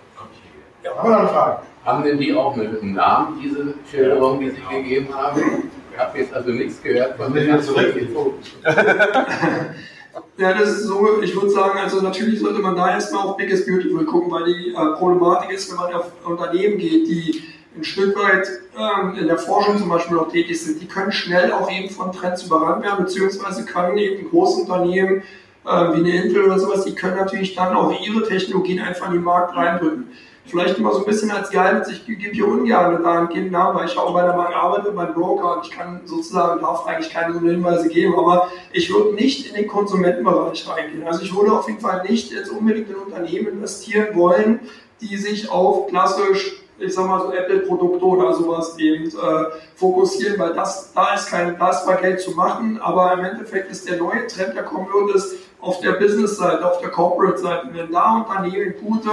Ja, 0.82 0.96
haben 0.96 1.10
wir 1.10 1.22
noch 1.22 1.30
Fragen? 1.30 1.62
Haben 1.84 2.04
denn 2.04 2.18
die 2.18 2.34
auch 2.34 2.54
einen 2.54 2.94
Namen, 2.94 3.40
diese 3.42 3.74
Schilderung, 3.88 4.40
die 4.40 4.50
Sie 4.50 4.62
gegeben 4.68 5.14
haben? 5.14 5.70
Ich 5.92 5.98
habe 5.98 6.18
jetzt 6.18 6.34
also 6.34 6.50
nichts 6.50 6.82
gehört 6.82 7.16
von 7.16 7.32
den 7.32 7.62
zurückgezogen. 7.62 8.34
Ja, 10.36 10.54
das 10.54 10.70
ist 10.70 10.84
so, 10.84 11.20
ich 11.22 11.34
würde 11.34 11.50
sagen, 11.50 11.78
also 11.78 12.00
natürlich 12.00 12.40
sollte 12.40 12.60
man 12.60 12.76
da 12.76 12.90
erstmal 12.90 13.26
auf 13.26 13.36
Biggest 13.36 13.66
Beautiful 13.66 14.04
gucken, 14.04 14.30
weil 14.30 14.44
die 14.44 14.70
äh, 14.70 14.96
Problematik 14.96 15.50
ist, 15.50 15.70
wenn 15.70 15.78
man 15.78 15.92
auf 15.94 16.12
Unternehmen 16.24 16.78
geht, 16.78 17.06
die 17.06 17.42
ein 17.76 17.84
Stück 17.84 18.16
weit 18.18 18.48
ähm, 18.76 19.14
in 19.14 19.26
der 19.26 19.38
Forschung 19.38 19.78
zum 19.78 19.88
Beispiel 19.88 20.16
noch 20.16 20.30
tätig 20.30 20.60
sind, 20.60 20.80
die 20.80 20.86
können 20.86 21.12
schnell 21.12 21.52
auch 21.52 21.70
eben 21.70 21.90
von 21.90 22.12
Trends 22.12 22.44
überrannt 22.44 22.84
werden, 22.84 23.04
beziehungsweise 23.04 23.64
können 23.64 23.98
eben 23.98 24.28
große 24.28 24.62
Unternehmen 24.62 25.22
äh, 25.64 25.68
wie 25.68 26.00
eine 26.00 26.24
Intel 26.24 26.44
oder 26.44 26.58
sowas, 26.58 26.84
die 26.84 26.94
können 26.94 27.16
natürlich 27.16 27.54
dann 27.54 27.76
auch 27.76 27.94
ihre 28.00 28.26
Technologien 28.26 28.80
einfach 28.80 29.08
in 29.08 29.14
den 29.14 29.24
Markt 29.24 29.54
reindrücken. 29.54 30.08
Vielleicht 30.48 30.78
immer 30.78 30.92
so 30.92 31.00
ein 31.00 31.04
bisschen 31.04 31.30
als 31.30 31.50
Geheimnis, 31.50 31.88
ich 31.88 32.06
gebe 32.06 32.32
hier 32.32 32.48
ungern 32.48 33.02
dahingehend 33.02 33.52
nach, 33.52 33.74
weil 33.74 33.86
ich 33.86 33.98
auch 33.98 34.12
bei 34.12 34.22
der 34.22 34.32
Bank 34.32 34.54
arbeite, 34.54 34.92
beim 34.92 35.12
Broker 35.12 35.56
und 35.56 35.66
ich 35.66 35.70
kann 35.70 36.00
sozusagen, 36.04 36.60
darf 36.60 36.86
eigentlich 36.86 37.12
keine 37.12 37.34
so 37.34 37.40
Hinweise 37.40 37.88
geben, 37.88 38.18
aber 38.18 38.48
ich 38.72 38.92
würde 38.92 39.14
nicht 39.14 39.48
in 39.48 39.54
den 39.54 39.68
Konsumentenbereich 39.68 40.66
reingehen. 40.68 41.06
Also 41.06 41.22
ich 41.22 41.34
würde 41.34 41.52
auf 41.52 41.68
jeden 41.68 41.80
Fall 41.80 42.02
nicht 42.08 42.32
jetzt 42.32 42.50
unbedingt 42.50 42.88
in 42.88 42.96
Unternehmen 42.96 43.48
investieren 43.48 44.14
wollen, 44.14 44.60
die 45.00 45.16
sich 45.16 45.50
auf 45.50 45.88
klassisch 45.88 46.58
ich 46.80 46.94
sag 46.94 47.06
mal 47.06 47.20
so 47.20 47.32
Apple-Produkte 47.32 48.04
oder 48.04 48.34
sowas 48.34 48.78
eben 48.78 49.06
äh, 49.06 49.44
fokussieren, 49.74 50.38
weil 50.38 50.54
das, 50.54 50.92
da 50.94 51.14
ist 51.14 51.28
kein, 51.28 51.58
da 51.58 51.70
ist 51.70 51.84
zwar 51.84 51.96
Geld 51.96 52.20
zu 52.20 52.32
machen, 52.32 52.78
aber 52.80 53.12
im 53.14 53.24
Endeffekt 53.24 53.70
ist 53.70 53.88
der 53.88 53.96
neue 53.96 54.26
Trend, 54.26 54.54
der 54.54 54.62
kommen 54.62 54.86
wird, 54.92 55.16
ist 55.16 55.36
auf 55.60 55.80
der 55.80 55.92
Business-Seite, 55.92 56.64
auf 56.64 56.80
der 56.80 56.90
Corporate-Seite. 56.90 57.68
Wenn 57.72 57.90
da 57.90 58.18
Unternehmen 58.18 58.74
gute 58.80 59.10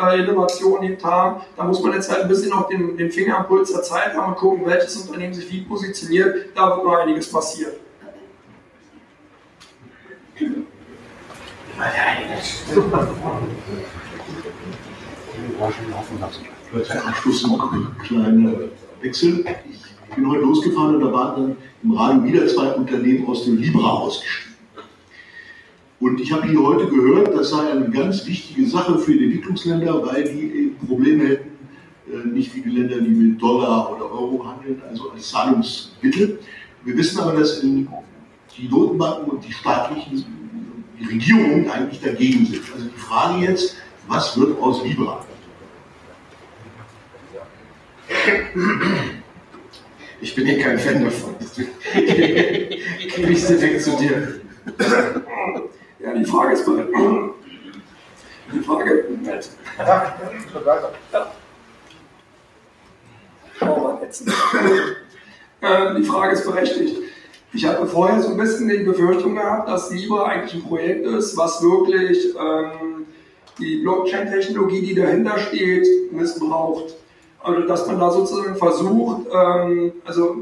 äh, 0.00 0.20
Innovationen 0.20 0.92
eben 0.92 1.02
haben, 1.04 1.42
da 1.56 1.64
muss 1.64 1.82
man 1.82 1.92
jetzt 1.92 2.10
halt 2.10 2.22
ein 2.22 2.28
bisschen 2.28 2.50
noch 2.50 2.68
den, 2.68 2.96
den 2.96 3.10
Finger 3.10 3.38
am 3.38 3.46
Puls 3.46 3.72
der 3.72 3.82
Zeit 3.82 4.14
haben 4.14 4.32
und 4.32 4.38
gucken, 4.38 4.66
welches 4.66 4.96
Unternehmen 4.96 5.34
sich 5.34 5.50
wie 5.50 5.62
positioniert, 5.62 6.46
da 6.54 6.76
wird 6.76 6.84
noch 6.84 6.96
einiges 6.96 7.30
passieren. 7.30 7.72
Wechsel. 19.00 19.44
Ich 20.08 20.14
bin 20.14 20.30
heute 20.30 20.42
losgefahren 20.42 20.96
und 20.96 21.00
da 21.02 21.12
waren 21.12 21.36
dann 21.36 21.56
im 21.82 21.92
Radio 21.92 22.24
wieder 22.24 22.46
zwei 22.46 22.72
Unternehmen 22.72 23.26
aus 23.26 23.44
dem 23.44 23.56
Libra 23.56 23.90
ausgestiegen. 23.90 24.51
Und 26.02 26.20
ich 26.20 26.32
habe 26.32 26.48
hier 26.48 26.60
heute 26.60 26.88
gehört, 26.88 27.32
das 27.32 27.50
sei 27.50 27.70
eine 27.70 27.88
ganz 27.88 28.26
wichtige 28.26 28.66
Sache 28.66 28.98
für 28.98 29.12
die 29.12 29.26
Entwicklungsländer, 29.26 30.04
weil 30.04 30.24
die 30.24 30.40
eben 30.40 30.76
Probleme 30.84 31.28
hätten, 31.28 31.50
äh, 32.12 32.26
nicht 32.26 32.52
wie 32.56 32.60
die 32.60 32.70
Länder, 32.70 32.98
die 32.98 33.10
mit 33.10 33.40
Dollar 33.40 33.94
oder 33.94 34.10
Euro 34.10 34.44
handeln, 34.44 34.82
also 34.90 35.12
als 35.12 35.30
Zahlungsmittel. 35.30 36.40
Wir 36.82 36.96
wissen 36.96 37.20
aber, 37.20 37.38
dass 37.38 37.60
die 37.60 37.86
Notenbanken 38.68 39.30
und 39.30 39.46
die 39.46 39.52
staatlichen 39.52 40.24
die 40.98 41.04
Regierungen 41.06 41.70
eigentlich 41.70 42.00
dagegen 42.00 42.46
sind. 42.46 42.62
Also 42.74 42.86
die 42.86 42.98
Frage 43.00 43.44
jetzt, 43.44 43.76
was 44.08 44.36
wird 44.36 44.60
aus 44.60 44.82
Libra? 44.84 45.24
Ich 50.20 50.34
bin 50.34 50.46
hier 50.46 50.58
kein 50.58 50.80
Fan 50.80 51.04
davon. 51.04 51.36
Gebe 51.94 53.32
ich 53.32 53.46
direkt 53.46 53.82
zu 53.82 53.96
dir. 53.98 54.40
Ja, 56.12 56.18
die 56.18 56.24
Frage 56.24 56.52
ist 56.52 56.66
bereit. 56.66 56.88
Die 58.52 58.58
Frage. 58.60 59.04
Ja, 63.60 63.66
mal 63.66 63.98
jetzt. 64.02 64.24
Ähm, 65.64 65.96
die 65.96 66.02
Frage 66.02 66.32
ist 66.32 66.44
berechtigt. 66.44 66.98
Ich 67.52 67.64
hatte 67.64 67.86
vorher 67.86 68.20
so 68.20 68.30
ein 68.30 68.36
bisschen 68.36 68.68
die 68.68 68.78
Befürchtung 68.78 69.36
gehabt, 69.36 69.68
dass 69.68 69.92
Libra 69.92 70.24
eigentlich 70.24 70.54
ein 70.54 70.68
Projekt 70.68 71.06
ist, 71.06 71.36
was 71.36 71.62
wirklich 71.62 72.34
ähm, 72.34 73.06
die 73.60 73.76
Blockchain-Technologie, 73.76 74.82
die 74.82 74.94
dahinter 74.96 75.38
steht, 75.38 75.86
missbraucht. 76.10 76.96
Also 77.44 77.60
dass 77.60 77.86
man 77.86 78.00
da 78.00 78.10
sozusagen 78.10 78.56
versucht, 78.56 79.28
ähm, 79.32 79.92
also 80.04 80.38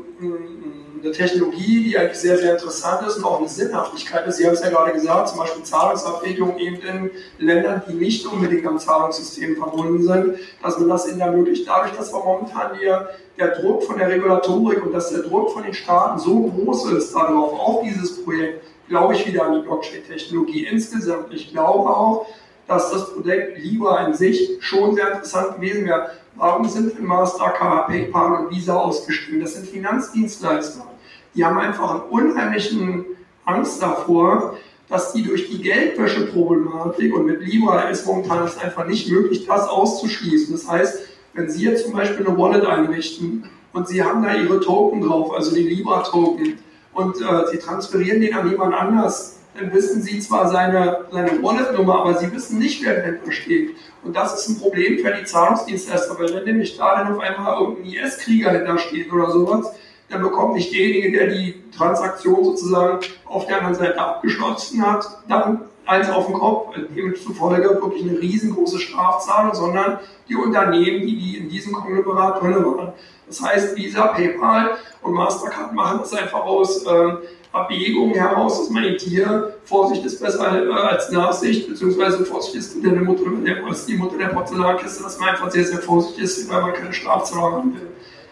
eine 1.03 1.13
Technologie, 1.13 1.85
die 1.85 1.99
eigentlich 1.99 2.19
sehr, 2.19 2.37
sehr 2.37 2.53
interessant 2.53 3.07
ist 3.07 3.17
und 3.17 3.25
auch 3.25 3.39
eine 3.39 3.49
Sinnhaftigkeit 3.49 4.27
ist. 4.27 4.37
Sie 4.37 4.47
haben 4.47 4.55
es 4.55 4.63
ja 4.63 4.71
gerade 4.71 4.93
gesagt, 4.93 5.29
zum 5.29 5.39
Beispiel 5.39 5.63
Zahlungsabwicklung 5.63 6.59
eben 6.59 6.77
in 6.77 7.11
Ländern, 7.39 7.83
die 7.89 7.95
nicht 7.95 8.27
unbedingt 8.27 8.67
am 8.67 8.79
Zahlungssystem 8.79 9.57
verbunden 9.57 10.03
sind, 10.03 10.39
dass 10.63 10.79
man 10.79 10.89
das 10.89 11.07
in 11.07 11.21
ermöglicht. 11.21 11.67
Dadurch, 11.67 11.93
dass 11.97 12.13
wir 12.13 12.23
momentan 12.23 12.79
hier 12.79 13.09
der 13.39 13.59
Druck 13.59 13.83
von 13.85 13.99
der 13.99 14.09
Regulatorik 14.09 14.85
und 14.85 14.93
dass 14.93 15.11
der 15.11 15.23
Druck 15.23 15.53
von 15.53 15.63
den 15.63 15.75
Staaten 15.75 16.19
so 16.19 16.43
groß 16.43 16.93
ist 16.93 17.15
darauf, 17.15 17.59
auf 17.59 17.83
dieses 17.83 18.23
Projekt, 18.23 18.65
glaube 18.89 19.15
ich 19.15 19.27
wieder 19.27 19.45
an 19.45 19.55
die 19.55 19.61
Blockchain-Technologie 19.61 20.67
insgesamt. 20.67 21.33
Ich 21.33 21.51
glaube 21.51 21.89
auch, 21.89 22.27
dass 22.71 22.93
das 22.93 23.13
Projekt 23.13 23.59
lieber 23.59 24.07
in 24.07 24.15
sich 24.15 24.59
schon 24.61 24.95
sehr 24.95 25.09
interessant 25.09 25.57
gewesen 25.57 25.87
wäre. 25.87 26.13
Warum 26.37 26.69
sind 26.69 26.97
denn 26.97 27.05
Mastercard, 27.05 27.89
PayPal 27.89 28.45
und 28.45 28.55
Visa 28.55 28.77
ausgestiegen? 28.77 29.41
Das 29.41 29.55
sind 29.55 29.67
Finanzdienstleister. 29.67 30.87
Die 31.35 31.45
haben 31.45 31.59
einfach 31.59 31.91
einen 31.91 32.03
unheimlichen 32.03 33.07
Angst 33.45 33.83
davor, 33.83 34.57
dass 34.89 35.13
die 35.13 35.25
durch 35.25 35.51
die 35.51 35.61
Geldwäsche-Problematik 35.61 37.13
und 37.13 37.27
mit 37.27 37.41
Libra 37.41 37.89
ist 37.89 38.07
momentan 38.07 38.45
es 38.45 38.57
einfach 38.57 38.87
nicht 38.87 39.11
möglich, 39.11 39.47
das 39.47 39.69
auszuschließen. 39.69 40.53
Das 40.53 40.69
heißt, 40.69 41.01
wenn 41.35 41.51
Sie 41.51 41.65
jetzt 41.65 41.87
zum 41.87 41.93
Beispiel 41.93 42.25
eine 42.25 42.39
Wallet 42.39 42.65
einrichten 42.67 43.51
und 43.73 43.89
Sie 43.89 44.01
haben 44.01 44.23
da 44.23 44.33
Ihre 44.37 44.61
Token 44.61 45.01
drauf, 45.01 45.35
also 45.35 45.53
die 45.57 45.65
Libra-Token, 45.65 46.59
und 46.93 47.21
äh, 47.21 47.47
Sie 47.51 47.59
transferieren 47.59 48.21
den 48.21 48.35
an 48.35 48.49
jemand 48.49 48.75
anders, 48.75 49.40
dann 49.61 49.73
wissen 49.75 50.03
Sie 50.03 50.21
zwar 50.21 50.49
seine, 50.49 51.05
seine 51.11 51.43
Wallet-Nummer, 51.43 52.01
aber 52.01 52.15
Sie 52.15 52.33
wissen 52.33 52.59
nicht, 52.59 52.85
wer 52.85 52.97
dahinter 52.97 53.31
steht. 53.31 53.77
Und 54.03 54.17
das 54.17 54.35
ist 54.35 54.49
ein 54.49 54.61
Problem 54.61 54.99
für 54.99 55.13
die 55.13 55.25
Zahlungsdienstleister, 55.25 56.19
weil 56.19 56.35
wenn 56.35 56.45
nämlich 56.45 56.77
da 56.79 56.97
dann 56.97 57.15
auf 57.15 57.21
einmal 57.21 57.61
irgendein 57.61 57.93
IS-Krieger 57.93 58.53
hinter 58.53 58.79
steht 58.79 59.13
oder 59.13 59.31
sowas, 59.31 59.73
dann 60.09 60.23
bekommt 60.23 60.55
nicht 60.55 60.73
derjenige, 60.73 61.19
der 61.19 61.27
die 61.29 61.63
Transaktion 61.77 62.45
sozusagen 62.45 63.01
auf 63.27 63.47
der 63.47 63.59
anderen 63.59 63.75
Seite 63.77 64.01
abgeschlossen 64.01 64.85
hat, 64.85 65.07
dann 65.29 65.61
eins 65.87 66.09
auf 66.09 66.27
den 66.27 66.35
Kopf, 66.35 66.75
demzufolge 66.97 67.69
wirklich 67.69 68.03
eine 68.03 68.19
riesengroße 68.19 68.79
Strafzahlung, 68.79 69.55
sondern 69.55 69.99
die 70.29 70.37
Unternehmen, 70.37 71.07
die, 71.07 71.17
die 71.17 71.37
in 71.37 71.49
diesem 71.49 71.73
Konglomerat 71.73 72.43
drin 72.43 72.55
waren. 72.55 72.93
Das 73.27 73.43
heißt, 73.43 73.77
Visa, 73.77 74.09
PayPal 74.09 74.71
und 75.03 75.13
Mastercard 75.13 75.73
machen 75.73 75.99
das 76.01 76.15
einfach 76.15 76.41
aus 76.41 76.85
ähm, 76.87 77.19
Abwägung 77.53 78.15
heraus, 78.15 78.59
dass 78.59 78.71
man 78.71 78.85
eben 78.85 78.99
hier 78.99 79.55
Vorsicht 79.65 80.05
ist 80.05 80.21
besser 80.21 80.65
äh, 80.65 80.73
als 80.73 81.11
Nachsicht, 81.11 81.69
beziehungsweise 81.69 82.25
Vorsicht 82.25 82.55
ist 82.55 82.77
die 82.77 82.87
Mutter, 82.87 83.25
der, 83.45 83.57
die 83.89 83.97
Mutter 83.97 84.19
der 84.19 84.29
Porzellankiste, 84.29 85.03
dass 85.03 85.19
man 85.19 85.31
einfach 85.31 85.51
sehr, 85.51 85.65
sehr 85.65 85.79
vorsichtig 85.79 86.25
ist, 86.25 86.49
weil 86.49 86.63
man 86.63 86.73
keine 86.75 86.93
Strafzahlung 86.93 87.53
haben 87.53 87.75
will. 87.75 87.89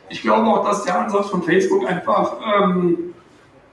Ich 0.08 0.22
glaube 0.22 0.46
auch, 0.46 0.64
dass 0.64 0.84
der 0.84 1.00
Ansatz 1.00 1.28
von 1.30 1.42
Facebook 1.42 1.86
einfach 1.86 2.36
ähm, 2.60 3.12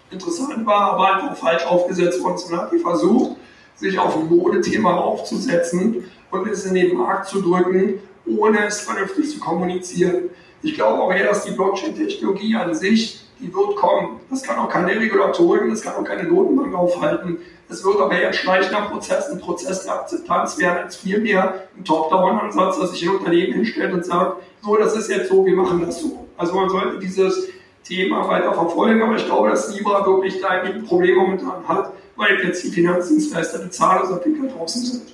interessant 0.10 0.66
war, 0.66 0.94
aber 0.94 1.16
einfach 1.16 1.38
falsch 1.38 1.66
aufgesetzt 1.66 2.24
worden 2.24 2.36
ist. 2.36 2.50
Man 2.50 2.62
hat 2.62 2.72
die 2.72 2.80
versucht, 2.80 3.38
sich 3.76 4.00
auf 4.00 4.18
ein 4.18 4.28
Modethema 4.28 4.96
aufzusetzen 4.96 6.10
und 6.32 6.48
es 6.48 6.66
in 6.66 6.74
den 6.74 6.98
Markt 6.98 7.28
zu 7.28 7.42
drücken, 7.42 8.00
ohne 8.26 8.66
es 8.66 8.82
vernünftig 8.82 9.30
zu 9.30 9.40
kommunizieren. 9.40 10.30
Ich 10.64 10.74
glaube 10.74 11.02
auch 11.02 11.14
eher, 11.14 11.28
dass 11.28 11.46
die 11.46 11.52
Blockchain-Technologie 11.52 12.56
an 12.56 12.74
sich 12.74 13.25
die 13.40 13.54
wird 13.54 13.76
kommen. 13.76 14.20
Das 14.30 14.44
kann 14.44 14.58
auch 14.58 14.70
keine 14.70 15.00
Regulatorik, 15.00 15.70
das 15.70 15.82
kann 15.82 15.96
auch 15.96 16.04
keine 16.04 16.24
Notenbank 16.24 16.74
aufhalten. 16.76 17.38
Es 17.68 17.84
wird 17.84 18.00
aber 18.00 18.12
ein 18.12 18.34
schleichender 18.34 18.82
Prozess, 18.82 19.30
ein 19.30 19.40
Prozess 19.40 19.84
der 19.84 19.96
Akzeptanz 19.96 20.58
werden 20.60 20.84
als 20.84 20.98
vielmehr 20.98 21.68
ein 21.76 21.84
Top-Down-Ansatz, 21.84 22.80
dass 22.80 22.92
sich 22.92 23.04
ein 23.04 23.16
Unternehmen 23.16 23.54
hinstellt 23.54 23.94
und 23.94 24.06
sagt, 24.06 24.44
so, 24.62 24.78
das 24.78 24.96
ist 24.96 25.10
jetzt 25.10 25.30
so, 25.30 25.46
wir 25.46 25.56
machen 25.56 25.82
das 25.86 26.02
so. 26.02 26.28
Also 26.38 26.54
man 26.54 26.70
sollte 26.70 27.00
dieses 27.00 27.50
Thema 27.84 28.28
weiter 28.28 28.54
verfolgen, 28.54 29.02
aber 29.02 29.16
ich 29.16 29.26
glaube, 29.26 29.50
dass 29.50 29.74
Libra 29.76 30.06
wirklich 30.06 30.42
da 30.42 30.50
ein 30.50 30.84
Problem 30.86 31.18
momentan 31.18 31.68
hat, 31.68 31.94
weil 32.16 32.44
jetzt 32.44 32.64
die 32.64 32.70
Finanzdienstleister, 32.70 33.60
die 33.60 33.70
Zahlungsabwickler 33.70 34.50
draußen 34.50 34.82
sind. 34.84 35.14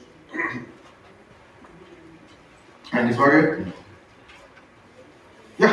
Eine 2.92 3.14
Frage? 3.14 3.68
Ja, 5.58 5.70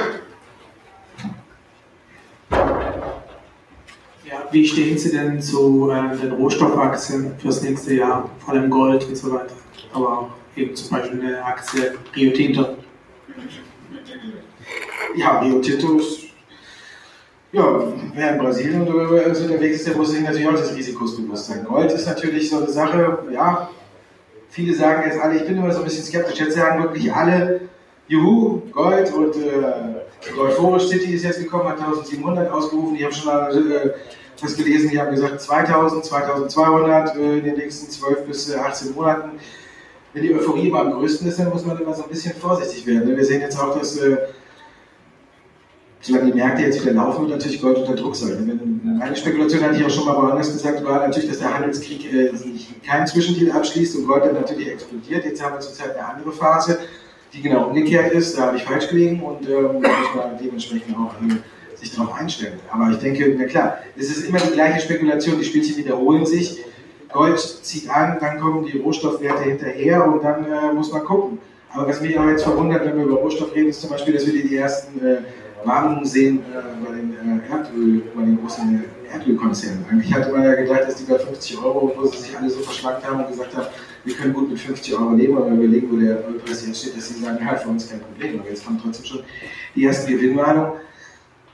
Wie 4.50 4.66
stehen 4.66 4.96
Sie 4.96 5.10
denn 5.10 5.40
zu 5.40 5.90
äh, 5.90 6.16
den 6.16 6.32
Rohstoffaktien 6.32 7.32
fürs 7.38 7.62
nächste 7.62 7.94
Jahr, 7.94 8.30
vor 8.38 8.54
allem 8.54 8.70
Gold 8.70 9.06
und 9.06 9.16
so 9.16 9.32
weiter, 9.32 9.54
aber 9.92 10.30
eben 10.56 10.74
zum 10.74 10.96
Beispiel 10.96 11.20
eine 11.20 11.44
Aktie 11.44 11.92
Rio 12.16 12.32
Tinto? 12.32 12.76
Ja, 15.16 15.40
Rio 15.40 15.60
Tinto 15.60 15.98
ist, 15.98 16.20
ja, 17.52 17.92
wer 18.14 18.32
in 18.32 18.38
Brasilien 18.38 18.82
unterwegs 18.82 19.76
ist, 19.76 19.86
der 19.88 19.96
muss 19.96 20.12
sich 20.12 20.22
natürlich 20.22 20.48
auch 20.48 20.54
des 20.54 20.74
Risikos 20.74 21.16
bewusst 21.16 21.46
sein. 21.46 21.64
Gold 21.64 21.92
ist 21.92 22.06
natürlich 22.06 22.48
so 22.48 22.58
eine 22.58 22.68
Sache, 22.68 23.18
ja, 23.30 23.68
viele 24.48 24.74
sagen 24.74 25.02
jetzt 25.06 25.20
alle, 25.20 25.36
ich 25.36 25.46
bin 25.46 25.58
immer 25.58 25.72
so 25.72 25.80
ein 25.80 25.84
bisschen 25.84 26.04
skeptisch, 26.04 26.40
jetzt 26.40 26.56
sagen 26.56 26.82
wirklich 26.82 27.12
alle, 27.12 27.68
juhu, 28.06 28.62
Gold 28.72 29.12
und 29.12 29.36
äh, 29.36 30.32
Gold 30.34 30.54
Forest 30.54 30.88
City 30.88 31.14
ist 31.14 31.24
jetzt 31.24 31.42
gekommen, 31.42 31.68
hat 31.68 31.78
1700 31.78 32.50
ausgerufen, 32.50 32.96
ich 32.96 33.04
habe 33.04 33.14
schon 33.14 33.26
mal 33.26 33.72
äh, 33.72 33.90
was 34.40 34.56
gelesen, 34.56 34.90
die 34.90 35.00
haben 35.00 35.10
gesagt 35.10 35.40
2000, 35.40 36.04
2200 36.04 37.16
äh, 37.16 37.38
in 37.38 37.44
den 37.44 37.56
nächsten 37.56 37.90
12 37.90 38.26
bis 38.26 38.54
18 38.54 38.88
äh, 38.88 38.94
Monaten. 38.94 39.30
Wenn 40.12 40.22
die 40.22 40.34
Euphorie 40.34 40.68
immer 40.68 40.80
am 40.80 40.92
größten 40.92 41.28
ist, 41.28 41.38
dann 41.38 41.50
muss 41.50 41.64
man 41.64 41.78
immer 41.80 41.94
so 41.94 42.04
ein 42.04 42.08
bisschen 42.08 42.34
vorsichtig 42.34 42.86
werden. 42.86 43.08
Ne? 43.08 43.16
Wir 43.16 43.24
sehen 43.24 43.40
jetzt 43.40 43.58
auch, 43.58 43.78
dass 43.78 43.96
äh, 43.98 44.16
solange 46.00 46.32
die 46.32 46.38
Märkte 46.38 46.62
jetzt 46.62 46.82
wieder 46.82 46.94
laufen, 46.94 47.22
wird 47.22 47.38
natürlich 47.38 47.60
Gold 47.60 47.78
unter 47.78 47.94
Druck 47.94 48.16
sein. 48.16 48.98
Eine 49.00 49.16
Spekulation 49.16 49.62
hatte 49.62 49.76
ich 49.76 49.84
auch 49.84 49.90
schon 49.90 50.06
mal 50.06 50.16
woanders 50.16 50.52
gesagt, 50.52 50.84
war 50.84 51.06
natürlich, 51.06 51.28
dass 51.28 51.40
der 51.40 51.54
Handelskrieg 51.54 52.12
äh, 52.12 52.30
keinen 52.86 53.06
Zwischendeal 53.06 53.56
abschließt 53.56 53.96
und 53.96 54.06
Gold 54.06 54.24
dann 54.24 54.34
natürlich 54.34 54.68
explodiert. 54.68 55.24
Jetzt 55.24 55.42
haben 55.42 55.54
wir 55.54 55.60
zurzeit 55.60 55.96
eine 55.96 56.06
andere 56.06 56.32
Phase, 56.32 56.78
die 57.32 57.42
genau 57.42 57.66
umgekehrt 57.66 58.12
ist. 58.12 58.38
Da 58.38 58.46
habe 58.46 58.56
ich 58.56 58.64
falsch 58.64 58.88
gelegen 58.88 59.22
und 59.22 59.48
ähm, 59.48 59.74
muss 59.74 60.14
man 60.14 60.38
dementsprechend 60.40 60.96
auch 60.96 61.14
äh, 61.22 61.36
sich 61.80 61.94
darauf 61.94 62.14
einstellen. 62.14 62.58
Aber 62.70 62.90
ich 62.90 62.98
denke, 62.98 63.34
na 63.38 63.44
klar, 63.44 63.78
es 63.96 64.10
ist 64.10 64.26
immer 64.26 64.38
die 64.38 64.52
gleiche 64.52 64.80
Spekulation, 64.80 65.38
die 65.38 65.44
Spielchen 65.44 65.76
wiederholen 65.76 66.26
sich. 66.26 66.64
Gold 67.12 67.38
zieht 67.38 67.88
an, 67.88 68.18
dann 68.20 68.38
kommen 68.38 68.66
die 68.66 68.78
Rohstoffwerte 68.78 69.44
hinterher 69.44 70.06
und 70.06 70.22
dann 70.22 70.44
äh, 70.44 70.72
muss 70.74 70.92
man 70.92 71.04
gucken. 71.04 71.38
Aber 71.70 71.88
was 71.88 72.00
mich 72.00 72.18
auch 72.18 72.26
jetzt 72.26 72.44
verwundert, 72.44 72.84
wenn 72.84 72.96
wir 72.96 73.04
über 73.04 73.16
Rohstoff 73.16 73.54
reden, 73.54 73.68
ist 73.68 73.80
zum 73.80 73.90
Beispiel, 73.90 74.14
dass 74.14 74.26
wir 74.26 74.32
die 74.32 74.56
ersten 74.56 75.04
äh, 75.06 75.18
Warnungen 75.64 76.04
sehen 76.04 76.40
äh, 76.40 76.84
bei 76.84 76.94
den 76.94 77.12
äh, 77.12 77.50
Erdöl, 77.50 78.02
bei 78.14 78.22
den 78.22 78.40
großen 78.40 78.84
Erdölkonzernen. 79.12 79.84
Eigentlich 79.90 80.12
hatte 80.12 80.32
man 80.32 80.44
ja 80.44 80.54
gedacht, 80.54 80.82
dass 80.86 80.96
die 80.96 81.04
bei 81.04 81.18
50 81.18 81.58
Euro, 81.58 81.92
wo 81.96 82.06
sie 82.06 82.18
sich 82.18 82.36
alle 82.36 82.48
so 82.48 82.60
verschlankt 82.60 83.08
haben 83.08 83.20
und 83.20 83.28
gesagt 83.28 83.56
haben, 83.56 83.66
wir 84.04 84.14
können 84.14 84.32
gut 84.32 84.50
mit 84.50 84.58
50 84.58 84.94
Euro 84.94 85.12
leben, 85.14 85.36
aber 85.36 85.46
wenn 85.46 85.58
wir 85.58 85.66
überlegen, 85.66 85.92
wo 85.92 85.96
der 85.96 86.28
Ölpreis 86.28 86.66
jetzt 86.66 86.80
steht, 86.80 86.96
dass 86.96 87.08
sie 87.08 87.20
sagen, 87.20 87.38
ja, 87.44 87.56
für 87.56 87.68
uns 87.68 87.88
kein 87.90 88.00
Problem. 88.00 88.40
Aber 88.40 88.48
jetzt 88.48 88.64
kommen 88.64 88.80
trotzdem 88.82 89.04
schon 89.04 89.20
die 89.74 89.84
ersten 89.84 90.10
Gewinnwarnungen. 90.10 90.72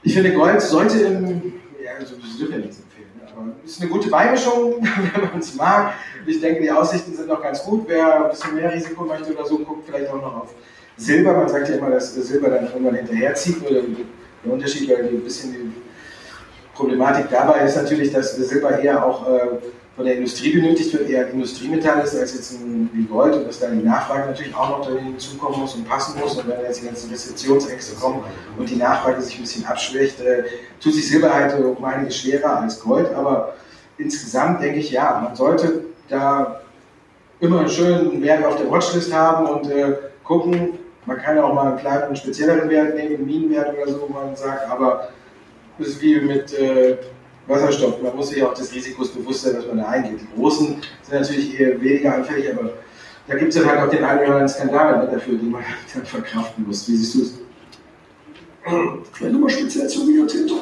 Ich 0.05 0.13
finde, 0.13 0.33
Gold 0.33 0.61
sollte 0.61 0.99
im, 0.99 1.53
ja, 1.83 1.93
also 1.99 2.15
das 2.15 2.37
dürfen 2.37 2.53
wir 2.53 2.59
nichts 2.59 2.77
empfehlen, 2.77 3.09
ne? 3.17 3.27
aber 3.35 3.47
ist 3.65 3.81
eine 3.81 3.89
gute 3.89 4.07
Beimischung, 4.07 4.75
wenn 5.13 5.23
man 5.23 5.39
es 5.39 5.55
mag. 5.55 5.93
Ich 6.27 6.39
denke, 6.39 6.61
die 6.61 6.71
Aussichten 6.71 7.15
sind 7.15 7.27
noch 7.27 7.41
ganz 7.41 7.63
gut. 7.63 7.85
Wer 7.87 8.25
ein 8.25 8.29
bisschen 8.29 8.53
mehr 8.53 8.71
Risiko 8.71 9.03
möchte 9.03 9.33
oder 9.33 9.45
so, 9.45 9.57
guckt 9.57 9.87
vielleicht 9.87 10.07
auch 10.11 10.21
noch 10.21 10.43
auf 10.43 10.53
Silber. 10.95 11.33
Man 11.33 11.49
sagt 11.49 11.69
ja 11.69 11.77
immer, 11.77 11.89
dass 11.89 12.13
Silber 12.13 12.49
dann 12.49 12.65
irgendwann 12.65 12.95
hinterherzieht. 12.95 13.61
Oder 13.67 13.81
der 14.43 14.53
Unterschied, 14.53 14.87
weil 14.89 15.07
ein 15.07 15.21
bisschen 15.21 15.53
die 15.53 15.73
Problematik 16.75 17.25
dabei 17.31 17.61
ist 17.61 17.75
natürlich, 17.75 18.11
dass 18.11 18.35
Silber 18.35 18.77
eher 18.77 19.03
auch 19.03 19.27
äh, 19.27 19.47
von 19.95 20.05
der 20.05 20.17
Industrie 20.17 20.51
benötigt 20.51 20.91
wird, 20.93 21.09
eher 21.09 21.25
ein 21.25 21.33
Industriemetall 21.33 22.03
ist 22.03 22.15
als 22.17 22.33
jetzt 22.33 22.51
ein, 22.53 22.89
wie 22.93 23.03
Gold 23.03 23.35
und 23.35 23.47
dass 23.47 23.59
dann 23.59 23.79
die 23.79 23.85
Nachfrage 23.85 24.27
natürlich 24.27 24.53
auch 24.53 24.69
noch 24.69 24.85
dahin 24.85 25.05
hinzukommen 25.05 25.61
muss 25.61 25.73
und 25.73 25.87
passen 25.87 26.19
muss. 26.19 26.37
Und 26.37 26.49
wenn 26.49 26.61
jetzt 26.61 26.81
die 26.81 26.85
ganzen 26.85 27.09
Rezessionsängste 27.09 27.95
kommen 27.95 28.23
und 28.57 28.69
die 28.69 28.75
Nachfrage 28.75 29.21
sich 29.21 29.37
ein 29.37 29.41
bisschen 29.41 29.65
abschwächt, 29.65 30.19
äh, 30.19 30.43
tut 30.81 30.93
sich 30.93 31.07
Silber 31.07 31.33
halt 31.33 31.57
um 31.57 31.83
einiges 31.83 32.17
schwerer 32.17 32.59
als 32.59 32.79
Gold. 32.81 33.13
Aber 33.13 33.53
insgesamt 33.97 34.61
denke 34.61 34.79
ich, 34.79 34.91
ja, 34.91 35.21
man 35.23 35.35
sollte 35.35 35.85
da 36.09 36.59
immer 37.39 37.61
einen 37.61 38.21
Wert 38.21 38.45
auf 38.45 38.57
der 38.57 38.69
Watchlist 38.69 39.13
haben 39.13 39.47
und 39.47 39.71
äh, 39.71 39.93
gucken. 40.23 40.79
Man 41.05 41.17
kann 41.17 41.37
auch 41.39 41.53
mal 41.53 41.67
einen 41.67 41.77
kleineren, 41.77 42.15
spezielleren 42.15 42.69
Wert 42.69 42.95
nehmen, 42.95 43.15
einen 43.15 43.25
Minenwert 43.25 43.77
oder 43.77 43.91
so, 43.91 44.01
wo 44.07 44.13
man 44.13 44.35
sagt, 44.35 44.69
aber 44.69 45.09
das 45.77 45.89
ist 45.89 46.01
wie 46.01 46.19
mit 46.19 46.53
äh, 46.53 46.97
Wasserstoff. 47.47 48.01
Man 48.01 48.15
muss 48.15 48.29
sich 48.29 48.43
auch 48.43 48.53
des 48.53 48.73
Risikos 48.73 49.09
bewusst 49.11 49.41
sein, 49.41 49.55
dass 49.55 49.67
man 49.67 49.77
da 49.77 49.85
eingeht. 49.85 50.21
Die 50.21 50.39
Großen 50.39 50.81
sind 51.03 51.19
natürlich 51.19 51.59
eher 51.59 51.79
weniger 51.81 52.15
anfällig, 52.15 52.51
aber 52.51 52.71
da 53.27 53.35
gibt 53.35 53.53
es 53.53 53.59
dann 53.59 53.69
halt 53.69 53.79
auch 53.81 53.89
den 53.89 54.03
einen 54.03 54.19
oder 54.19 54.27
anderen 54.29 54.49
Skandal 54.49 55.09
dafür, 55.11 55.37
den 55.37 55.51
man 55.51 55.63
dann 55.93 56.05
verkraften 56.05 56.65
muss. 56.67 56.87
Wie 56.87 56.95
siehst 56.95 57.15
du 57.15 57.21
es? 57.21 57.33
Vielleicht 59.13 59.33
nochmal 59.33 59.49
speziell 59.51 59.87
zu 59.87 60.05
Rio 60.05 60.25
Tinto. 60.25 60.55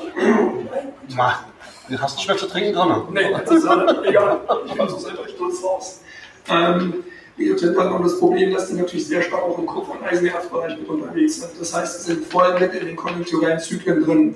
Du 1.89 1.99
hast 1.99 2.17
nicht 2.17 2.27
mehr 2.27 2.37
zu 2.37 2.47
trinken 2.47 2.73
dran. 2.73 3.03
Nee, 3.11 3.31
das 3.31 3.49
ist 3.51 3.65
egal. 4.05 4.39
Ich 4.65 4.75
kann 4.75 4.89
so 4.89 4.97
selber 4.97 5.27
stolz 5.27 5.63
raus. 5.63 6.01
Ähm, 6.49 7.03
Rio 7.37 7.55
Tinto 7.55 7.79
hat 7.81 7.89
noch 7.89 8.03
das 8.03 8.19
Problem, 8.19 8.53
dass 8.53 8.67
die 8.67 8.73
natürlich 8.73 9.07
sehr 9.07 9.21
stark 9.21 9.43
auch 9.43 9.57
im 9.57 9.65
Kupfer- 9.65 9.93
und 9.93 10.03
Eisenerzbereich 10.03 10.77
mit 10.77 10.87
unterwegs 10.87 11.41
sind. 11.41 11.51
Das 11.59 11.73
heißt, 11.73 12.03
sie 12.03 12.13
sind 12.13 12.25
voll 12.25 12.59
mit 12.59 12.73
in 12.73 12.87
den 12.87 12.95
konjunkturellen 12.95 13.59
Zyklen 13.59 14.03
drin. 14.03 14.35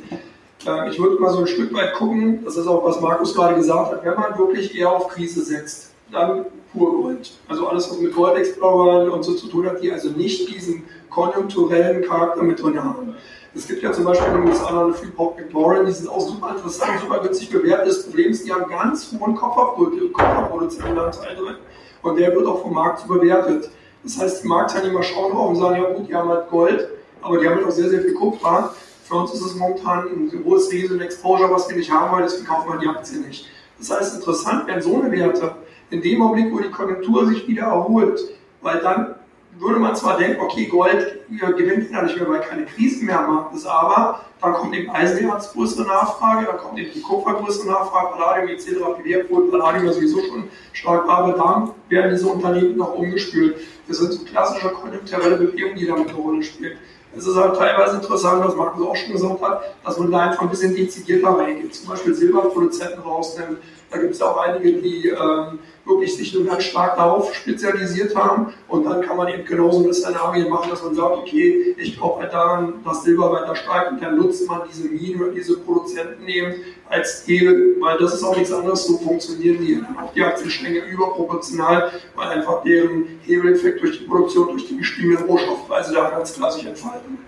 Äh, 0.65 0.89
ich 0.89 0.99
würde 0.99 1.21
mal 1.21 1.31
so 1.31 1.39
ein 1.39 1.47
Stück 1.47 1.73
weit 1.73 1.93
gucken, 1.93 2.43
das 2.43 2.57
ist 2.57 2.67
auch, 2.67 2.84
was 2.85 3.01
Markus 3.01 3.35
gerade 3.35 3.55
gesagt 3.55 3.91
hat, 3.91 4.05
wenn 4.05 4.15
man 4.15 4.38
wirklich 4.38 4.77
eher 4.77 4.91
auf 4.91 5.07
Krise 5.09 5.43
setzt, 5.43 5.91
dann 6.11 6.45
pur 6.73 7.01
Gold. 7.01 7.31
Also 7.47 7.67
alles, 7.67 7.89
was 7.89 7.99
mit 7.99 8.15
Gold 8.15 8.38
Explorer 8.38 9.11
und 9.11 9.23
so 9.23 9.34
zu 9.34 9.47
tun 9.47 9.65
hat, 9.65 9.81
die 9.81 9.91
also 9.91 10.09
nicht 10.09 10.53
diesen 10.53 10.84
konjunkturellen 11.09 12.03
Charakter 12.03 12.43
mit 12.43 12.61
drin 12.61 12.84
haben. 12.84 13.15
Es 13.55 13.67
gibt 13.67 13.81
ja 13.81 13.91
zum 13.91 14.03
Beispiel 14.03 14.27
in 14.27 14.41
den 14.41 14.49
USA 14.49 14.84
eine 14.84 14.93
Freeport 14.93 15.39
Victoria, 15.39 15.84
die 15.84 15.91
sind 15.91 16.09
auch 16.09 16.19
super 16.19 16.51
interessant, 16.51 16.99
super 17.01 17.19
günstig 17.19 17.49
bewertet. 17.49 17.88
Das 17.88 18.03
Problem 18.03 18.31
ist, 18.31 18.45
die 18.45 18.53
haben 18.53 18.69
ganz 18.69 19.11
hohen 19.19 19.35
Kopferproduzentenanteil 19.35 21.35
drin 21.35 21.55
und 22.03 22.19
der 22.19 22.35
wird 22.35 22.45
auch 22.45 22.61
vom 22.61 22.73
Markt 22.73 22.99
so 22.99 23.07
bewertet. 23.07 23.71
Das 24.03 24.19
heißt, 24.19 24.43
die 24.43 24.47
Marktteilnehmer 24.47 25.01
schauen 25.01 25.31
drauf 25.31 25.49
und 25.49 25.55
sagen, 25.55 25.81
ja 25.81 25.89
gut, 25.89 26.07
die 26.07 26.15
haben 26.15 26.29
halt 26.29 26.49
Gold, 26.49 26.88
aber 27.21 27.39
die 27.39 27.47
haben 27.47 27.55
halt 27.55 27.65
auch 27.65 27.71
sehr, 27.71 27.89
sehr 27.89 28.01
viel 28.01 28.13
Kupfer. 28.13 28.75
Für 29.07 29.15
uns 29.15 29.34
ist 29.34 29.41
es 29.41 29.55
momentan 29.55 29.99
ein 30.09 30.43
hohes 30.43 30.69
Risiko 30.69 30.95
Exposure, 30.95 31.49
was 31.49 31.69
wir 31.69 31.77
nicht 31.77 31.89
haben, 31.89 32.11
weil 32.11 32.23
deswegen 32.23 32.45
kaufen 32.45 32.73
wir 32.73 32.79
die 32.79 32.89
Aktie 32.89 33.19
nicht. 33.19 33.47
Das 33.77 33.89
heißt, 33.89 34.15
interessant 34.15 34.67
wären 34.67 34.81
so 34.81 35.01
eine 35.01 35.09
Werte 35.11 35.55
in 35.91 36.01
dem 36.01 36.21
Augenblick, 36.21 36.53
wo 36.53 36.59
die 36.59 36.69
Konjunktur 36.69 37.25
sich 37.27 37.47
wieder 37.47 37.67
erholt, 37.67 38.19
weil 38.61 38.79
dann 38.79 39.15
würde 39.59 39.79
man 39.79 39.95
zwar 39.95 40.17
denken, 40.17 40.41
okay, 40.41 40.65
Gold 40.65 41.19
gewinnt 41.29 41.89
ja 41.89 42.01
nicht 42.01 42.17
mehr, 42.17 42.27
weil 42.27 42.41
keine 42.41 42.65
Krise 42.65 43.05
mehr 43.05 43.19
am 43.21 43.34
Markt 43.34 43.55
ist, 43.55 43.65
aber 43.65 44.25
dann 44.41 44.53
kommt 44.53 44.75
eben 44.75 44.89
Eisenerz 44.91 45.53
größere 45.53 45.88
Nachfrage, 45.88 46.45
dann 46.45 46.57
kommt 46.57 46.77
eben 46.77 46.91
die 46.93 47.01
Kupfer 47.01 47.35
größere 47.35 47.67
Nachfrage, 47.67 48.17
Palladium 48.17 48.49
etc. 48.49 48.75
Obwohl 48.84 49.49
Palladium 49.49 49.85
ja 49.85 49.93
sowieso 49.93 50.19
schon 50.19 50.49
stark 50.73 51.07
war, 51.07 51.19
aber 51.19 51.34
dann 51.34 51.71
werden 51.88 52.11
diese 52.11 52.27
Unternehmen 52.27 52.75
noch 52.75 52.93
umgespült. 52.93 53.55
Das 53.88 53.99
sind 53.99 54.11
so 54.11 54.25
klassische 54.25 54.67
konjunkturelle 54.67 55.38
Bewegungen, 55.38 55.77
die 55.77 55.88
damit 55.88 56.09
eine 56.09 56.17
Rolle 56.17 56.43
spielen. 56.43 56.77
Es 57.18 57.26
ist 57.26 57.35
halt 57.35 57.56
teilweise 57.56 57.95
interessant, 57.95 58.45
was 58.45 58.56
Markus 58.56 58.88
auch 58.88 58.95
schon 58.95 59.14
gesagt 59.14 59.41
hat, 59.41 59.61
dass 59.84 59.98
man 59.98 60.11
da 60.11 60.19
einfach 60.19 60.44
ein 60.44 60.49
bisschen 60.49 60.76
dezidierter 60.76 61.30
reingeht. 61.30 61.73
Zum 61.73 61.88
Beispiel 61.88 62.14
Silberproduzenten 62.14 62.99
rausnimmt. 63.02 63.57
Da 63.89 63.97
gibt 63.97 64.14
es 64.14 64.22
auch 64.22 64.38
einige, 64.38 64.81
die 64.81 65.07
ähm, 65.07 65.59
wirklich 65.85 66.18
sich 66.18 66.34
nur 66.34 66.45
ganz 66.45 66.64
stark 66.64 66.97
darauf 66.97 67.34
spezialisiert 67.34 68.15
haben. 68.15 68.53
Und 68.68 68.85
dann 68.85 69.01
kann 69.01 69.15
man 69.15 69.30
eben 69.30 69.45
genauso 69.45 69.84
eine 69.84 69.93
Szenario 69.93 70.49
machen, 70.49 70.69
dass 70.69 70.84
man 70.84 70.93
sagt, 70.93 71.15
okay, 71.18 71.73
ich 71.77 71.97
glaube 71.97 72.22
halt 72.22 72.34
daran, 72.34 72.73
dass 72.84 73.03
Silber 73.03 73.31
weiter 73.31 73.55
steigt 73.55 73.91
und 73.91 74.03
dann 74.03 74.18
nutzt 74.18 74.45
man 74.47 74.61
diese 74.69 74.89
Minen 74.89 75.22
oder 75.22 75.31
diese 75.31 75.57
Produzenten 75.59 76.27
eben 76.27 76.55
als 76.89 77.23
Hebel, 77.26 77.77
weil 77.80 77.97
das 77.97 78.14
ist 78.14 78.23
auch 78.23 78.35
nichts 78.35 78.51
anderes, 78.51 78.85
so 78.85 78.97
funktionieren 78.97 79.57
die. 79.59 79.81
Auch 80.01 80.11
die 80.14 80.23
Aktienstränge 80.23 80.80
überproportional, 80.80 81.91
weil 82.15 82.27
einfach 82.27 82.64
deren 82.64 83.19
Hebeleffekt 83.22 83.81
durch 83.81 83.99
die 83.99 84.05
Produktion, 84.05 84.49
durch 84.49 84.68
die 84.68 84.77
gestiegenen 84.77 85.23
Rohstoffpreise 85.23 85.93
da 85.93 86.09
ganz 86.09 86.34
klar 86.34 86.51
sich 86.51 86.65
entfalten. 86.65 87.19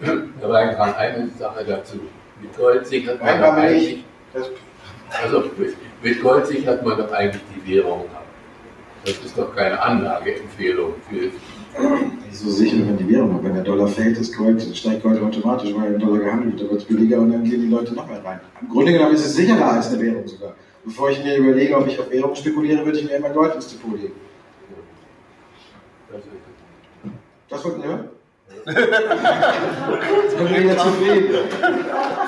Da 0.00 0.48
war 0.48 0.66
gerade 0.68 0.96
eine 0.96 1.28
Sache 1.36 1.64
dazu. 1.64 1.96
Mit 2.40 2.56
Gold 2.56 2.86
sichert 2.86 3.20
man 3.20 3.28
Einmal 3.28 3.74
doch 3.74 3.74
nicht. 3.74 4.04
Also 5.22 5.44
mit, 6.02 6.22
Gold 6.22 6.46
sichert 6.46 6.84
man 6.84 6.98
doch 6.98 7.12
eigentlich 7.12 7.42
die 7.54 7.74
Währung 7.74 8.00
ab. 8.14 8.24
Das 9.04 9.18
ist 9.24 9.38
doch 9.38 9.54
keine 9.54 9.80
Anlageempfehlung 9.80 10.94
für 11.08 11.30
Wieso 12.30 12.50
sichern 12.50 12.86
man 12.86 12.96
die 12.96 13.08
Währung? 13.08 13.36
ab? 13.36 13.40
Wenn 13.42 13.54
der 13.54 13.62
Dollar 13.62 13.88
fällt, 13.88 14.18
ist 14.18 14.36
Gold, 14.36 14.60
steigt 14.76 15.02
Gold 15.02 15.22
automatisch, 15.22 15.74
weil 15.74 15.94
ein 15.94 15.98
Dollar 15.98 16.18
gehandelt 16.20 16.52
wird, 16.52 16.62
dann 16.62 16.70
wird 16.70 16.82
es 16.82 16.86
billiger 16.86 17.18
und 17.18 17.32
dann 17.32 17.44
gehen 17.44 17.62
die 17.62 17.68
Leute 17.68 17.94
noch 17.94 18.06
mehr 18.06 18.24
rein. 18.24 18.40
Im 18.60 18.68
Grunde 18.68 18.92
genommen 18.92 19.14
ist 19.14 19.26
es 19.26 19.34
sicherer 19.36 19.72
als 19.72 19.88
eine 19.92 20.00
Währung 20.00 20.26
sogar. 20.26 20.54
Bevor 20.84 21.10
ich 21.10 21.22
mir 21.22 21.36
überlege, 21.36 21.76
ob 21.76 21.86
ich 21.86 21.98
auf 21.98 22.10
Währung 22.10 22.34
spekuliere, 22.34 22.84
würde 22.84 22.98
ich 22.98 23.04
mir 23.04 23.16
immer 23.16 23.30
Gold 23.30 23.54
ins 23.54 23.68
Depot 23.68 24.00
legen. 24.00 24.14
Das 27.48 27.64
wollten 27.64 27.82
wir 27.82 27.88
hören? 27.88 28.08
Jetzt 28.66 30.36
bin 30.36 30.46
ich 30.46 30.62
wieder 30.62 30.78
zufrieden. 30.78 31.34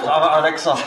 Frage 0.03 0.31
Alexa. 0.31 0.79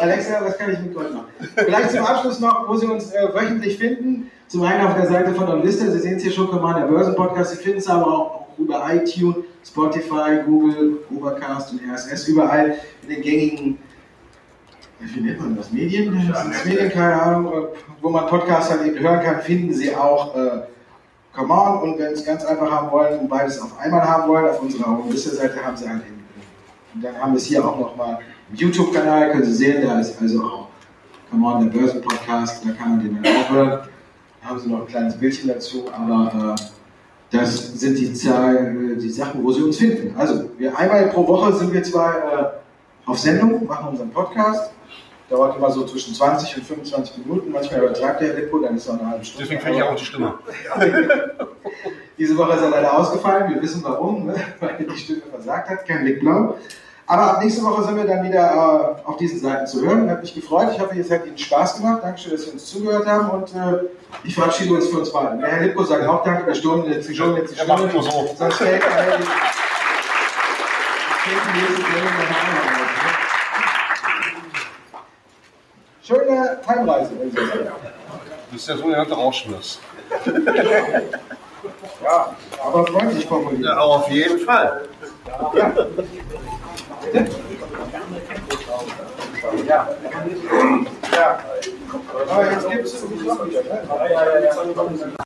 Alexa, 0.00 0.44
was 0.44 0.58
kann 0.58 0.72
ich 0.72 0.78
mit 0.80 0.94
Gold 0.94 1.14
machen? 1.14 1.28
Vielleicht 1.54 1.90
zum 1.90 2.04
Abschluss 2.04 2.40
noch, 2.40 2.68
wo 2.68 2.76
Sie 2.76 2.86
uns 2.86 3.12
äh, 3.12 3.28
wöchentlich 3.34 3.78
finden. 3.78 4.30
Zum 4.48 4.62
einen 4.62 4.86
auf 4.86 4.94
der 4.94 5.06
Seite 5.06 5.34
von 5.34 5.48
Onlista, 5.48 5.86
Sie 5.90 5.98
sehen 5.98 6.16
es 6.16 6.22
hier 6.22 6.32
schon, 6.32 6.48
Commander 6.48 6.86
Börsen 6.86 7.14
Podcast. 7.14 7.52
Sie 7.52 7.62
finden 7.62 7.78
es 7.78 7.88
aber 7.88 8.06
auch 8.06 8.46
über 8.58 8.84
iTunes, 8.92 9.36
Spotify, 9.64 10.40
Google, 10.44 10.98
Overcast 11.14 11.72
und 11.72 11.80
RSS, 11.90 12.28
überall 12.28 12.74
in 13.02 13.08
den 13.08 13.22
gängigen, 13.22 13.78
wie 15.00 15.20
nennt 15.20 15.40
man 15.40 15.56
das, 15.56 15.72
Medien? 15.72 16.30
Es 16.30 16.64
Medien, 16.64 16.90
keine 16.90 17.20
Ahnung, 17.20 17.52
äh, 17.52 17.66
wo 18.02 18.10
man 18.10 18.26
Podcasts 18.26 18.70
halt 18.70 18.84
eben 18.84 18.98
hören 18.98 19.20
kann, 19.20 19.40
finden 19.40 19.72
Sie 19.72 19.94
auch 19.94 20.36
äh, 20.36 20.62
Come 21.34 21.54
On. 21.54 21.82
Und 21.82 21.98
wenn 21.98 22.14
Sie 22.14 22.20
es 22.20 22.26
ganz 22.26 22.44
einfach 22.44 22.70
haben 22.70 22.90
wollen 22.90 23.20
und 23.20 23.28
beides 23.28 23.60
auf 23.60 23.78
einmal 23.78 24.02
haben 24.06 24.28
wollen, 24.28 24.46
auf 24.46 24.60
unserer 24.60 24.88
Onlista-Seite 24.88 25.64
haben 25.64 25.76
Sie 25.76 25.84
eben. 25.84 26.26
Und 26.94 27.04
dann 27.04 27.16
haben 27.16 27.32
wir 27.32 27.38
es 27.38 27.46
hier 27.46 27.64
auch 27.64 27.78
nochmal 27.78 28.18
YouTube-Kanal, 28.54 29.30
können 29.30 29.44
Sie 29.44 29.54
sehen, 29.54 29.82
da 29.82 30.00
ist 30.00 30.20
also 30.20 30.42
auch 30.42 30.68
Come 31.30 31.46
On, 31.46 31.64
der 31.70 31.78
Börsen-Podcast, 31.78 32.64
da 32.64 32.72
kann 32.72 32.90
man 32.90 33.00
den 33.00 33.22
dann 33.22 33.36
auch 33.36 33.50
hören. 33.50 33.80
Da 34.42 34.48
haben 34.48 34.58
Sie 34.58 34.68
noch 34.68 34.80
ein 34.80 34.86
kleines 34.86 35.16
Bildchen 35.16 35.48
dazu, 35.48 35.84
aber 35.92 36.56
äh, 36.58 36.62
das 37.30 37.78
sind 37.78 37.96
die, 37.98 38.12
Zahl, 38.12 38.96
die 38.96 39.10
Sachen, 39.10 39.44
wo 39.44 39.52
Sie 39.52 39.62
uns 39.62 39.76
finden. 39.76 40.14
Also, 40.18 40.50
wir, 40.58 40.76
einmal 40.76 41.08
pro 41.08 41.26
Woche 41.28 41.52
sind 41.52 41.72
wir 41.72 41.82
zwar 41.84 42.16
äh, 42.16 43.08
auf 43.08 43.18
Sendung, 43.18 43.66
machen 43.66 43.88
unseren 43.90 44.10
Podcast. 44.10 44.72
Dauert 45.28 45.56
immer 45.56 45.70
so 45.70 45.86
zwischen 45.86 46.12
20 46.12 46.56
und 46.56 46.64
25 46.64 47.18
Minuten. 47.18 47.52
Manchmal 47.52 47.82
übertragt 47.82 48.20
der 48.20 48.36
Repo, 48.36 48.58
dann 48.58 48.76
ist 48.76 48.82
es 48.82 48.90
auch 48.90 48.98
eine 48.98 49.10
halbe 49.10 49.24
Stunde. 49.24 49.44
Deswegen 49.44 49.60
finde 49.60 49.78
ich 49.78 49.84
auch 49.84 49.94
die 49.94 50.04
Stimme. 50.04 50.34
Diese 52.18 52.36
Woche 52.36 52.56
ist 52.56 52.62
er 52.62 52.70
leider 52.70 52.98
ausgefallen. 52.98 53.54
Wir 53.54 53.62
wissen 53.62 53.84
warum, 53.84 54.26
ne? 54.26 54.34
weil 54.60 54.84
die 54.84 54.98
Stimme 54.98 55.22
versagt 55.30 55.70
hat. 55.70 55.86
Kein 55.86 56.02
Blick 56.02 56.18
blau. 56.18 56.56
Aber 57.10 57.22
ab 57.22 57.42
nächste 57.42 57.64
Woche 57.64 57.82
sind 57.82 57.96
wir 57.96 58.04
dann 58.04 58.22
wieder 58.22 58.94
äh, 59.04 59.08
auf 59.08 59.16
diesen 59.16 59.40
Seiten 59.40 59.66
zu 59.66 59.84
hören. 59.84 60.08
Hat 60.08 60.22
mich 60.22 60.32
gefreut. 60.32 60.68
Ich 60.72 60.78
hoffe, 60.78 60.96
es 60.96 61.10
hat 61.10 61.26
Ihnen 61.26 61.36
Spaß 61.36 61.78
gemacht. 61.78 62.04
Dankeschön, 62.04 62.30
dass 62.30 62.44
Sie 62.44 62.50
uns 62.52 62.66
zugehört 62.66 63.04
haben. 63.04 63.30
Und 63.30 63.48
äh, 63.52 63.88
ich 64.22 64.32
verabschiede 64.32 64.74
uns 64.74 64.86
für 64.86 64.98
uns 64.98 65.12
beide. 65.12 65.36
Der 65.38 65.48
Herr 65.48 65.60
Lipko 65.60 65.82
sagt 65.82 66.06
auch 66.06 66.22
Danke. 66.22 66.44
Der 66.44 66.54
Sturm, 66.54 66.84
die 66.84 67.02
Sturm, 67.12 67.36
jetzt 67.36 67.50
die 67.50 67.56
Sturm. 67.56 67.80
macht 67.80 67.92
nur 67.92 68.02
so. 68.04 68.30
Sonst 68.38 68.54
fällt 68.58 68.84
er 68.84 69.18
ne? 69.18 69.24
Schöne 76.04 76.58
Heimreise. 76.68 77.10
wenn 77.18 77.30
Sie 77.32 77.36
sagen. 77.36 77.72
Du 78.46 78.52
bist 78.52 78.68
ja 78.68 78.76
so 78.76 78.84
ein 78.84 79.12
Rauschmiss. 79.12 79.80
Ja, 82.04 82.36
aber 82.64 82.86
freundlich 82.86 83.26
formuliert. 83.26 83.64
Ja, 83.64 83.78
auf 83.78 84.08
jeden 84.08 84.38
Fall. 84.38 84.82
Ja. 85.56 85.72
Ja. 89.66 89.88
Ja. 91.12 91.38
Aber 92.28 92.50
jetzt 92.50 92.68
gibt 92.70 92.84
es 92.86 93.02
noch 93.24 93.46
wieder, 93.46 93.62
ne? 93.62 95.20